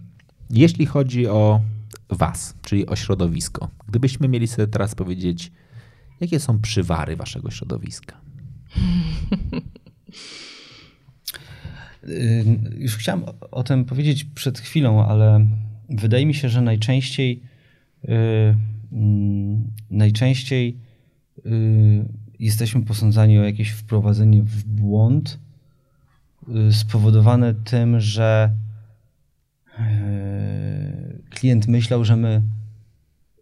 Jeśli 0.49 0.85
chodzi 0.85 1.27
o 1.27 1.61
was, 2.09 2.53
czyli 2.61 2.87
o 2.87 2.95
środowisko, 2.95 3.69
gdybyśmy 3.87 4.27
mieli 4.27 4.47
sobie 4.47 4.67
teraz 4.67 4.95
powiedzieć, 4.95 5.51
jakie 6.19 6.39
są 6.39 6.59
przywary 6.59 7.15
waszego 7.15 7.51
środowiska? 7.51 8.15
Y, 12.03 12.45
już 12.77 12.97
chciałem 12.97 13.23
o 13.51 13.63
tym 13.63 13.85
powiedzieć 13.85 14.23
przed 14.23 14.59
chwilą, 14.59 15.05
ale 15.05 15.45
wydaje 15.89 16.25
mi 16.25 16.33
się, 16.33 16.49
że 16.49 16.61
najczęściej 16.61 17.41
y, 18.03 18.09
mm, 18.91 19.63
najczęściej 19.91 20.77
y, 21.45 22.05
jesteśmy 22.39 22.81
posądzani 22.81 23.39
o 23.39 23.43
jakieś 23.43 23.69
wprowadzenie 23.69 24.43
w 24.43 24.63
błąd 24.63 25.39
spowodowane 26.71 27.53
tym, 27.53 27.99
że 27.99 28.55
klient 31.29 31.67
myślał, 31.67 32.05
że 32.05 32.15
my 32.15 32.41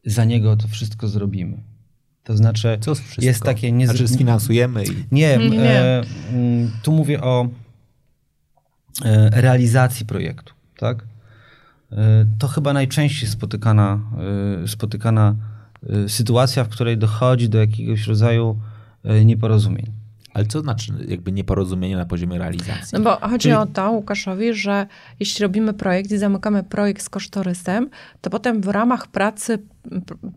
za 0.05 0.25
niego 0.25 0.55
to 0.55 0.67
wszystko 0.67 1.07
zrobimy. 1.07 1.63
To 2.23 2.37
znaczy, 2.37 2.79
jest 3.17 3.43
takie 3.43 3.71
nie 3.71 3.87
znaczy 3.87 4.07
sfinansujemy 4.07 4.83
i... 4.83 4.87
Nie, 5.11 5.37
nie. 5.37 5.69
E, 5.69 6.03
tu 6.83 6.91
mówię 6.91 7.21
o 7.21 7.49
realizacji 9.31 10.05
projektu. 10.05 10.53
Tak? 10.77 11.03
E, 11.91 12.25
to 12.39 12.47
chyba 12.47 12.73
najczęściej 12.73 13.29
spotykana, 13.29 13.99
e, 14.63 14.67
spotykana 14.67 15.35
sytuacja, 16.07 16.63
w 16.63 16.69
której 16.69 16.97
dochodzi 16.97 17.49
do 17.49 17.57
jakiegoś 17.57 18.07
rodzaju 18.07 18.59
nieporozumień. 19.25 19.91
Ale 20.37 20.45
co 20.45 20.61
znaczy 20.61 20.93
jakby 21.07 21.31
nieporozumienie 21.31 21.95
na 21.95 22.05
poziomie 22.05 22.37
realizacji? 22.37 22.87
No 22.93 22.99
bo 22.99 23.27
chodzi 23.27 23.43
Czyli... 23.43 23.53
o 23.53 23.65
to 23.65 23.91
Łukaszowi, 23.91 24.53
że 24.53 24.87
jeśli 25.19 25.43
robimy 25.43 25.73
projekt 25.73 26.11
i 26.11 26.17
zamykamy 26.17 26.63
projekt 26.63 27.03
z 27.03 27.09
kosztorysem, 27.09 27.89
to 28.21 28.29
potem 28.29 28.61
w 28.61 28.67
ramach 28.67 29.07
pracy, 29.07 29.59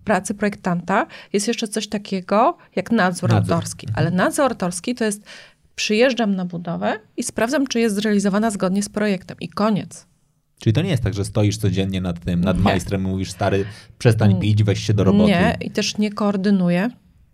pracy 0.05 0.35
projektanta 0.35 1.07
jest 1.33 1.49
jeszcze 1.49 1.69
coś 1.69 1.89
takiego 1.89 2.57
jak 2.77 2.91
nadzór, 2.91 3.31
nadzór. 3.31 3.55
autorski. 3.55 3.87
Ale 3.95 4.11
nadzór 4.11 4.45
autorski 4.45 4.95
to 4.95 5.05
jest 5.05 5.25
Przyjeżdżam 5.81 6.35
na 6.37 6.45
budowę 6.45 7.01
i 7.17 7.23
sprawdzam, 7.23 7.67
czy 7.67 7.81
jest 7.81 7.95
zrealizowana 7.95 8.51
zgodnie 8.51 8.83
z 8.83 8.89
projektem. 8.89 9.37
I 9.41 9.49
koniec. 9.49 10.07
Czyli 10.59 10.73
to 10.73 10.83
nie 10.83 10.91
jest 10.91 11.03
tak, 11.03 11.15
że 11.15 11.25
stoisz 11.25 11.57
codziennie 11.57 12.01
nad 12.01 12.25
tym, 12.25 12.41
nad 12.41 12.57
Nie. 12.57 12.63
majstrem 12.63 13.01
i 13.01 13.07
mówisz, 13.07 13.31
stary, 13.31 13.65
przestań 13.99 14.41
pić, 14.41 14.65
weź 14.65 14.87
się 14.87 14.95
do 14.95 15.05
roboty. 15.05 15.31
Nie, 15.31 15.57
i 15.61 15.71
też 15.71 15.99
nie 15.99 16.11
koordynuję. 16.13 16.91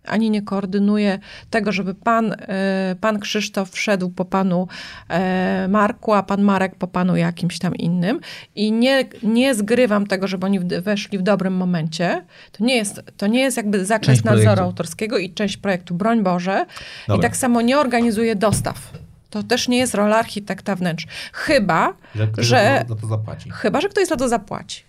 Ani 0.07 0.29
nie 0.29 0.41
koordynuję 0.41 1.19
tego, 1.49 1.71
żeby 1.71 1.93
pan, 1.93 2.33
e, 2.39 2.95
pan 3.01 3.19
Krzysztof 3.19 3.71
wszedł 3.71 4.09
po 4.09 4.25
panu 4.25 4.67
e, 5.09 5.67
Marku, 5.69 6.13
a 6.13 6.23
pan 6.23 6.41
Marek 6.41 6.75
po 6.75 6.87
panu 6.87 7.15
jakimś 7.15 7.59
tam 7.59 7.75
innym. 7.75 8.19
I 8.55 8.71
nie, 8.71 9.05
nie 9.23 9.55
zgrywam 9.55 10.07
tego, 10.07 10.27
żeby 10.27 10.45
oni 10.45 10.59
weszli 10.59 11.17
w 11.17 11.21
dobrym 11.21 11.53
momencie. 11.55 12.25
To 12.51 12.63
nie 12.63 12.75
jest, 12.75 13.01
to 13.17 13.27
nie 13.27 13.39
jest 13.39 13.57
jakby 13.57 13.85
zakres 13.85 14.07
Część 14.07 14.23
nadzoru 14.23 14.43
projektu. 14.45 14.63
autorskiego 14.63 15.17
i 15.17 15.33
część 15.33 15.57
projektu, 15.57 15.95
broń 15.95 16.23
Boże. 16.23 16.65
I 17.05 17.07
Dobra. 17.07 17.29
tak 17.29 17.37
samo 17.37 17.61
nie 17.61 17.79
organizuję 17.79 18.35
dostaw. 18.35 18.91
To 19.29 19.43
też 19.43 19.67
nie 19.67 19.77
jest 19.77 19.95
rola 19.95 20.17
architekta 20.17 20.75
wnętrz. 20.75 21.07
Chyba, 21.33 21.93
Że 22.15 22.27
ktoś 22.27 22.45
że, 22.45 22.85
za 22.89 22.95
to 22.95 23.07
zapłaci. 23.07 23.49
chyba, 23.49 23.81
że 23.81 23.89
ktoś 23.89 24.07
za 24.07 24.15
to 24.15 24.29
zapłaci. 24.29 24.83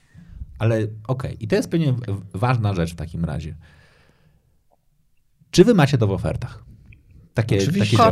Ale 0.59 0.79
okej, 1.09 1.37
i 1.45 1.49
to 1.49 1.57
jest 1.57 1.71
pewnie 1.71 1.95
ważna 2.35 2.75
rzecz 2.75 2.93
w 2.93 2.97
takim 2.97 3.25
razie. 3.25 3.55
Czy 5.51 5.65
wy 5.65 5.75
macie 5.75 5.99
to 5.99 6.07
w 6.07 6.11
ofertach? 6.13 6.65
Takie, 7.35 7.57
Oczywiście. 7.57 7.81
takie 7.81 7.91
działania? 7.97 8.11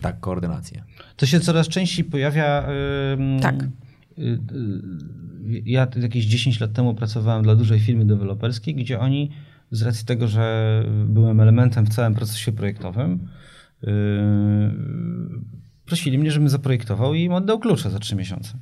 Tak, 0.00 0.20
koordynację. 0.20 0.84
To 1.16 1.26
się 1.26 1.40
coraz 1.40 1.68
częściej 1.68 2.04
pojawia. 2.04 2.66
ym, 3.12 3.40
Tak. 3.40 3.62
y, 3.62 4.22
y, 4.22 5.62
Ja 5.64 5.86
jakieś 5.96 6.24
10 6.24 6.60
lat 6.60 6.72
temu 6.72 6.94
pracowałem 6.94 7.42
dla 7.42 7.54
dużej 7.54 7.80
firmy 7.80 8.04
deweloperskiej, 8.04 8.74
gdzie 8.74 9.00
oni 9.00 9.30
z 9.70 9.82
racji 9.82 10.06
tego, 10.06 10.28
że 10.28 10.84
byłem 11.06 11.40
elementem 11.40 11.86
w 11.86 11.88
całym 11.88 12.14
procesie 12.14 12.52
projektowym, 12.52 13.28
yy, 13.82 13.90
prosili 15.86 16.18
mnie, 16.18 16.30
żebym 16.30 16.48
zaprojektował 16.48 17.14
i 17.14 17.22
im 17.22 17.32
oddał 17.32 17.58
klucze 17.58 17.90
za 17.90 17.98
3 17.98 18.16
miesiące. 18.16 18.58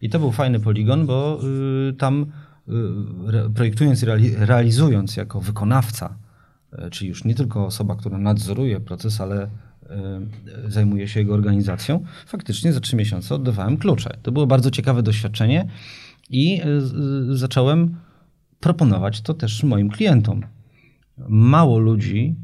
I 0.00 0.08
to 0.10 0.18
był 0.18 0.32
fajny 0.32 0.60
poligon, 0.60 1.06
bo 1.06 1.40
y, 1.88 1.92
tam 1.92 2.26
y, 2.68 3.50
projektując 3.54 4.02
i 4.02 4.06
reali- 4.06 4.34
realizując 4.38 5.16
jako 5.16 5.40
wykonawca, 5.40 6.06
y, 6.06 6.25
czyli 6.90 7.08
już 7.08 7.24
nie 7.24 7.34
tylko 7.34 7.66
osoba, 7.66 7.96
która 7.96 8.18
nadzoruje 8.18 8.80
proces, 8.80 9.20
ale 9.20 9.44
y, 9.46 10.70
zajmuje 10.70 11.08
się 11.08 11.20
jego 11.20 11.34
organizacją, 11.34 12.04
faktycznie 12.26 12.72
za 12.72 12.80
trzy 12.80 12.96
miesiące 12.96 13.34
oddawałem 13.34 13.76
klucze. 13.76 14.10
To 14.22 14.32
było 14.32 14.46
bardzo 14.46 14.70
ciekawe 14.70 15.02
doświadczenie 15.02 15.68
i 16.30 16.62
y, 17.30 17.36
zacząłem 17.36 17.96
proponować 18.60 19.20
to 19.20 19.34
też 19.34 19.62
moim 19.62 19.90
klientom. 19.90 20.42
Mało 21.28 21.78
ludzi, 21.78 22.36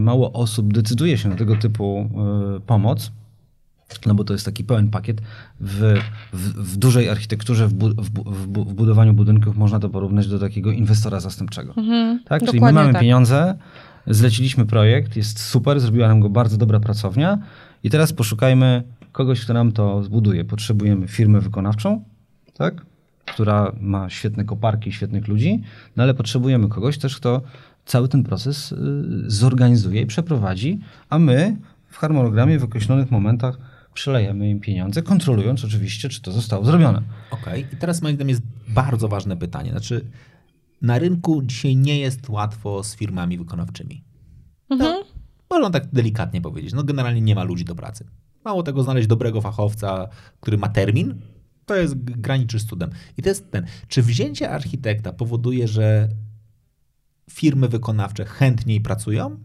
mało 0.00 0.32
osób 0.32 0.72
decyduje 0.72 1.18
się 1.18 1.28
na 1.28 1.36
tego 1.36 1.56
typu 1.56 2.10
pomoc, 2.66 3.12
no 4.06 4.14
bo 4.14 4.24
to 4.24 4.32
jest 4.32 4.44
taki 4.44 4.64
pełen 4.64 4.88
pakiet. 4.88 5.20
W, 5.60 6.00
w, 6.32 6.72
w 6.72 6.76
dużej 6.76 7.08
architekturze, 7.08 7.68
w, 7.68 7.74
bu, 7.74 7.88
w, 7.88 8.10
bu, 8.10 8.32
w, 8.32 8.46
bu, 8.46 8.64
w 8.64 8.74
budowaniu 8.74 9.14
budynków 9.14 9.56
można 9.56 9.78
to 9.80 9.88
porównać 9.88 10.28
do 10.28 10.38
takiego 10.38 10.70
inwestora 10.70 11.20
zastępczego. 11.20 11.74
Mhm, 11.76 12.20
tak? 12.24 12.44
Czyli 12.44 12.60
my 12.60 12.72
mamy 12.72 12.92
tak. 12.92 13.02
pieniądze, 13.02 13.54
zleciliśmy 14.06 14.66
projekt, 14.66 15.16
jest 15.16 15.40
super, 15.40 15.80
zrobiła 15.80 16.08
nam 16.08 16.20
go 16.20 16.28
bardzo 16.28 16.56
dobra 16.56 16.80
pracownia 16.80 17.38
i 17.84 17.90
teraz 17.90 18.12
poszukajmy 18.12 18.82
kogoś, 19.12 19.40
kto 19.40 19.54
nam 19.54 19.72
to 19.72 20.02
zbuduje. 20.02 20.44
Potrzebujemy 20.44 21.08
firmę 21.08 21.40
wykonawczą, 21.40 22.04
tak? 22.54 22.88
która 23.32 23.72
ma 23.80 24.10
świetne 24.10 24.44
koparki, 24.44 24.92
świetnych 24.92 25.28
ludzi, 25.28 25.62
no 25.96 26.02
ale 26.02 26.14
potrzebujemy 26.14 26.68
kogoś 26.68 26.98
też, 26.98 27.16
kto 27.16 27.42
cały 27.86 28.08
ten 28.08 28.22
proces 28.22 28.72
y, 28.72 28.76
zorganizuje 29.26 30.02
i 30.02 30.06
przeprowadzi, 30.06 30.80
a 31.10 31.18
my 31.18 31.56
w 31.88 31.96
harmonogramie 31.96 32.58
w 32.58 32.64
określonych 32.64 33.10
momentach 33.10 33.58
przelejemy 33.98 34.50
im 34.50 34.60
pieniądze, 34.60 35.02
kontrolując 35.02 35.64
oczywiście, 35.64 36.08
czy 36.08 36.22
to 36.22 36.32
zostało 36.32 36.64
zrobione. 36.64 37.02
Okej, 37.30 37.66
i 37.72 37.76
teraz 37.76 38.02
moim 38.02 38.14
zdaniem 38.14 38.28
jest 38.28 38.42
bardzo 38.68 39.08
ważne 39.08 39.36
pytanie. 39.36 39.70
Znaczy, 39.70 40.04
na 40.82 40.98
rynku 40.98 41.42
dzisiaj 41.42 41.76
nie 41.76 41.98
jest 41.98 42.28
łatwo 42.28 42.84
z 42.84 42.96
firmami 42.96 43.38
wykonawczymi. 43.38 44.04
Mhm. 44.70 45.04
Można 45.50 45.70
tak 45.70 45.86
delikatnie 45.92 46.40
powiedzieć. 46.40 46.72
No 46.72 46.84
generalnie 46.84 47.20
nie 47.20 47.34
ma 47.34 47.42
ludzi 47.44 47.64
do 47.64 47.74
pracy. 47.74 48.06
Mało 48.44 48.62
tego, 48.62 48.82
znaleźć 48.82 49.08
dobrego 49.08 49.40
fachowca, 49.40 50.08
który 50.40 50.58
ma 50.58 50.68
termin, 50.68 51.20
to 51.66 51.76
jest 51.76 51.94
graniczy 51.98 52.60
z 52.60 52.66
cudem. 52.66 52.90
I 53.16 53.22
to 53.22 53.28
jest 53.28 53.50
ten. 53.50 53.66
Czy 53.88 54.02
wzięcie 54.02 54.50
architekta 54.50 55.12
powoduje, 55.12 55.68
że 55.68 56.08
firmy 57.30 57.68
wykonawcze 57.68 58.24
chętniej 58.24 58.80
pracują? 58.80 59.38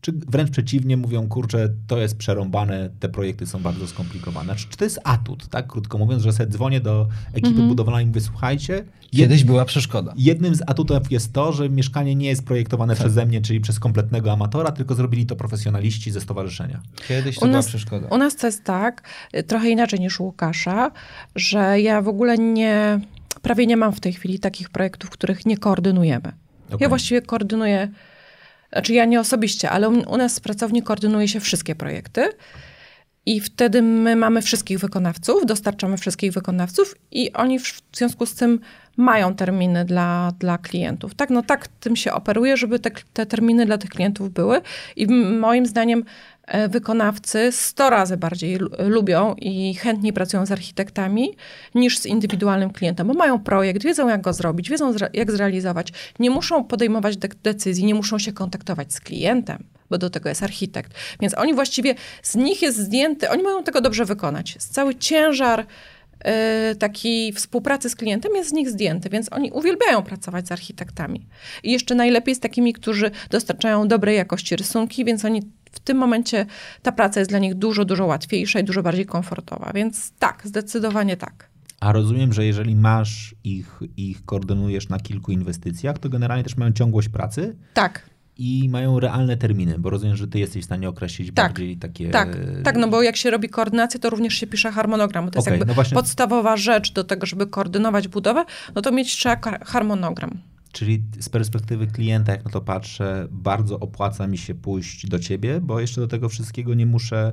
Czy 0.00 0.12
wręcz 0.12 0.50
przeciwnie, 0.50 0.96
mówią, 0.96 1.28
kurczę, 1.28 1.68
to 1.86 1.98
jest 1.98 2.16
przerąbane, 2.16 2.90
te 3.00 3.08
projekty 3.08 3.46
są 3.46 3.58
bardzo 3.62 3.86
skomplikowane? 3.86 4.56
Czy, 4.56 4.68
czy 4.68 4.76
to 4.76 4.84
jest 4.84 5.00
atut, 5.04 5.48
tak 5.48 5.66
krótko 5.66 5.98
mówiąc, 5.98 6.22
że 6.22 6.32
sobie 6.32 6.50
dzwonię 6.50 6.80
do 6.80 7.08
ekipy 7.32 7.62
budowlanej 7.62 8.04
i 8.04 8.08
mówię, 8.08 8.20
słuchajcie, 8.20 8.74
jed, 8.74 8.84
Kiedyś 9.12 9.44
była 9.44 9.64
przeszkoda. 9.64 10.14
jednym 10.16 10.54
z 10.54 10.62
atutów 10.66 11.12
jest 11.12 11.32
to, 11.32 11.52
że 11.52 11.68
mieszkanie 11.68 12.14
nie 12.14 12.28
jest 12.28 12.44
projektowane 12.44 12.94
Tak. 12.94 13.00
przeze 13.00 13.26
mnie, 13.26 13.40
czyli 13.40 13.60
przez 13.60 13.80
kompletnego 13.80 14.32
amatora, 14.32 14.72
tylko 14.72 14.94
zrobili 14.94 15.26
to 15.26 15.36
profesjonaliści 15.36 16.10
ze 16.10 16.20
stowarzyszenia. 16.20 16.80
Kiedyś 17.08 17.34
to 17.38 17.40
U 17.40 17.44
była 17.48 17.58
nas- 17.58 17.66
przeszkoda. 17.66 18.08
U 18.08 18.18
nas 18.18 18.36
to 18.36 18.46
jest 18.46 18.64
tak, 18.64 19.02
trochę 19.46 19.68
inaczej 19.70 20.00
niż 20.00 20.20
u 20.20 20.24
Łukasza, 20.24 20.90
że 21.34 21.80
ja 21.80 22.02
w 22.02 22.08
ogóle 22.08 22.38
nie, 22.38 23.00
prawie 23.42 23.66
nie 23.66 23.76
mam 23.76 23.92
w 23.92 24.00
tej 24.00 24.12
chwili 24.12 24.38
takich 24.38 24.70
projektów, 24.70 25.10
których 25.10 25.46
nie 25.46 25.58
koordynujemy. 25.58 26.32
Okej. 26.66 26.78
Ja 26.80 26.88
właściwie 26.88 27.22
koordynuję, 27.22 27.88
znaczy 28.72 28.94
ja 28.94 29.04
nie 29.04 29.20
osobiście, 29.20 29.70
ale 29.70 29.88
u, 29.88 30.16
nas 30.16 30.38
w 30.38 30.40
pracowni 30.40 30.82
koordynuje 30.82 31.28
się 31.28 31.40
wszystkie 31.40 31.74
projekty. 31.74 32.28
I 33.26 33.40
wtedy 33.40 33.82
my 33.82 34.16
mamy 34.16 34.42
wszystkich 34.42 34.78
wykonawców, 34.78 35.46
dostarczamy 35.46 35.96
wszystkich 35.96 36.32
wykonawców 36.32 36.94
i 37.10 37.32
oni 37.32 37.58
w 37.58 37.82
związku 37.92 38.26
z 38.26 38.34
tym 38.34 38.60
mają 38.96 39.34
terminy 39.34 39.84
dla, 39.84 40.32
dla 40.38 40.58
klientów. 40.58 41.14
Tak, 41.14 41.30
no 41.30 41.42
tak 41.42 41.68
tym 41.68 41.96
się 41.96 42.12
operuje, 42.12 42.56
żeby 42.56 42.78
te, 42.78 42.90
te 43.12 43.26
terminy 43.26 43.66
dla 43.66 43.78
tych 43.78 43.90
klientów 43.90 44.30
były. 44.30 44.60
I 44.96 45.06
moim 45.38 45.66
zdaniem 45.66 46.04
e, 46.46 46.68
wykonawcy 46.68 47.52
100 47.52 47.90
razy 47.90 48.16
bardziej 48.16 48.56
lu- 48.56 48.70
lubią 48.78 49.34
i 49.34 49.74
chętniej 49.74 50.12
pracują 50.12 50.46
z 50.46 50.52
architektami 50.52 51.36
niż 51.74 51.98
z 51.98 52.06
indywidualnym 52.06 52.70
klientem, 52.70 53.06
bo 53.06 53.14
mają 53.14 53.38
projekt, 53.38 53.82
wiedzą 53.82 54.08
jak 54.08 54.20
go 54.20 54.32
zrobić, 54.32 54.70
wiedzą 54.70 54.94
jak 55.12 55.30
zrealizować. 55.32 55.92
Nie 56.18 56.30
muszą 56.30 56.64
podejmować 56.64 57.16
de- 57.16 57.28
decyzji, 57.42 57.84
nie 57.84 57.94
muszą 57.94 58.18
się 58.18 58.32
kontaktować 58.32 58.92
z 58.94 59.00
klientem, 59.00 59.64
bo 59.90 59.98
do 59.98 60.10
tego 60.10 60.28
jest 60.28 60.42
architekt. 60.42 60.92
Więc 61.20 61.38
oni 61.38 61.54
właściwie, 61.54 61.94
z 62.22 62.34
nich 62.34 62.62
jest 62.62 62.78
zdjęty, 62.78 63.30
oni 63.30 63.42
mają 63.42 63.62
tego 63.62 63.80
dobrze 63.80 64.04
wykonać. 64.04 64.56
Cały 64.58 64.94
ciężar 64.94 65.66
taki 66.78 67.32
współpracy 67.32 67.90
z 67.90 67.96
klientem 67.96 68.34
jest 68.34 68.50
z 68.50 68.52
nich 68.52 68.70
zdjęty, 68.70 69.08
więc 69.08 69.32
oni 69.32 69.50
uwielbiają 69.50 70.02
pracować 70.02 70.48
z 70.48 70.52
architektami. 70.52 71.26
I 71.62 71.72
jeszcze 71.72 71.94
najlepiej 71.94 72.34
z 72.34 72.40
takimi, 72.40 72.72
którzy 72.72 73.10
dostarczają 73.30 73.88
dobrej 73.88 74.16
jakości 74.16 74.56
rysunki, 74.56 75.04
więc 75.04 75.24
oni 75.24 75.42
w 75.72 75.80
tym 75.80 75.96
momencie 75.96 76.46
ta 76.82 76.92
praca 76.92 77.20
jest 77.20 77.30
dla 77.30 77.38
nich 77.38 77.54
dużo, 77.54 77.84
dużo 77.84 78.06
łatwiejsza 78.06 78.60
i 78.60 78.64
dużo 78.64 78.82
bardziej 78.82 79.06
komfortowa. 79.06 79.72
Więc 79.74 80.12
tak, 80.18 80.42
zdecydowanie 80.44 81.16
tak. 81.16 81.48
A 81.80 81.92
rozumiem, 81.92 82.32
że 82.32 82.46
jeżeli 82.46 82.76
masz 82.76 83.34
ich, 83.44 83.80
ich 83.96 84.24
koordynujesz 84.24 84.88
na 84.88 85.00
kilku 85.00 85.32
inwestycjach, 85.32 85.98
to 85.98 86.08
generalnie 86.08 86.44
też 86.44 86.56
mają 86.56 86.72
ciągłość 86.72 87.08
pracy 87.08 87.56
Tak, 87.74 88.10
i 88.38 88.68
mają 88.68 89.00
realne 89.00 89.36
terminy, 89.36 89.78
bo 89.78 89.90
rozumiem, 89.90 90.16
że 90.16 90.28
ty 90.28 90.38
jesteś 90.38 90.62
w 90.62 90.64
stanie 90.64 90.88
określić 90.88 91.32
Tak, 91.34 91.52
bardziej 91.52 91.76
takie... 91.76 92.10
tak, 92.10 92.38
tak, 92.64 92.76
no 92.76 92.88
bo 92.88 93.02
jak 93.02 93.16
się 93.16 93.30
robi 93.30 93.48
koordynację, 93.48 94.00
to 94.00 94.10
również 94.10 94.34
się 94.34 94.46
pisze 94.46 94.72
harmonogram. 94.72 95.30
To 95.30 95.38
jest 95.38 95.48
Okej, 95.48 95.58
jakby 95.58 95.74
no 95.74 95.84
podstawowa 95.94 96.56
rzecz 96.56 96.92
do 96.92 97.04
tego, 97.04 97.26
żeby 97.26 97.46
koordynować 97.46 98.08
budowę, 98.08 98.44
no 98.74 98.82
to 98.82 98.92
mieć 98.92 99.12
trzeba 99.16 99.36
harmonogram. 99.64 100.38
Czyli 100.72 101.02
z 101.20 101.28
perspektywy 101.28 101.86
klienta, 101.86 102.32
jak 102.32 102.44
na 102.44 102.50
to 102.50 102.60
patrzę, 102.60 103.28
bardzo 103.30 103.80
opłaca 103.80 104.26
mi 104.26 104.38
się 104.38 104.54
pójść 104.54 105.06
do 105.06 105.18
ciebie, 105.18 105.60
bo 105.60 105.80
jeszcze 105.80 106.00
do 106.00 106.08
tego 106.08 106.28
wszystkiego 106.28 106.74
nie 106.74 106.86
muszę 106.86 107.32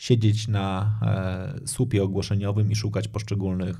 siedzieć 0.00 0.48
na 0.48 0.90
e, 1.02 1.66
słupie 1.68 2.02
ogłoszeniowym 2.02 2.70
i 2.72 2.76
szukać 2.76 3.08
poszczególnych 3.08 3.76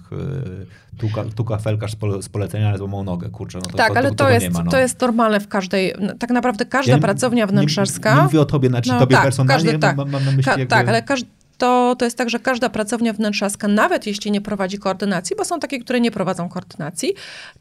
e, 0.92 0.96
tu, 0.98 1.08
ka- 1.08 1.24
tu 1.24 1.44
kafelkarz 1.44 1.92
z, 1.92 1.96
pole, 1.96 2.22
z 2.22 2.28
polecenia, 2.28 2.68
ale 2.68 2.78
złamał 2.78 3.04
nogę, 3.04 3.30
kurczę. 3.30 3.58
No 3.58 3.70
to, 3.70 3.76
tak, 3.76 3.96
ale 3.96 4.14
to, 4.14 4.30
jest, 4.30 4.50
ma, 4.50 4.62
no. 4.62 4.70
to 4.70 4.78
jest 4.78 5.00
normalne 5.00 5.40
w 5.40 5.48
każdej, 5.48 5.94
tak 6.18 6.30
naprawdę 6.30 6.64
każda 6.66 6.92
Ja 6.92 6.98
pracownia 6.98 7.46
wnętrzarska... 7.46 8.10
Nie, 8.10 8.16
nie 8.16 8.22
mówię 8.22 8.40
o 8.40 8.44
tobie, 8.44 8.68
znaczy 8.68 8.90
No 8.90 8.98
tobie 8.98 9.14
tak, 9.16 9.24
personalnie, 9.24 9.64
każdy- 9.64 9.78
tak. 9.78 9.96
mam, 9.96 10.10
mam 10.10 10.24
na 10.24 10.30
myśli 10.30 10.44
Ka- 10.44 10.50
jakby... 10.50 10.66
Tak, 10.66 10.88
ale 10.88 11.02
każ- 11.02 11.24
to, 11.58 11.96
to 11.98 12.04
jest 12.04 12.18
tak, 12.18 12.30
że 12.30 12.38
każda 12.38 12.68
pracownia 12.68 13.12
wnętrzarska, 13.12 13.68
nawet 13.68 14.06
jeśli 14.06 14.30
nie 14.30 14.40
prowadzi 14.40 14.78
koordynacji, 14.78 15.36
bo 15.36 15.44
są 15.44 15.60
takie, 15.60 15.78
które 15.78 16.00
nie 16.00 16.10
prowadzą 16.10 16.48
koordynacji, 16.48 17.12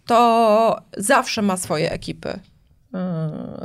to 0.06 0.81
zawsze 0.98 1.41
ma 1.41 1.57
swoje 1.57 1.91
ekipy 1.91 2.40
yy, 2.94 2.99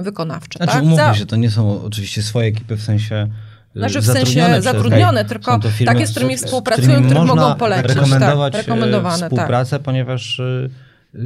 wykonawcze. 0.02 0.56
Znaczy, 0.56 0.72
tak? 0.72 0.82
umówmy 0.82 1.04
Za- 1.04 1.14
się, 1.14 1.26
to 1.26 1.36
nie 1.36 1.50
są 1.50 1.82
oczywiście 1.82 2.22
swoje 2.22 2.48
ekipy 2.48 2.76
w 2.76 2.82
sensie. 2.82 3.28
Znaczy 3.76 4.00
w 4.00 4.06
sensie 4.06 4.44
przez- 4.46 4.64
zatrudnione, 4.64 5.20
Hej, 5.20 5.28
tylko 5.28 5.60
firmy, 5.60 5.92
takie, 5.92 6.06
z 6.06 6.10
którymi 6.10 6.38
z- 6.38 6.44
współpracują, 6.44 6.88
którymi 6.88 7.06
których 7.06 7.26
mogą 7.26 7.54
polecić. 7.54 7.94
rekomendować 7.94 8.52
tak, 8.52 8.60
e, 8.60 8.66
rekomendowane, 8.66 9.18
tak. 9.18 9.30
współpracę, 9.30 9.78
ponieważ 9.78 10.38
y, 10.38 10.70
y, 11.14 11.18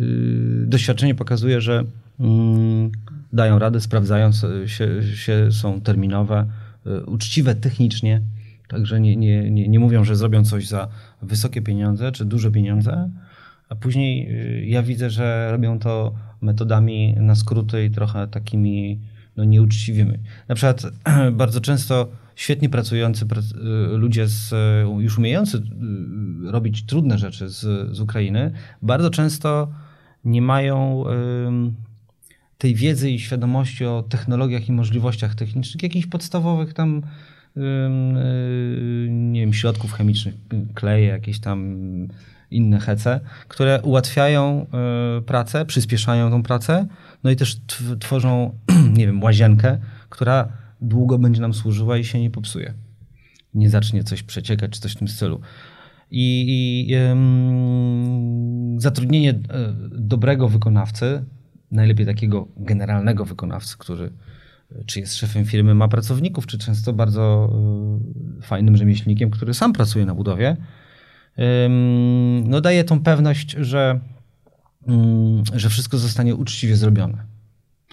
doświadczenie 0.66 1.14
pokazuje, 1.14 1.60
że 1.60 1.84
mm, 2.20 2.90
dają 3.32 3.58
radę, 3.58 3.80
sprawdzają 3.80 4.30
się, 4.66 4.88
się, 5.16 5.52
są 5.52 5.80
terminowe, 5.80 6.46
y, 6.86 7.06
uczciwe 7.06 7.54
technicznie, 7.54 8.20
także 8.68 9.00
nie, 9.00 9.16
nie, 9.16 9.50
nie, 9.50 9.68
nie 9.68 9.78
mówią, 9.78 10.04
że 10.04 10.16
zrobią 10.16 10.44
coś 10.44 10.68
za 10.68 10.88
wysokie 11.22 11.62
pieniądze 11.62 12.12
czy 12.12 12.24
duże 12.24 12.50
pieniądze, 12.50 13.10
a 13.68 13.74
później 13.74 14.28
ja 14.70 14.82
widzę, 14.82 15.10
że 15.10 15.48
robią 15.50 15.78
to 15.78 16.14
metodami 16.40 17.14
na 17.20 17.34
skróty 17.34 17.84
i 17.84 17.90
trochę 17.90 18.28
takimi 18.28 18.98
no, 19.36 19.44
nieuczciwymi. 19.44 20.18
Na 20.48 20.54
przykład 20.54 20.82
bardzo 21.32 21.60
często 21.60 22.08
świetnie 22.38 22.68
pracujący 22.68 23.26
ludzie 23.90 24.28
z, 24.28 24.54
już 24.98 25.18
umiejący 25.18 25.62
robić 26.44 26.86
trudne 26.86 27.18
rzeczy 27.18 27.48
z, 27.48 27.60
z 27.96 28.00
Ukrainy, 28.00 28.52
bardzo 28.82 29.10
często 29.10 29.68
nie 30.24 30.42
mają 30.42 31.04
tej 32.58 32.74
wiedzy 32.74 33.10
i 33.10 33.20
świadomości 33.20 33.84
o 33.84 34.04
technologiach 34.08 34.68
i 34.68 34.72
możliwościach 34.72 35.34
technicznych, 35.34 35.82
jakichś 35.82 36.06
podstawowych 36.06 36.74
tam 36.74 37.02
nie 39.10 39.40
wiem, 39.40 39.52
środków 39.52 39.92
chemicznych, 39.92 40.34
kleje, 40.74 41.06
jakieś 41.06 41.40
tam 41.40 41.78
inne 42.50 42.80
hece, 42.80 43.20
które 43.48 43.80
ułatwiają 43.82 44.66
pracę, 45.26 45.66
przyspieszają 45.66 46.30
tą 46.30 46.42
pracę, 46.42 46.86
no 47.24 47.30
i 47.30 47.36
też 47.36 47.60
tworzą, 48.00 48.58
nie 48.98 49.06
wiem, 49.06 49.22
łazienkę, 49.22 49.78
która 50.08 50.48
długo 50.80 51.18
będzie 51.18 51.40
nam 51.40 51.54
służyła 51.54 51.98
i 51.98 52.04
się 52.04 52.20
nie 52.20 52.30
popsuje. 52.30 52.74
Nie 53.54 53.70
zacznie 53.70 54.04
coś 54.04 54.22
przeciekać 54.22 54.70
czy 54.70 54.80
coś 54.80 54.92
w 54.92 54.96
tym 54.96 55.08
stylu. 55.08 55.40
I, 56.10 56.44
i 56.88 56.94
zatrudnienie 58.80 59.30
e, 59.30 59.36
dobrego 59.90 60.48
wykonawcy, 60.48 61.24
najlepiej 61.70 62.06
takiego 62.06 62.48
generalnego 62.56 63.24
wykonawcy, 63.24 63.76
który 63.78 64.12
e, 64.72 64.84
czy 64.84 65.00
jest 65.00 65.14
szefem 65.14 65.44
firmy, 65.44 65.74
ma 65.74 65.88
pracowników, 65.88 66.46
czy 66.46 66.58
często 66.58 66.92
bardzo 66.92 67.52
e, 68.38 68.42
fajnym 68.42 68.76
rzemieślnikiem, 68.76 69.30
który 69.30 69.54
sam 69.54 69.72
pracuje 69.72 70.06
na 70.06 70.14
budowie, 70.14 70.56
no 72.44 72.60
daje 72.60 72.84
tą 72.84 73.02
pewność, 73.02 73.56
że, 73.60 74.00
mm, 74.86 75.42
że 75.54 75.68
wszystko 75.68 75.98
zostanie 75.98 76.34
uczciwie 76.34 76.76
zrobione. 76.76 77.24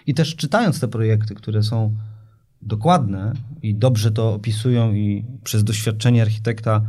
I 0.07 0.13
też 0.13 0.35
czytając 0.35 0.79
te 0.79 0.87
projekty, 0.87 1.35
które 1.35 1.63
są 1.63 1.95
dokładne 2.65 3.33
i 3.61 3.75
dobrze 3.75 4.11
to 4.11 4.33
opisują 4.33 4.93
i 4.93 5.25
przez 5.43 5.63
doświadczenie 5.63 6.21
architekta 6.21 6.81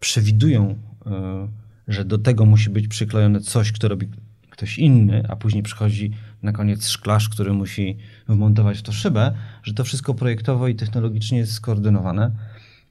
przewidują, 0.00 0.78
e, 1.06 1.48
że 1.88 2.04
do 2.04 2.18
tego 2.18 2.46
musi 2.46 2.70
być 2.70 2.88
przyklejone 2.88 3.40
coś, 3.40 3.72
kto 3.72 3.88
robi 3.88 4.08
ktoś 4.50 4.78
inny, 4.78 5.22
a 5.28 5.36
później 5.36 5.62
przychodzi 5.62 6.10
na 6.42 6.52
koniec 6.52 6.88
szklarz, 6.88 7.28
który 7.28 7.52
musi 7.52 7.96
wmontować 8.28 8.78
w 8.78 8.82
to 8.82 8.92
szybę, 8.92 9.32
że 9.62 9.74
to 9.74 9.84
wszystko 9.84 10.14
projektowo 10.14 10.68
i 10.68 10.74
technologicznie 10.74 11.38
jest 11.38 11.52
skoordynowane. 11.52 12.30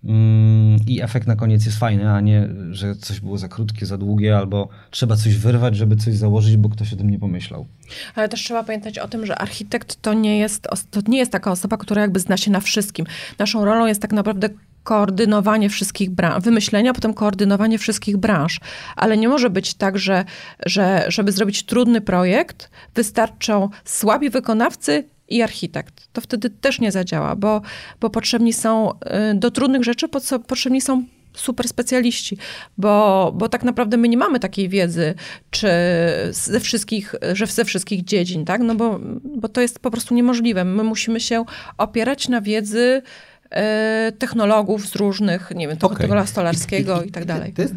Mm, 0.03 0.79
I 0.87 1.01
efekt 1.01 1.27
na 1.27 1.35
koniec 1.35 1.65
jest 1.65 1.79
fajny, 1.79 2.09
a 2.11 2.21
nie, 2.21 2.49
że 2.71 2.95
coś 2.95 3.19
było 3.19 3.37
za 3.37 3.47
krótkie, 3.47 3.85
za 3.85 3.97
długie, 3.97 4.37
albo 4.37 4.69
trzeba 4.91 5.15
coś 5.15 5.35
wyrwać, 5.35 5.75
żeby 5.75 5.95
coś 5.95 6.15
założyć, 6.15 6.57
bo 6.57 6.69
ktoś 6.69 6.93
o 6.93 6.95
tym 6.95 7.09
nie 7.09 7.19
pomyślał. 7.19 7.65
Ale 8.15 8.29
też 8.29 8.43
trzeba 8.43 8.63
pamiętać 8.63 8.99
o 8.99 9.07
tym, 9.07 9.25
że 9.25 9.37
architekt 9.37 10.01
to 10.01 10.13
nie 10.13 10.37
jest, 10.37 10.67
to 10.91 11.01
nie 11.07 11.17
jest 11.17 11.31
taka 11.31 11.51
osoba, 11.51 11.77
która 11.77 12.01
jakby 12.01 12.19
zna 12.19 12.37
się 12.37 12.51
na 12.51 12.59
wszystkim. 12.59 13.05
Naszą 13.39 13.65
rolą 13.65 13.85
jest 13.85 14.01
tak 14.01 14.13
naprawdę 14.13 14.49
koordynowanie 14.83 15.69
wszystkich 15.69 16.09
branż, 16.09 16.43
wymyślenia, 16.43 16.93
potem 16.93 17.13
koordynowanie 17.13 17.77
wszystkich 17.77 18.17
branż. 18.17 18.59
Ale 18.95 19.17
nie 19.17 19.27
może 19.27 19.49
być 19.49 19.73
tak, 19.73 19.99
że, 19.99 20.25
że 20.65 21.05
żeby 21.07 21.31
zrobić 21.31 21.63
trudny 21.63 22.01
projekt, 22.01 22.69
wystarczą 22.95 23.69
słabi 23.85 24.29
wykonawcy 24.29 25.03
i 25.29 25.41
architekt. 25.41 26.07
To 26.13 26.21
wtedy 26.21 26.49
też 26.49 26.79
nie 26.79 26.91
zadziała, 26.91 27.35
bo, 27.35 27.61
bo 27.99 28.09
potrzebni 28.09 28.53
są 28.53 28.91
y, 28.91 29.35
do 29.35 29.51
trudnych 29.51 29.83
rzeczy, 29.83 30.07
potrzebni 30.47 30.81
są 30.81 31.03
super 31.33 31.67
specjaliści, 31.67 32.37
bo, 32.77 33.31
bo 33.35 33.49
tak 33.49 33.63
naprawdę 33.63 33.97
my 33.97 34.09
nie 34.09 34.17
mamy 34.17 34.39
takiej 34.39 34.69
wiedzy, 34.69 35.13
czy 35.49 35.69
ze 36.31 36.59
wszystkich, 36.59 37.15
że 37.33 37.45
ze 37.45 37.65
wszystkich 37.65 38.03
dziedzin, 38.03 38.45
tak? 38.45 38.61
No 38.61 38.75
bo, 38.75 38.99
bo 39.37 39.49
to 39.49 39.61
jest 39.61 39.79
po 39.79 39.91
prostu 39.91 40.15
niemożliwe. 40.15 40.63
My 40.63 40.83
musimy 40.83 41.19
się 41.19 41.45
opierać 41.77 42.29
na 42.29 42.41
wiedzy 42.41 43.01
y, 43.45 44.11
technologów 44.11 44.87
z 44.87 44.95
różnych, 44.95 45.51
nie 45.55 45.67
wiem, 45.67 45.77
okay. 45.81 45.97
tego 46.07 46.27
stolarskiego 46.27 47.03
i, 47.03 47.07
i, 47.07 47.11
tak 47.11 47.25
dalej. 47.25 47.53
To 47.53 47.61
jest 47.61 47.73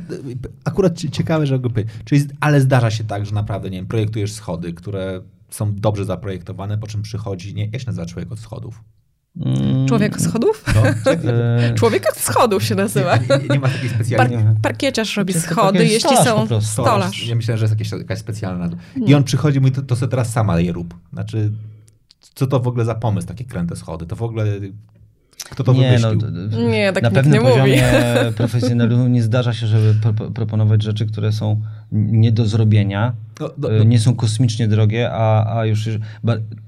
akurat 0.64 0.98
ciekawe, 1.12 1.46
że 1.46 1.60
czyli, 2.04 2.24
ale 2.40 2.60
zdarza 2.60 2.90
się 2.90 3.04
tak, 3.04 3.26
że 3.26 3.34
naprawdę, 3.34 3.70
nie 3.70 3.78
wiem, 3.78 3.86
projektujesz 3.86 4.32
schody, 4.32 4.72
które 4.72 5.20
są 5.50 5.74
dobrze 5.74 6.04
zaprojektowane, 6.04 6.78
po 6.78 6.86
czym 6.86 7.02
przychodzi, 7.02 7.54
nie, 7.54 7.64
jak 7.66 7.80
się 7.80 7.86
nazywa 7.86 8.06
człowiek 8.06 8.32
od 8.32 8.38
schodów? 8.38 8.84
Mm. 9.36 9.88
Człowiek 9.88 10.20
schodów? 10.20 10.64
No, 10.74 10.82
e, 11.30 11.74
Człowiek 11.74 12.06
od 12.12 12.16
schodów 12.18 12.64
się 12.64 12.74
nazywa. 12.74 13.16
Nie, 13.16 13.26
nie, 13.42 13.48
nie 13.48 13.60
ma 13.60 13.68
takiej 13.68 13.88
specjalnej... 13.88 14.38
Par, 14.38 14.54
parkieciarz 14.62 15.16
robi 15.16 15.32
schody, 15.32 15.86
jeśli 15.86 16.16
są 16.16 16.60
stolarz. 16.60 17.26
Ja 17.26 17.34
myślę, 17.34 17.58
że 17.58 17.64
jest 17.64 17.72
jakieś, 17.72 17.92
jakaś 17.92 18.18
specjalna... 18.18 18.68
I 19.06 19.14
on 19.14 19.24
przychodzi 19.24 19.58
i 19.58 19.60
mówi, 19.60 19.72
to, 19.72 19.82
to 19.82 19.96
sobie 19.96 20.10
teraz 20.10 20.32
sama 20.32 20.60
je 20.60 20.72
rób. 20.72 20.94
Znaczy, 21.12 21.52
co 22.34 22.46
to 22.46 22.60
w 22.60 22.68
ogóle 22.68 22.84
za 22.84 22.94
pomysł, 22.94 23.28
takie 23.28 23.44
kręte 23.44 23.76
schody? 23.76 24.06
To 24.06 24.16
w 24.16 24.22
ogóle 24.22 24.46
kto 25.44 25.64
to 25.64 25.72
nie, 25.72 25.98
no, 25.98 26.14
nie, 26.68 26.92
tak 26.92 27.02
na 27.02 27.10
pewnym 27.10 27.42
nie 27.42 27.50
poziomie 27.50 27.82
profesjonalizmu 28.36 29.08
nie 29.08 29.22
zdarza 29.22 29.54
się, 29.54 29.66
żeby 29.66 29.94
pro 30.00 30.30
proponować 30.30 30.82
rzeczy, 30.82 31.06
które 31.06 31.32
są 31.32 31.60
nie 31.92 32.32
do 32.32 32.46
zrobienia, 32.46 33.12
no, 33.40 33.50
no, 33.58 33.68
no. 33.78 33.84
nie 33.84 33.98
są 33.98 34.16
kosmicznie 34.16 34.68
drogie, 34.68 35.10
a, 35.12 35.58
a 35.58 35.66
już 35.66 35.88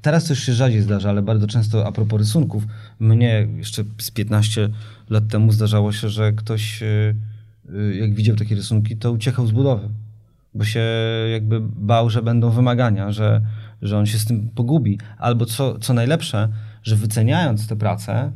teraz 0.03 0.25
to 0.25 0.33
już 0.33 0.43
się 0.43 0.53
rzadziej 0.53 0.83
zdarza, 0.83 1.11
ale 1.11 1.23
bardzo 1.23 1.47
często 1.47 1.87
a 1.87 1.93
propos 1.93 2.19
rysunków, 2.19 2.63
mnie 3.01 3.49
jeszcze 3.57 3.85
z 3.99 4.11
15 4.11 4.69
lat 5.11 5.29
temu 5.29 5.53
zdarzało 5.53 5.93
się, 5.93 6.09
że 6.09 6.33
ktoś 6.33 6.83
e, 6.83 6.87
e, 7.75 7.95
jak 7.95 8.15
widział 8.15 8.37
takie 8.37 8.55
rysunki, 8.55 8.97
to 8.97 9.13
uciekał 9.13 9.47
z 9.47 9.53
budowy, 9.53 9.89
bo 10.55 10.65
się 10.65 10.83
jakby 11.33 11.61
bał, 11.61 12.11
że 12.11 12.23
będą 12.23 12.51
wymagania, 12.51 13.13
że, 13.13 13.41
że 13.83 13.99
on 13.99 14.07
się 14.07 14.19
z 14.19 14.25
tym 14.25 14.51
pogubi. 14.55 14.99
Albo 15.19 15.47
co, 15.47 15.79
co 15.79 15.95
najlepsze, 15.95 16.49
że 16.83 16.97
wyceniając 16.97 17.67
te 17.67 17.77
prace, 17.77 18.33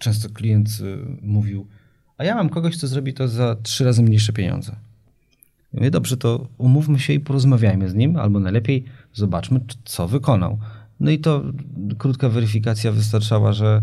często 0.00 0.28
klient 0.28 0.68
y, 0.80 0.98
mówił, 1.22 1.66
a 2.18 2.24
ja 2.24 2.34
mam 2.34 2.48
kogoś, 2.48 2.76
kto 2.76 2.86
zrobi 2.86 3.14
to 3.14 3.28
za 3.28 3.56
trzy 3.62 3.84
razy 3.84 4.02
mniejsze 4.02 4.32
pieniądze. 4.32 4.76
Ja 5.72 5.78
mówię, 5.80 5.90
dobrze, 5.90 6.16
to 6.16 6.46
umówmy 6.58 6.98
się 6.98 7.12
i 7.12 7.20
porozmawiajmy 7.20 7.90
z 7.90 7.94
nim, 7.94 8.16
albo 8.16 8.40
najlepiej 8.40 8.84
zobaczmy, 9.12 9.60
co 9.84 10.08
wykonał. 10.08 10.58
No 11.00 11.10
i 11.10 11.18
to 11.18 11.42
krótka 11.98 12.28
weryfikacja 12.28 12.92
wystarczała, 12.92 13.52
że, 13.52 13.82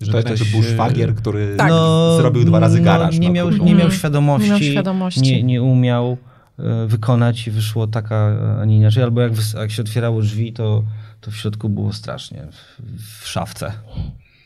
że 0.00 0.12
to 0.12 0.22
ktoś... 0.22 0.52
był 0.52 0.62
szwagier, 0.62 1.14
który 1.14 1.54
tak. 1.56 1.68
no, 1.68 2.16
zrobił 2.16 2.44
dwa 2.44 2.60
razy 2.60 2.80
garaż. 2.80 3.18
Nie, 3.18 3.28
no, 3.28 3.34
miał, 3.34 3.50
nie 3.50 3.74
miał 3.74 3.90
świadomości, 3.90 4.50
nie, 4.50 4.50
miał 4.50 4.60
świadomości. 4.60 5.20
Nie, 5.20 5.42
nie 5.42 5.62
umiał 5.62 6.16
e, 6.58 6.86
wykonać 6.86 7.46
i 7.46 7.50
wyszło 7.50 7.86
taka, 7.86 8.36
a 8.60 8.64
nie 8.64 8.76
inaczej. 8.76 9.02
Albo 9.02 9.20
jak, 9.20 9.32
jak 9.54 9.70
się 9.70 9.82
otwierało 9.82 10.22
drzwi, 10.22 10.52
to, 10.52 10.84
to 11.20 11.30
w 11.30 11.36
środku 11.36 11.68
było 11.68 11.92
strasznie, 11.92 12.46
w, 12.50 12.82
w 13.22 13.28
szafce. 13.28 13.72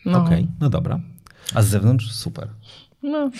No. 0.08 0.24
Okej, 0.24 0.44
okay, 0.44 0.56
no 0.60 0.70
dobra. 0.70 1.00
A 1.54 1.62
z 1.62 1.68
zewnątrz 1.68 2.12
super. 2.12 2.48
No. 3.02 3.30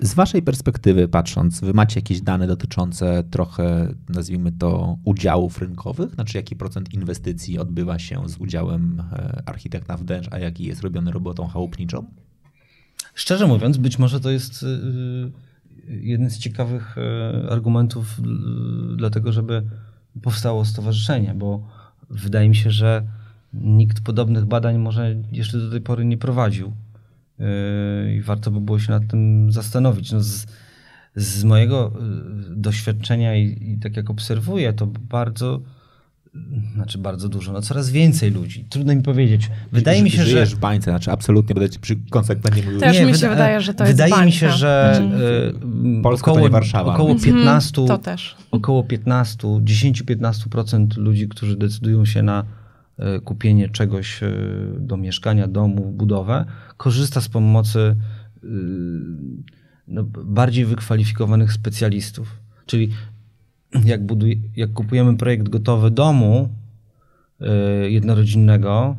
Z 0.00 0.14
waszej 0.14 0.42
perspektywy 0.42 1.08
patrząc, 1.08 1.60
wy 1.60 1.74
macie 1.74 2.00
jakieś 2.00 2.20
dane 2.20 2.46
dotyczące 2.46 3.24
trochę, 3.30 3.94
nazwijmy 4.08 4.52
to, 4.52 4.96
udziałów 5.04 5.58
rynkowych? 5.58 6.14
Znaczy 6.14 6.36
jaki 6.36 6.56
procent 6.56 6.94
inwestycji 6.94 7.58
odbywa 7.58 7.98
się 7.98 8.28
z 8.28 8.36
udziałem 8.36 9.02
e, 9.12 9.42
architekta 9.46 9.96
w 9.96 10.04
wnętrz, 10.04 10.28
a 10.30 10.38
jaki 10.38 10.64
jest 10.64 10.82
robiony 10.82 11.12
robotą 11.12 11.46
chałupniczą? 11.46 12.06
Szczerze 13.14 13.46
mówiąc, 13.46 13.76
być 13.76 13.98
może 13.98 14.20
to 14.20 14.30
jest 14.30 14.62
y, 14.62 14.66
y, 14.66 15.32
jeden 15.88 16.30
z 16.30 16.38
ciekawych 16.38 16.96
e, 16.98 17.50
argumentów 17.50 18.20
dlatego, 18.96 19.32
żeby 19.32 19.62
powstało 20.22 20.64
stowarzyszenie, 20.64 21.34
bo 21.34 21.68
wydaje 22.10 22.48
mi 22.48 22.56
się, 22.56 22.70
że 22.70 23.06
nikt 23.52 24.00
podobnych 24.00 24.44
badań 24.44 24.78
może 24.78 25.16
jeszcze 25.32 25.58
do 25.58 25.70
tej 25.70 25.80
pory 25.80 26.04
nie 26.04 26.18
prowadził. 26.18 26.72
Yy, 27.38 28.14
I 28.14 28.20
warto 28.20 28.50
by 28.50 28.60
było 28.60 28.78
się 28.78 28.92
nad 28.92 29.06
tym 29.06 29.52
zastanowić. 29.52 30.12
No 30.12 30.20
z, 30.20 30.46
z 31.16 31.44
mojego 31.44 31.92
yy, 32.48 32.56
doświadczenia 32.56 33.36
i, 33.36 33.72
i 33.72 33.78
tak 33.78 33.96
jak 33.96 34.10
obserwuję, 34.10 34.72
to 34.72 34.86
bardzo 34.86 35.60
znaczy 36.74 36.98
bardzo 36.98 37.28
dużo, 37.28 37.52
no 37.52 37.62
coraz 37.62 37.90
więcej 37.90 38.30
ludzi. 38.30 38.64
Trudno 38.70 38.94
mi 38.94 39.02
powiedzieć. 39.02 39.50
Wydaje 39.72 40.02
mi 40.02 40.10
się, 40.10 40.24
że... 40.24 40.46
w 40.46 40.54
bańce, 40.54 40.90
znaczy 40.90 41.10
absolutnie 41.10 41.54
będę 41.54 41.70
ci 41.70 41.78
przy 41.78 41.96
konsekwentnie 42.10 42.62
mówił. 42.62 42.80
Też 42.80 42.98
nie, 42.98 43.06
mi 43.06 43.14
się 43.14 43.28
wydaje, 43.28 43.60
że 43.60 43.74
to 43.74 43.84
jest 43.84 43.96
Wydaje 43.96 44.26
mi 44.26 44.32
się, 44.32 44.50
że 44.50 45.02
yy, 45.94 46.02
Polska 46.02 46.30
około, 46.30 46.36
to 46.36 46.48
nie 46.48 46.52
Warszawa. 46.52 46.94
Około 46.94 47.14
15, 47.14 47.80
mhm, 47.80 47.98
to 47.98 48.04
też. 48.04 48.36
około 48.50 48.84
15, 48.84 49.48
10-15% 49.48 50.96
ludzi, 50.96 51.28
którzy 51.28 51.56
decydują 51.56 52.04
się 52.04 52.22
na 52.22 52.44
kupienie 53.24 53.68
czegoś 53.68 54.22
e, 54.22 54.30
do 54.78 54.96
mieszkania, 54.96 55.48
domu, 55.48 55.92
budowę, 55.92 56.44
korzysta 56.76 57.20
z 57.20 57.28
pomocy 57.28 57.78
e, 57.78 58.46
no, 59.88 60.02
bardziej 60.24 60.64
wykwalifikowanych 60.64 61.52
specjalistów. 61.52 62.40
Czyli 62.66 62.90
jak, 63.84 64.00
jak 64.56 64.72
kupujemy 64.72 65.16
projekt 65.16 65.48
gotowy 65.48 65.90
domu 65.90 66.48
jednorodzinnego, 67.88 68.96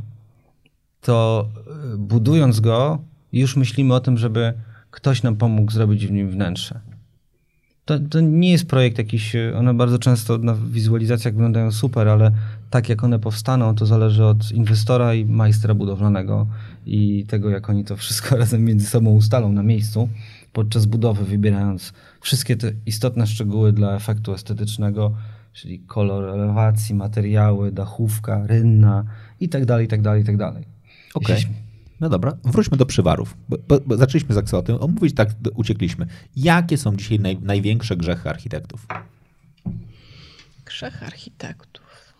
to 1.01 1.49
budując 1.97 2.59
go, 2.59 2.99
już 3.33 3.55
myślimy 3.55 3.93
o 3.93 3.99
tym, 3.99 4.17
żeby 4.17 4.53
ktoś 4.91 5.23
nam 5.23 5.35
pomógł 5.35 5.71
zrobić 5.71 6.07
w 6.07 6.11
nim 6.11 6.29
wnętrze. 6.29 6.79
To, 7.89 7.99
to 7.99 8.21
nie 8.21 8.51
jest 8.51 8.65
projekt 8.65 8.97
jakiś, 8.97 9.35
one 9.57 9.73
bardzo 9.73 9.99
często 9.99 10.37
na 10.37 10.55
wizualizacjach 10.55 11.33
wyglądają 11.33 11.71
super, 11.71 12.07
ale 12.07 12.31
tak 12.69 12.89
jak 12.89 13.03
one 13.03 13.19
powstaną, 13.19 13.75
to 13.75 13.85
zależy 13.85 14.25
od 14.25 14.51
inwestora 14.51 15.13
i 15.13 15.25
majstra 15.25 15.73
budowlanego 15.73 16.47
i 16.85 17.25
tego, 17.25 17.49
jak 17.49 17.69
oni 17.69 17.83
to 17.83 17.97
wszystko 17.97 18.37
razem 18.37 18.65
między 18.65 18.87
sobą 18.87 19.11
ustalą 19.11 19.51
na 19.51 19.63
miejscu 19.63 20.09
podczas 20.53 20.85
budowy, 20.85 21.25
wybierając 21.25 21.93
wszystkie 22.21 22.57
te 22.57 22.71
istotne 22.85 23.27
szczegóły 23.27 23.73
dla 23.73 23.95
efektu 23.95 24.33
estetycznego, 24.33 25.13
czyli 25.53 25.79
kolor 25.79 26.29
elewacji, 26.29 26.95
materiały, 26.95 27.71
dachówka, 27.71 28.47
rynna 28.47 29.03
i 29.39 29.49
tak 29.49 29.65
dalej, 29.65 29.85
i 29.85 29.87
tak 29.87 30.01
dalej, 30.01 30.21
i 30.21 30.25
tak 30.25 30.37
dalej. 30.37 30.63
Okej. 31.13 31.37
Okay. 31.37 31.68
No 31.99 32.09
dobra, 32.09 32.37
wróćmy 32.43 32.77
do 32.77 32.85
przywarów, 32.85 33.37
bo, 33.49 33.57
bo, 33.67 33.79
bo 33.85 33.97
zaczęliśmy 33.97 34.35
z 34.35 34.37
aksotem, 34.37 34.77
omówić 34.79 35.15
tak 35.15 35.29
uciekliśmy. 35.55 36.05
Jakie 36.35 36.77
są 36.77 36.95
dzisiaj 36.95 37.19
naj, 37.19 37.37
największe 37.41 37.97
grzechy 37.97 38.29
architektów? 38.29 38.87
Grzech 40.65 41.03
architektów. 41.03 42.13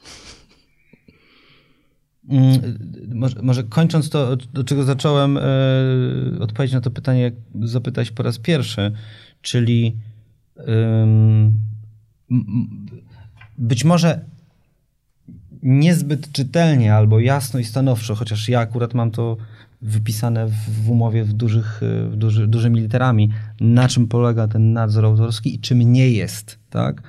Mm, 2.29 2.59
może, 3.15 3.41
może, 3.41 3.63
kończąc 3.63 4.09
to, 4.09 4.35
do 4.35 4.63
czego 4.63 4.83
zacząłem, 4.83 5.37
e, 5.37 5.41
odpowiedź 6.39 6.71
na 6.71 6.81
to 6.81 6.91
pytanie, 6.91 7.21
jak 7.21 7.33
zapytać 7.61 8.11
po 8.11 8.23
raz 8.23 8.39
pierwszy, 8.39 8.91
czyli 9.41 9.97
być 13.57 13.85
może 13.85 14.25
niezbyt 15.63 16.31
czytelnie 16.31 16.95
albo 16.95 17.19
jasno 17.19 17.59
i 17.59 17.63
stanowczo, 17.63 18.15
chociaż 18.15 18.49
ja 18.49 18.59
akurat 18.59 18.93
mam 18.93 19.11
to 19.11 19.37
wypisane 19.81 20.47
w, 20.47 20.89
umowie 20.89 21.23
w, 21.23 21.33
dużych, 21.33 21.81
w 22.09 22.15
duży, 22.15 22.47
dużymi 22.47 22.81
literami, 22.81 23.29
na 23.61 23.87
czym 23.87 24.07
polega 24.07 24.47
ten 24.47 24.73
nadzór 24.73 25.05
autorski 25.05 25.55
i 25.55 25.59
czym 25.59 25.93
nie 25.93 26.11
jest, 26.11 26.59
tak? 26.69 27.03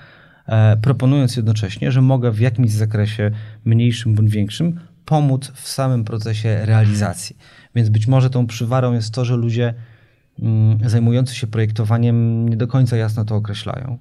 E, 0.47 0.76
proponując 0.76 1.36
jednocześnie, 1.36 1.92
że 1.92 2.02
mogę 2.02 2.30
w 2.30 2.40
jakimś 2.40 2.70
zakresie 2.70 3.30
mniejszym 3.64 4.14
bądź 4.14 4.30
większym 4.30 4.80
pomóc 5.05 5.52
w 5.55 5.68
samym 5.68 6.05
procesie 6.05 6.66
realizacji. 6.66 7.36
Więc 7.74 7.88
być 7.88 8.06
może 8.06 8.30
tą 8.30 8.47
przywarą 8.47 8.92
jest 8.92 9.14
to, 9.14 9.24
że 9.24 9.36
ludzie 9.36 9.74
mm, 10.42 10.78
zajmujący 10.90 11.34
się 11.34 11.47
projektowaniem 11.47 12.48
nie 12.48 12.56
do 12.56 12.66
końca 12.66 12.97
jasno 12.97 13.24
to 13.24 13.36
określają. 13.36 13.98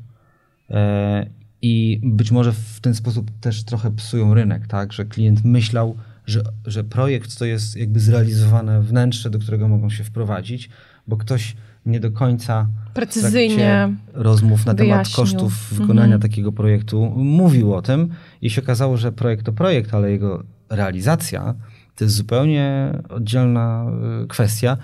E, 0.69 1.25
I 1.61 2.01
być 2.03 2.31
może 2.31 2.53
w 2.53 2.79
ten 2.81 2.95
sposób 2.95 3.31
też 3.41 3.63
trochę 3.63 3.91
psują 3.91 4.33
rynek, 4.33 4.67
tak? 4.67 4.93
Że 4.93 5.05
klient 5.05 5.45
myślał, 5.45 5.97
że, 6.29 6.41
że 6.65 6.83
projekt 6.83 7.37
to 7.37 7.45
jest 7.45 7.75
jakby 7.75 7.99
zrealizowane 7.99 8.81
wnętrze, 8.81 9.29
do 9.29 9.39
którego 9.39 9.67
mogą 9.67 9.89
się 9.89 10.03
wprowadzić, 10.03 10.69
bo 11.07 11.17
ktoś 11.17 11.55
nie 11.85 11.99
do 11.99 12.11
końca 12.11 12.67
precyzyjnie 12.93 13.95
rozmów 14.13 14.65
na 14.65 14.73
wyjaśnił. 14.73 15.03
temat 15.03 15.15
kosztów 15.15 15.73
wykonania 15.73 16.15
mhm. 16.15 16.21
takiego 16.21 16.51
projektu 16.51 17.05
mówił 17.15 17.73
o 17.73 17.81
tym 17.81 18.09
i 18.41 18.49
się 18.49 18.61
okazało, 18.61 18.97
że 18.97 19.11
projekt 19.11 19.45
to 19.45 19.53
projekt, 19.53 19.93
ale 19.93 20.11
jego 20.11 20.43
realizacja 20.69 21.55
to 21.95 22.03
jest 22.03 22.15
zupełnie 22.15 22.91
oddzielna 23.09 23.85
y, 24.23 24.27
kwestia 24.27 24.77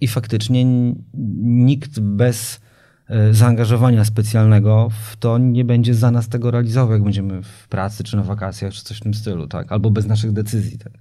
i 0.00 0.08
faktycznie 0.08 0.64
nikt 1.42 2.00
bez 2.00 2.60
zaangażowania 3.30 4.04
specjalnego 4.04 4.88
w 4.90 5.16
to 5.16 5.38
nie 5.38 5.64
będzie 5.64 5.94
za 5.94 6.10
nas 6.10 6.28
tego 6.28 6.50
realizował, 6.50 6.92
jak 6.92 7.02
będziemy 7.02 7.42
w 7.42 7.68
pracy, 7.68 8.04
czy 8.04 8.16
na 8.16 8.22
wakacjach, 8.22 8.72
czy 8.72 8.84
coś 8.84 8.96
w 8.96 9.00
tym 9.00 9.14
stylu, 9.14 9.46
tak? 9.46 9.72
Albo 9.72 9.90
bez 9.90 10.06
naszych 10.06 10.32
decyzji, 10.32 10.78
tak? 10.78 10.92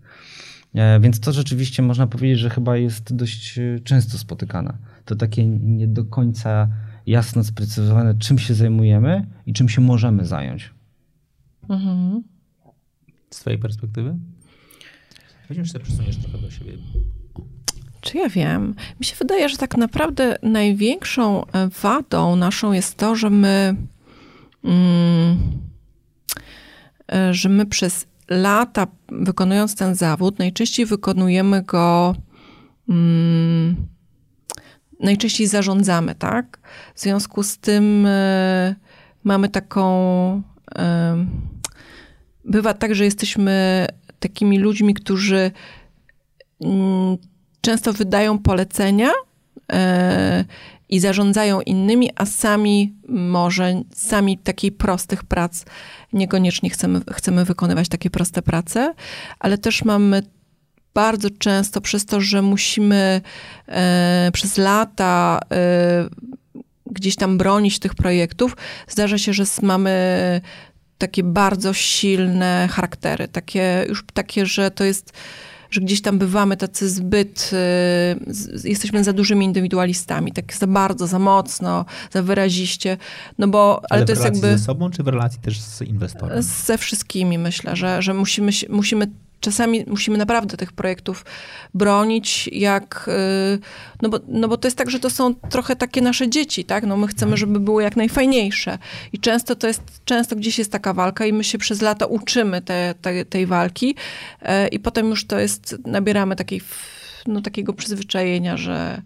E, 0.76 1.00
więc 1.00 1.20
to 1.20 1.32
rzeczywiście 1.32 1.84
można 1.84 2.08
powiedzieć, 2.08 2.40
że 2.40 2.50
chyba 2.50 2.78
jest 2.78 3.16
dość 3.16 3.58
y, 3.58 3.82
często 3.84 4.18
spotykane. 4.18 4.78
To 5.06 5.16
takie 5.16 5.46
nie 5.48 5.88
do 5.88 6.06
końca 6.06 6.68
jasno 7.06 7.44
sprecyzowane, 7.44 8.16
czym 8.16 8.40
się 8.40 8.54
zajmujemy 8.54 9.28
i 9.46 9.54
czym 9.54 9.70
się 9.70 9.82
możemy 9.82 10.26
zająć. 10.26 10.74
Mhm 11.70 12.24
z 13.30 13.40
twojej 13.40 13.60
perspektywy? 13.60 14.18
Weźmiesz 15.50 15.72
sobie 15.72 15.86
przesuniesz 15.86 16.18
trochę 16.18 16.38
do 16.38 16.52
siebie. 16.52 16.74
Czy 18.02 18.18
ja 18.18 18.30
wiem? 18.30 18.76
Mi 19.00 19.06
się 19.06 19.16
wydaje, 19.16 19.50
że 19.50 19.58
tak 19.58 19.78
naprawdę 19.78 20.38
największą 20.44 21.46
e, 21.46 21.68
wadą 21.82 22.36
naszą 22.36 22.72
jest 22.72 22.96
to, 22.96 23.16
że 23.16 23.30
my, 23.30 23.76
mm, 24.64 25.38
e, 27.14 27.34
że 27.34 27.50
my 27.50 27.66
przez 27.66 28.08
lata 28.30 28.88
wykonując 29.10 29.76
ten 29.76 29.96
zawód, 29.96 30.40
najczęściej 30.40 30.86
wykonujemy 30.86 31.64
go, 31.64 32.16
mm, 32.90 33.88
najczęściej 35.00 35.48
zarządzamy, 35.48 36.16
tak? 36.16 36.60
W 36.96 37.02
związku 37.02 37.44
z 37.44 37.58
tym 37.58 38.06
y, 38.06 38.76
mamy 39.24 39.50
taką 39.50 40.38
y, 40.38 40.82
bywa 42.46 42.74
tak, 42.74 42.96
że 42.96 43.06
jesteśmy 43.06 43.86
takimi 44.20 44.60
ludźmi, 44.60 44.94
którzy 44.94 45.52
mm, 46.62 47.18
często 47.68 47.94
wydają 47.94 48.40
polecenia 48.40 49.12
e, 49.72 50.46
i 50.90 51.00
zarządzają 51.00 51.62
innymi, 51.62 52.10
a 52.16 52.26
sami 52.26 52.94
może, 53.08 53.82
sami 53.96 54.38
takiej 54.38 54.72
prostych 54.72 55.24
prac 55.24 55.66
niekoniecznie 56.14 56.70
chcemy, 56.70 57.02
chcemy 57.14 57.46
wykonywać 57.46 57.90
takie 57.90 58.10
proste 58.10 58.42
prace, 58.42 58.94
ale 59.40 59.58
też 59.58 59.84
mamy 59.84 60.24
bardzo 60.94 61.30
często 61.30 61.82
przez 61.82 62.06
to, 62.06 62.22
że 62.22 62.42
musimy 62.42 63.22
e, 63.68 64.30
przez 64.34 64.58
lata 64.58 65.40
e, 65.52 66.10
gdzieś 66.86 67.16
tam 67.16 67.38
bronić 67.38 67.80
tych 67.80 67.96
projektów, 67.96 68.58
zdarza 68.88 69.18
się, 69.18 69.34
że 69.34 69.44
mamy 69.62 70.42
takie 70.98 71.24
bardzo 71.24 71.74
silne 71.74 72.70
charaktery, 72.72 73.28
takie 73.28 73.86
już 73.90 74.06
takie, 74.14 74.46
że 74.46 74.72
to 74.72 74.84
jest, 74.84 75.14
że 75.72 75.82
gdzieś 75.82 76.02
tam 76.02 76.20
bywamy 76.20 76.58
tacy 76.58 76.90
zbyt, 76.90 77.52
y, 78.64 78.70
jesteśmy 78.70 79.04
za 79.04 79.14
dużymi 79.14 79.46
indywidualistami, 79.46 80.32
tak 80.32 80.54
za 80.54 80.68
bardzo, 80.68 81.08
za 81.08 81.20
mocno, 81.20 81.86
za 82.12 82.24
wyraziście, 82.24 82.98
no 83.38 83.48
bo, 83.48 83.76
ale, 83.76 83.86
ale 83.90 84.06
to 84.06 84.12
jest 84.12 84.24
jakby... 84.24 84.58
ze 84.58 84.60
sobą, 84.60 84.90
czy 84.90 85.04
w 85.04 85.08
relacji 85.08 85.40
też 85.42 85.62
z 85.62 85.82
inwestorem? 85.82 86.42
Ze 86.42 86.78
wszystkimi 86.78 87.38
myślę, 87.38 87.76
że, 87.76 88.02
że 88.02 88.14
musimy, 88.14 88.52
musimy 88.70 89.08
czasami 89.40 89.84
musimy 89.88 90.18
naprawdę 90.18 90.58
tych 90.58 90.72
projektów 90.72 91.26
bronić, 91.74 92.50
jak, 92.52 93.10
y, 93.56 93.60
no 94.02 94.10
bo, 94.10 94.20
no 94.28 94.48
bo 94.48 94.58
to 94.58 94.68
jest 94.68 94.78
tak, 94.78 94.90
że 94.90 95.00
to 95.00 95.10
są 95.10 95.36
trochę 95.36 95.76
takie 95.76 96.02
nasze 96.02 96.30
dzieci, 96.30 96.66
tak? 96.66 96.86
No 96.86 96.98
my 96.98 97.08
chcemy, 97.08 97.38
żeby 97.38 97.60
były 97.60 97.84
jak 97.84 97.96
najfajniejsze. 97.96 98.78
I 99.14 99.20
często 99.20 99.56
to 99.56 99.68
jest, 99.68 99.82
często 100.06 100.36
gdzieś 100.36 100.58
jest 100.58 100.72
taka 100.72 100.94
walka 100.94 101.26
i 101.26 101.34
my 101.34 101.44
się 101.44 101.58
przez 101.58 101.82
lata 101.82 102.06
uczymy 102.06 102.62
te, 102.62 102.96
te, 103.02 103.26
tej 103.26 103.46
walki 103.46 103.96
y, 104.42 104.68
i 104.68 104.80
potem 104.80 105.10
już 105.10 105.28
to 105.28 105.40
jest, 105.40 105.76
nabieramy 105.86 106.36
takiej, 106.36 106.62
no, 107.28 107.42
takiego 107.42 107.74
przyzwyczajenia, 107.74 108.58
że, 108.58 109.02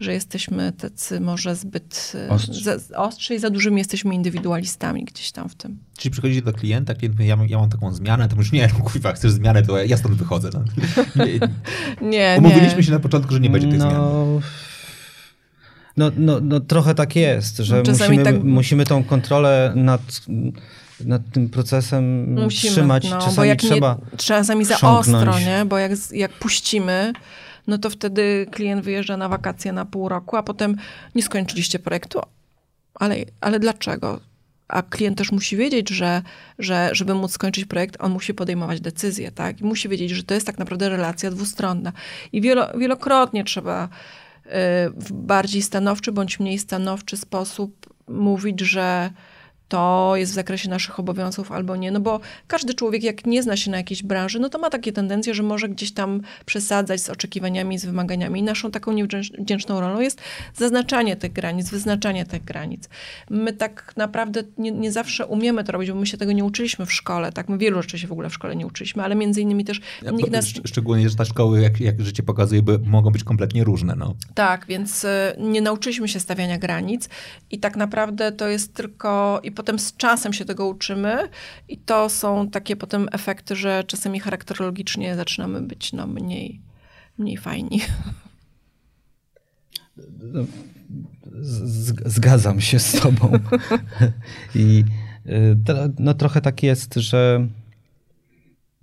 że 0.00 0.12
jesteśmy 0.12 0.72
tacy 0.72 1.20
może 1.20 1.56
zbyt 1.56 2.12
e, 2.14 2.28
ostrzy. 2.28 2.62
Za, 2.62 2.96
ostrzy 2.96 3.34
i 3.34 3.38
za 3.38 3.50
dużymi 3.50 3.78
jesteśmy 3.78 4.14
indywidualistami 4.14 5.04
gdzieś 5.04 5.32
tam 5.32 5.48
w 5.48 5.54
tym. 5.54 5.78
Czyli 5.98 6.12
przychodzicie 6.12 6.42
do 6.42 6.52
klienta, 6.52 6.94
klient 6.94 7.14
mówi, 7.14 7.28
ja, 7.28 7.38
ja 7.48 7.58
mam 7.58 7.70
taką 7.70 7.94
zmianę, 7.94 8.28
to 8.28 8.36
już 8.36 8.52
nie, 8.52 8.68
kurwa, 8.84 9.12
chcesz 9.12 9.32
zmianę, 9.32 9.62
to 9.62 9.84
ja 9.84 9.96
stąd 9.96 10.14
wychodzę. 10.14 10.50
No. 10.54 10.64
Nie, 11.24 11.38
nie. 12.08 12.34
Umówiliśmy 12.38 12.76
nie. 12.76 12.82
się 12.82 12.92
na 12.92 13.00
początku, 13.00 13.34
że 13.34 13.40
nie 13.40 13.50
będzie 13.50 13.68
tych 13.68 13.78
no... 13.78 13.90
zmian. 13.90 14.40
No, 15.96 16.10
no, 16.16 16.40
no 16.42 16.60
trochę 16.60 16.94
tak 16.94 17.16
jest, 17.16 17.56
że 17.56 17.82
no, 17.86 17.92
musimy, 17.92 18.24
tak... 18.24 18.44
musimy 18.44 18.86
tą 18.86 19.04
kontrolę 19.04 19.72
nad, 19.76 20.00
nad 21.04 21.22
tym 21.32 21.48
procesem 21.48 22.34
musimy, 22.34 22.72
trzymać. 22.72 23.10
No, 23.10 23.18
czasami 23.18 23.36
bo 23.36 23.44
jak 23.44 23.58
trzeba 23.58 23.98
nie, 24.12 24.18
czasami 24.18 24.64
za 24.64 24.80
ostro, 24.80 25.38
nie? 25.38 25.64
Bo 25.64 25.78
jak, 25.78 25.92
jak 26.12 26.32
puścimy, 26.32 27.12
no 27.66 27.78
to 27.78 27.90
wtedy 27.90 28.46
klient 28.50 28.84
wyjeżdża 28.84 29.16
na 29.16 29.28
wakacje 29.28 29.72
na 29.72 29.84
pół 29.84 30.08
roku, 30.08 30.36
a 30.36 30.42
potem 30.42 30.76
nie 31.14 31.22
skończyliście 31.22 31.78
projektu. 31.78 32.20
Ale, 32.94 33.16
ale 33.40 33.60
dlaczego? 33.60 34.20
A 34.68 34.82
klient 34.82 35.18
też 35.18 35.32
musi 35.32 35.56
wiedzieć, 35.56 35.88
że, 35.88 36.22
że 36.58 36.90
żeby 36.92 37.14
móc 37.14 37.32
skończyć 37.32 37.64
projekt, 37.64 37.96
on 37.98 38.12
musi 38.12 38.34
podejmować 38.34 38.80
decyzje, 38.80 39.32
tak? 39.32 39.60
I 39.60 39.64
musi 39.64 39.88
wiedzieć, 39.88 40.10
że 40.10 40.22
to 40.22 40.34
jest 40.34 40.46
tak 40.46 40.58
naprawdę 40.58 40.88
relacja 40.88 41.30
dwustronna. 41.30 41.92
I 42.32 42.40
wielo, 42.40 42.78
wielokrotnie 42.78 43.44
trzeba 43.44 43.84
y, 43.84 44.50
w 44.96 45.12
bardziej 45.12 45.62
stanowczy 45.62 46.12
bądź 46.12 46.40
mniej 46.40 46.58
stanowczy 46.58 47.16
sposób 47.16 47.94
mówić, 48.08 48.60
że 48.60 49.10
to 49.70 50.12
jest 50.16 50.32
w 50.32 50.34
zakresie 50.34 50.70
naszych 50.70 51.00
obowiązków 51.00 51.52
albo 51.52 51.76
nie. 51.76 51.90
No 51.90 52.00
bo 52.00 52.20
każdy 52.46 52.74
człowiek, 52.74 53.02
jak 53.02 53.26
nie 53.26 53.42
zna 53.42 53.56
się 53.56 53.70
na 53.70 53.76
jakiejś 53.76 54.02
branży, 54.02 54.38
no 54.40 54.48
to 54.48 54.58
ma 54.58 54.70
takie 54.70 54.92
tendencje, 54.92 55.34
że 55.34 55.42
może 55.42 55.68
gdzieś 55.68 55.92
tam 55.92 56.20
przesadzać 56.46 57.00
z 57.00 57.10
oczekiwaniami, 57.10 57.78
z 57.78 57.84
wymaganiami. 57.84 58.40
I 58.40 58.42
naszą 58.42 58.70
taką 58.70 58.92
niewdzięczną 58.92 59.80
rolą 59.80 60.00
jest 60.00 60.20
zaznaczanie 60.54 61.16
tych 61.16 61.32
granic, 61.32 61.70
wyznaczanie 61.70 62.26
tych 62.26 62.44
granic. 62.44 62.88
My 63.30 63.52
tak 63.52 63.92
naprawdę 63.96 64.42
nie, 64.58 64.70
nie 64.70 64.92
zawsze 64.92 65.26
umiemy 65.26 65.64
to 65.64 65.72
robić, 65.72 65.90
bo 65.90 65.96
my 65.96 66.06
się 66.06 66.16
tego 66.18 66.32
nie 66.32 66.44
uczyliśmy 66.44 66.86
w 66.86 66.92
szkole, 66.92 67.32
tak? 67.32 67.48
My 67.48 67.58
wielu 67.58 67.82
rzeczy 67.82 67.98
się 67.98 68.06
w 68.06 68.12
ogóle 68.12 68.30
w 68.30 68.34
szkole 68.34 68.56
nie 68.56 68.66
uczyliśmy, 68.66 69.04
ale 69.04 69.14
między 69.14 69.40
innymi 69.40 69.64
też 69.64 69.80
Ja, 70.02 70.10
nikt 70.10 70.30
nas... 70.30 70.44
szcz- 70.46 70.60
Szczególnie, 70.68 71.08
że 71.08 71.16
te 71.16 71.24
szkoły, 71.24 71.62
jak, 71.62 71.80
jak 71.80 72.00
życie 72.00 72.22
pokazuje, 72.22 72.62
by, 72.62 72.78
mogą 72.78 73.10
być 73.10 73.24
kompletnie 73.24 73.64
różne. 73.64 73.94
No. 73.96 74.14
Tak, 74.34 74.66
więc 74.66 75.04
y, 75.04 75.08
nie 75.38 75.60
nauczyliśmy 75.60 76.08
się 76.08 76.20
stawiania 76.20 76.58
granic 76.58 77.08
i 77.50 77.58
tak 77.58 77.76
naprawdę 77.76 78.32
to 78.32 78.48
jest 78.48 78.74
tylko, 78.74 79.40
i 79.42 79.52
potem 79.60 79.78
z 79.78 79.96
czasem 79.96 80.32
się 80.32 80.44
tego 80.44 80.66
uczymy 80.68 81.28
i 81.68 81.78
to 81.78 82.08
są 82.08 82.50
takie 82.50 82.76
potem 82.76 83.08
efekty, 83.12 83.56
że 83.56 83.84
czasami 83.84 84.20
charakterologicznie 84.20 85.16
zaczynamy 85.16 85.60
być 85.62 85.92
no, 85.92 86.06
mniej, 86.06 86.60
mniej 87.18 87.36
fajni. 87.36 87.80
Z- 91.40 91.70
z- 91.70 92.12
Zgadzam 92.12 92.60
się 92.60 92.78
z 92.78 93.00
tobą. 93.00 93.32
I 94.54 94.84
y, 95.26 95.56
no, 95.98 96.14
trochę 96.14 96.40
tak 96.40 96.62
jest, 96.62 96.94
że 96.94 97.48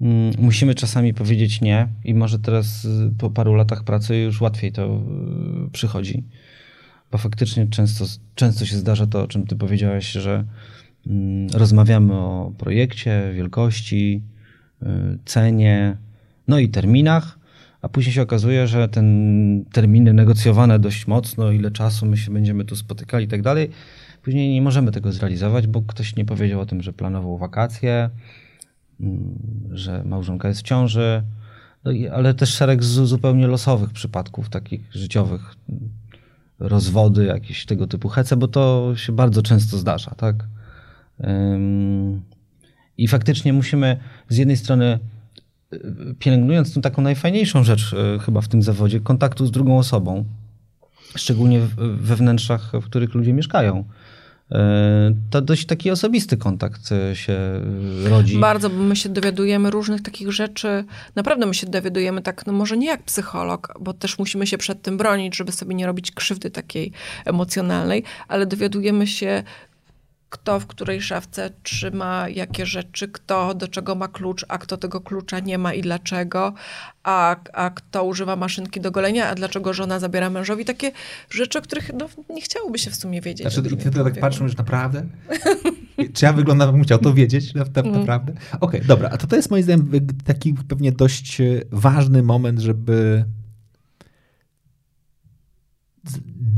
mm, 0.02 0.34
musimy 0.40 0.76
czasami 0.76 1.14
powiedzieć 1.14 1.62
nie 1.62 1.88
i 2.04 2.14
może 2.14 2.40
teraz 2.40 2.88
po 3.18 3.30
paru 3.30 3.56
latach 3.56 3.84
pracy 3.84 4.16
już 4.18 4.42
łatwiej 4.42 4.72
to 4.72 4.86
y, 5.68 5.72
przychodzi. 5.72 6.24
Bo 7.12 7.18
faktycznie 7.18 7.68
często, 7.68 8.06
często 8.36 8.66
się 8.66 8.76
zdarza 8.76 9.08
to, 9.08 9.24
o 9.24 9.28
czym 9.28 9.48
ty 9.48 9.56
powiedziałeś, 9.56 10.12
że 10.12 10.44
mm, 11.08 11.48
rozmawiamy 11.54 12.14
o 12.14 12.52
projekcie, 12.58 13.32
wielkości, 13.36 14.22
y, 14.84 14.86
cenie, 15.26 15.98
no 16.48 16.60
i 16.60 16.70
terminach, 16.70 17.40
a 17.82 17.90
później 17.90 18.14
się 18.14 18.22
okazuje, 18.22 18.68
że 18.68 18.90
ten 18.90 19.66
terminy 19.72 20.14
negocjowane 20.14 20.80
dość 20.80 21.08
mocno, 21.08 21.52
ile 21.52 21.72
czasu 21.72 22.06
my 22.06 22.18
się 22.18 22.32
będziemy 22.32 22.66
tu 22.66 22.76
spotykali 22.76 23.26
i 23.26 23.28
tak 23.28 23.42
dalej, 23.42 23.70
później 24.24 24.54
nie 24.54 24.62
możemy 24.62 24.92
tego 24.92 25.12
zrealizować, 25.12 25.68
bo 25.68 25.82
ktoś 25.82 26.16
nie 26.16 26.26
powiedział 26.26 26.60
o 26.62 26.66
tym, 26.66 26.82
że 26.84 26.94
planował 26.94 27.38
wakacje, 27.38 28.10
mm, 29.00 29.40
że 29.72 30.04
małżonka 30.04 30.48
jest 30.48 30.60
w 30.60 30.64
ciąży, 30.64 31.24
no 31.84 31.92
ale 32.14 32.34
też 32.34 32.54
szereg 32.54 32.84
zu- 32.84 33.06
zupełnie 33.06 33.48
losowych 33.48 33.90
przypadków, 33.92 34.50
takich 34.50 34.82
życiowych, 34.92 35.56
rozwody, 36.60 37.26
jakieś 37.26 37.66
tego 37.66 37.88
typu 37.88 38.10
hece, 38.10 38.38
bo 38.38 38.48
to 38.48 38.94
się 38.96 39.12
bardzo 39.12 39.42
często 39.42 39.78
zdarza, 39.78 40.12
tak? 40.12 40.36
I 42.98 43.08
faktycznie 43.08 43.54
musimy 43.54 43.98
z 44.30 44.38
jednej 44.38 44.58
strony 44.58 45.00
y, 45.74 46.16
pielęgnując 46.20 46.74
tą 46.74 46.82
taką 46.82 47.02
najfajniejszą 47.02 47.64
rzecz 47.64 47.94
y, 47.94 48.20
chyba 48.20 48.42
w 48.42 48.48
tym 48.48 48.62
zawodzie, 48.62 49.00
kontaktu 49.00 49.46
z 49.46 49.52
drugą 49.52 49.78
osobą, 49.78 50.26
szczególnie 51.16 51.60
we 51.78 52.16
wnętrzach, 52.16 52.72
w 52.74 52.86
których 52.86 53.14
ludzie 53.14 53.34
mieszkają. 53.34 53.84
Y, 54.52 54.56
To 55.30 55.42
dość 55.42 55.66
taki 55.66 55.92
osobisty 55.92 56.38
kontakt 56.38 56.90
się 57.14 57.38
rodzi. 58.10 58.38
Bardzo, 58.40 58.70
bo 58.70 58.84
my 58.84 58.96
się 58.96 59.10
dowiadujemy 59.10 59.72
różnych 59.72 60.02
takich 60.02 60.32
rzeczy. 60.32 60.84
Naprawdę 61.16 61.46
my 61.46 61.54
się 61.54 61.68
dowiadujemy 61.68 62.22
tak, 62.22 62.46
no 62.46 62.54
może 62.54 62.78
nie 62.78 62.88
jak 62.88 63.04
psycholog, 63.04 63.74
bo 63.80 63.94
też 63.94 64.20
musimy 64.20 64.48
się 64.48 64.58
przed 64.58 64.82
tym 64.82 64.98
bronić, 64.98 65.38
żeby 65.38 65.52
sobie 65.52 65.76
nie 65.76 65.86
robić 65.86 66.12
krzywdy 66.12 66.52
takiej 66.52 66.92
emocjonalnej, 67.26 68.04
ale 68.28 68.46
dowiadujemy 68.46 69.08
się, 69.08 69.44
kto 70.30 70.60
w 70.60 70.68
której 70.68 71.02
szafce 71.02 71.50
trzyma 71.64 72.30
jakie 72.30 72.66
rzeczy, 72.66 73.08
kto 73.08 73.54
do 73.54 73.68
czego 73.68 73.96
ma 73.96 74.08
klucz, 74.08 74.46
a 74.48 74.58
kto 74.58 74.78
tego 74.78 75.02
klucza 75.02 75.40
nie 75.40 75.58
ma 75.58 75.74
i 75.74 75.82
dlaczego, 75.82 76.54
a, 77.04 77.36
a 77.54 77.70
kto 77.70 78.04
używa 78.04 78.36
maszynki 78.36 78.82
do 78.82 78.92
golenia, 78.92 79.30
a 79.30 79.36
dlaczego 79.36 79.74
żona 79.74 80.00
zabiera 80.00 80.30
mężowi. 80.30 80.66
Takie 80.66 80.92
rzeczy, 81.30 81.60
o 81.60 81.62
których 81.62 81.92
no, 81.94 82.10
nie 82.30 82.42
chciałoby 82.42 82.80
się 82.80 82.92
w 82.92 82.96
sumie 82.96 83.22
wiedzieć. 83.22 83.42
Znaczy, 83.42 83.60
I 83.60 83.78
ty 83.78 83.90
drugim 83.92 84.14
tak 84.14 84.20
patrzysz, 84.20 84.42
mówisz, 84.42 84.58
naprawdę? 84.58 85.06
Czy 86.14 86.26
ja 86.26 86.34
wyglądam, 86.34 86.68
jakbym 86.68 86.84
chciał 86.84 87.00
to 87.00 87.14
wiedzieć 87.14 87.54
na, 87.54 87.64
na, 87.76 87.82
Mm. 87.82 88.00
naprawdę? 88.00 88.34
Okej, 88.60 88.82
dobra. 88.82 89.10
A 89.10 89.18
to, 89.18 89.28
to 89.28 89.36
jest 89.36 89.52
moim 89.52 89.64
zdaniem 89.64 89.92
taki 90.26 90.54
pewnie 90.54 90.92
dość 90.92 91.42
e, 91.42 91.46
ważny 91.72 92.24
moment, 92.24 92.60
żeby 92.60 93.26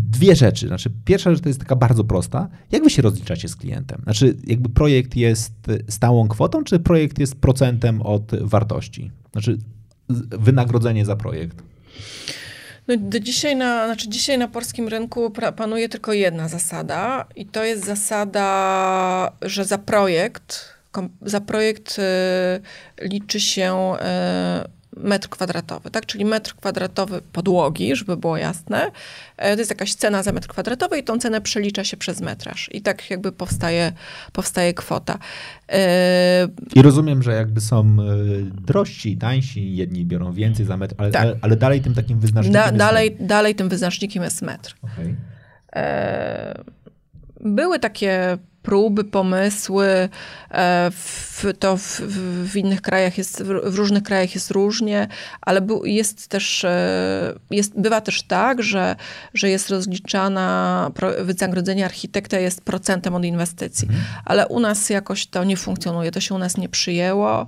dwie 0.10 0.36
rzeczy. 0.36 0.68
Znaczy, 0.68 0.92
pierwsza 1.06 1.32
rzecz 1.32 1.42
to 1.42 1.50
jest 1.50 1.60
taka 1.60 1.76
bardzo 1.76 2.04
prosta. 2.04 2.50
Jak 2.72 2.84
wy 2.84 2.90
się 2.90 3.02
rozliczacie 3.02 3.48
z 3.48 3.56
klientem? 3.56 4.02
Znaczy, 4.04 4.36
jakby 4.48 4.70
projekt 4.70 5.16
jest 5.16 5.54
stałą 5.90 6.28
kwotą, 6.28 6.64
czy 6.64 6.80
projekt 6.80 7.20
jest 7.20 7.36
procentem 7.36 8.02
od 8.02 8.32
wartości? 8.42 9.12
Znaczy, 9.32 9.58
wynagrodzenie 10.30 11.06
za 11.06 11.16
projekt. 11.16 11.64
No, 12.88 12.96
do 12.98 13.20
dzisiaj, 13.20 13.56
na, 13.56 13.86
znaczy 13.86 14.10
dzisiaj 14.10 14.38
na 14.38 14.48
polskim 14.48 14.88
rynku 14.88 15.32
panuje 15.56 15.90
tylko 15.90 16.14
jedna 16.14 16.48
zasada 16.48 17.26
i 17.36 17.46
to 17.46 17.64
jest 17.64 17.86
zasada, 17.86 19.32
że 19.42 19.66
za 19.66 19.78
projekt, 19.78 20.66
za 21.22 21.42
projekt 21.42 22.00
y, 22.00 23.08
liczy 23.08 23.40
się 23.40 23.94
y, 24.66 24.79
metr 24.98 25.30
kwadratowy, 25.30 25.92
tak? 25.92 26.06
Czyli 26.06 26.26
metr 26.26 26.56
kwadratowy 26.56 27.22
podłogi, 27.34 27.96
żeby 27.96 28.18
było 28.18 28.38
jasne. 28.38 28.92
E, 29.38 29.54
To 29.56 29.60
jest 29.62 29.72
jakaś 29.72 29.94
cena 29.94 30.24
za 30.24 30.32
metr 30.32 30.48
kwadratowy 30.48 30.98
i 30.98 31.04
tą 31.04 31.20
cenę 31.20 31.42
przelicza 31.42 31.84
się 31.84 31.98
przez 31.98 32.22
metraż. 32.22 32.70
I 32.74 32.82
tak 32.82 33.10
jakby 33.10 33.32
powstaje, 33.32 33.92
powstaje 34.34 34.74
kwota. 34.74 35.18
E, 35.70 36.48
I 36.76 36.82
rozumiem, 36.82 37.24
że 37.24 37.34
jakby 37.34 37.62
są 37.62 37.80
e, 37.80 37.86
drożsi, 38.66 39.18
tańsi, 39.18 39.76
jedni 39.76 40.06
biorą 40.06 40.34
więcej 40.34 40.66
za 40.66 40.78
metr, 40.78 40.96
ale, 40.98 41.12
Tak. 41.12 41.22
ale, 41.22 41.36
ale 41.42 41.56
dalej 41.56 41.82
tym 41.82 41.94
takim 41.94 42.20
wyznacznikiem 42.20 42.54
Da, 42.62 42.66
jest 42.66 42.78
dalej, 42.78 43.18
dalej 43.20 43.56
tym 43.56 43.70
wyznacznikiem 43.70 44.24
jest 44.24 44.42
metr. 44.42 44.76
E, 45.76 46.64
były 47.42 47.80
takie 47.80 48.38
próby, 48.70 49.04
pomysły, 49.04 50.10
e, 50.52 50.92
w, 50.92 51.46
to 51.60 51.78
w, 51.78 52.02
w, 52.52 52.56
innych 52.56 52.82
krajach 52.82 53.18
jest, 53.18 53.44
w 53.44 53.76
różnych 53.76 54.04
krajach 54.04 54.36
jest 54.36 54.52
różnie, 54.52 55.08
ale 55.42 55.68
jest 55.84 56.28
też, 56.28 56.64
e, 56.64 57.34
jest, 57.52 57.80
bywa 57.80 58.02
też 58.02 58.24
tak, 58.24 58.64
że, 58.64 58.96
że 59.34 59.50
jest 59.50 59.70
rozliczana, 59.70 60.92
wynagrodzenie 61.20 61.86
architekta 61.86 62.40
jest 62.40 62.62
procentem 62.62 63.16
od 63.16 63.26
inwestycji, 63.26 63.88
ale 64.26 64.48
u 64.48 64.60
nas 64.60 64.90
jakoś 64.90 65.28
to 65.28 65.44
nie 65.44 65.58
funkcjonuje, 65.58 66.12
to 66.12 66.20
się 66.20 66.36
u 66.36 66.38
nas 66.38 66.58
nie 66.58 66.70
przyjęło 66.70 67.48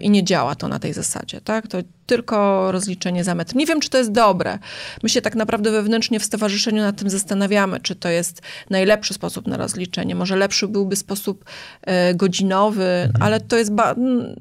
i 0.00 0.10
nie 0.10 0.24
działa 0.24 0.54
to 0.54 0.68
na 0.68 0.78
tej 0.78 0.92
zasadzie, 0.92 1.40
tak? 1.40 1.68
To 1.68 1.78
tylko 2.06 2.72
rozliczenie 2.72 3.24
za 3.24 3.34
metr. 3.34 3.56
Nie 3.56 3.66
wiem, 3.66 3.80
czy 3.80 3.90
to 3.90 3.98
jest 3.98 4.12
dobre. 4.12 4.58
My 5.02 5.08
się 5.08 5.22
tak 5.22 5.34
naprawdę 5.34 5.70
wewnętrznie 5.70 6.20
w 6.20 6.24
stowarzyszeniu 6.24 6.82
nad 6.82 6.96
tym 6.96 7.10
zastanawiamy, 7.10 7.80
czy 7.80 7.94
to 7.96 8.08
jest 8.08 8.42
najlepszy 8.70 9.14
sposób 9.14 9.46
na 9.46 9.56
rozliczenie. 9.56 10.14
Może 10.14 10.36
lepszy 10.36 10.68
byłby 10.68 10.96
sposób 10.96 11.44
e, 11.82 12.14
godzinowy, 12.14 13.10
ale 13.20 13.40
to 13.40 13.56
jest... 13.56 13.72
Ba- 13.72 13.92
mm, 13.92 14.34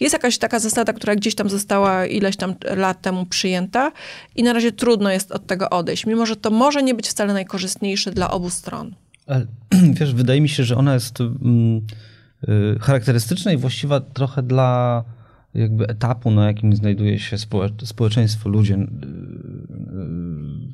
jest 0.00 0.12
jakaś 0.12 0.38
taka 0.38 0.58
zasada, 0.58 0.92
która 0.92 1.16
gdzieś 1.16 1.34
tam 1.34 1.48
została 1.48 2.06
ileś 2.06 2.36
tam 2.36 2.54
lat 2.76 3.02
temu 3.02 3.26
przyjęta 3.26 3.92
i 4.36 4.42
na 4.42 4.52
razie 4.52 4.72
trudno 4.72 5.10
jest 5.10 5.32
od 5.32 5.46
tego 5.46 5.70
odejść, 5.70 6.06
mimo 6.06 6.26
że 6.26 6.36
to 6.36 6.50
może 6.50 6.82
nie 6.82 6.94
być 6.94 7.08
wcale 7.08 7.32
najkorzystniejsze 7.32 8.12
dla 8.12 8.30
obu 8.30 8.50
stron. 8.50 8.94
Ale, 9.26 9.46
wiesz, 10.00 10.14
wydaje 10.14 10.40
mi 10.40 10.48
się, 10.48 10.64
że 10.64 10.76
ona 10.76 10.94
jest 10.94 11.20
mm, 11.20 11.86
charakterystyczna 12.80 13.52
i 13.52 13.56
właściwa 13.56 14.00
trochę 14.00 14.42
dla 14.42 15.04
jakby 15.54 15.86
etapu, 15.86 16.30
na 16.30 16.46
jakim 16.46 16.76
znajduje 16.76 17.18
się 17.18 17.38
społecz 17.38 17.84
społeczeństwo, 17.84 18.48
ludzie, 18.48 18.74
y, 18.74 18.78
y, 18.78 18.86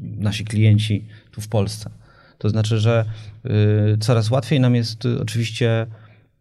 nasi 0.00 0.44
klienci 0.44 1.06
tu 1.30 1.40
w 1.40 1.48
Polsce. 1.48 1.90
To 2.38 2.48
znaczy, 2.48 2.78
że 2.78 3.04
y, 3.94 3.98
coraz 3.98 4.30
łatwiej 4.30 4.60
nam 4.60 4.74
jest 4.74 5.04
y, 5.04 5.20
oczywiście 5.20 5.86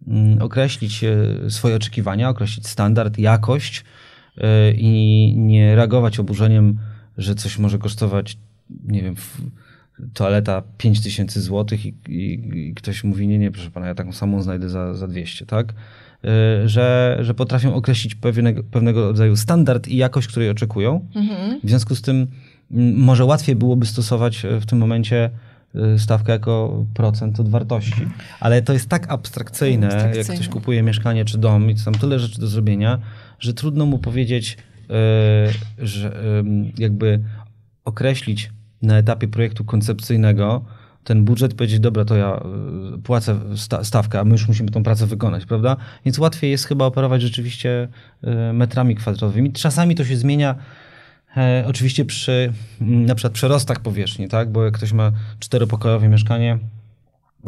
mm, 0.07 0.41
określić 0.41 1.03
y, 1.03 1.45
swoje 1.49 1.75
oczekiwania, 1.75 2.29
określić 2.29 2.67
standard, 2.67 3.17
jakość 3.17 3.83
y, 4.37 4.41
i 4.77 5.33
nie 5.37 5.75
reagować 5.75 6.19
oburzeniem, 6.19 6.79
że 7.17 7.35
coś 7.35 7.57
może 7.57 7.77
kosztować, 7.77 8.37
nie 8.85 9.01
wiem, 9.01 9.15
toaleta 10.13 10.63
5000 10.77 11.41
zł 11.41 11.77
i, 11.85 11.93
i, 12.13 12.57
i 12.69 12.73
ktoś 12.73 13.03
mówi, 13.03 13.27
nie, 13.27 13.37
nie, 13.39 13.51
proszę 13.51 13.71
pana, 13.71 13.87
ja 13.87 13.95
taką 13.95 14.11
samą 14.11 14.41
znajdę 14.41 14.69
za, 14.69 14.93
za 14.93 15.07
200, 15.07 15.45
tak? 15.45 15.73
Y, 16.63 16.69
Że, 16.69 17.17
że 17.21 17.33
potrafią 17.33 17.73
określić 17.75 18.15
pewnego, 18.15 18.63
pewnego 18.63 19.01
rodzaju 19.07 19.35
standard 19.35 19.87
i 19.87 19.97
jakość, 19.97 20.27
której 20.27 20.49
oczekują. 20.49 21.05
W 21.63 21.69
związku 21.69 21.95
z 21.95 22.01
tym 22.01 22.27
może 22.95 23.25
łatwiej 23.25 23.55
byłoby 23.55 23.85
stosować 23.85 24.45
e, 24.45 24.59
w 24.61 24.65
tym 24.65 24.79
momencie 24.79 25.29
y, 25.95 25.99
stawkę 25.99 26.31
jako 26.31 26.85
procent 26.93 27.39
od 27.39 27.49
wartości. 27.49 28.07
Ale 28.39 28.61
to 28.61 28.73
jest 28.73 28.89
tak 28.89 29.11
abstrakcyjne, 29.11 29.87
jak 29.87 29.95
Abstrakcyjne. 29.95 30.35
ktoś 30.35 30.47
kupuje 30.49 30.83
mieszkanie 30.83 31.25
czy 31.25 31.37
dom 31.37 31.69
i 31.69 31.75
tam 31.75 31.93
tyle 31.93 32.19
rzeczy 32.19 32.39
do 32.41 32.47
zrobienia, 32.47 32.99
że 33.39 33.53
trudno 33.53 33.85
mu 33.85 33.99
powiedzieć, 33.99 34.57
y, 35.79 35.85
że 35.87 36.11
jakby 36.77 37.19
określić 37.85 38.49
na 38.81 38.97
etapie 38.97 39.27
projektu 39.27 39.65
koncepcyjnego, 39.65 40.65
ten 41.03 41.25
budżet 41.25 41.53
powiedzieć, 41.53 41.79
dobra, 41.79 42.05
to 42.05 42.15
ja 42.15 42.43
y, 42.95 43.01
płacę 43.01 43.39
sta 43.55 43.83
stawkę, 43.83 44.19
a 44.19 44.23
my 44.23 44.31
już 44.31 44.47
musimy 44.47 44.71
tą 44.71 44.83
pracę 44.83 45.07
wykonać, 45.07 45.45
prawda? 45.45 45.77
Więc 46.05 46.19
łatwiej 46.19 46.51
jest 46.51 46.65
chyba 46.65 46.85
operować 46.85 47.21
rzeczywiście 47.21 47.87
y, 48.23 48.53
metrami 48.53 48.95
kwadratowymi. 48.95 49.51
Czasami 49.51 49.95
to 49.95 50.05
się 50.05 50.17
zmienia 50.17 50.55
e, 51.37 51.63
oczywiście 51.67 52.05
przy 52.05 52.53
mm, 52.81 53.05
na 53.05 53.15
przykład 53.15 53.33
przerostach 53.33 53.79
powierzchni, 53.79 54.27
tak? 54.27 54.51
Bo 54.51 54.65
jak 54.65 54.73
ktoś 54.73 54.93
ma 54.93 55.11
czteropokojowe 55.39 56.09
mieszkanie 56.09 56.59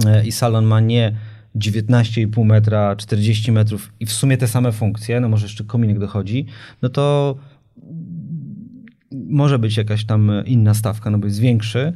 e, 0.05 0.25
i 0.25 0.31
salon 0.31 0.65
ma 0.65 0.79
nie 0.79 1.15
19,5 1.55 2.45
metra, 2.45 2.95
40 2.95 3.51
metrów 3.51 3.93
i 3.99 4.05
w 4.05 4.11
sumie 4.11 4.37
te 4.37 4.47
same 4.47 4.71
funkcje, 4.71 5.19
no 5.19 5.29
może 5.29 5.45
jeszcze 5.45 5.63
kominek 5.63 5.99
dochodzi, 5.99 6.45
no 6.81 6.89
to 6.89 7.35
może 9.11 9.59
być 9.59 9.77
jakaś 9.77 10.05
tam 10.05 10.31
inna 10.45 10.73
stawka, 10.73 11.09
no 11.09 11.17
bo 11.17 11.27
jest 11.27 11.39
większy. 11.39 11.93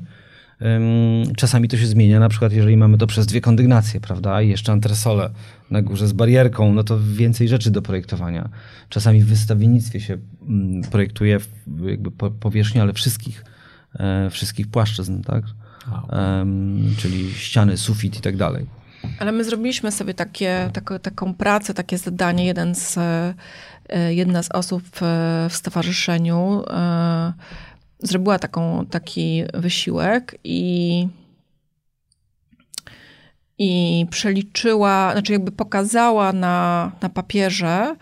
Czasami 1.38 1.68
to 1.68 1.78
się 1.78 1.88
zmienia, 1.88 2.20
na 2.20 2.30
przykład 2.30 2.54
jeżeli 2.54 2.78
mamy 2.78 2.98
to 2.98 3.08
przez 3.08 3.26
dwie 3.26 3.42
kondygnacje, 3.42 4.00
prawda, 4.02 4.42
i 4.42 4.50
jeszcze 4.50 4.72
antresole 4.72 5.30
na 5.72 5.82
górze 5.82 6.08
z 6.08 6.14
barierką, 6.14 6.74
no 6.74 6.84
to 6.84 7.00
więcej 7.00 7.48
rzeczy 7.48 7.72
do 7.72 7.82
projektowania. 7.82 8.50
Czasami 8.90 9.22
w 9.22 9.26
wystawiennictwie 9.26 10.00
się 10.00 10.18
projektuje 10.92 11.40
jakby 11.86 12.12
powierzchnię, 12.40 12.82
ale 12.82 12.94
wszystkich, 12.94 13.46
e, 14.00 14.30
wszystkich 14.30 14.68
płaszczyzn, 14.68 15.22
tak? 15.22 15.44
czyli 16.98 17.34
ściany, 17.34 17.78
sufit 17.78 18.18
i 18.18 18.22
tak 18.22 18.38
dalej. 18.38 18.66
Ale 19.20 19.32
my 19.32 19.44
zrobiliśmy 19.44 19.92
sobie 19.92 20.14
takie, 20.14 20.70
taką, 20.74 21.00
taką 21.00 21.34
pracę, 21.34 21.74
takie 21.74 21.98
zadanie. 21.98 22.46
Jeden 22.46 22.76
z, 22.76 23.00
jedna 24.10 24.44
z 24.44 24.50
osób 24.52 24.84
w, 24.84 25.02
w 25.50 25.56
stowarzyszeniu 25.56 26.64
e, 26.68 27.34
zrobiła 28.00 28.40
taką, 28.40 28.86
taki 28.86 29.44
wysiłek 29.54 30.36
i, 30.44 31.08
i 33.58 34.06
przeliczyła, 34.10 35.12
znaczy 35.12 35.34
jakby 35.34 35.52
pokazała 35.52 36.34
na, 36.34 36.92
na 37.02 37.10
papierze, 37.10 37.96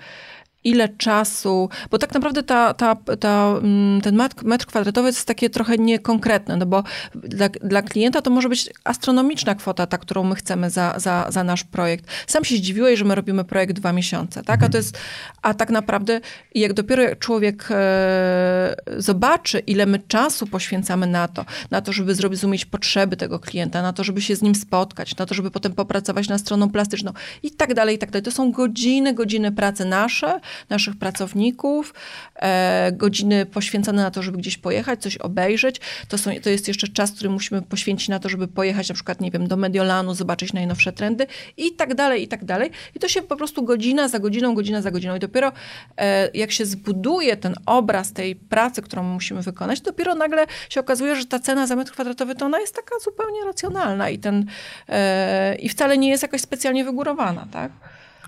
ile 0.64 0.90
czasu, 0.90 1.70
bo 1.92 1.98
tak 1.98 2.14
naprawdę 2.14 2.44
ta, 2.44 2.74
ta, 2.74 2.96
ta, 2.96 3.54
mm, 3.64 4.02
ten 4.02 4.16
metr 4.44 4.66
kwadratowy 4.66 5.08
jest 5.08 5.28
takie 5.28 5.50
trochę 5.50 5.78
niekonkretne, 5.78 6.58
no 6.58 6.66
bo 6.66 6.84
dla, 7.16 7.50
dla 7.50 7.82
klienta 7.82 8.22
to 8.22 8.30
może 8.30 8.50
być 8.50 8.70
astronomiczna 8.84 9.56
kwota, 9.56 9.88
ta, 9.88 9.98
którą 9.98 10.24
my 10.24 10.36
chcemy 10.36 10.70
za, 10.70 10.94
za, 10.98 11.26
za 11.30 11.44
nasz 11.44 11.64
projekt. 11.64 12.06
Sam 12.28 12.46
się 12.46 12.56
zdziwiłeś, 12.56 13.00
że 13.00 13.06
my 13.06 13.16
robimy 13.16 13.44
projekt 13.44 13.76
dwa 13.76 13.94
miesiące, 13.94 14.44
tak? 14.44 14.64
A 14.64 14.70
to 14.70 14.78
jest, 14.78 14.98
a 15.42 15.54
tak 15.54 15.70
naprawdę 15.70 16.22
jak 16.56 16.74
dopiero 16.74 17.16
człowiek 17.16 17.68
e, 17.72 18.76
zobaczy, 18.98 19.60
ile 19.60 19.86
my 19.86 20.00
czasu 20.00 20.48
poświęcamy 20.48 21.08
na 21.08 21.28
to, 21.28 21.46
na 21.72 21.82
to, 21.82 21.94
żeby 21.94 22.16
zrozumieć 22.16 22.66
potrzeby 22.66 23.18
tego 23.18 23.40
klienta, 23.40 23.82
na 23.82 23.94
to, 23.94 24.04
żeby 24.04 24.22
się 24.22 24.36
z 24.36 24.42
nim 24.42 24.56
spotkać, 24.56 25.18
na 25.18 25.26
to, 25.26 25.34
żeby 25.34 25.52
potem 25.52 25.74
popracować 25.74 26.30
nad 26.30 26.42
stroną 26.42 26.70
plastyczną 26.70 27.12
i 27.44 27.52
tak 27.52 27.74
dalej, 27.74 27.96
i 27.96 28.00
tak 28.00 28.12
dalej. 28.12 28.24
To 28.24 28.32
są 28.32 28.52
godziny, 28.52 29.14
godziny 29.14 29.52
pracy 29.52 29.86
nasze, 29.86 30.40
naszych 30.70 30.96
pracowników, 30.96 31.94
e, 32.36 32.92
godziny 32.92 33.46
poświęcone 33.46 34.04
na 34.04 34.12
to, 34.12 34.22
żeby 34.22 34.38
gdzieś 34.38 34.58
pojechać, 34.58 35.02
coś 35.02 35.18
obejrzeć. 35.18 35.82
To, 36.08 36.18
są, 36.18 36.32
to 36.44 36.50
jest 36.50 36.68
jeszcze 36.68 36.88
czas, 36.88 37.12
który 37.12 37.30
musimy 37.30 37.62
poświęcić 37.62 38.10
na 38.10 38.20
to, 38.20 38.30
żeby 38.30 38.48
pojechać 38.48 38.90
na 38.90 38.96
przykład, 38.96 39.22
nie 39.22 39.32
wiem, 39.32 39.48
do 39.48 39.58
Mediolanu, 39.58 40.14
zobaczyć 40.14 40.54
najnowsze 40.54 40.92
trendy 40.92 41.28
i 41.58 41.72
tak 41.72 41.96
dalej, 41.96 42.24
i 42.24 42.28
tak 42.28 42.46
dalej. 42.46 42.72
I 42.96 43.00
to 43.00 43.08
się 43.08 43.22
po 43.22 43.36
prostu 43.36 43.64
godzina 43.64 44.08
za 44.08 44.20
godziną, 44.20 44.56
godzina 44.56 44.82
za 44.82 44.92
godziną. 44.92 45.16
I 45.16 45.20
dopiero 45.20 45.52
e, 45.98 46.30
jak 46.34 46.52
się 46.52 46.66
zbuduje 46.66 47.38
ten 47.38 47.56
obraz 47.66 48.14
tej 48.14 48.36
pracy, 48.36 48.82
którą 48.82 49.04
musimy 49.04 49.42
wykonać, 49.42 49.82
dopiero 49.82 50.16
nagle 50.16 50.46
się 50.70 50.80
okazuje, 50.80 51.16
że 51.16 51.26
ta 51.26 51.40
cena 51.40 51.68
za 51.68 51.76
metr 51.76 51.92
kwadratowy 51.92 52.36
to 52.36 52.46
ona 52.46 52.60
jest 52.60 52.76
taka 52.76 53.00
zupełnie 53.04 53.46
racjonalna 53.46 54.10
i, 54.10 54.20
ten, 54.20 54.46
e, 54.90 55.56
i 55.56 55.70
wcale 55.70 55.98
nie 55.98 56.10
jest 56.10 56.24
jakoś 56.24 56.42
specjalnie 56.42 56.84
wygórowana, 56.84 57.48
tak? 57.52 57.72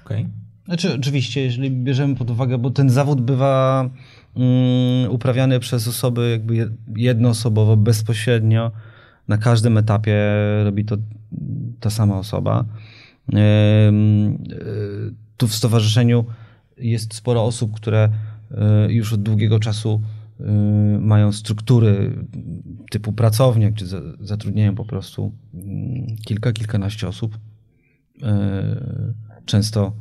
Okej. 0.06 0.22
Okay. 0.22 0.45
Znaczy, 0.66 0.94
oczywiście, 0.94 1.42
jeżeli 1.42 1.72
bierzemy 1.72 2.16
pod 2.16 2.30
uwagę, 2.30 2.58
bo 2.58 2.70
ten 2.70 2.90
zawód 2.90 3.22
bywa 3.22 3.90
um, 4.34 4.46
uprawiany 5.10 5.60
przez 5.60 5.88
osoby 5.88 6.30
jakby 6.30 6.72
jednoosobowo, 6.96 7.78
bezpośrednio, 7.78 8.72
na 9.28 9.38
każdym 9.38 9.78
etapie 9.78 10.16
robi 10.64 10.86
to 10.86 10.98
ta 11.80 11.90
sama 11.90 12.18
osoba. 12.18 12.66
Um, 13.34 14.38
tu 15.38 15.48
w 15.48 15.54
stowarzyszeniu 15.54 16.26
jest 16.78 17.14
sporo 17.14 17.44
osób, 17.44 17.74
które 17.76 18.10
e, 18.52 18.92
już 18.92 19.14
od 19.14 19.22
długiego 19.22 19.60
czasu 19.60 20.02
e, 20.40 20.44
mają 21.00 21.32
struktury 21.32 22.12
typu 22.92 23.14
pracownia, 23.14 23.72
gdzie 23.72 23.86
zatrudniają 24.20 24.76
po 24.76 24.86
prostu 24.86 25.32
mm, 25.54 26.16
kilka, 26.26 26.54
kilkanaście 26.54 27.08
osób. 27.08 27.38
Często 29.46 29.94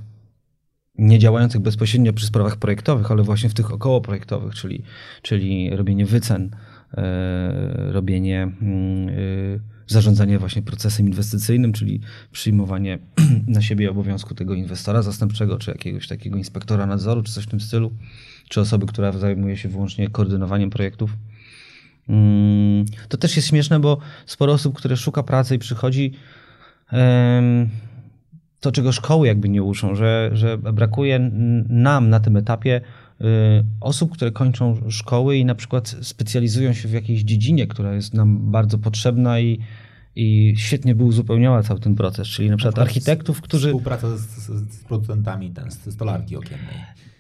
nie 0.98 1.18
działających 1.18 1.60
bezpośrednio 1.60 2.12
przy 2.12 2.26
sprawach 2.26 2.56
projektowych, 2.56 3.10
ale 3.10 3.22
właśnie 3.22 3.48
w 3.48 3.54
tych 3.54 3.72
okołoprojektowych, 3.72 4.54
czyli, 4.54 4.82
czyli 5.22 5.70
robienie 5.76 6.06
wycen, 6.06 6.50
e, 6.96 7.92
robienie 7.92 8.42
mm, 8.42 9.08
e, 9.08 9.12
zarządzanie 9.86 10.38
właśnie 10.38 10.62
procesem 10.62 11.06
inwestycyjnym, 11.06 11.72
czyli 11.72 12.00
przyjmowanie 12.32 12.98
na 13.46 13.62
siebie 13.62 13.90
obowiązku 13.90 14.34
tego 14.34 14.54
inwestora 14.54 15.02
zastępczego, 15.02 15.58
czy 15.58 15.70
jakiegoś 15.70 16.08
takiego 16.08 16.38
inspektora 16.38 16.86
nadzoru, 16.86 17.22
czy 17.22 17.32
coś 17.32 17.44
w 17.44 17.50
tym 17.50 17.60
stylu, 17.60 17.92
czy 18.48 18.60
osoby, 18.60 18.86
która 18.86 19.12
zajmuje 19.12 19.56
się 19.56 19.68
wyłącznie 19.68 20.08
koordynowaniem 20.08 20.70
projektów. 20.70 21.16
Mm, 22.08 22.84
to 23.08 23.16
też 23.16 23.36
jest 23.36 23.48
śmieszne, 23.48 23.80
bo 23.80 23.98
sporo 24.26 24.52
osób, 24.52 24.76
które 24.76 24.96
szuka 24.96 25.22
pracy 25.22 25.54
i 25.54 25.58
przychodzi, 25.58 26.12
to, 28.64 28.72
czego 28.72 28.92
szkoły 28.92 29.26
jakby 29.26 29.48
nie 29.48 29.62
uczą, 29.62 29.94
że, 29.94 30.30
że 30.32 30.58
brakuje 30.58 31.30
nam 31.68 32.10
na 32.10 32.20
tym 32.20 32.36
etapie 32.36 32.80
y, 33.20 33.24
osób, 33.80 34.12
które 34.12 34.30
kończą 34.30 34.90
szkoły 34.90 35.36
i 35.36 35.44
na 35.44 35.54
przykład 35.54 35.96
specjalizują 36.02 36.72
się 36.72 36.88
w 36.88 36.92
jakiejś 36.92 37.22
dziedzinie, 37.22 37.66
która 37.66 37.94
jest 37.94 38.14
nam 38.14 38.50
bardzo 38.50 38.78
potrzebna 38.78 39.40
i, 39.40 39.60
i 40.16 40.54
świetnie 40.56 40.94
by 40.94 41.04
uzupełniała 41.04 41.62
cały 41.62 41.80
ten 41.80 41.94
proces, 41.94 42.28
czyli 42.28 42.50
na 42.50 42.56
przykład 42.56 42.78
architektów, 42.78 43.40
którzy... 43.40 43.68
Współpraca 43.68 44.16
z, 44.16 44.22
z 44.74 44.84
producentami 44.84 45.50
ten, 45.50 45.70
z 45.70 45.94
stolarki 45.94 46.36
okiennej. 46.36 46.74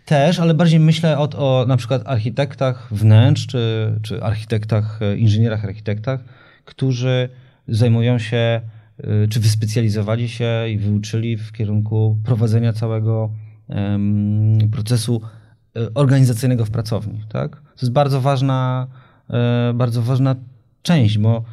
Też, 0.04 0.38
ale 0.38 0.54
bardziej 0.54 0.80
myślę 0.80 1.18
o, 1.18 1.22
o 1.22 1.66
na 1.66 1.76
przykład 1.76 2.02
architektach 2.06 2.88
wnętrz, 2.90 3.46
czy, 3.46 3.94
czy 4.02 4.22
architektach, 4.22 5.02
e, 5.02 5.16
inżynierach 5.16 5.64
architektach, 5.64 6.20
którzy 6.64 7.28
zajmują 7.68 8.18
się 8.18 8.60
czy 9.30 9.40
wyspecjalizowali 9.40 10.28
się 10.28 10.68
i 10.72 10.78
wyuczyli 10.78 11.36
w 11.36 11.52
kierunku 11.52 12.16
prowadzenia 12.24 12.72
całego 12.72 13.30
procesu 14.72 15.20
y, 15.76 15.94
organizacyjnego 15.94 16.64
w 16.64 16.70
pracowni. 16.70 17.20
Tak? 17.28 17.56
To 17.56 17.80
jest 17.82 17.92
bardzo 17.92 18.20
ważna, 18.20 18.86
y, 19.70 19.74
bardzo 19.74 20.02
ważna 20.02 20.36
część, 20.82 21.18
bo 21.18 21.44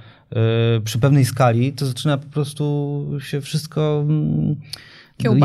przy 0.84 1.00
pewnej 1.00 1.26
skali 1.26 1.74
to 1.74 1.86
zaczyna 1.86 2.18
po 2.18 2.30
prostu 2.30 3.06
się 3.20 3.42
wszystko. 3.42 4.06
Mm. 4.10 4.56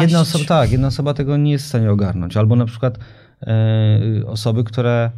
Jedna 0.01 0.21
osoba, 0.21 0.45
tak, 0.45 0.73
jedna 0.73 0.89
osoba 0.89 1.15
tego 1.15 1.37
nie 1.37 1.53
jest 1.53 1.65
w 1.65 1.69
stanie 1.69 1.91
ogarnąć. 1.91 2.37
Albo 2.37 2.57
na 2.57 2.67
przykład 2.67 2.99
osoby, 4.27 4.65
które, 4.65 5.11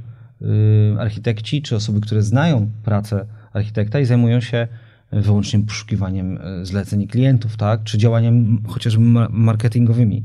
architekci, 0.98 1.62
czy 1.62 1.76
osoby, 1.76 2.00
które 2.00 2.22
znają 2.22 2.70
pracę 2.84 3.26
architekta 3.52 4.00
i 4.00 4.04
zajmują 4.04 4.40
się 4.40 4.68
wyłącznie 5.12 5.60
poszukiwaniem 5.60 6.38
e, 6.38 6.66
zleceń 6.66 7.06
klientów, 7.06 7.56
tak? 7.56 7.84
czy 7.84 7.98
działaniem 7.98 8.62
chociażby 8.66 9.02
marketingowymi. 9.30 10.24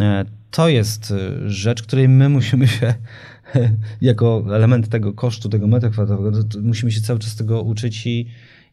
E, 0.00 0.24
to 0.50 0.68
jest 0.68 1.10
e, 1.10 1.50
rzecz, 1.50 1.82
której 1.82 2.08
my 2.08 2.28
musimy 2.28 2.68
się 2.68 2.94
jako 4.00 4.44
element 4.56 4.88
tego 4.88 5.12
kosztu, 5.12 5.48
tego 5.48 5.66
metra 5.66 5.90
kwadratowego, 5.90 6.38
musimy 6.62 6.92
się 6.92 7.00
cały 7.00 7.18
czas 7.18 7.36
tego 7.36 7.62
uczyć 7.62 8.06
i, 8.06 8.26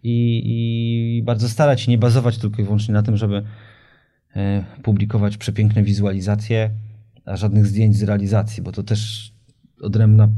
i, 0.03 1.17
i 1.17 1.23
bardzo 1.23 1.49
starać 1.49 1.81
się 1.81 1.91
nie 1.91 1.97
bazować 1.97 2.37
tylko 2.37 2.61
i 2.61 2.65
wyłącznie 2.65 2.93
na 2.93 3.03
tym, 3.03 3.17
żeby 3.17 3.43
publikować 4.83 5.37
przepiękne 5.37 5.83
wizualizacje, 5.83 6.69
a 7.25 7.37
żadnych 7.37 7.65
zdjęć 7.65 7.97
z 7.97 8.03
realizacji, 8.03 8.63
bo 8.63 8.71
to 8.71 8.83
też 8.83 9.31
odrębna 9.81 10.29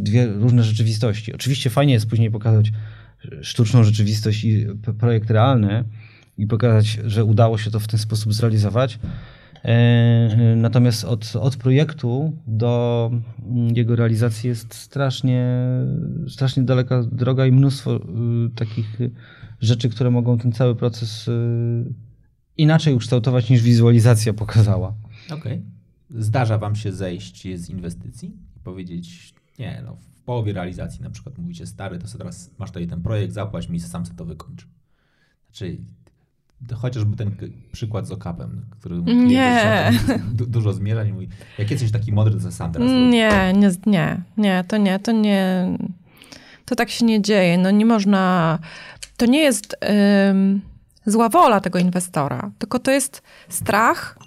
dwie 0.00 0.26
różne 0.26 0.62
rzeczywistości. 0.62 1.34
Oczywiście 1.34 1.70
fajnie 1.70 1.92
jest 1.92 2.06
później 2.06 2.30
pokazać 2.30 2.72
sztuczną 3.42 3.84
rzeczywistość 3.84 4.44
i 4.44 4.66
projekt 4.98 5.30
realny 5.30 5.84
i 6.38 6.46
pokazać, 6.46 6.98
że 7.04 7.24
udało 7.24 7.58
się 7.58 7.70
to 7.70 7.80
w 7.80 7.86
ten 7.86 8.00
sposób 8.00 8.34
zrealizować. 8.34 8.98
E, 9.64 10.56
natomiast 10.56 11.04
od, 11.04 11.36
od 11.36 11.56
projektu 11.56 12.32
do 12.46 13.10
jego 13.74 13.96
realizacji 13.96 14.48
jest 14.48 14.74
strasznie, 14.74 15.46
strasznie 16.28 16.62
daleka 16.62 17.02
droga 17.02 17.46
i 17.46 17.52
mnóstwo 17.52 17.96
y, 17.96 18.00
takich 18.54 18.98
rzeczy, 19.60 19.88
które 19.88 20.10
mogą 20.10 20.38
ten 20.38 20.52
cały 20.52 20.74
proces 20.74 21.28
y, 21.28 21.32
inaczej 22.56 22.94
ukształtować 22.94 23.50
niż 23.50 23.62
wizualizacja 23.62 24.32
pokazała. 24.32 24.94
Okej. 25.26 25.36
Okay. 25.38 25.62
Zdarza 26.22 26.58
wam 26.58 26.76
się 26.76 26.92
zejść 26.92 27.48
z 27.58 27.70
inwestycji 27.70 28.36
i 28.56 28.60
powiedzieć, 28.60 29.34
nie, 29.58 29.82
no 29.86 29.96
połowie 30.24 30.52
realizacji 30.52 31.02
na 31.02 31.10
przykład 31.10 31.38
mówicie, 31.38 31.66
stary, 31.66 31.98
to 31.98 32.18
teraz 32.18 32.50
masz 32.58 32.70
tutaj 32.70 32.86
ten 32.86 33.02
projekt, 33.02 33.32
zapłać 33.34 33.68
mi, 33.68 33.80
sam 33.80 34.06
sobie 34.06 34.18
to 34.18 34.24
wykończ. 34.24 34.66
Czyli 35.52 35.84
to 36.68 36.76
chociażby 36.76 37.16
ten 37.16 37.36
przykład 37.72 38.06
z 38.06 38.10
okapem, 38.12 38.66
który 38.70 38.96
Nie. 39.02 39.90
du- 40.32 40.46
dużo 40.46 40.72
zmierza 40.72 41.04
i 41.04 41.12
mówi, 41.12 41.28
jak 41.58 41.70
jesteś 41.70 41.92
taki 41.92 42.12
mądry, 42.12 42.40
to 42.40 42.52
sam 42.52 42.72
teraz. 42.72 42.88
Nie, 42.90 43.52
nie, 43.56 43.70
nie, 43.86 44.22
nie, 44.36 44.64
to 44.68 44.76
nie, 44.76 44.98
to 44.98 45.12
nie, 45.12 45.66
to 46.64 46.74
tak 46.76 46.90
się 46.90 47.06
nie 47.06 47.22
dzieje. 47.22 47.58
No 47.58 47.70
nie 47.70 47.86
można, 47.86 48.58
to 49.16 49.26
nie 49.26 49.38
jest 49.38 49.76
ym, 50.30 50.60
zła 51.06 51.28
wola 51.28 51.60
tego 51.60 51.78
inwestora, 51.78 52.50
tylko 52.58 52.78
to 52.78 52.90
jest 52.90 53.22
strach, 53.48 54.18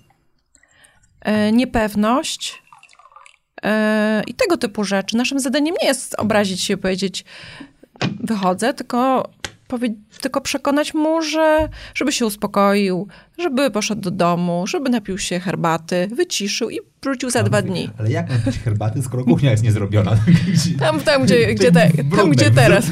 y, 1.28 1.52
niepewność 1.52 2.64
i 4.28 4.34
tego 4.34 4.58
typu 4.58 4.84
rzeczy. 4.84 5.18
Naszym 5.18 5.40
zadaniem 5.40 5.76
nie 5.82 5.88
jest 5.88 6.16
obrazić 6.16 6.64
się 6.64 6.74
i 6.74 6.78
powiedzieć 6.78 7.26
wychodzę, 8.20 8.74
tylko, 8.74 9.30
powie, 9.68 9.90
tylko 10.22 10.42
przekonać 10.42 10.94
mu, 10.94 11.22
że 11.22 11.70
żeby 11.94 12.12
się 12.12 12.26
uspokoił, 12.26 13.08
żeby 13.38 13.72
poszedł 13.72 14.02
do 14.02 14.12
domu, 14.12 14.68
żeby 14.68 14.90
napił 14.90 15.18
się 15.18 15.40
herbaty, 15.40 16.08
wyciszył 16.16 16.70
i 16.70 16.80
wrócił 17.04 17.30
za 17.30 17.44
dwa 17.44 17.62
dni. 17.62 17.90
Ale 17.98 18.12
jak 18.12 18.30
napić 18.30 18.60
herbaty, 18.60 19.04
skoro 19.04 19.24
kuchnia 19.24 19.52
jest 19.52 19.64
niezrobiona? 19.64 20.12
Tam, 20.80 21.00
tam, 21.00 21.24
gdzie, 21.24 21.56
gdzie, 21.56 21.72
te, 21.72 21.92
tam, 22.16 22.30
gdzie 22.30 22.52
teraz 22.52 22.86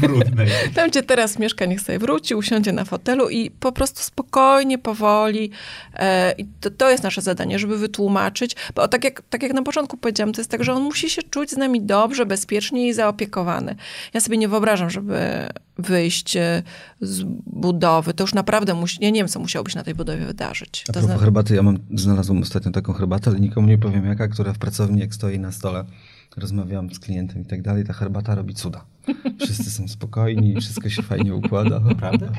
Brudnej. 0.00 0.48
tam, 0.74 0.90
gdzie 0.90 1.02
teraz 1.02 1.38
mieszka, 1.38 1.64
niech 1.64 1.80
sobie 1.80 1.98
wróci, 1.98 2.34
usiądzie 2.34 2.72
na 2.72 2.84
fotelu 2.84 3.28
i 3.28 3.50
po 3.50 3.72
prostu 3.72 4.02
spokojnie, 4.02 4.78
powoli. 4.78 5.50
E, 5.94 6.34
I 6.38 6.46
to, 6.60 6.70
to 6.70 6.90
jest 6.90 7.02
nasze 7.02 7.22
zadanie, 7.22 7.58
żeby 7.58 7.78
wytłumaczyć, 7.78 8.56
bo 8.74 8.88
tak 8.88 9.04
jak, 9.04 9.22
tak 9.30 9.42
jak 9.42 9.52
na 9.52 9.62
początku 9.62 9.96
powiedziałam, 9.96 10.32
to 10.32 10.40
jest 10.40 10.50
tak, 10.50 10.64
że 10.64 10.72
on 10.72 10.82
musi 10.82 11.10
się 11.10 11.22
czuć 11.22 11.50
z 11.50 11.56
nami 11.56 11.82
dobrze, 11.82 12.26
bezpiecznie 12.26 12.88
i 12.88 12.94
zaopiekowany. 12.94 13.76
Ja 14.14 14.20
sobie 14.20 14.38
nie 14.38 14.48
wyobrażam, 14.48 14.90
żeby 14.90 15.48
wyjść 15.78 16.36
e, 16.36 16.62
z 17.00 17.22
budowy. 17.46 18.14
To 18.14 18.24
już 18.24 18.34
naprawdę 18.34 18.74
musi, 18.74 18.98
ja 19.00 19.10
nie 19.10 19.20
wiem, 19.20 19.28
co 19.28 19.40
musiało 19.40 19.64
być 19.64 19.74
na 19.74 19.84
tej 19.84 19.87
budowie 19.94 20.26
wydarzyć. 20.26 20.84
A 20.84 20.86
To 20.86 20.92
propos 20.92 21.10
zna- 21.10 21.18
herbaty, 21.20 21.54
ja 21.54 21.62
mam, 21.62 21.78
znalazłem 21.94 22.42
ostatnio 22.42 22.70
taką 22.72 22.92
herbatę, 22.92 23.30
ale 23.30 23.40
nikomu 23.40 23.68
nie 23.68 23.78
powiem 23.78 24.06
jaka, 24.06 24.28
która 24.28 24.52
w 24.52 24.58
pracowni 24.58 25.00
jak 25.00 25.14
stoi 25.14 25.38
na 25.38 25.52
stole, 25.52 25.84
rozmawiam 26.36 26.94
z 26.94 26.98
klientem 26.98 27.42
i 27.42 27.44
tak 27.44 27.62
dalej, 27.62 27.84
ta 27.84 27.92
herbata 27.92 28.34
robi 28.34 28.54
cuda. 28.54 28.84
Wszyscy 29.40 29.70
są 29.70 29.88
spokojni, 29.88 30.56
wszystko 30.60 30.88
się 30.90 31.02
fajnie 31.02 31.34
układa. 31.34 31.80
Prawda? 32.00 32.32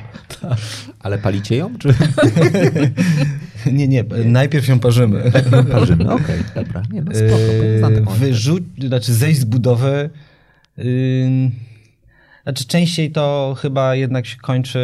Ale 0.99 1.17
palicie 1.17 1.55
ją, 1.55 1.77
czy 1.77 1.93
Nie, 3.71 3.87
nie, 3.87 4.03
najpierw 4.25 4.67
ją 4.67 4.79
parzymy. 4.79 5.31
parzymy? 5.71 6.11
Okej, 6.11 6.39
dobra. 6.55 6.83
Nie, 6.91 7.01
no 7.01 7.11
spoko. 7.11 8.09
Yy, 8.11 8.17
Wyrzuć, 8.19 8.63
znaczy 8.87 9.13
zejść 9.13 9.39
z 9.39 9.45
budowy. 9.45 10.09
Yy, 10.77 11.51
znaczy 12.43 12.65
częściej 12.65 13.11
to 13.11 13.55
chyba 13.61 13.95
jednak 13.95 14.25
się 14.25 14.37
kończy. 14.37 14.79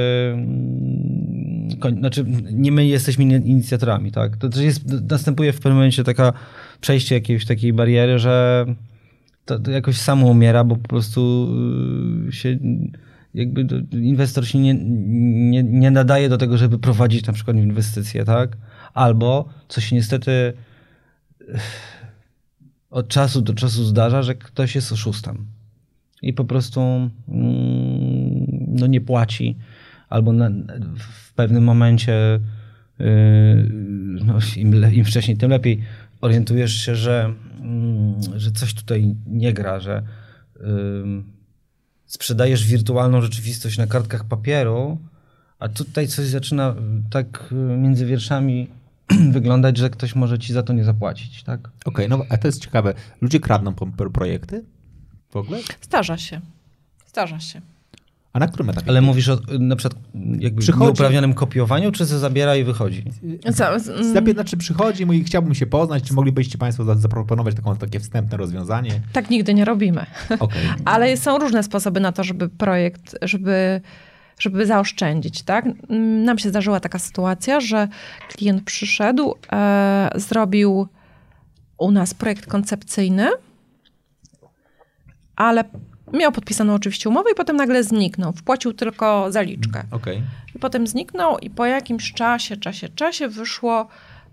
Znaczy 2.00 2.26
nie 2.52 2.72
my 2.72 2.86
jesteśmy 2.86 3.24
in- 3.24 3.46
inicjatorami, 3.46 4.12
tak? 4.12 4.38
To 4.38 4.50
też 4.50 4.62
jest, 4.62 5.10
następuje 5.10 5.54
w 5.54 5.56
pewnym 5.56 5.74
momencie 5.74 6.04
taka 6.04 6.34
przejście 6.82 7.16
jakiejś 7.16 7.46
takiej 7.46 7.74
bariery, 7.74 8.20
że 8.20 8.66
to, 9.46 9.60
to 9.60 9.72
jakoś 9.72 9.98
samo 9.98 10.28
umiera, 10.28 10.64
bo 10.64 10.76
po 10.76 10.88
prostu 10.88 11.50
yy, 12.26 12.32
się 12.32 12.60
jakby 13.34 13.86
inwestor 13.92 14.48
się 14.48 14.60
nie, 14.60 14.74
nie, 14.74 15.64
nie 15.64 15.92
nadaje 15.92 16.30
do 16.30 16.38
tego, 16.38 16.58
żeby 16.58 16.80
prowadzić 16.80 17.28
na 17.28 17.34
przykład 17.34 17.58
inwestycje, 17.58 18.26
tak? 18.26 18.58
Albo, 18.94 19.50
co 19.68 19.82
się 19.82 19.96
niestety 19.96 20.54
od 22.90 23.08
czasu 23.08 23.42
do 23.42 23.54
czasu 23.54 23.84
zdarza, 23.84 24.24
że 24.24 24.36
ktoś 24.36 24.76
jest 24.76 24.92
oszustem 24.92 25.46
i 26.22 26.34
po 26.34 26.46
prostu 26.46 26.82
mm, 26.82 27.12
no 28.68 28.88
nie 28.88 29.02
płaci 29.02 29.58
albo 30.10 30.34
na, 30.34 30.50
w 30.98 31.34
pewnym 31.34 31.64
momencie 31.64 32.40
yy, 33.00 33.06
no, 34.26 34.40
im, 34.58 34.74
le, 34.74 34.94
im 34.94 35.06
wcześniej, 35.06 35.38
tym 35.38 35.50
lepiej 35.50 35.82
orientujesz 36.22 36.74
się, 36.74 36.96
że, 36.96 37.34
mm, 37.62 38.16
że 38.36 38.52
coś 38.52 38.74
tutaj 38.74 39.16
nie 39.28 39.54
gra, 39.54 39.80
że 39.80 40.04
ym, 40.62 41.24
sprzedajesz 42.06 42.68
wirtualną 42.68 43.22
rzeczywistość 43.22 43.78
na 43.78 43.88
kartkach 43.88 44.26
papieru, 44.26 44.98
a 45.60 45.70
tutaj 45.70 46.08
coś 46.08 46.26
zaczyna 46.26 46.76
tak 47.10 47.50
y, 47.52 47.56
między 47.56 48.06
wierszami 48.06 48.68
wyglądać, 49.32 49.78
że 49.78 49.90
ktoś 49.90 50.16
może 50.16 50.40
ci 50.40 50.54
za 50.54 50.64
to 50.64 50.74
nie 50.74 50.84
zapłacić, 50.84 51.44
tak? 51.44 51.70
Okej, 51.86 52.10
no 52.10 52.22
a 52.30 52.38
to 52.38 52.48
jest 52.48 52.62
ciekawe. 52.62 52.94
Ludzie 53.22 53.40
kradną 53.40 53.74
projekty? 54.14 54.64
W 55.30 55.36
ogóle? 55.36 55.60
Zdarza 55.82 56.18
się. 56.18 56.42
Zdarza 57.08 57.40
się. 57.40 57.62
A 58.36 58.40
na 58.40 58.48
którym 58.48 58.70
etapie? 58.70 58.90
Ale 58.90 59.02
mówisz 59.02 59.30
o 59.30 59.38
na 59.60 59.76
przykład 59.76 60.02
jakby 60.40 60.62
Przychodzi- 60.62 60.86
nieuprawnionym 60.86 61.34
kopiowaniu, 61.34 61.92
czy 61.92 62.06
ze 62.06 62.20
zabiera 62.20 62.56
i 62.56 62.64
wychodzi? 62.64 63.04
Za, 63.48 63.80
z, 63.80 63.90
mm, 63.90 64.14
Zapyta, 64.14 64.44
czy 64.44 64.58
przychodzi 64.58 65.04
i 65.04 65.06
mówi, 65.06 65.24
chciałbym 65.24 65.56
się 65.56 65.66
poznać, 65.66 66.04
czy 66.04 66.14
moglibyście 66.14 66.58
Państwo 66.58 66.84
za- 66.84 66.96
zaproponować 66.96 67.56
taką, 67.56 67.76
takie 67.76 68.00
wstępne 68.00 68.38
rozwiązanie? 68.38 68.92
tak 69.14 69.30
nigdy 69.30 69.54
nie 69.54 69.66
robimy. 69.66 70.06
Okej. 70.40 70.62
Ale 70.86 71.18
są 71.18 71.38
różne 71.38 71.64
sposoby 71.64 72.00
na 72.00 72.12
to, 72.12 72.24
żeby 72.24 72.50
projekt, 72.50 73.16
żeby, 73.22 73.82
żeby 74.40 74.66
zaoszczędzić, 74.66 75.44
tak? 75.44 75.66
Nam 76.26 76.38
się 76.38 76.50
zdarzyła 76.50 76.80
taka 76.80 77.00
sytuacja, 77.00 77.60
że 77.60 77.88
klient 78.30 78.64
przyszedł, 78.64 79.34
e, 79.52 80.10
zrobił 80.16 80.88
u 81.78 81.92
nas 81.92 82.14
projekt 82.14 82.46
koncepcyjny, 82.46 83.28
ale 85.36 85.64
miał 86.14 86.32
podpisaną 86.32 86.74
oczywiście 86.74 87.10
umowę 87.10 87.32
i 87.32 87.36
potem 87.36 87.56
nagle 87.56 87.84
zniknął. 87.84 88.34
Wpłacił 88.34 88.74
tylko 88.74 89.32
zaliczkę. 89.32 89.84
Okej. 89.92 90.22
I 90.56 90.60
potem 90.60 90.88
zniknął 90.88 91.38
i 91.38 91.50
po 91.50 91.66
jakimś 91.66 92.14
czasie, 92.14 92.58
czasie, 92.58 92.90
czasie 92.90 93.28
wyszło, 93.28 93.88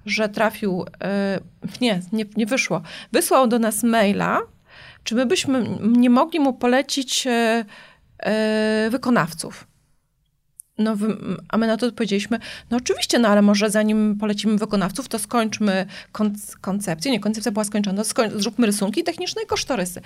że 0.06 0.28
trafił, 0.28 0.84
e, 1.00 1.40
nie, 1.80 2.00
nie, 2.12 2.24
nie 2.36 2.46
wyszło, 2.46 2.82
wysłał 3.12 3.46
do 3.46 3.58
nas 3.58 3.82
maila, 3.82 4.40
czy 5.04 5.14
my 5.14 5.26
byśmy 5.26 5.78
nie 5.80 6.10
mogli 6.10 6.40
mu 6.40 6.52
polecić 6.52 7.26
e, 7.26 7.64
e, 8.18 8.90
wykonawców. 8.90 9.71
No, 10.78 10.96
a 11.48 11.58
my 11.58 11.66
na 11.66 11.76
to 11.76 11.86
odpowiedzieliśmy, 11.86 12.38
no 12.70 12.76
oczywiście, 12.76 13.18
no 13.18 13.28
ale 13.28 13.42
może 13.42 13.70
zanim 13.70 14.16
polecimy 14.20 14.58
wykonawców, 14.58 15.08
to 15.08 15.18
skończmy 15.18 15.86
konc- 16.12 16.56
koncepcję. 16.60 17.10
Nie, 17.12 17.20
koncepcja 17.20 17.52
była 17.52 17.64
skończona, 17.64 18.02
skoń- 18.02 18.40
zróbmy 18.40 18.66
rysunki 18.66 19.04
techniczne 19.04 19.42
i 19.42 19.46
kosztorysy. 19.46 20.00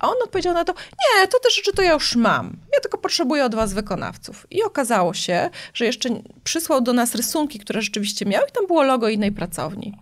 A 0.00 0.08
on 0.08 0.14
odpowiedział 0.24 0.54
na 0.54 0.64
to, 0.64 0.72
nie, 0.72 1.28
to 1.28 1.38
te 1.38 1.50
rzeczy 1.50 1.72
to 1.72 1.82
ja 1.82 1.92
już 1.92 2.16
mam. 2.16 2.46
Ja 2.46 2.80
tylko 2.82 2.98
potrzebuję 2.98 3.44
od 3.44 3.54
was 3.54 3.72
wykonawców. 3.74 4.46
I 4.50 4.62
okazało 4.62 5.14
się, 5.14 5.50
że 5.74 5.84
jeszcze 5.84 6.08
przysłał 6.44 6.80
do 6.80 6.92
nas 6.92 7.14
rysunki, 7.14 7.58
które 7.58 7.82
rzeczywiście 7.82 8.26
miał 8.26 8.42
i 8.48 8.52
tam 8.52 8.66
było 8.66 8.82
logo 8.82 9.08
innej 9.08 9.32
pracowni. 9.32 9.98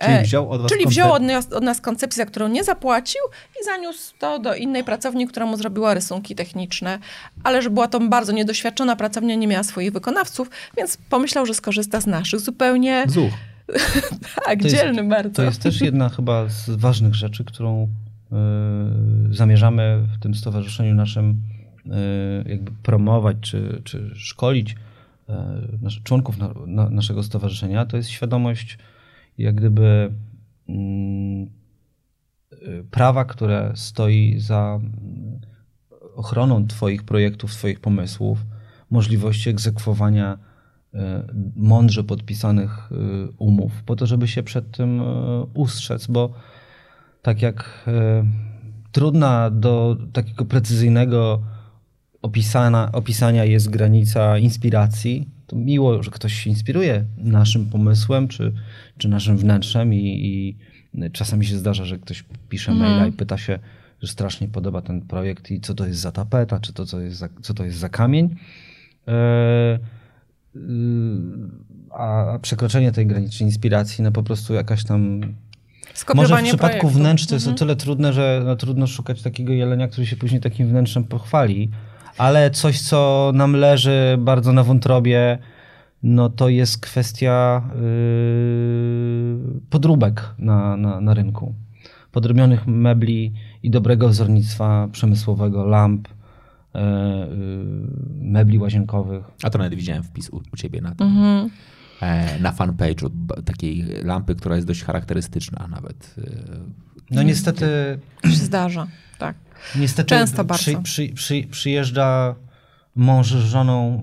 Czyli 0.00 0.14
E, 0.14 0.22
wziął 0.22 0.50
od 0.50 0.68
Czyli 0.68 0.86
wziął 0.86 1.12
od 1.12 1.22
nas, 1.22 1.52
od 1.52 1.64
nas 1.64 1.80
koncepcję, 1.80 2.24
za 2.24 2.26
którą 2.30 2.48
nie 2.48 2.64
zapłacił 2.64 3.20
i 3.60 3.64
zaniósł 3.64 4.14
to 4.18 4.38
do 4.38 4.54
innej 4.54 4.84
pracowni, 4.84 5.26
która 5.26 5.46
mu 5.46 5.56
zrobiła 5.56 5.94
rysunki 5.94 6.34
techniczne, 6.34 6.98
ale 7.44 7.62
że 7.62 7.70
była 7.70 7.88
to 7.88 8.00
bardzo 8.00 8.32
niedoświadczona 8.32 8.96
pracownia, 8.96 9.34
nie 9.34 9.46
miała 9.46 9.62
swoich 9.62 9.92
wykonawców, 9.92 10.50
więc 10.76 10.96
pomyślał, 10.96 11.46
że 11.46 11.54
skorzysta 11.54 12.00
z 12.00 12.06
naszych 12.06 12.40
zupełnie. 12.40 13.04
Zuch. 13.08 13.32
Tak, 14.44 14.58
To 14.60 14.68
jest- 14.68 14.76
dzielny 14.76 15.04
bardzo. 15.04 15.30
To 15.34 15.42
jest 15.42 15.62
też 15.62 15.80
jedna 15.80 16.08
chyba 16.08 16.48
z 16.48 16.70
ważnych 16.70 17.14
rzeczy, 17.14 17.44
którą 17.44 17.82
y, 17.82 19.34
zamierzamy 19.34 20.02
w 20.16 20.22
tym 20.22 20.34
stowarzyszeniu 20.34 20.94
naszym 20.94 21.40
y, 21.86 22.48
jakby 22.48 22.70
promować 22.82 23.36
czy, 23.40 23.80
czy 23.84 24.10
szkolić 24.14 24.70
y, 24.70 25.32
nasz, 25.82 26.00
członków 26.04 26.38
na, 26.38 26.50
na, 26.66 26.90
naszego 26.90 27.22
stowarzyszenia. 27.22 27.86
To 27.86 27.96
jest 27.96 28.08
świadomość 28.10 28.78
jak 29.38 29.54
gdyby 29.54 30.12
mm, 30.68 31.50
y, 32.52 32.84
prawa, 32.90 33.24
które 33.24 33.72
stoi 33.74 34.34
za 34.38 34.80
mm, 34.82 35.40
ochroną 36.14 36.66
Twoich 36.66 37.02
projektów, 37.02 37.52
Twoich 37.52 37.80
pomysłów, 37.80 38.44
możliwości 38.90 39.50
egzekwowania 39.50 40.38
e, 40.94 41.26
mądrze 41.56 42.04
podpisanych 42.04 42.70
e, 42.92 42.94
umów, 43.38 43.82
po 43.82 43.96
to, 43.96 44.06
żeby 44.06 44.28
się 44.28 44.42
przed 44.42 44.76
tym 44.76 45.02
ustrzec, 45.54 46.06
bo 46.06 46.32
tak 47.22 47.42
jak 47.42 47.88
trudna 48.92 49.50
do 49.50 49.96
takiego 50.12 50.44
precyzyjnego 50.44 51.42
opisana, 52.22 52.92
opisania 52.92 53.44
jest 53.44 53.70
granica 53.70 54.38
inspiracji, 54.38 55.30
to 55.46 55.56
miło, 55.56 56.02
że 56.02 56.10
ktoś 56.10 56.32
się 56.34 56.50
inspiruje 56.50 57.04
naszym 57.18 57.66
pomysłem 57.66 58.28
czy, 58.28 58.52
czy 58.98 59.08
naszym 59.08 59.36
wnętrzem 59.36 59.94
i, 59.94 59.98
i 60.26 60.56
czasami 61.12 61.46
się 61.46 61.56
zdarza, 61.58 61.84
że 61.84 61.98
ktoś 61.98 62.24
pisze 62.48 62.72
Mhm. 62.72 62.90
maila 62.90 63.06
i 63.06 63.12
pyta 63.12 63.38
się, 63.38 63.58
że 64.02 64.08
strasznie 64.08 64.48
podoba 64.48 64.82
ten 64.82 65.00
projekt 65.00 65.50
i 65.50 65.60
co 65.60 65.74
to 65.74 65.86
jest 65.86 66.00
za 66.00 66.12
tapeta, 66.12 66.60
czy 66.60 66.72
to 66.72 66.86
co, 66.86 67.00
jest 67.00 67.16
za, 67.16 67.28
co 67.42 67.54
to 67.54 67.64
jest 67.64 67.78
za 67.78 67.88
kamień. 67.88 68.36
E, 69.08 69.78
y, 70.56 70.58
a 71.90 72.38
przekroczenie 72.42 72.92
tej 72.92 73.06
granicy 73.06 73.44
inspiracji, 73.44 74.04
no 74.04 74.12
po 74.12 74.22
prostu 74.22 74.54
jakaś 74.54 74.84
tam 74.84 75.20
może 76.14 76.36
w 76.36 76.42
przypadku 76.42 76.78
projektu. 76.80 76.88
wnętrz 76.98 77.26
to 77.26 77.34
jest 77.34 77.46
Mhm. 77.46 77.54
o 77.54 77.58
tyle 77.58 77.76
trudne, 77.76 78.12
że 78.12 78.42
no, 78.44 78.56
trudno 78.56 78.86
szukać 78.86 79.22
takiego 79.22 79.52
jelenia, 79.52 79.88
który 79.88 80.06
się 80.06 80.16
później 80.16 80.40
takim 80.40 80.68
wnętrzem 80.68 81.04
pochwali, 81.04 81.70
Ale 82.18 82.50
coś, 82.50 82.80
co 82.80 83.30
nam 83.34 83.52
leży 83.52 84.16
bardzo 84.18 84.52
na 84.52 84.64
wątrobie, 84.64 85.38
no 86.02 86.28
to 86.28 86.48
jest 86.48 86.80
kwestia 86.80 87.62
yy, 87.74 89.60
podróbek 89.70 90.34
na, 90.38 90.76
na, 90.76 91.00
na 91.00 91.14
rynku. 91.14 91.54
Podrobionych 92.12 92.66
mebli 92.66 93.32
i 93.62 93.70
dobrego 93.70 94.08
wzornictwa 94.08 94.88
przemysłowego, 94.92 95.64
lamp, 95.64 96.08
yy, 96.74 96.80
mebli 98.20 98.58
łazienkowych. 98.58 99.24
A 99.42 99.50
to 99.50 99.58
nawet 99.58 99.74
widziałem 99.74 100.02
wpis 100.02 100.30
u, 100.30 100.42
u 100.52 100.56
ciebie 100.56 100.80
na 100.80 100.94
tym. 100.94 101.06
Mhm. 101.06 101.50
E, 102.00 102.40
na 102.40 102.52
fanpage'u 102.52 103.10
takiej 103.44 103.84
lampy, 104.04 104.34
która 104.34 104.56
jest 104.56 104.68
dość 104.68 104.84
charakterystyczna 104.84 105.68
nawet. 105.70 106.14
E, 106.18 106.30
no 107.10 107.22
niestety... 107.22 107.66
się 108.24 108.30
zdarza, 108.30 108.86
tak. 109.18 109.36
Niestety 109.76 110.08
Często 110.08 110.44
przy, 110.44 110.44
bardzo. 110.44 110.82
Przy, 110.82 111.08
przy, 111.08 111.42
przyjeżdża 111.50 112.34
mąż 112.96 113.32
z 113.32 113.44
żoną 113.44 113.98
y, 113.98 114.02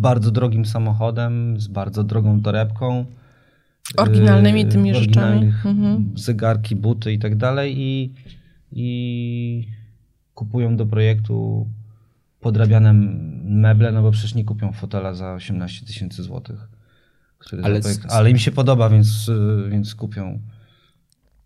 bardzo 0.00 0.30
drogim 0.30 0.66
samochodem, 0.66 1.60
z 1.60 1.68
bardzo 1.68 2.04
drogą 2.04 2.42
torebką. 2.42 3.06
Oryginalnymi 3.96 4.66
tymi 4.66 4.90
y, 4.90 4.94
rzeczami. 4.94 5.46
Mhm. 5.46 6.12
Zegarki, 6.14 6.76
buty 6.76 7.12
i 7.12 7.18
tak 7.18 7.36
dalej 7.36 7.74
i, 7.78 8.14
i 8.72 9.68
kupują 10.34 10.76
do 10.76 10.86
projektu 10.86 11.66
podrabiane 12.40 12.92
meble, 13.44 13.92
no 13.92 14.02
bo 14.02 14.10
przecież 14.10 14.34
nie 14.34 14.44
kupią 14.44 14.72
fotela 14.72 15.14
za 15.14 15.34
18 15.34 15.86
tysięcy 15.86 16.22
złotych. 16.22 16.68
Ale, 17.62 17.80
ale, 18.08 18.30
im 18.30 18.38
się 18.38 18.50
podoba, 18.50 18.88
więc, 18.88 19.28
y, 19.28 19.68
więc 19.70 19.94
kupią 19.94 20.40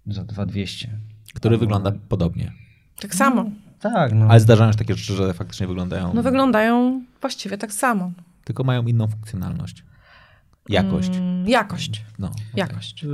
za 0.06 0.24
2200. 0.24 0.98
Który 1.36 1.58
wygląda 1.58 1.92
podobnie. 2.08 2.52
Tak 3.00 3.14
samo. 3.14 3.50
Tak, 3.80 4.12
no. 4.12 4.26
Ale 4.28 4.40
zdarzają 4.40 4.72
się 4.72 4.78
takie 4.78 4.94
rzeczy, 4.94 5.12
że 5.12 5.34
faktycznie 5.34 5.66
wyglądają. 5.66 6.14
No 6.14 6.22
wyglądają 6.22 7.02
właściwie 7.20 7.58
tak 7.58 7.72
samo. 7.72 8.12
Tylko 8.44 8.64
mają 8.64 8.86
inną 8.86 9.08
funkcjonalność. 9.08 9.84
Jakość. 10.68 11.16
Mm, 11.16 11.48
jakość. 11.48 12.04
No, 12.18 12.26
okay. 12.26 12.42
Jakość. 12.54 13.04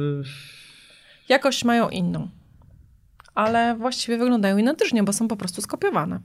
Jakość 1.29 1.65
mają 1.65 1.89
inną. 1.89 2.29
Ale 3.35 3.77
właściwie 3.77 4.19
wyglądają 4.19 4.57
identycznie, 4.57 5.03
bo 5.03 5.13
są 5.13 5.29
po 5.29 5.37
prostu 5.37 5.63
skopiowane. 5.63 6.21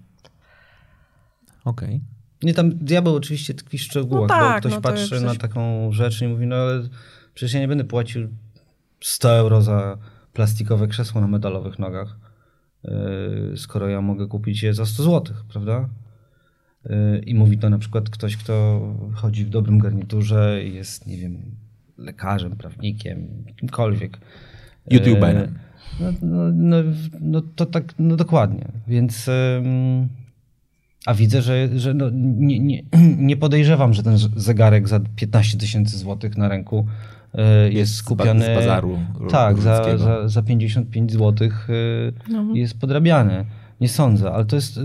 Okej. 1.65 1.87
Okay. 1.87 2.01
Nie, 2.43 2.53
tam 2.53 2.69
diabeł 2.75 3.15
oczywiście 3.15 3.53
tkwi 3.53 3.77
w 3.77 3.81
szczegółach, 3.81 4.29
no 4.29 4.35
tak, 4.35 4.53
bo 4.53 4.59
ktoś 4.59 4.71
no 4.71 4.81
patrzy 4.81 5.09
coś... 5.09 5.21
na 5.21 5.35
taką 5.35 5.91
rzecz 5.91 6.21
i 6.21 6.27
mówi, 6.27 6.47
no 6.47 6.55
ale 6.55 6.83
przecież 7.33 7.53
ja 7.53 7.59
nie 7.59 7.67
będę 7.67 7.83
płacił 7.83 8.27
100 9.01 9.31
euro 9.31 9.61
za 9.61 9.97
plastikowe 10.38 10.88
krzesło 10.88 11.22
na 11.22 11.27
medalowych 11.27 11.80
nogach, 11.80 12.18
yy, 12.84 13.53
skoro 13.55 13.88
ja 13.88 14.01
mogę 14.01 14.27
kupić 14.27 14.64
je 14.64 14.73
za 14.73 14.85
100 14.85 15.03
zł, 15.03 15.35
prawda? 15.49 15.89
Yy, 16.85 17.19
I 17.19 17.35
mówi 17.35 17.57
to 17.57 17.69
na 17.69 17.77
przykład 17.77 18.09
ktoś, 18.09 18.38
kto 18.38 18.81
chodzi 19.14 19.45
w 19.45 19.49
dobrym 19.49 19.80
garniturze 19.80 20.64
i 20.64 20.73
jest, 20.73 21.07
nie 21.07 21.18
wiem, 21.18 21.55
lekarzem, 21.97 22.55
prawnikiem, 22.55 23.45
kimkolwiek. 23.59 24.18
YouTuberem. 24.91 25.59
No, 25.99 26.11
no, 26.22 26.51
no, 26.53 26.77
no, 27.22 27.41
to 27.55 27.65
tak, 27.65 27.93
no 27.99 28.15
dokładnie. 28.15 28.68
Więc... 28.88 29.30
A 31.05 31.14
widzę, 31.14 31.41
że, 31.41 31.80
że 31.80 31.93
no, 31.93 32.09
nie, 32.14 32.59
nie, 32.59 32.84
nie 33.30 33.38
podejrzewam, 33.38 33.93
że 33.93 34.03
ten 34.03 34.18
zegarek 34.35 34.88
za 34.88 34.99
15 35.15 35.57
tysięcy 35.57 35.97
złotych 35.97 36.38
na 36.38 36.47
ręku 36.47 36.80
y, 36.80 37.16
jest 37.69 37.95
skupiony. 37.95 38.45
Z 38.45 38.55
bazaru. 38.55 38.99
Tak, 39.29 39.59
za, 39.61 39.97
za, 39.97 40.29
za 40.29 40.41
55 40.41 41.11
złotych 41.11 41.69
y, 41.69 42.13
no. 42.29 42.45
jest 42.53 42.79
podrabiany. 42.79 43.45
Nie 43.81 43.89
sądzę, 43.89 44.31
ale 44.31 44.45
to 44.45 44.55
jest, 44.55 44.77
y, 44.77 44.81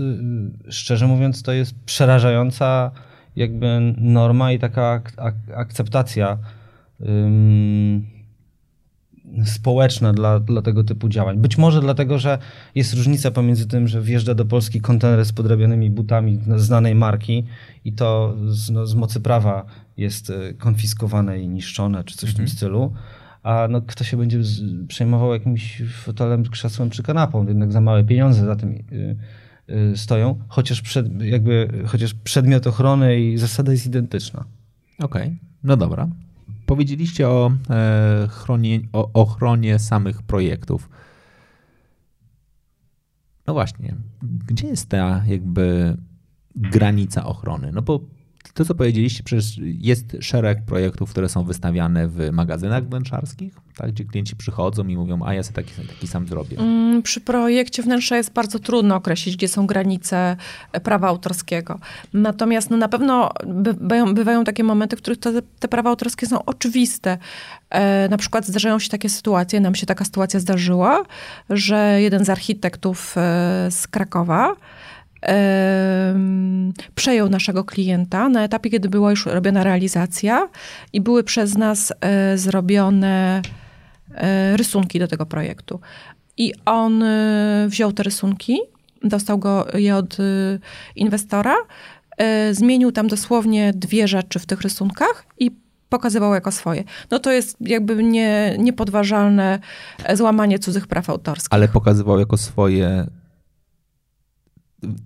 szczerze 0.69 1.07
mówiąc, 1.07 1.43
to 1.43 1.51
jest 1.51 1.75
przerażająca 1.85 2.91
jakby 3.35 3.93
norma 3.97 4.51
i 4.51 4.59
taka 4.59 4.91
ak 4.91 5.13
ak 5.17 5.35
akceptacja 5.55 6.37
społeczna 9.45 10.13
dla, 10.13 10.39
dla 10.39 10.61
tego 10.61 10.83
typu 10.83 11.09
działań. 11.09 11.37
Być 11.37 11.57
może 11.57 11.81
dlatego, 11.81 12.19
że 12.19 12.37
jest 12.75 12.93
różnica 12.93 13.31
pomiędzy 13.31 13.67
tym, 13.67 13.87
że 13.87 14.01
wjeżdża 14.01 14.35
do 14.35 14.45
Polski 14.45 14.81
kontener 14.81 15.25
z 15.25 15.33
podrabianymi 15.33 15.89
butami 15.89 16.39
znanej 16.55 16.95
marki 16.95 17.43
i 17.85 17.93
to 17.93 18.35
z, 18.47 18.69
no, 18.69 18.87
z 18.87 18.95
mocy 18.95 19.21
prawa 19.21 19.65
jest 19.97 20.29
e, 20.29 20.53
konfiskowane 20.53 21.39
i 21.39 21.47
niszczone, 21.47 22.03
czy 22.03 22.17
coś 22.17 22.29
w 22.29 22.33
tym 22.33 22.43
mhm. 22.43 22.57
stylu, 22.57 22.93
a 23.43 23.67
no, 23.69 23.81
kto 23.81 24.03
się 24.03 24.17
będzie 24.17 24.39
przejmował 24.87 25.33
jakimś 25.33 25.81
fotelem, 26.03 26.43
krzesłem 26.43 26.89
czy 26.89 27.03
kanapą, 27.03 27.47
jednak 27.47 27.71
za 27.71 27.81
małe 27.81 28.03
pieniądze 28.03 28.45
za 28.45 28.55
tym 28.55 28.71
y, 28.71 29.17
y, 29.69 29.97
stoją, 29.97 30.39
chociaż, 30.47 30.81
przed, 30.81 31.21
jakby, 31.21 31.83
chociaż 31.85 32.13
przedmiot 32.13 32.67
ochrony 32.67 33.19
i 33.21 33.37
zasada 33.37 33.71
jest 33.71 33.85
identyczna. 33.85 34.45
Okej, 34.99 35.27
okay. 35.27 35.37
no 35.63 35.77
dobra. 35.77 36.07
Powiedzieliście 36.65 37.29
o, 37.29 37.51
e, 37.69 38.27
chronie, 38.29 38.79
o 38.93 39.11
ochronie 39.13 39.79
samych 39.79 40.21
projektów. 40.21 40.89
No 43.47 43.53
właśnie, 43.53 43.95
gdzie 44.47 44.67
jest 44.67 44.89
ta 44.89 45.23
jakby 45.27 45.97
granica 46.55 47.25
ochrony? 47.25 47.71
No 47.71 47.81
bo 47.81 47.99
to, 48.53 48.65
co 48.65 48.75
powiedzieliście, 48.75 49.23
przecież 49.23 49.57
jest 49.63 50.17
szereg 50.19 50.65
projektów, 50.65 51.11
które 51.11 51.29
są 51.29 51.43
wystawiane 51.43 52.07
w 52.07 52.31
magazynach 52.31 52.87
wnętrzarskich, 52.87 53.53
tak, 53.75 53.91
gdzie 53.91 54.05
klienci 54.05 54.35
przychodzą 54.35 54.87
i 54.87 54.97
mówią, 54.97 55.25
a 55.25 55.33
ja 55.33 55.43
sobie 55.43 55.55
taki, 55.55 55.87
taki 55.87 56.07
sam 56.07 56.27
zrobię. 56.27 56.59
Mm, 56.59 57.01
przy 57.01 57.21
projekcie 57.21 57.83
wnętrza 57.83 58.17
jest 58.17 58.33
bardzo 58.33 58.59
trudno 58.59 58.95
określić, 58.95 59.37
gdzie 59.37 59.47
są 59.47 59.67
granice 59.67 60.35
prawa 60.83 61.07
autorskiego. 61.07 61.79
Natomiast 62.13 62.69
no, 62.69 62.77
na 62.77 62.87
pewno 62.87 63.31
bywają, 63.47 64.13
bywają 64.13 64.43
takie 64.43 64.63
momenty, 64.63 64.95
w 64.95 65.01
których 65.01 65.19
te, 65.19 65.41
te 65.59 65.67
prawa 65.67 65.89
autorskie 65.89 66.27
są 66.27 66.45
oczywiste. 66.45 67.17
E, 67.69 68.09
na 68.09 68.17
przykład 68.17 68.45
zdarzają 68.45 68.79
się 68.79 68.89
takie 68.89 69.09
sytuacje, 69.09 69.59
nam 69.59 69.75
się 69.75 69.85
taka 69.85 70.05
sytuacja 70.05 70.39
zdarzyła, 70.39 71.03
że 71.49 72.01
jeden 72.01 72.25
z 72.25 72.29
architektów 72.29 73.15
e, 73.17 73.21
z 73.71 73.87
Krakowa 73.87 74.55
przejął 76.95 77.29
naszego 77.29 77.63
klienta 77.63 78.29
na 78.29 78.43
etapie, 78.43 78.69
kiedy 78.69 78.89
była 78.89 79.09
już 79.09 79.25
robiona 79.25 79.63
realizacja 79.63 80.49
i 80.93 81.01
były 81.01 81.23
przez 81.23 81.57
nas 81.57 81.93
e, 82.01 82.37
zrobione 82.37 83.41
e, 84.15 84.57
rysunki 84.57 84.99
do 84.99 85.07
tego 85.07 85.25
projektu. 85.25 85.79
I 86.37 86.53
on 86.65 87.03
e, 87.03 87.65
wziął 87.69 87.91
te 87.91 88.03
rysunki, 88.03 88.59
dostał 89.03 89.37
go 89.37 89.67
je 89.73 89.95
od 89.95 90.17
inwestora, 90.95 91.55
zmienił 92.51 92.91
tam 92.91 93.07
dosłownie 93.07 93.73
dwie 93.75 94.07
rzeczy 94.07 94.39
w 94.39 94.45
tych 94.45 94.61
rysunkach 94.61 95.25
i 95.39 95.51
pokazywał 95.89 96.33
jako 96.33 96.51
swoje. 96.51 96.83
No 97.11 97.19
to 97.19 97.31
jest 97.31 97.57
jakby 97.61 98.03
nie, 98.03 98.55
niepodważalne 98.59 99.59
złamanie 100.13 100.59
cudzych 100.59 100.87
praw 100.87 101.09
autorskich. 101.09 101.47
Ale 101.51 101.67
pokazywał 101.67 102.19
jako 102.19 102.37
swoje 102.37 103.07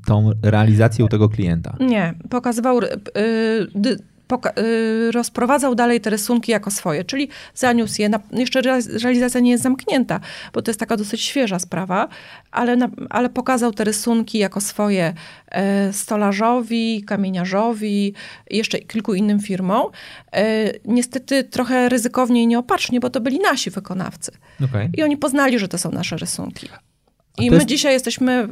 tą 0.05 0.31
realizację 0.43 1.05
u 1.05 1.07
tego 1.07 1.29
klienta. 1.29 1.75
Nie, 1.79 2.13
pokazywał, 2.29 2.81
yy, 2.81 3.97
poka- 4.27 4.61
yy, 4.61 5.11
rozprowadzał 5.11 5.75
dalej 5.75 6.01
te 6.01 6.09
rysunki 6.09 6.51
jako 6.51 6.71
swoje, 6.71 7.03
czyli 7.03 7.29
zaniósł 7.55 8.01
je. 8.01 8.09
Na, 8.09 8.19
jeszcze 8.31 8.61
realizacja 9.03 9.39
nie 9.39 9.51
jest 9.51 9.63
zamknięta, 9.63 10.19
bo 10.53 10.61
to 10.61 10.71
jest 10.71 10.79
taka 10.79 10.97
dosyć 10.97 11.21
świeża 11.21 11.59
sprawa, 11.59 12.07
ale, 12.51 12.75
na, 12.75 12.89
ale 13.09 13.29
pokazał 13.29 13.71
te 13.71 13.83
rysunki 13.83 14.37
jako 14.37 14.61
swoje 14.61 15.13
yy, 15.51 15.59
stolarzowi, 15.93 17.03
kamieniarzowi, 17.03 18.13
jeszcze 18.49 18.79
kilku 18.79 19.13
innym 19.13 19.39
firmom. 19.39 19.85
Y, 20.37 20.79
niestety 20.85 21.43
trochę 21.43 21.89
ryzykownie 21.89 22.43
i 22.43 22.47
nieopatrznie, 22.47 22.99
bo 22.99 23.09
to 23.09 23.21
byli 23.21 23.39
nasi 23.39 23.69
wykonawcy. 23.69 24.31
Okay. 24.69 24.89
I 24.97 25.03
oni 25.03 25.17
poznali, 25.17 25.59
że 25.59 25.67
to 25.67 25.77
są 25.77 25.91
nasze 25.91 26.17
rysunki. 26.17 26.67
I 27.39 27.49
my 27.49 27.55
jest... 27.55 27.67
dzisiaj 27.67 27.93
jesteśmy 27.93 28.43
y, 28.43 28.47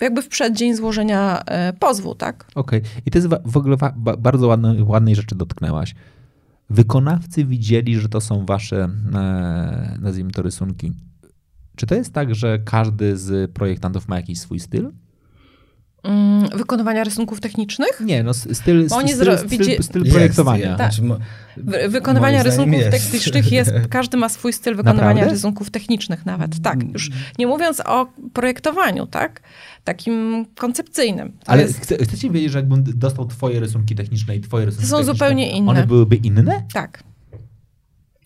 jakby 0.00 0.22
w 0.22 0.28
przeddzień 0.28 0.76
złożenia 0.76 1.42
e, 1.46 1.72
pozwu, 1.72 2.14
tak? 2.14 2.46
Okej. 2.54 2.80
Okay. 2.80 3.02
I 3.06 3.10
ty 3.10 3.28
w 3.44 3.56
ogóle 3.56 3.76
bardzo 4.18 4.46
ładne, 4.46 4.84
ładnej 4.84 5.14
rzeczy 5.14 5.34
dotknęłaś. 5.34 5.94
Wykonawcy 6.70 7.44
widzieli, 7.44 8.00
że 8.00 8.08
to 8.08 8.20
są 8.20 8.46
wasze, 8.46 8.88
e, 9.14 9.98
nazwijmy 10.00 10.30
to, 10.30 10.42
rysunki. 10.42 10.92
Czy 11.76 11.86
to 11.86 11.94
jest 11.94 12.12
tak, 12.12 12.34
że 12.34 12.58
każdy 12.58 13.16
z 13.16 13.52
projektantów 13.52 14.08
ma 14.08 14.16
jakiś 14.16 14.40
swój 14.40 14.60
styl? 14.60 14.92
Mm, 16.06 16.48
wykonywania 16.58 17.04
rysunków 17.04 17.40
technicznych? 17.40 18.00
Nie, 18.00 18.22
no 18.22 18.34
styl, 18.34 18.54
styl, 18.54 18.88
styl, 18.88 19.38
styl, 19.38 19.82
styl 19.82 20.10
projektowania. 20.10 20.76
Tak. 20.76 20.92
Znaczy, 20.92 21.20
wykonywania 21.88 22.42
rysunków 22.42 22.80
jest. 22.80 22.90
technicznych 22.90 23.52
jest, 23.52 23.72
każdy 23.90 24.16
ma 24.16 24.28
swój 24.28 24.52
styl 24.52 24.76
wykonywania 24.76 25.08
Naprawdę? 25.08 25.34
rysunków 25.34 25.70
technicznych 25.70 26.26
nawet, 26.26 26.62
tak. 26.62 26.92
Już 26.92 27.10
nie 27.38 27.46
mówiąc 27.46 27.82
o 27.86 28.06
projektowaniu, 28.32 29.06
tak? 29.06 29.40
Takim 29.86 30.46
koncepcyjnym. 30.54 31.32
To 31.32 31.50
Ale 31.50 31.62
jest... 31.62 31.80
chce, 31.80 31.96
chcecie 31.96 32.30
wiedzieć, 32.30 32.52
że 32.52 32.58
jakbym 32.58 32.84
dostał 32.86 33.26
twoje 33.26 33.60
rysunki 33.60 33.94
techniczne 33.94 34.36
i 34.36 34.40
twoje 34.40 34.64
rysunki 34.66 34.90
To 34.90 34.98
są 34.98 35.04
zupełnie 35.04 35.50
inne. 35.50 35.70
One 35.70 35.86
byłyby 35.86 36.16
inne? 36.16 36.66
Tak. 36.72 37.04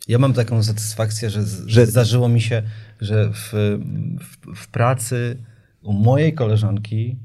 Ja 0.08 0.18
mam 0.18 0.32
taką 0.32 0.62
satysfakcję, 0.62 1.30
że, 1.30 1.44
że 1.66 1.86
zdarzyło 1.86 2.28
mi 2.28 2.40
się, 2.40 2.62
że 3.00 3.32
w, 3.32 3.52
w, 4.20 4.56
w 4.56 4.68
pracy 4.68 5.36
u 5.82 5.92
mojej 5.92 6.34
koleżanki 6.34 7.16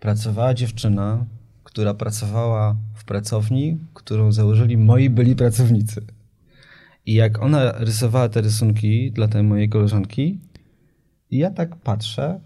pracowała 0.00 0.54
dziewczyna, 0.54 1.24
która 1.64 1.94
pracowała 1.94 2.76
w 2.94 3.04
pracowni, 3.04 3.78
którą 3.94 4.32
założyli 4.32 4.76
moi 4.76 5.10
byli 5.10 5.36
pracownicy. 5.36 6.06
I 7.06 7.14
jak 7.14 7.42
ona 7.42 7.72
rysowała 7.72 8.28
te 8.28 8.40
rysunki 8.40 9.12
dla 9.12 9.28
tej 9.28 9.42
mojej 9.42 9.68
koleżanki, 9.68 10.40
ja 11.30 11.50
tak 11.50 11.76
patrzę 11.76 12.40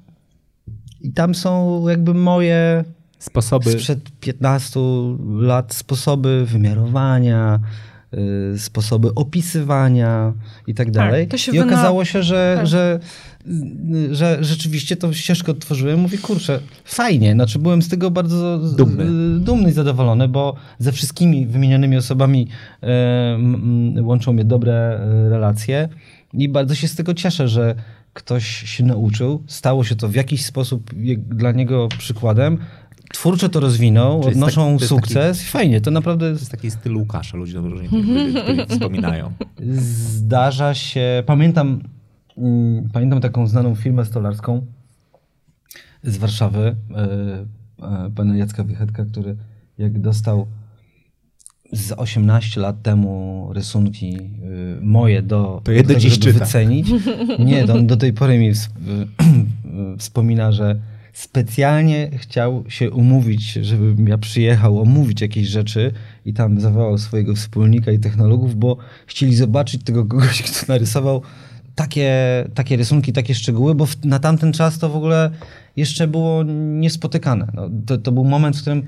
i 1.05 1.13
tam 1.13 1.35
są 1.35 1.89
jakby 1.89 2.15
moje 2.15 2.85
Sposoby. 3.19 3.71
sprzed 3.71 4.01
15 4.21 4.81
lat 5.39 5.75
sposoby 5.75 6.45
wymiarowania, 6.47 7.61
y, 8.55 8.59
sposoby 8.59 9.15
opisywania 9.15 10.33
i 10.67 10.75
tak 10.75 10.91
dalej. 10.91 11.29
to 11.29 11.39
się 11.39 11.53
I 11.53 11.59
wyna- 11.59 11.73
okazało 11.73 12.05
się, 12.05 12.23
że, 12.23 12.55
Tak. 12.57 12.67
że, 12.67 13.01
że 14.11 14.39
rzeczywiście 14.41 14.97
tą 14.97 15.13
ścieżkę 15.13 15.53
odtworzyłem. 15.53 16.01
Mówię, 16.01 16.19
kurczę, 16.19 16.61
fajnie. 16.85 17.33
Znaczy 17.33 17.59
byłem 17.59 17.83
z 17.83 17.89
tego 17.89 18.11
bardzo 18.11 18.59
Dumny. 18.59 19.05
y, 19.37 19.41
dumny 19.41 19.71
i 19.71 19.73
zadowolony, 19.73 20.29
bo 20.29 20.55
ze 20.79 20.93
wszystkimi 20.93 21.47
wymienionymi 21.47 21.97
osobami 21.97 22.49
y, 23.97 24.03
łączą 24.03 24.33
mnie 24.33 24.45
dobre 24.45 25.01
relacje 25.31 25.89
i 26.33 26.49
bardzo 26.49 26.75
się 26.75 26.89
z 26.89 26.95
tego 26.95 27.15
cieszę, 27.15 27.49
że 27.49 27.75
ktoś 28.15 28.47
się 28.47 28.85
nauczył, 28.85 29.43
stało 29.47 29.85
się 29.85 29.97
to 29.97 30.09
w 30.09 30.15
jakiś 30.15 30.45
sposób 30.45 30.91
dla 31.16 31.53
niego 31.53 31.89
przykładem, 31.99 32.59
twórczo 33.12 33.49
to 33.49 33.61
rozwinął, 33.61 34.20
Czyli 34.23 34.32
odnoszą 34.35 34.65
taki- 34.65 34.78
to 34.78 34.82
jest 34.85 34.89
sukces 34.89 35.43
i 35.43 35.47
fajnie, 35.47 35.81
to 35.81 35.91
naprawdę 35.91 36.27
To 36.27 36.32
jest 36.39 36.51
taki 36.51 36.70
styl 36.70 36.97
Łukasza, 36.97 37.36
ludzie 37.36 37.55
dobrze 37.55 37.85
wspominają. 38.69 39.32
zdarza 39.73 40.74
się, 40.74 41.23
pamiętam, 41.27 41.81
mm, 42.39 42.89
pamiętam 42.93 43.20
taką 43.20 43.47
znaną 43.47 43.74
firmę 43.74 44.05
stolarską 44.05 44.66
z 46.03 46.16
Warszawy, 46.16 46.77
e, 46.97 47.47
e, 48.07 48.11
pana 48.16 48.36
Jacka 48.36 48.65
Wychetka, 48.65 49.05
który 49.05 49.36
jak 49.78 50.01
dostał 50.01 50.47
z 51.75 51.93
18 51.93 52.61
lat 52.61 52.83
temu 52.83 53.49
rysunki 53.55 54.17
y, 54.17 54.79
moje 54.83 55.23
do, 55.23 55.61
To 55.65 55.73
je 55.73 55.83
do 55.83 55.89
tego, 55.89 56.01
dziś 56.01 56.13
żeby 56.13 56.25
czyta. 56.33 56.45
wycenić. 56.45 56.89
Nie, 57.39 57.65
do, 57.67 57.81
do 57.83 57.97
tej 57.97 58.13
pory 58.13 58.39
mi 58.39 58.51
ws- 58.51 58.71
wspomina, 59.99 60.53
że 60.53 60.77
specjalnie 61.13 62.11
chciał 62.17 62.65
się 62.69 62.91
umówić, 62.91 63.53
żebym 63.53 64.09
ja 64.09 64.19
przyjechał 64.19 64.81
omówić 64.81 65.21
jakieś 65.21 65.49
rzeczy 65.49 65.93
i 66.27 66.33
tam 66.35 66.61
zawołał 66.61 66.99
swojego 66.99 67.35
wspólnika 67.35 67.93
i 67.93 67.99
technologów, 67.99 68.57
bo 68.57 68.77
chcieli 69.07 69.37
zobaczyć 69.37 69.85
tego 69.85 70.05
kogoś, 70.05 70.43
kto 70.43 70.73
narysował 70.73 71.23
takie, 71.75 72.11
takie 72.55 72.77
rysunki, 72.77 73.13
takie 73.13 73.35
szczegóły, 73.35 73.75
bo 73.75 73.87
w, 73.87 74.05
na 74.05 74.19
tamten 74.19 74.53
czas 74.53 74.79
to 74.79 74.89
w 74.89 74.97
ogóle 74.97 75.31
jeszcze 75.77 76.07
było 76.09 76.43
niespotykane. 76.79 77.47
No, 77.55 77.71
to, 77.87 77.99
to 77.99 78.13
był 78.13 78.25
moment, 78.25 78.57
w 78.57 78.61
którym 78.61 78.83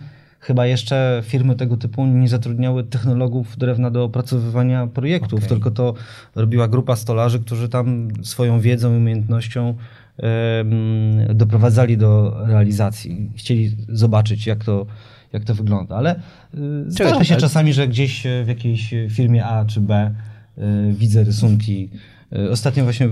chyba 0.46 0.66
jeszcze 0.66 1.22
firmy 1.24 1.54
tego 1.56 1.76
typu 1.76 2.06
nie 2.06 2.28
zatrudniały 2.28 2.84
technologów 2.84 3.56
drewna 3.58 3.90
do 3.90 4.04
opracowywania 4.04 4.86
projektów, 4.86 5.38
Okej. 5.38 5.48
tylko 5.48 5.70
to 5.70 5.94
robiła 6.34 6.68
grupa 6.68 6.96
stolarzy, 6.96 7.40
którzy 7.40 7.68
tam 7.68 8.08
swoją 8.22 8.60
wiedzą 8.60 8.94
i 8.94 8.96
umiejętnością 8.96 9.74
doprowadzali 11.34 11.96
do 11.96 12.36
realizacji. 12.46 13.30
Chcieli 13.36 13.76
zobaczyć, 13.88 14.46
jak 14.46 14.64
to, 14.64 14.86
jak 15.32 15.44
to 15.44 15.54
wygląda. 15.54 15.96
Ale 15.96 16.20
y, 16.54 16.90
zdarza 16.90 17.24
się 17.24 17.36
czasami, 17.36 17.72
że 17.72 17.88
gdzieś 17.88 18.26
e, 18.26 18.44
w 18.44 18.48
jakiejś 18.48 18.94
firmie 19.10 19.44
A 19.44 19.64
czy 19.64 19.80
B 19.80 20.14
y, 20.58 20.62
widzę 20.92 21.24
rysunki. 21.24 21.90
Y, 22.32 22.50
Ostatnio 22.50 22.84
właśnie, 22.84 23.08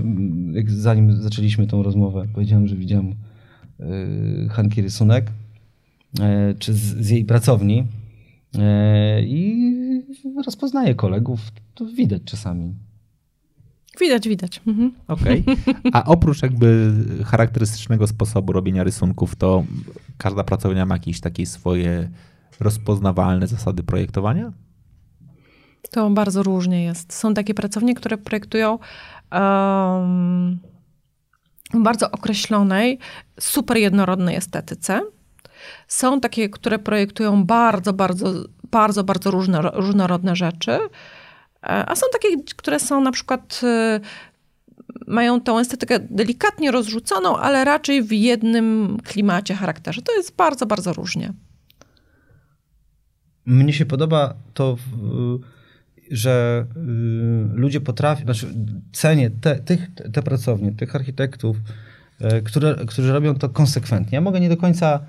zanim 0.67 1.21
zaczęliśmy 1.21 1.67
tą 1.67 1.83
rozmowę, 1.83 2.25
powiedziałem, 2.33 2.67
że 2.67 2.75
widziałem 2.75 3.15
Hanki 4.49 4.81
rysunek, 4.81 5.27
e, 5.27 5.44
czy 6.59 6.73
z, 6.73 6.77
z 6.77 7.09
jej 7.09 7.25
pracowni 7.25 7.87
e, 8.57 9.23
i 9.23 9.71
rozpoznaję 10.45 10.95
kolegów. 10.95 11.39
To 11.73 11.85
widać 11.85 12.21
czasami. 12.25 12.73
Widać, 13.99 14.27
widać. 14.27 14.61
Mhm. 14.67 14.91
Okej. 15.07 15.43
A 15.93 16.05
oprócz 16.05 16.41
jakby 16.41 16.93
charakterystycznego 17.25 18.07
sposobu 18.07 18.53
robienia 18.53 18.83
rysunków, 18.83 19.35
to 19.35 19.63
każda 20.17 20.43
pracownia 20.43 20.85
ma 20.85 20.95
jakieś 20.95 21.19
takie 21.19 21.45
swoje 21.45 22.09
rozpoznawalne 22.59 23.47
zasady 23.47 23.83
projektowania? 23.83 24.53
To 25.91 26.09
bardzo 26.09 26.43
różnie 26.43 26.83
jest. 26.83 27.13
Są 27.13 27.33
takie 27.33 27.53
pracownie, 27.53 27.95
które 27.95 28.17
projektują 28.17 28.79
w 31.73 31.83
bardzo 31.83 32.11
określonej, 32.11 32.99
super 33.39 33.77
jednorodnej 33.77 34.35
estetyce. 34.35 35.01
Są 35.87 36.21
takie, 36.21 36.49
które 36.49 36.79
projektują 36.79 37.45
bardzo, 37.45 37.93
bardzo, 37.93 38.33
bardzo, 38.71 39.03
bardzo 39.03 39.31
różne, 39.31 39.61
różnorodne 39.61 40.35
rzeczy. 40.35 40.71
E, 40.71 40.79
A 41.63 41.95
są 41.95 42.05
takie, 42.13 42.27
które 42.55 42.79
są 42.79 43.01
na 43.01 43.11
przykład 43.11 43.61
e, 43.63 43.99
mają 45.07 45.41
tą 45.41 45.59
estetykę 45.59 45.99
delikatnie 45.99 46.71
rozrzuconą, 46.71 47.37
ale 47.37 47.65
raczej 47.65 48.03
w 48.03 48.11
jednym 48.11 48.97
klimacie, 49.03 49.53
charakterze. 49.53 50.01
To 50.01 50.15
jest 50.15 50.35
bardzo, 50.35 50.65
bardzo 50.65 50.93
różnie. 50.93 51.33
Mnie 53.45 53.73
się 53.73 53.85
podoba 53.85 54.33
to, 54.53 54.77
że 56.11 56.65
y, 56.77 57.59
ludzie 57.59 57.81
potrafią, 57.81 58.23
znaczy 58.23 58.47
cenię 58.91 59.29
te, 59.29 59.55
tych, 59.55 59.87
te 60.13 60.23
pracownie, 60.23 60.71
tych 60.71 60.95
architektów, 60.95 61.57
e, 62.21 62.41
które, 62.41 62.75
którzy 62.87 63.13
robią 63.13 63.35
to 63.35 63.49
konsekwentnie. 63.49 64.15
Ja 64.15 64.21
mogę 64.21 64.39
nie 64.39 64.49
do 64.49 64.57
końca 64.57 64.99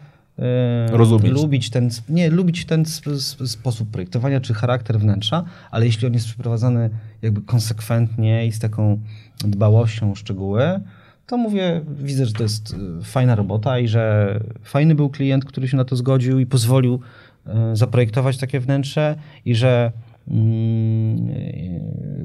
Rozumieć. 0.90 1.32
lubić 1.32 1.70
ten, 1.70 1.90
nie, 2.08 2.30
lubić 2.30 2.64
ten 2.64 2.82
sp- 2.96 3.16
sp- 3.28 3.46
sposób 3.46 3.90
projektowania 3.90 4.40
czy 4.40 4.54
charakter 4.54 4.98
wnętrza, 4.98 5.44
ale 5.70 5.86
jeśli 5.86 6.06
on 6.06 6.14
jest 6.14 6.26
przeprowadzany 6.26 6.90
jakby 7.22 7.42
konsekwentnie 7.42 8.46
i 8.46 8.52
z 8.52 8.58
taką 8.58 9.00
dbałością 9.38 10.12
o 10.12 10.14
szczegóły, 10.14 10.80
to 11.26 11.36
mówię, 11.36 11.80
widzę, 12.02 12.26
że 12.26 12.32
to 12.32 12.42
jest 12.42 12.74
y, 13.00 13.04
fajna 13.04 13.34
robota 13.34 13.78
i 13.78 13.88
że 13.88 14.40
fajny 14.62 14.94
był 14.94 15.10
klient, 15.10 15.44
który 15.44 15.68
się 15.68 15.76
na 15.76 15.84
to 15.84 15.96
zgodził 15.96 16.38
i 16.38 16.46
pozwolił 16.46 17.00
y, 17.46 17.50
zaprojektować 17.76 18.38
takie 18.38 18.60
wnętrze 18.60 19.16
i 19.44 19.54
że 19.54 19.92
mm, 20.28 21.28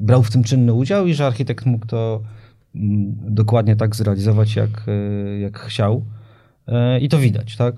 brał 0.00 0.22
w 0.22 0.30
tym 0.30 0.44
czynny 0.44 0.72
udział 0.72 1.06
i 1.06 1.14
że 1.14 1.26
architekt 1.26 1.66
mógł 1.66 1.86
to 1.86 2.22
mm, 2.74 3.16
dokładnie 3.28 3.76
tak 3.76 3.96
zrealizować, 3.96 4.56
jak, 4.56 4.86
jak 5.40 5.58
chciał. 5.58 6.04
I 7.00 7.08
to 7.08 7.18
widać, 7.18 7.56
tak? 7.56 7.74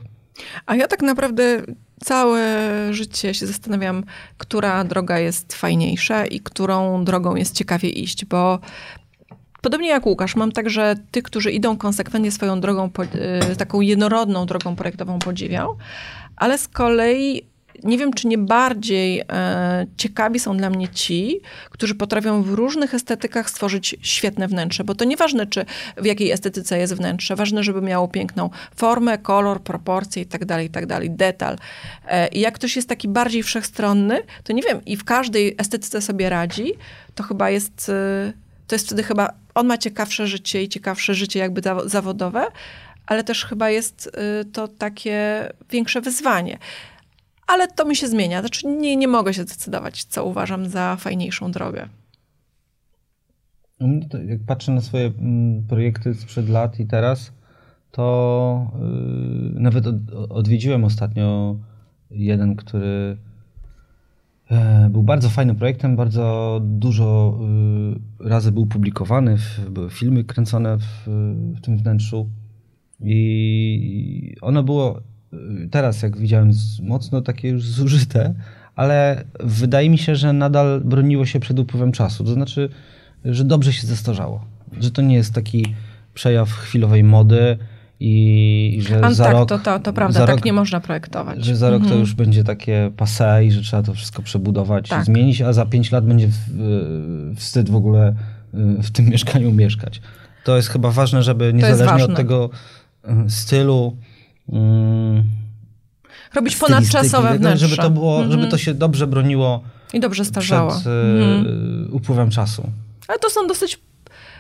A 0.66 0.76
ja 0.76 0.88
tak 0.88 1.02
naprawdę 1.02 1.62
całe 2.04 2.44
życie 2.90 3.34
się 3.34 3.46
zastanawiam, 3.46 4.04
która 4.38 4.84
droga 4.84 5.18
jest 5.18 5.52
fajniejsza 5.52 6.26
i 6.26 6.40
którą 6.40 7.04
drogą 7.04 7.34
jest 7.36 7.54
ciekawie 7.54 7.88
iść, 7.88 8.24
bo 8.24 8.58
podobnie 9.62 9.88
jak 9.88 10.06
Łukasz, 10.06 10.36
mam 10.36 10.52
także 10.52 10.94
tych, 11.10 11.24
którzy 11.24 11.50
idą 11.50 11.76
konsekwentnie 11.76 12.32
swoją 12.32 12.60
drogą, 12.60 12.90
y, 13.52 13.56
taką 13.56 13.80
jednorodną 13.80 14.46
drogą 14.46 14.76
projektową 14.76 15.18
podziwiam, 15.18 15.68
ale 16.36 16.58
z 16.58 16.68
kolei 16.68 17.53
nie 17.84 17.98
wiem, 17.98 18.12
czy 18.12 18.28
nie 18.28 18.38
bardziej 18.38 19.22
e, 19.32 19.86
ciekawi 19.96 20.40
są 20.40 20.56
dla 20.56 20.70
mnie 20.70 20.88
ci, 20.88 21.40
którzy 21.70 21.94
potrafią 21.94 22.42
w 22.42 22.52
różnych 22.52 22.94
estetykach 22.94 23.50
stworzyć 23.50 23.96
świetne 24.02 24.48
wnętrze, 24.48 24.84
bo 24.84 24.94
to 24.94 25.04
nieważne, 25.04 25.46
czy 25.46 25.64
w 25.96 26.04
jakiej 26.04 26.30
estetyce 26.30 26.78
jest 26.78 26.94
wnętrze, 26.94 27.36
ważne, 27.36 27.62
żeby 27.62 27.82
miało 27.82 28.08
piękną 28.08 28.50
formę, 28.76 29.18
kolor, 29.18 29.60
proporcje 29.62 30.22
i 30.22 30.26
tak 30.26 30.44
dalej, 30.44 30.66
i 30.66 30.70
tak 30.70 30.86
detal. 31.16 31.56
E, 32.08 32.28
I 32.28 32.40
jak 32.40 32.54
ktoś 32.54 32.76
jest 32.76 32.88
taki 32.88 33.08
bardziej 33.08 33.42
wszechstronny, 33.42 34.20
to 34.44 34.52
nie 34.52 34.62
wiem, 34.62 34.84
i 34.84 34.96
w 34.96 35.04
każdej 35.04 35.54
estetyce 35.58 36.00
sobie 36.00 36.28
radzi, 36.28 36.72
to 37.14 37.22
chyba 37.22 37.50
jest, 37.50 37.88
e, 37.88 38.32
to 38.66 38.74
jest 38.74 38.86
wtedy 38.86 39.02
chyba, 39.02 39.30
on 39.54 39.66
ma 39.66 39.78
ciekawsze 39.78 40.26
życie 40.26 40.62
i 40.62 40.68
ciekawsze 40.68 41.14
życie 41.14 41.38
jakby 41.38 41.60
zawo- 41.60 41.88
zawodowe, 41.88 42.46
ale 43.06 43.24
też 43.24 43.44
chyba 43.44 43.70
jest 43.70 44.10
e, 44.40 44.44
to 44.44 44.68
takie 44.68 45.48
większe 45.70 46.00
wyzwanie. 46.00 46.58
Ale 47.46 47.68
to 47.68 47.84
mi 47.84 47.96
się 47.96 48.08
zmienia. 48.08 48.40
Znaczy 48.40 48.66
nie, 48.66 48.96
nie 48.96 49.08
mogę 49.08 49.34
się 49.34 49.42
zdecydować, 49.42 50.04
co 50.04 50.24
uważam 50.24 50.68
za 50.68 50.96
fajniejszą 50.96 51.50
drogę. 51.50 51.88
Jak 54.28 54.40
patrzę 54.46 54.72
na 54.72 54.80
swoje 54.80 55.06
mm, 55.06 55.66
projekty 55.66 56.14
sprzed 56.14 56.48
lat 56.48 56.80
i 56.80 56.86
teraz, 56.86 57.32
to 57.90 58.70
yy, 59.54 59.60
nawet 59.60 59.86
od, 59.86 59.96
odwiedziłem 60.28 60.84
ostatnio 60.84 61.56
jeden, 62.10 62.56
który 62.56 63.16
e, 64.50 64.88
był 64.90 65.02
bardzo 65.02 65.28
fajnym 65.28 65.56
projektem, 65.56 65.96
bardzo 65.96 66.60
dużo 66.64 67.38
y, 68.20 68.28
razy 68.28 68.52
był 68.52 68.66
publikowany, 68.66 69.36
były 69.70 69.90
filmy 69.90 70.24
kręcone 70.24 70.78
w, 70.78 71.08
w 71.56 71.60
tym 71.60 71.76
wnętrzu 71.76 72.28
i 73.00 74.36
ono 74.40 74.62
było 74.62 74.98
y, 74.98 75.02
teraz, 75.70 76.02
jak 76.02 76.16
widziałem, 76.16 76.50
mocno 76.82 77.20
takie 77.20 77.48
już 77.48 77.68
zużyte, 77.68 78.34
ale 78.76 79.24
wydaje 79.40 79.90
mi 79.90 79.98
się, 79.98 80.16
że 80.16 80.32
nadal 80.32 80.80
broniło 80.84 81.26
się 81.26 81.40
przed 81.40 81.58
upływem 81.58 81.92
czasu. 81.92 82.24
To 82.24 82.32
znaczy, 82.32 82.68
że 83.24 83.44
dobrze 83.44 83.72
się 83.72 83.86
zestarzało. 83.86 84.44
Że 84.80 84.90
to 84.90 85.02
nie 85.02 85.14
jest 85.14 85.34
taki 85.34 85.74
przejaw 86.14 86.52
chwilowej 86.52 87.04
mody 87.04 87.58
i, 88.00 88.74
i 88.78 88.82
że 88.82 89.14
za 89.14 89.24
tak, 89.24 89.32
rok... 89.32 89.48
to, 89.48 89.58
to, 89.58 89.80
to 89.80 89.92
prawda, 89.92 90.26
tak 90.26 90.36
rok, 90.36 90.44
nie 90.44 90.52
można 90.52 90.80
projektować. 90.80 91.44
Że 91.44 91.56
za 91.56 91.70
rok 91.70 91.78
to 91.78 91.84
Mhm. 91.84 92.00
już 92.00 92.14
będzie 92.14 92.44
takie 92.44 92.90
passé 92.96 93.44
i 93.44 93.52
że 93.52 93.62
trzeba 93.62 93.82
to 93.82 93.94
wszystko 93.94 94.22
przebudować, 94.22 94.88
Tak. 94.88 95.04
zmienić, 95.04 95.42
a 95.42 95.52
za 95.52 95.66
pięć 95.66 95.92
lat 95.92 96.06
będzie 96.06 96.28
w, 96.28 97.34
wstyd 97.36 97.70
w 97.70 97.76
ogóle 97.76 98.14
y, 98.78 98.82
w 98.82 98.90
tym 98.90 99.06
mieszkaniu 99.10 99.52
mieszkać. 99.52 100.00
To 100.44 100.56
jest 100.56 100.68
chyba 100.68 100.90
ważne, 100.90 101.22
żeby 101.22 101.52
niezależnie 101.54 102.04
od 102.04 102.16
tego 102.16 102.50
y, 103.04 103.30
stylu... 103.30 103.96
mm, 104.52 105.22
Robić 106.34 106.56
ponadczasowe 106.56 107.38
wnętrza. 107.38 107.66
Żeby 107.66 107.82
to, 107.82 107.90
było, 107.90 108.22
żeby 108.22 108.32
Mhm. 108.34 108.50
to 108.50 108.58
się 108.58 108.74
dobrze 108.74 109.06
broniło 109.06 109.62
I 109.92 110.00
dobrze 110.00 110.24
starzało. 110.24 110.70
przed 110.70 110.86
Mhm. 110.86 111.88
upływem 111.92 112.30
czasu. 112.30 112.70
Ale 113.08 113.18
to 113.18 113.30
są 113.30 113.46
dosyć 113.46 113.80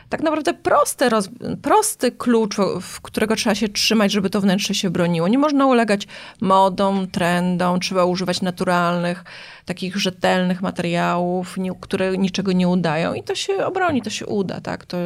tak 0.08 0.22
naprawdę 0.22 0.54
proste 0.54 1.08
roz... 1.08 1.28
prosty 1.62 2.12
klucz, 2.12 2.56
którego 3.02 3.36
trzeba 3.36 3.54
się 3.54 3.68
trzymać, 3.68 4.12
żeby 4.12 4.30
to 4.30 4.40
wnętrze 4.40 4.74
się 4.74 4.90
broniło. 4.90 5.28
Nie 5.28 5.38
można 5.38 5.66
ulegać 5.66 6.06
modom, 6.40 7.06
trendom, 7.06 7.80
trzeba 7.80 8.04
używać 8.04 8.40
naturalnych, 8.42 9.24
takich 9.64 9.96
rzetelnych 9.96 10.62
materiałów, 10.62 11.56
nie, 11.56 11.70
które 11.80 12.18
niczego 12.18 12.52
nie 12.52 12.68
udają 12.68 13.14
i 13.14 13.22
to 13.22 13.34
się 13.34 13.66
obroni, 13.66 14.02
to 14.02 14.10
się 14.10 14.26
uda. 14.26 14.60
Tak? 14.60 14.86
To, 14.86 14.96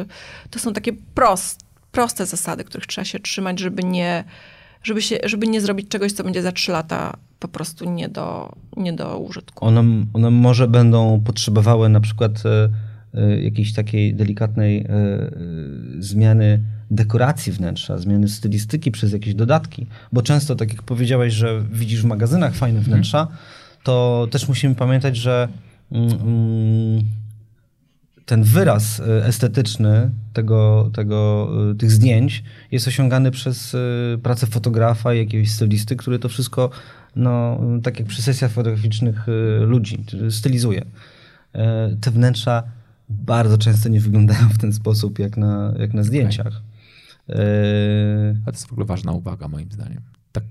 to 0.49 0.59
są 0.59 0.73
takie 0.73 0.93
prost, 0.93 1.59
proste 1.91 2.25
zasady, 2.25 2.63
których 2.63 2.87
trzeba 2.87 3.05
się 3.05 3.19
trzymać, 3.19 3.59
żeby 3.59 3.83
nie, 3.83 4.23
żeby, 4.83 5.01
się, 5.01 5.17
żeby 5.23 5.47
nie 5.47 5.61
zrobić 5.61 5.87
czegoś, 5.87 6.11
co 6.11 6.23
będzie 6.23 6.41
za 6.41 6.51
trzy 6.51 6.71
lata 6.71 7.17
po 7.39 7.47
prostu 7.47 7.91
nie 7.91 8.09
do, 8.09 8.55
nie 8.77 8.93
do 8.93 9.19
użytku. 9.19 9.65
One, 9.65 10.05
one 10.13 10.31
może 10.31 10.67
będą 10.67 11.21
potrzebowały 11.25 11.89
na 11.89 11.99
przykład 11.99 12.43
e, 13.13 13.41
jakiejś 13.41 13.73
takiej 13.73 14.15
delikatnej 14.15 14.77
e, 14.77 14.89
e, 14.89 15.29
zmiany 15.99 16.59
dekoracji 16.91 17.51
wnętrza, 17.51 17.97
zmiany 17.97 18.29
stylistyki 18.29 18.91
przez 18.91 19.13
jakieś 19.13 19.35
dodatki, 19.35 19.87
bo 20.11 20.21
często, 20.21 20.55
tak 20.55 20.73
jak 20.73 20.83
powiedziałeś, 20.83 21.33
że 21.33 21.63
widzisz 21.71 22.01
w 22.01 22.05
magazynach 22.05 22.55
fajne 22.55 22.79
wnętrza, 22.79 23.27
to 23.83 24.27
też 24.31 24.47
musimy 24.47 24.75
pamiętać, 24.75 25.17
że 25.17 25.47
mm, 25.91 26.11
mm, 26.11 27.03
ten 28.29 28.43
wyraz 28.43 28.99
e, 28.99 29.25
estetyczny 29.25 30.11
tego, 30.33 30.89
tego, 30.93 31.49
e, 31.71 31.75
tych 31.75 31.91
zdjęć 31.91 32.43
jest 32.71 32.87
osiągany 32.87 33.31
przez 33.31 33.75
e, 33.75 33.77
pracę 34.23 34.47
fotografa 34.47 35.13
i 35.13 35.17
jakiegoś 35.17 35.51
stylisty, 35.51 35.95
który 35.95 36.19
to 36.19 36.29
wszystko, 36.29 36.69
no, 37.15 37.59
tak 37.83 37.99
jak 37.99 38.07
przy 38.07 38.21
sesjach 38.21 38.51
fotograficznych 38.51 39.25
ludzi, 39.61 40.03
stylizuje. 40.29 40.85
E, 41.53 41.95
Te 42.01 42.11
wnętrza 42.11 42.63
bardzo 43.09 43.57
często 43.57 43.89
nie 43.89 44.01
wyglądają 44.01 44.49
w 44.49 44.57
ten 44.57 44.73
sposób, 44.73 45.19
jak 45.19 45.37
na, 45.37 45.73
jak 45.79 45.93
na 45.93 46.03
zdjęciach. 46.03 46.61
E, 47.29 47.33
A 48.41 48.45
to 48.45 48.51
jest 48.51 48.67
w 48.67 48.71
ogóle 48.71 48.85
ważna 48.85 49.11
uwaga 49.11 49.47
moim 49.47 49.71
zdaniem. 49.71 50.01
Tak 50.31 50.43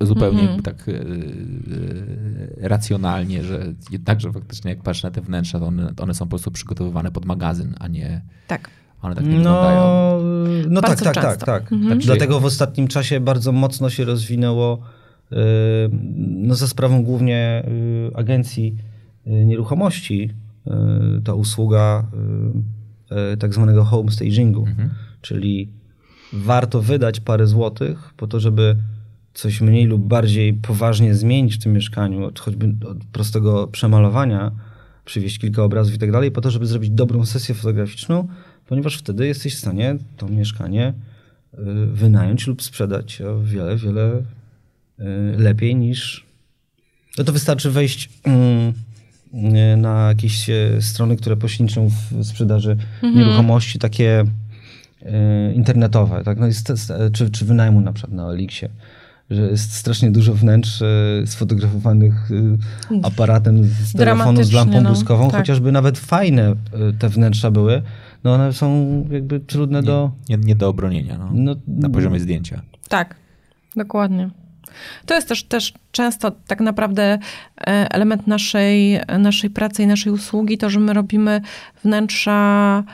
zupełnie 0.00 0.40
Mhm. 0.42 0.62
tak 0.62 0.88
e, 0.88 0.92
e, 0.92 2.68
racjonalnie, 2.68 3.44
że 3.44 3.72
jednakże 3.90 4.32
faktycznie 4.32 4.70
jak 4.70 4.82
patrzę 4.82 5.08
na 5.08 5.14
te 5.14 5.20
wnętrza, 5.20 5.58
to 5.60 5.66
one, 5.66 5.92
one 6.00 6.14
są 6.14 6.24
po 6.24 6.30
prostu 6.30 6.50
przygotowywane 6.50 7.10
pod 7.10 7.24
magazyn, 7.24 7.74
a 7.80 7.88
nie 7.88 8.22
Tak. 8.48 8.70
one 9.02 9.14
tak 9.14 9.24
nie 9.24 9.36
wyglądają. 9.36 9.80
No, 10.22 10.70
no 10.70 10.80
tak, 10.80 11.00
tak, 11.02 11.14
tak, 11.14 11.44
tak. 11.44 11.62
Mhm. 11.72 11.92
Znaczy- 11.92 12.06
Dlatego 12.06 12.40
w 12.40 12.44
ostatnim 12.44 12.88
czasie 12.88 13.20
bardzo 13.20 13.52
mocno 13.52 13.90
się 13.90 14.04
rozwinęło 14.04 14.78
yy, 15.30 15.38
no 16.20 16.54
za 16.54 16.68
sprawą 16.68 17.04
głównie 17.04 17.64
agencji 18.14 18.76
nieruchomości 19.26 20.30
ta 21.24 21.34
usługa 21.34 22.06
tak 23.38 23.54
zwanego 23.54 23.84
home 23.84 24.10
stagingu, 24.12 24.66
Mhm. 24.66 24.90
czyli 25.20 25.68
warto 26.32 26.82
wydać 26.82 27.20
parę 27.20 27.46
złotych 27.46 28.14
po 28.16 28.26
to, 28.26 28.40
żeby 28.40 28.76
coś 29.34 29.60
mniej 29.60 29.86
lub 29.86 30.02
bardziej 30.02 30.54
poważnie 30.54 31.14
zmienić 31.14 31.54
w 31.54 31.62
tym 31.62 31.72
mieszkaniu, 31.72 32.24
od 32.24 32.40
choćby 32.40 32.86
od 32.88 32.98
prostego 33.04 33.66
przemalowania, 33.66 34.52
przywieźć 35.04 35.38
kilka 35.38 35.62
obrazów 35.62 35.94
i 35.94 35.98
tak 35.98 36.12
dalej, 36.12 36.30
po 36.30 36.40
to, 36.40 36.50
żeby 36.50 36.66
zrobić 36.66 36.90
dobrą 36.90 37.26
sesję 37.26 37.54
fotograficzną, 37.54 38.28
ponieważ 38.66 38.96
wtedy 38.96 39.26
jesteś 39.26 39.54
w 39.54 39.58
stanie 39.58 39.96
to 40.16 40.28
mieszkanie 40.28 40.88
y, 40.88 41.56
wynająć 41.86 42.46
lub 42.46 42.62
sprzedać 42.62 43.22
o 43.22 43.40
wiele, 43.40 43.76
wiele 43.76 44.22
y, 45.00 45.04
lepiej 45.38 45.76
niż... 45.76 46.26
No 47.18 47.24
to 47.24 47.32
wystarczy 47.32 47.70
wejść 47.70 48.10
mm, 48.24 48.72
y, 49.34 49.76
na 49.76 50.08
jakieś 50.08 50.50
strony, 50.80 51.16
które 51.16 51.36
pośredniczą 51.36 51.88
w 51.88 52.24
sprzedaży 52.24 52.76
nieruchomości, 53.02 53.78
takie 53.78 54.24
internetowe, 55.54 56.24
tak? 56.24 56.38
no 56.38 56.46
jest, 56.46 56.68
jest, 56.68 56.92
czy, 57.12 57.30
czy 57.30 57.44
wynajmu 57.44 57.80
na 57.80 57.92
przykład 57.92 58.12
na 58.12 58.32
Elixie, 58.32 58.68
że 59.30 59.42
jest 59.42 59.74
strasznie 59.74 60.10
dużo 60.10 60.34
wnętrz 60.34 60.82
y, 60.82 61.22
sfotografowanych 61.26 62.30
y, 62.30 62.58
aparatem 63.02 63.64
z 63.64 63.92
telefonu 63.92 64.44
z 64.44 64.52
lampą 64.52 64.80
no. 64.80 64.88
błyskową, 64.90 65.30
Tak. 65.30 65.40
chociażby 65.40 65.72
nawet 65.72 65.98
fajne 65.98 66.52
y, 66.52 66.56
te 66.98 67.08
wnętrza 67.08 67.50
były, 67.50 67.82
no 68.24 68.34
one 68.34 68.52
są 68.52 69.04
jakby 69.10 69.40
trudne 69.40 69.82
do... 69.82 70.10
Nie, 70.28 70.36
nie 70.36 70.54
do 70.54 70.68
obronienia 70.68 71.18
no, 71.18 71.30
No, 71.32 71.54
na 71.66 71.90
poziomie 71.90 72.20
zdjęcia. 72.20 72.62
Tak, 72.88 73.16
dokładnie. 73.76 74.30
To 75.06 75.14
jest 75.14 75.28
też, 75.28 75.44
też 75.44 75.74
często 75.92 76.32
tak 76.46 76.60
naprawdę 76.60 77.02
e, 77.02 77.18
element 77.90 78.26
naszej, 78.26 79.00
naszej 79.18 79.50
pracy 79.50 79.82
i 79.82 79.86
naszej 79.86 80.12
usługi, 80.12 80.58
to, 80.58 80.70
że 80.70 80.80
my 80.80 80.92
robimy 80.92 81.40
wnętrza 81.84 82.84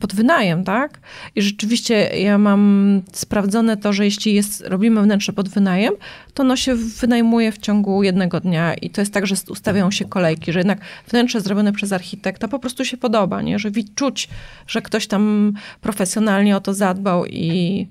pod 0.00 0.14
wynajem, 0.14 0.64
tak? 0.64 1.00
I 1.34 1.42
rzeczywiście 1.42 1.94
ja 1.94 2.38
mam 2.38 3.02
sprawdzone 3.12 3.76
to, 3.76 3.92
że 3.92 4.04
jeśli 4.04 4.34
jest, 4.34 4.64
robimy 4.66 5.02
wnętrze 5.02 5.32
pod 5.32 5.48
wynajem, 5.48 5.94
to 6.34 6.42
ono 6.42 6.56
się 6.56 6.74
wynajmuje 6.74 7.52
w 7.52 7.58
ciągu 7.58 8.02
jednego 8.02 8.40
dnia 8.40 8.74
i 8.74 8.90
to 8.90 9.00
jest 9.00 9.14
tak, 9.14 9.26
że 9.26 9.34
ustawiają 9.48 9.90
się 9.90 10.04
kolejki, 10.04 10.52
że 10.52 10.60
jednak 10.60 10.78
wnętrze 11.08 11.40
zrobione 11.40 11.72
przez 11.72 11.92
architekta 11.92 12.48
po 12.48 12.58
prostu 12.58 12.84
się 12.84 12.96
podoba, 12.96 13.42
nie? 13.42 13.58
Że 13.58 13.70
czuć, 13.94 14.28
że 14.66 14.82
ktoś 14.82 15.06
tam 15.06 15.52
profesjonalnie 15.80 16.56
o 16.56 16.60
to 16.60 16.74
zadbał 16.74 17.26
i 17.26 17.86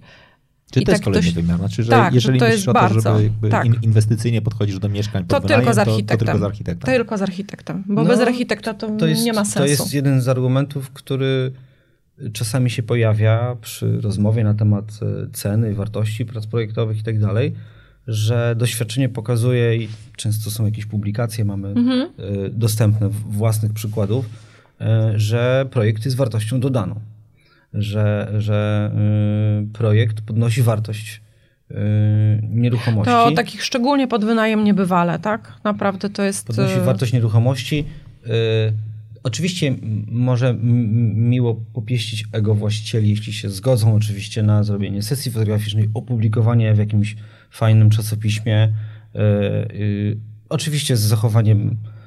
Czy 0.72 0.80
I 0.80 0.84
to 0.84 0.92
jest 0.92 1.04
tak 1.04 1.06
kolejny 1.06 1.32
ktoś- 1.32 1.44
wymiar? 1.44 1.58
Znaczy, 1.60 1.84
że 1.84 1.90
tak, 1.90 2.14
jeżeli 2.14 2.40
to 2.40 2.46
myślisz 2.46 2.58
jest 2.60 2.70
o 2.70 2.74
to, 2.74 2.80
bardzo, 2.80 3.02
żeby 3.12 3.24
jakby 3.24 3.50
tak. 3.50 3.66
in, 3.66 3.76
inwestycyjnie 3.82 4.42
podchodzisz 4.42 4.80
do 4.80 4.90
mieszkań 4.90 5.26
To 5.26 5.36
pod 5.42 5.48
tylko 5.50 5.72
wynajem, 5.72 5.74
z 5.74 5.78
to, 5.78 5.86
to 5.86 5.92
architektem. 5.92 6.28
tylko 6.28 6.40
z 6.40 6.44
architektem. 6.44 6.94
Tylko 6.94 7.18
z 7.18 7.22
architektem, 7.22 7.84
bo 7.88 8.04
No, 8.04 8.10
bez 8.10 8.20
architekta 8.20 8.74
to, 8.74 8.90
To 8.98 9.08
jest, 9.08 9.24
nie 9.24 9.34
ma 9.34 9.44
to 9.44 9.50
sensu. 9.50 9.70
jest 9.70 9.94
jeden 9.94 10.22
z 10.22 10.28
argumentów, 10.28 10.92
który 10.92 11.52
czasami 12.34 12.70
się 12.70 12.84
pojawia 12.84 13.56
przy 13.62 14.02
rozmowie 14.02 14.44
na 14.44 14.54
temat 14.54 15.00
e, 15.02 15.28
ceny, 15.34 15.74
wartości 15.76 16.26
prac 16.26 16.48
projektowych 16.48 16.98
i 17.00 17.04
tak 17.04 17.20
dalej, 17.20 17.54
że 18.08 18.56
doświadczenie 18.58 19.10
pokazuje 19.10 19.76
i 19.78 19.90
często 20.18 20.52
są 20.52 20.66
jakieś 20.66 20.86
publikacje, 20.86 21.46
mamy 21.46 21.68
Mhm. 21.68 22.00
e, 22.02 22.50
dostępne 22.50 23.10
własnych 23.10 23.74
przykładów, 23.74 24.30
e, 24.82 25.14
że 25.16 25.66
projekt 25.72 26.06
jest 26.06 26.18
wartością 26.18 26.60
dodaną, 26.60 26.96
że, 27.74 28.32
że 28.38 28.92
e, 28.94 29.74
projekt 29.74 30.22
podnosi 30.22 30.62
wartość 30.62 31.22
e, 31.72 31.76
nieruchomości. 32.44 33.14
To 33.14 33.32
takich 33.32 33.64
szczególnie 33.64 34.08
pod 34.08 34.26
wynajem 34.26 34.64
niebywale, 34.64 35.20
tak? 35.20 35.54
Naprawdę 35.64 36.10
to 36.10 36.24
jest... 36.24 36.48
podnosi 36.48 36.74
e, 36.74 36.82
wartość 36.82 37.14
nieruchomości. 37.14 37.86
Y, 38.28 38.30
oczywiście 39.24 39.76
może 40.08 40.54
miło 41.14 41.56
popieścić 41.74 42.26
ego 42.32 42.56
właścicieli, 42.56 43.10
jeśli 43.10 43.34
się 43.34 43.50
zgodzą 43.50 43.96
oczywiście 43.96 44.44
na 44.44 44.64
zrobienie 44.64 45.02
sesji 45.02 45.32
fotograficznej, 45.32 45.90
opublikowanie 45.94 46.74
w 46.74 46.78
jakimś 46.78 47.16
fajnym 47.52 47.90
czasopiśmie. 47.90 48.74
Y, 49.16 49.20
y, 49.76 50.18
oczywiście 50.50 50.98
z 50.98 51.02
zachowaniem 51.02 51.70
y, 51.70 52.01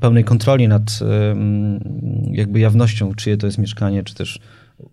pełnej 0.00 0.24
kontroli 0.24 0.68
nad 0.68 0.98
y, 1.02 1.04
m, 1.04 1.80
jakby 2.32 2.60
jawnością, 2.60 3.14
czyje 3.14 3.36
to 3.36 3.46
jest 3.46 3.58
mieszkanie, 3.58 4.04
czy 4.04 4.14
też 4.14 4.40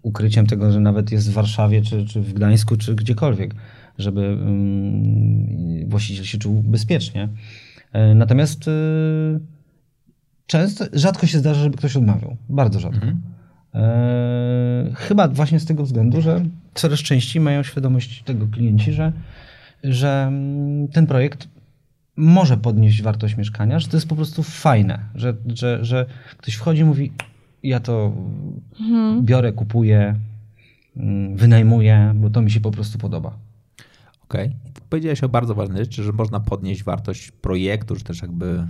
ukryciem 0.01 0.47
tego, 0.47 0.71
że 0.71 0.79
nawet 0.79 1.11
jest 1.11 1.29
w 1.29 1.33
Warszawie, 1.33 1.81
czy, 1.81 2.05
czy 2.05 2.21
w 2.21 2.33
Gdańsku, 2.33 2.77
czy 2.77 2.95
gdziekolwiek, 2.95 3.55
żeby 3.97 4.25
mm, 4.25 5.89
właściciel 5.89 6.25
się 6.25 6.37
czuł 6.37 6.63
bezpiecznie. 6.63 7.29
E, 7.93 8.15
Natomiast 8.15 8.67
y, 8.67 8.71
często, 10.47 10.85
rzadko 10.93 11.27
się 11.27 11.39
zdarza, 11.39 11.63
żeby 11.63 11.77
ktoś 11.77 11.95
odmawiał. 11.95 12.37
Bardzo 12.49 12.79
rzadko. 12.79 13.05
Mhm. 13.05 13.21
E, 13.73 14.91
chyba 14.95 15.27
właśnie 15.27 15.59
z 15.59 15.65
tego 15.65 15.83
względu, 15.83 16.21
że 16.21 16.45
coraz 16.73 16.99
częściej 16.99 17.41
mają 17.41 17.63
świadomość 17.63 18.23
tego 18.23 18.47
klienci, 18.47 18.93
że, 18.93 19.11
że 19.83 20.25
mm, 20.27 20.87
ten 20.87 21.07
projekt 21.07 21.47
może 22.17 22.57
podnieść 22.57 23.01
wartość 23.01 23.37
mieszkania, 23.37 23.79
że 23.79 23.87
to 23.87 23.97
jest 23.97 24.07
po 24.07 24.15
prostu 24.15 24.43
fajne, 24.43 24.99
że, 25.15 25.33
że, 25.45 25.85
że 25.85 26.05
ktoś 26.37 26.55
wchodzi 26.55 26.81
i 26.81 26.85
mówi, 26.85 27.11
ja 27.63 27.79
to 27.79 28.13
Mhm. 28.79 29.25
biorę, 29.25 29.53
kupuję, 29.53 30.15
mm, 30.97 31.35
wynajmuję, 31.37 32.13
bo 32.15 32.29
to 32.29 32.41
mi 32.41 32.51
się 32.51 32.59
po 32.59 32.71
prostu 32.71 32.97
podoba. 32.97 33.37
Okej. 34.23 34.55
powiedziałeś 34.89 35.23
o 35.23 35.29
bardzo 35.29 35.55
ważnej 35.55 35.77
rzeczy, 35.77 36.03
że 36.03 36.11
można 36.11 36.39
podnieść 36.39 36.83
wartość 36.83 37.31
projektu, 37.31 37.95
czy 37.95 38.03
też 38.03 38.21
jakby 38.21 38.45
e, 38.45 38.67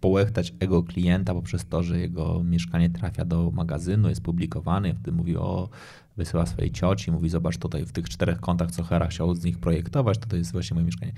połechtać 0.00 0.54
ego 0.60 0.82
klienta 0.82 1.34
poprzez 1.34 1.66
to, 1.68 1.82
że 1.82 1.98
jego 1.98 2.42
mieszkanie 2.44 2.90
trafia 2.90 3.24
do 3.24 3.50
magazynu, 3.50 4.08
jest 4.08 4.22
publikowany, 4.22 4.94
wtedy 4.94 5.12
mówi 5.12 5.36
o, 5.36 5.68
wysyła 6.16 6.46
swojej 6.46 6.70
cioci, 6.70 7.12
mówi 7.12 7.28
zobacz 7.28 7.58
tutaj 7.58 7.84
w 7.86 7.92
tych 7.92 8.08
czterech 8.08 8.40
kątach, 8.40 8.70
co 8.70 8.82
Hera 8.82 9.06
chciał 9.06 9.34
z 9.34 9.44
nich 9.44 9.58
projektować, 9.58 10.18
to 10.18 10.26
to 10.26 10.36
jest 10.36 10.52
właśnie 10.52 10.74
moje 10.74 10.86
mieszkanie. 10.86 11.12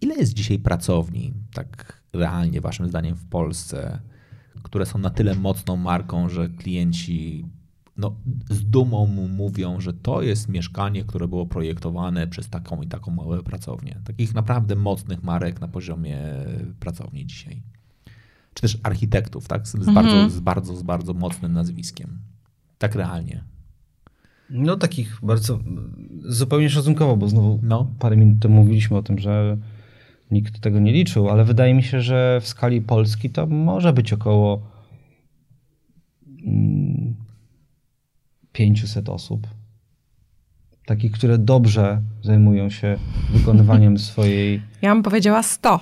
Ile 0.00 0.14
jest 0.14 0.34
dzisiaj 0.34 0.58
pracowni, 0.58 1.32
tak 1.54 2.02
realnie 2.12 2.60
waszym 2.60 2.88
zdaniem 2.88 3.16
w 3.16 3.24
Polsce, 3.24 4.00
które 4.62 4.86
są 4.86 4.98
na 4.98 5.10
tyle 5.10 5.34
mocną 5.34 5.76
marką, 5.76 6.28
że 6.28 6.48
klienci 6.48 7.46
no, 7.96 8.14
z 8.50 8.64
dumą 8.70 9.06
mu 9.06 9.28
mówią, 9.28 9.80
że 9.80 9.92
to 9.92 10.22
jest 10.22 10.48
mieszkanie, 10.48 11.04
które 11.04 11.28
było 11.28 11.46
projektowane 11.46 12.26
przez 12.26 12.48
taką 12.48 12.82
i 12.82 12.86
taką 12.86 13.10
małą 13.10 13.42
pracownię. 13.42 14.00
Takich 14.04 14.34
naprawdę 14.34 14.76
mocnych 14.76 15.22
marek 15.22 15.60
na 15.60 15.68
poziomie 15.68 16.18
pracowni 16.80 17.26
dzisiaj. 17.26 17.62
Czy 18.54 18.62
też 18.62 18.78
architektów, 18.82 19.48
tak? 19.48 19.68
Z, 19.68 19.74
Mhm. 19.74 19.94
bardzo, 19.94 20.30
z, 20.30 20.40
bardzo, 20.40 20.76
z 20.76 20.82
bardzo 20.82 21.14
mocnym 21.14 21.52
nazwiskiem. 21.52 22.18
Tak 22.78 22.94
realnie. 22.94 23.44
No 24.50 24.76
takich 24.76 25.18
bardzo, 25.22 25.58
zupełnie 26.22 26.70
szacunkowo, 26.70 27.16
bo 27.16 27.28
znowu 27.28 27.60
No. 27.62 27.90
parę 27.98 28.16
minut 28.16 28.42
temu 28.42 28.54
mówiliśmy 28.54 28.96
o 28.96 29.02
tym, 29.02 29.18
że 29.18 29.56
nikt 30.30 30.60
tego 30.60 30.80
nie 30.80 30.92
liczył, 30.92 31.30
ale 31.30 31.44
wydaje 31.44 31.74
mi 31.74 31.82
się, 31.82 32.00
że 32.00 32.40
w 32.42 32.48
skali 32.48 32.82
Polski 32.82 33.30
to 33.30 33.46
może 33.46 33.92
być 33.92 34.12
około 34.12 34.62
mm, 36.46 37.14
500 38.52 39.08
osób. 39.08 39.46
Takich, 40.86 41.12
które 41.12 41.38
dobrze 41.38 42.02
zajmują 42.22 42.70
się 42.70 42.96
wykonywaniem 43.32 43.98
swojej. 44.08 44.62
Ja 44.82 44.94
bym 44.94 45.02
powiedziała 45.02 45.42
100. 45.42 45.80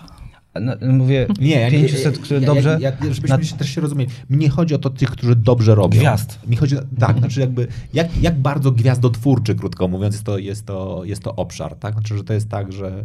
No, 0.61 0.73
mówię, 0.93 1.27
500, 1.71 2.19
które 2.19 2.41
dobrze. 2.41 2.79
Jak, 2.81 3.05
jak, 3.05 3.15
żebyśmy 3.15 3.39
na- 3.39 3.45
się 3.45 3.57
też 3.57 3.75
się 3.75 3.81
rozumieli. 3.81 4.11
Mnie 4.29 4.49
chodzi 4.49 4.75
o 4.75 4.79
to 4.79 4.91
tych, 4.91 5.11
którzy 5.11 5.37
dobrze 5.37 5.75
robią. 5.75 5.99
Gwiazd. 5.99 6.39
Mi 6.47 6.57
chodzi, 6.57 6.77
tak, 6.99 7.19
znaczy 7.19 7.41
jakby, 7.41 7.67
jak, 7.95 8.23
jak 8.23 8.39
bardzo 8.39 8.73
gwiazdotwórczy, 8.73 9.55
krótko 9.55 9.89
mówiąc, 9.89 10.15
jest 10.15 10.25
to, 10.27 10.39
jest, 10.39 10.67
to, 10.67 11.05
jest 11.05 11.23
to 11.23 11.37
obszar, 11.37 11.77
tak? 11.77 11.95
Znaczy, 11.95 12.17
że 12.17 12.25
to 12.25 12.33
jest 12.35 12.49
tak, 12.49 12.73
że 12.73 13.05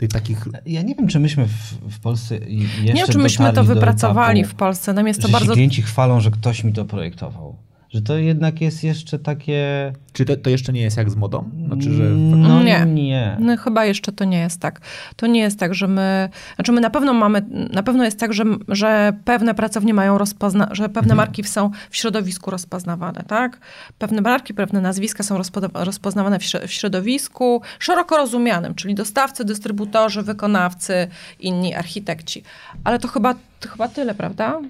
tych 0.00 0.10
takich... 0.10 0.48
Ja 0.66 0.82
nie 0.82 0.94
wiem, 0.94 1.08
czy 1.08 1.20
myśmy 1.20 1.46
w, 1.46 1.94
w 1.96 2.00
Polsce 2.00 2.34
jeszcze 2.34 2.82
Nie 2.82 2.92
wiem, 2.92 3.06
czy 3.06 3.18
myśmy 3.18 3.52
to 3.52 3.64
wypracowali 3.64 4.40
etapu, 4.40 4.54
w 4.54 4.58
Polsce. 4.58 4.92
Nam 4.92 5.06
jest 5.06 5.22
to 5.22 5.28
że 5.28 5.32
bardzo 5.32 5.52
klienci 5.52 5.82
chwalą, 5.82 6.20
że 6.20 6.30
ktoś 6.30 6.64
mi 6.64 6.72
to 6.72 6.84
projektował. 6.84 7.56
Że 7.90 8.02
to 8.02 8.16
jednak 8.16 8.60
jest 8.60 8.84
jeszcze 8.84 9.18
takie... 9.18 9.92
Czy 10.12 10.24
to, 10.24 10.36
to 10.36 10.50
jeszcze 10.50 10.72
nie 10.72 10.80
jest 10.80 10.96
jak 10.96 11.10
z 11.10 11.16
modą? 11.16 11.50
Znaczy, 11.66 11.92
że... 11.92 12.02
No 12.02 12.62
Nie. 12.62 12.86
nie. 12.86 13.36
No, 13.40 13.56
chyba 13.56 13.84
jeszcze 13.84 14.12
to 14.12 14.24
nie 14.24 14.38
jest 14.38 14.60
tak. 14.60 14.80
To 15.16 15.26
nie 15.26 15.40
jest 15.40 15.58
tak, 15.58 15.74
że 15.74 15.88
my. 15.88 16.28
Znaczy, 16.54 16.72
my 16.72 16.80
na 16.80 16.90
pewno 16.90 17.14
mamy. 17.14 17.42
Na 17.72 17.82
pewno 17.82 18.04
jest 18.04 18.20
tak, 18.20 18.32
że, 18.32 18.44
że 18.68 19.12
pewne 19.24 19.54
pracownie 19.54 19.94
mają 19.94 20.18
rozpozna, 20.18 20.68
że 20.72 20.88
pewne 20.88 21.14
marki 21.14 21.44
są 21.44 21.70
w 21.90 21.96
środowisku 21.96 22.50
rozpoznawane, 22.50 23.22
tak? 23.26 23.60
Pewne 23.98 24.20
marki, 24.20 24.54
pewne 24.54 24.80
nazwiska 24.80 25.22
są 25.22 25.38
rozpoznawane 25.74 26.38
w 26.38 26.72
środowisku 26.72 27.62
szeroko 27.78 28.16
rozumianym, 28.16 28.74
czyli 28.74 28.94
dostawcy, 28.94 29.44
dystrybutorzy, 29.44 30.22
wykonawcy, 30.22 31.08
inni 31.40 31.74
architekci. 31.74 32.42
Ale 32.84 32.98
to 32.98 33.08
chyba, 33.08 33.34
to 33.60 33.68
chyba 33.68 33.88
tyle, 33.88 34.14
prawda? 34.14 34.60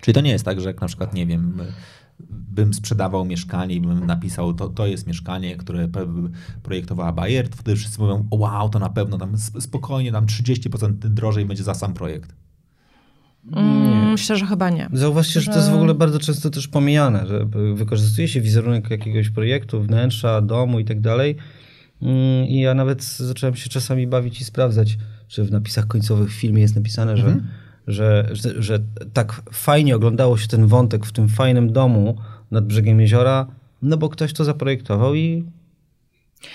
Czyli 0.00 0.14
to 0.14 0.20
nie 0.20 0.30
jest 0.30 0.44
tak, 0.44 0.60
że 0.60 0.68
jak 0.68 0.80
na 0.80 0.86
przykład, 0.86 1.14
nie 1.14 1.26
wiem, 1.26 1.62
bym 2.30 2.74
sprzedawał 2.74 3.24
mieszkanie 3.24 3.74
i 3.74 3.80
bym 3.80 4.06
napisał, 4.06 4.54
to, 4.54 4.68
to 4.68 4.86
jest 4.86 5.06
mieszkanie, 5.06 5.56
które 5.56 5.88
projektowała 6.62 7.12
Bayer, 7.12 7.48
to 7.48 7.56
wtedy 7.56 7.76
wszyscy 7.76 8.00
mówią, 8.00 8.26
o, 8.30 8.36
wow, 8.36 8.68
to 8.68 8.78
na 8.78 8.88
pewno 8.88 9.18
tam 9.18 9.34
sp- 9.46 9.60
spokojnie, 9.60 10.12
tam 10.12 10.26
30% 10.26 10.92
drożej 10.92 11.44
będzie 11.44 11.62
za 11.62 11.74
sam 11.74 11.94
projekt. 11.94 12.34
Mm, 13.52 14.10
Myślę, 14.10 14.36
że 14.36 14.46
chyba 14.46 14.70
nie. 14.70 14.88
Zauważcie, 14.92 15.40
że 15.40 15.50
to 15.50 15.58
jest 15.58 15.70
w 15.70 15.74
ogóle 15.74 15.94
bardzo 15.94 16.18
często 16.18 16.50
też 16.50 16.68
pomijane, 16.68 17.26
że 17.26 17.46
wykorzystuje 17.74 18.28
się 18.28 18.40
wizerunek 18.40 18.90
jakiegoś 18.90 19.30
projektu, 19.30 19.82
wnętrza, 19.82 20.40
domu 20.40 20.80
i 20.80 20.84
tak 20.84 21.00
dalej. 21.00 21.36
Mm, 22.02 22.46
I 22.46 22.60
ja 22.60 22.74
nawet 22.74 23.04
zacząłem 23.04 23.56
się 23.56 23.68
czasami 23.70 24.06
bawić 24.06 24.40
i 24.40 24.44
sprawdzać, 24.44 24.98
czy 25.28 25.44
w 25.44 25.50
napisach 25.50 25.86
końcowych 25.86 26.30
w 26.30 26.34
filmie 26.34 26.62
jest 26.62 26.76
napisane, 26.76 27.16
że, 27.16 27.36
że, 27.86 28.28
że, 28.32 28.62
że 28.62 28.78
tak 29.12 29.42
fajnie 29.52 29.96
oglądało 29.96 30.36
się 30.38 30.48
ten 30.48 30.66
wątek 30.66 31.06
w 31.06 31.12
tym 31.12 31.28
fajnym 31.28 31.72
domu 31.72 32.16
nad 32.50 32.66
brzegiem 32.66 33.00
jeziora, 33.00 33.46
no 33.82 33.96
bo 33.96 34.08
ktoś 34.08 34.32
to 34.32 34.44
zaprojektował 34.44 35.14
i 35.14 35.44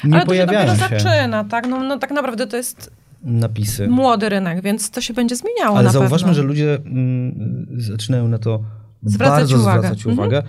nie 0.03 0.15
Ale 0.15 0.25
to 0.25 0.33
się 0.33 0.47
się 0.47 0.75
zaczyna, 0.75 1.43
tak? 1.43 1.67
No, 1.67 1.83
no 1.83 1.97
tak 1.99 2.11
naprawdę 2.11 2.47
to 2.47 2.57
jest 2.57 2.91
napisy. 3.23 3.87
młody 3.87 4.29
rynek, 4.29 4.61
więc 4.61 4.91
to 4.91 5.01
się 5.01 5.13
będzie 5.13 5.35
zmieniało 5.35 5.77
Ale 5.77 5.89
zauważmy, 5.89 6.17
pewno. 6.27 6.33
że 6.33 6.41
ludzie 6.43 6.75
mm, 6.75 7.67
zaczynają 7.77 8.27
na 8.27 8.37
to 8.39 8.63
Zwracać 9.03 9.35
bardzo 9.39 9.57
uwagę. 9.57 9.79
zwracać 9.79 9.99
Mhm. 10.05 10.17
uwagę. 10.17 10.43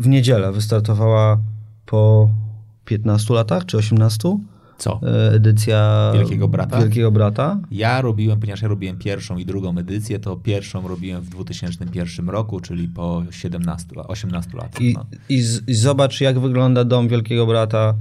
W 0.00 0.08
niedzielę 0.08 0.52
wystartowała 0.52 1.38
po 1.86 2.30
15 2.84 3.34
latach 3.34 3.66
czy 3.66 3.76
18 3.76 4.38
Co? 4.78 5.00
e, 5.02 5.32
edycja 5.32 6.10
Wielkiego 6.14 6.48
Brata? 6.48 6.78
Wielkiego 6.78 7.10
Brata. 7.10 7.60
Ja 7.70 8.00
robiłem, 8.00 8.40
ponieważ 8.40 8.62
ja 8.62 8.68
robiłem 8.68 8.98
pierwszą 8.98 9.38
i 9.38 9.44
drugą 9.46 9.78
edycję, 9.78 10.18
to 10.18 10.36
pierwszą 10.36 10.88
robiłem 10.88 11.22
w 11.22 11.28
2001 11.28 12.28
roku, 12.28 12.60
czyli 12.60 12.88
po 12.88 13.22
17, 13.30 13.86
la- 13.96 14.06
18 14.06 14.50
latach. 14.56 14.80
I, 14.82 14.94
No. 14.94 15.06
i, 15.28 15.40
z, 15.42 15.68
I 15.68 15.74
zobacz, 15.74 16.20
jak 16.20 16.38
wygląda 16.38 16.84
dom 16.84 17.08
Wielkiego 17.08 17.46
Brata 17.46 17.94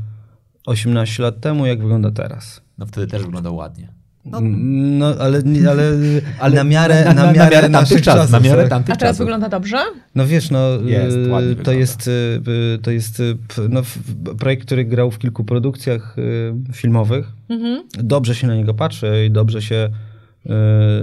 18 0.66 1.24
lat 1.24 1.40
temu, 1.42 1.66
jak 1.66 1.80
wygląda 1.82 2.12
teraz. 2.12 2.62
no 2.78 2.86
wtedy 2.86 3.08
też 3.08 3.24
wyglądał 3.24 3.56
ładnie. 3.56 3.97
No, 4.42 5.06
ale, 5.20 5.44
nie- 5.44 5.70
ale, 5.70 5.84
Ale 6.40 6.56
na 6.56 6.64
miarę, 6.64 7.06
na, 7.06 7.14
na, 7.14 7.26
na 7.26 7.34
miarę 7.34 7.56
miarę 7.56 7.70
tamtych 7.70 8.02
czasów. 8.02 8.20
czasów. 8.22 8.32
Na 8.32 8.40
miarę 8.40 8.62
tak? 8.62 8.70
tamtych 8.70 8.94
A 8.94 8.98
teraz 8.98 9.12
czasów. 9.14 9.26
wygląda 9.26 9.50
dobrze? 9.50 9.78
No 10.16 10.28
wiesz, 10.28 10.52
no 10.52 10.70
Jest, 10.86 11.18
y, 11.18 11.26
to 11.30 11.40
wygląda. 11.42 11.74
jest, 11.74 12.08
y, 12.08 12.12
y, 12.76 12.80
to 12.82 12.92
jest 12.92 13.22
no, 13.70 13.82
projekt, 14.40 14.66
który 14.66 14.86
grał 14.86 15.12
w 15.12 15.20
kilku 15.20 15.44
produkcjach 15.44 16.16
filmowych. 16.74 17.28
Mhm. 17.50 17.84
Dobrze 18.04 18.36
się 18.36 18.48
na 18.48 18.56
niego 18.56 18.74
patrzy 18.74 19.26
i 19.28 19.32
dobrze 19.32 19.62
się, 19.62 19.90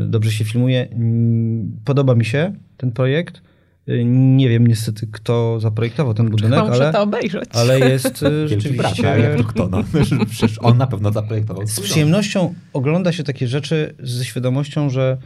dobrze 0.06 0.30
się 0.30 0.44
filmuje. 0.44 0.88
Mm, 0.92 1.72
Podoba 1.84 2.14
mi 2.14 2.24
się 2.24 2.52
ten 2.76 2.92
projekt. 2.92 3.42
Y, 3.88 4.04
Nie 4.04 4.48
wiem 4.48 4.66
niestety, 4.66 5.06
kto 5.12 5.60
zaprojektował 5.60 6.14
ten 6.14 6.30
budynek, 6.30 6.58
ale, 6.58 6.92
to 6.92 7.02
obejrzeć. 7.02 7.48
ale 7.52 7.80
jest 7.90 8.22
y, 8.22 8.30
brat, 8.30 8.48
rzeczywiście... 8.48 9.10
a 9.10 9.16
jak 9.16 9.36
to 9.36 9.44
kto? 9.44 9.68
No, 9.68 9.84
przecież 10.30 10.58
on 10.58 10.78
na 10.78 10.86
pewno 10.86 11.12
zaprojektował 11.12 11.66
Z 11.66 11.80
przyjemnością 11.80 12.54
ogląda 12.72 13.12
się 13.12 13.24
takie 13.24 13.48
rzeczy 13.48 13.94
ze 14.02 14.24
świadomością, 14.24 14.90
że 14.90 15.16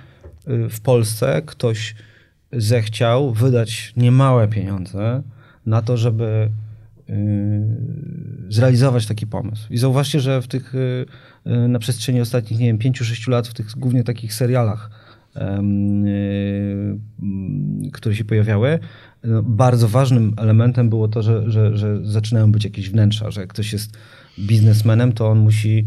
y, 0.49 0.69
w 0.69 0.81
Polsce 0.81 1.43
ktoś 1.47 1.95
zechciał 2.53 3.33
wydać 3.33 3.93
niemałe 3.97 4.49
pieniądze 4.49 5.23
na 5.67 5.83
to, 5.83 5.97
żeby 5.97 6.51
zrealizować 8.49 9.07
taki 9.07 9.27
pomysł. 9.27 9.67
I 9.71 9.79
zauważcie, 9.79 10.21
że 10.21 10.43
w 10.43 10.49
tych 10.49 10.73
na 11.45 11.79
przestrzeni 11.79 12.21
ostatnich, 12.21 12.61
nie 12.61 12.67
wiem, 12.67 12.79
5-6 12.79 13.31
lat 13.31 13.49
w 13.49 13.55
tych 13.55 13.71
głównie 13.77 14.05
takich 14.05 14.35
serialach, 14.35 14.91
które 17.93 18.15
się 18.15 18.25
pojawiały, 18.25 18.79
no, 19.25 19.43
bardzo 19.43 19.89
ważnym 19.89 20.35
elementem 20.37 20.89
było 20.89 21.09
to, 21.09 21.23
że, 21.23 21.51
że, 21.51 21.77
że 21.77 22.07
zaczynają 22.07 22.53
być 22.53 22.65
jakieś 22.65 22.91
wnętrza, 22.91 23.31
że 23.31 23.41
jak 23.41 23.51
ktoś 23.51 23.73
jest 23.73 23.99
biznesmenem, 24.39 25.13
to 25.13 25.29
on 25.29 25.39
musi 25.39 25.85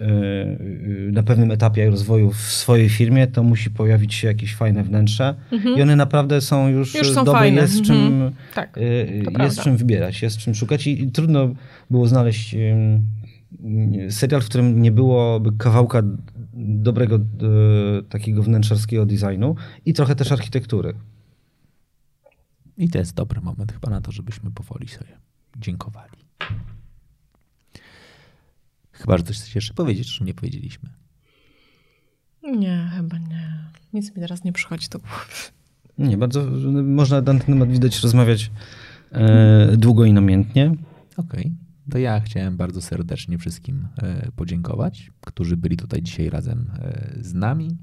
y, 0.00 0.04
y, 0.04 1.10
na 1.12 1.22
pewnym 1.22 1.50
etapie 1.50 1.90
rozwoju 1.90 2.30
w 2.30 2.36
swojej 2.40 2.88
firmie, 2.88 3.26
to 3.26 3.42
musi 3.42 3.70
pojawić 3.70 4.14
się 4.14 4.28
jakieś 4.28 4.54
fajne 4.54 4.82
wnętrze 4.84 5.34
i 5.76 5.82
one 5.82 5.96
naprawdę 5.96 6.40
są 6.40 6.68
już, 6.68 6.94
Już 6.94 7.10
są 7.10 7.24
dobre, 7.24 7.40
fajne. 7.40 7.60
jest 7.62 7.74
z 7.74 7.82
czym 7.82 7.96
Mhm. 7.96 8.32
Tak, 8.54 8.78
y, 8.78 8.80
y, 8.80 9.42
jest 9.42 9.60
czym 9.60 9.76
wybierać, 9.76 10.22
jest 10.22 10.38
czym 10.38 10.54
szukać. 10.54 10.86
I, 10.86 11.02
i 11.02 11.10
trudno 11.12 11.54
było 11.90 12.06
znaleźć 12.06 12.54
y, 12.54 14.10
serial, 14.10 14.40
w 14.40 14.44
którym 14.44 14.82
nie 14.82 14.92
byłoby 14.92 15.50
kawałka 15.58 16.02
dobrego 16.54 17.16
y, 17.16 17.22
takiego 18.08 18.42
wnętrzarskiego 18.42 19.06
designu 19.06 19.54
i 19.84 19.92
trochę 19.92 20.14
też 20.14 20.32
architektury. 20.32 20.94
I 22.76 22.88
to 22.88 22.98
jest 22.98 23.14
dobry 23.14 23.40
moment 23.40 23.72
chyba 23.72 23.90
na 23.90 24.00
to, 24.00 24.12
żebyśmy 24.12 24.50
powoli 24.50 24.88
sobie 24.88 25.18
dziękowali. 25.58 26.18
Chyba, 28.92 29.18
że 29.18 29.24
coś 29.24 29.36
chcecie 29.36 29.52
jeszcze 29.54 29.74
powiedzieć, 29.74 30.18
czy 30.18 30.24
nie 30.24 30.34
powiedzieliśmy. 30.34 30.88
Nie, 32.42 32.90
chyba 32.96 33.18
nie. 33.18 33.70
Nic 33.92 34.10
mi 34.10 34.22
teraz 34.22 34.44
nie 34.44 34.52
przychodzi 34.52 34.88
do 34.88 34.98
głowy. 34.98 35.32
Nie, 35.98 36.16
bardzo 36.16 36.44
można 36.84 37.16
na 37.16 37.22
ten 37.22 37.40
temat 37.40 37.70
widać 37.70 38.02
rozmawiać 38.02 38.50
e, 39.12 39.76
długo 39.76 40.04
i 40.04 40.12
namiętnie. 40.12 40.74
Okej. 41.16 41.52
To 41.92 41.98
ja 41.98 42.20
chciałem 42.20 42.56
bardzo 42.56 42.82
serdecznie 42.82 43.38
wszystkim 43.38 43.88
e, 44.02 44.32
podziękować, 44.36 45.10
którzy 45.20 45.56
byli 45.56 45.76
tutaj 45.76 46.02
dzisiaj 46.02 46.30
razem 46.30 46.70
e, 46.78 47.12
z 47.20 47.34
nami. 47.34 47.76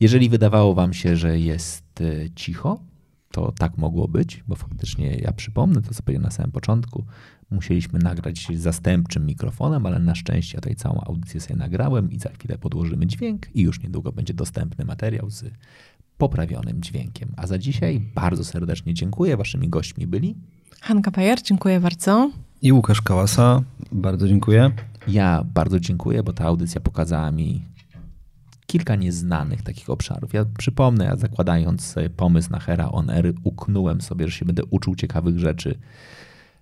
Jeżeli 0.00 0.28
wydawało 0.28 0.74
wam 0.74 0.92
się, 0.92 1.16
że 1.16 1.38
jest 1.38 2.00
e, 2.00 2.30
cicho, 2.30 2.80
to 3.32 3.52
tak 3.52 3.78
mogło 3.78 4.08
być, 4.08 4.44
bo 4.48 4.54
faktycznie 4.54 5.14
ja 5.14 5.32
przypomnę 5.32 5.82
to, 5.82 5.94
co 5.94 6.02
powiedziałem 6.02 6.24
na 6.24 6.30
samym 6.30 6.52
początku. 6.52 7.04
Musieliśmy 7.50 7.98
nagrać 7.98 8.46
zastępczym 8.54 9.26
mikrofonem, 9.26 9.86
ale 9.86 9.98
na 9.98 10.14
szczęście 10.14 10.56
ja 10.56 10.60
tutaj 10.60 10.76
całą 10.76 11.00
audycję 11.00 11.40
sobie 11.40 11.56
nagrałem 11.56 12.10
i 12.10 12.18
za 12.18 12.28
chwilę 12.30 12.58
podłożymy 12.58 13.06
dźwięk 13.06 13.56
i 13.56 13.62
już 13.62 13.82
niedługo 13.82 14.12
będzie 14.12 14.34
dostępny 14.34 14.84
materiał 14.84 15.30
z 15.30 15.44
poprawionym 16.18 16.82
dźwiękiem. 16.82 17.32
A 17.36 17.46
za 17.46 17.58
dzisiaj 17.58 18.00
bardzo 18.14 18.44
serdecznie 18.44 18.94
dziękuję. 18.94 19.36
Waszymi 19.36 19.68
gośćmi 19.68 20.06
byli 20.06 20.36
Hanka 20.80 21.10
Bajer, 21.10 21.42
dziękuję 21.42 21.80
bardzo. 21.80 22.30
I 22.62 22.72
Łukasz 22.72 23.00
Kałasa, 23.00 23.62
bardzo 23.92 24.28
dziękuję. 24.28 24.70
Ja 25.08 25.44
bardzo 25.54 25.80
dziękuję, 25.80 26.22
bo 26.22 26.32
ta 26.32 26.44
audycja 26.44 26.80
pokazała 26.80 27.30
mi 27.30 27.62
kilka 28.66 28.96
nieznanych 28.96 29.62
takich 29.62 29.90
obszarów. 29.90 30.34
Ja 30.34 30.44
przypomnę, 30.58 31.04
ja 31.04 31.16
zakładając 31.16 31.94
pomysł 32.16 32.50
na 32.50 32.60
Hera 32.60 32.90
On 32.90 33.10
Air, 33.10 33.34
uknąłem 33.44 34.00
sobie, 34.00 34.28
że 34.28 34.32
się 34.32 34.44
będę 34.44 34.64
uczył 34.64 34.94
ciekawych 34.94 35.38
rzeczy 35.38 35.78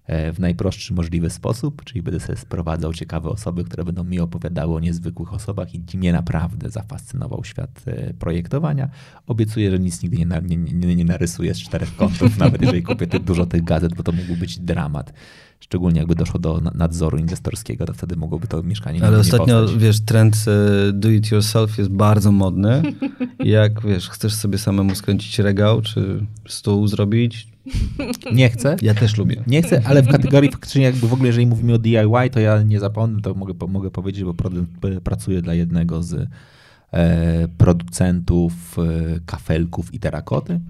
e, 0.06 0.32
w 0.32 0.40
najprostszy 0.40 0.94
możliwy 0.94 1.30
sposób, 1.30 1.84
czyli 1.84 2.02
będę 2.02 2.20
sobie 2.20 2.38
sprowadzał 2.38 2.94
ciekawe 2.94 3.28
osoby, 3.28 3.64
które 3.64 3.84
będą 3.84 4.04
mi 4.04 4.20
opowiadały 4.20 4.74
o 4.74 4.80
niezwykłych 4.80 5.32
osobach 5.32 5.74
i 5.74 5.96
mnie 5.96 6.12
naprawdę 6.12 6.70
zafascynował 6.70 7.44
świat 7.44 7.82
e, 7.86 8.14
projektowania. 8.14 8.88
Obiecuję, 9.26 9.70
że 9.70 9.78
nic 9.78 10.02
nigdy 10.02 10.18
nie, 10.18 10.26
nie, 10.42 10.56
nie, 10.56 10.96
nie 10.96 11.04
narysuję 11.04 11.54
z 11.54 11.58
czterech 11.58 11.96
kątów, 11.96 12.38
nawet 12.38 12.62
jeżeli 12.62 12.82
kupię 12.82 13.06
dużo 13.06 13.46
tych 13.46 13.64
gazet, 13.64 13.94
bo 13.94 14.02
to 14.02 14.12
mógłby 14.12 14.36
być 14.36 14.58
dramat. 14.58 15.12
Szczególnie 15.60 15.98
jakby 15.98 16.14
doszło 16.14 16.40
do 16.40 16.60
nadzoru 16.74 17.18
inwestorskiego, 17.18 17.86
to 17.86 17.93
wtedy 17.94 18.16
mogłoby 18.16 18.47
to 18.48 18.62
mieszkanie 18.62 19.02
Ale 19.05 19.12
nie 19.16 19.20
ostatnio, 19.20 19.60
powstać. 19.60 19.80
wiesz, 19.82 20.01
trend 20.01 20.44
e, 20.89 20.93
do 20.93 21.10
it 21.10 21.30
yourself 21.30 21.78
jest 21.78 21.90
bardzo 21.90 22.32
modny. 22.32 22.82
Jak, 23.44 23.82
wiesz, 23.86 24.09
chcesz 24.10 24.35
sobie 24.35 24.59
samemu 24.59 24.94
skręcić 24.94 25.39
regał, 25.39 25.80
czy 25.82 26.26
stół 26.48 26.86
zrobić, 26.89 27.48
Nie 28.32 28.51
chcę. 28.51 28.76
ja 28.82 28.94
też 28.94 29.16
lubię. 29.16 29.43
Nie 29.47 29.62
chcę, 29.62 29.82
ale 29.85 30.02
w 30.02 30.09
kategorii 30.09 30.51
faktycznie 30.51 30.82
jakby 30.82 31.09
w 31.09 31.12
ogóle, 31.12 31.26
jeżeli 31.26 31.47
mówimy 31.47 31.74
o 31.74 31.78
DIY, 31.78 32.30
to 32.32 32.40
ja 32.40 32.62
nie 32.62 32.80
zapomnę, 32.80 33.20
to 33.22 33.35
mogę, 33.35 33.55
mogę 33.68 33.90
powiedzieć, 33.90 34.24
bo 34.24 34.35
pracuję 35.05 35.43
dla 35.43 35.55
jednego 35.55 36.02
z 36.02 36.28
e, 36.93 37.48
producentów 37.59 38.52
e, 38.78 38.82
kafelków 39.26 39.94
i 39.94 39.98
terakoty. 39.98 40.60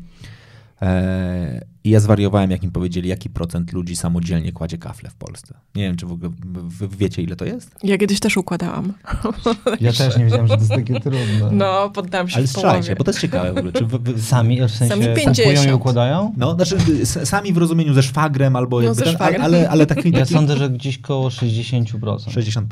E, 0.82 1.60
I 1.84 1.90
ja 1.90 2.00
zwariowałem, 2.00 2.50
jak 2.50 2.62
im 2.64 2.70
powiedzieli, 2.70 3.08
jaki 3.08 3.30
procent 3.30 3.72
ludzi 3.72 3.96
samodzielnie 3.96 4.52
kładzie 4.52 4.78
kafle 4.78 5.10
w 5.10 5.14
Polsce. 5.14 5.54
Nie 5.74 5.82
wiem, 5.82 5.96
czy 5.96 6.06
w 6.06 6.12
ogóle 6.12 6.30
wy 6.68 6.88
wiecie, 6.88 7.22
ile 7.22 7.36
to 7.36 7.44
jest? 7.44 7.74
Ja 7.82 7.98
kiedyś 7.98 8.20
też 8.20 8.36
układałam. 8.36 8.92
Ja 9.80 9.92
też 9.92 10.16
nie 10.16 10.24
wiedziałem, 10.24 10.46
że 10.46 10.54
to 10.54 10.60
jest 10.60 10.70
takie 10.70 11.00
trudne. 11.00 11.50
No, 11.52 11.90
poddam 11.90 12.28
się 12.28 12.36
Ale 12.36 12.46
strzelajcie, 12.46 12.96
bo 12.96 13.04
to 13.04 13.10
jest 13.10 13.20
ciekawe 13.20 13.52
w 13.52 13.56
ogóle. 13.58 13.72
Czy 13.72 13.86
wy, 13.86 13.98
wy, 13.98 14.22
Sami, 14.32 14.60
w 14.60 14.70
sensie 14.70 14.94
Sami 14.94 15.06
kupują 15.06 15.34
50. 15.34 15.68
i 15.70 15.72
układają? 15.72 16.34
no, 16.36 16.54
znaczy 16.54 16.76
s- 17.02 17.28
sami 17.28 17.52
w 17.52 17.56
rozumieniu 17.56 17.94
ze 17.94 18.02
szwagrem 18.02 18.56
albo 18.56 18.76
No, 18.76 18.82
jakby 18.82 18.94
ze 18.98 19.04
ten, 19.04 19.14
szwagrem. 19.14 19.42
ale, 19.42 19.70
ale 19.70 19.86
taki, 19.86 20.10
Ja 20.10 20.20
taki 20.20 20.34
sądzę, 20.34 20.56
że 20.56 20.70
gdzieś 20.70 20.98
koło 20.98 21.28
60%. 21.28 21.84
60%. 21.98 22.62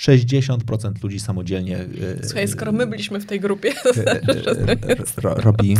60% 0.00 1.02
ludzi 1.02 1.20
samodzielnie 1.20 1.78
e, 1.78 1.86
Słuchaj, 2.26 2.48
skoro 2.48 2.72
my 2.72 2.86
byliśmy 2.86 3.20
w 3.20 3.26
tej 3.26 3.40
grupie, 3.40 3.72
e, 3.96 4.22
e, 4.88 4.96
ro, 5.16 5.34
robi, 5.34 5.76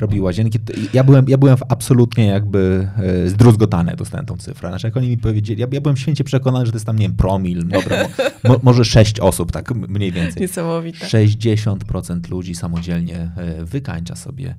robi 0.00 0.20
łazienki. 0.20 0.58
Ja 0.92 1.04
byłem, 1.04 1.24
ja 1.28 1.38
byłem 1.38 1.56
absolutnie 1.68 2.26
jakby 2.26 2.88
zdruzgotany, 3.26 3.96
dostałem 3.96 4.26
tą 4.26 4.36
cyfrę. 4.36 4.68
Znaczy, 4.68 4.86
jak 4.86 4.96
oni 4.96 5.08
mi 5.08 5.18
powiedzieli, 5.18 5.60
ja, 5.60 5.66
ja 5.72 5.80
byłem 5.80 5.96
święcie 5.96 6.24
przekonany, 6.24 6.66
że 6.66 6.72
to 6.72 6.76
jest 6.76 6.86
tam, 6.86 6.96
nie 6.98 7.08
wiem, 7.08 7.16
promil, 7.16 7.68
dobra, 7.68 8.08
mo, 8.44 8.50
mo, 8.50 8.60
może 8.62 8.84
6 8.84 9.20
osób, 9.20 9.52
tak 9.52 9.74
mniej 9.74 10.12
więcej. 10.12 10.42
niesamowite. 10.42 11.06
60% 11.06 12.30
ludzi 12.30 12.54
samodzielnie 12.54 13.30
wykańcza 13.64 14.16
sobie 14.16 14.54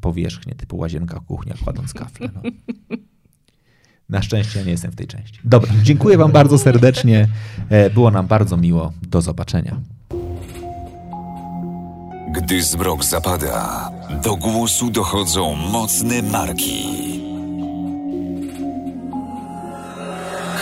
powierzchnię 0.00 0.54
typu 0.54 0.76
łazienka, 0.76 1.20
kuchnia, 1.20 1.54
kładąc 1.64 1.94
kafle. 1.94 2.28
No. 2.34 2.42
Na 4.10 4.22
szczęście 4.22 4.58
ja 4.58 4.64
nie 4.64 4.70
jestem 4.70 4.90
w 4.92 4.96
tej 4.96 5.06
części. 5.06 5.40
Dobra, 5.44 5.72
dziękuję 5.82 6.18
wam 6.18 6.32
bardzo 6.32 6.58
serdecznie. 6.58 7.28
E, 7.68 7.90
Było 7.90 8.10
nam 8.10 8.26
bardzo 8.26 8.56
miło. 8.56 8.92
Do 9.02 9.20
zobaczenia. 9.22 9.76
Gdy 12.32 12.62
zmrok 12.62 13.04
zapada, 13.04 13.90
do 14.24 14.36
głosu 14.36 14.90
dochodzą 14.90 15.54
mocne 15.56 16.22
marki. 16.22 16.84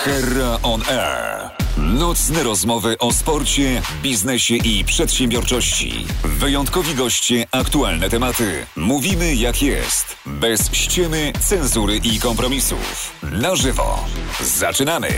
Herra 0.05 0.59
on 0.63 0.81
Air. 0.91 1.58
Nocne 1.79 2.43
rozmowy 2.43 2.99
o 2.99 3.13
sporcie, 3.13 3.83
biznesie 4.03 4.55
i 4.55 4.85
przedsiębiorczości. 4.85 6.07
Wyjątkowi 6.25 6.95
goście, 6.95 7.47
aktualne 7.53 8.11
tematy. 8.11 8.67
Mówimy 8.77 9.35
jak 9.35 9.63
jest. 9.63 10.17
Bez 10.27 10.73
ściemy, 10.73 11.33
cenzury 11.41 11.97
i 11.97 12.19
kompromisów. 12.19 13.13
Na 13.23 13.57
żywo. 13.57 14.05
Zaczynamy. 14.41 15.09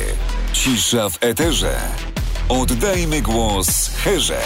Cisza 0.52 1.08
w 1.08 1.18
eterze. 1.20 1.78
Oddajmy 2.48 3.22
głos 3.22 3.90
Herze. 4.04 4.42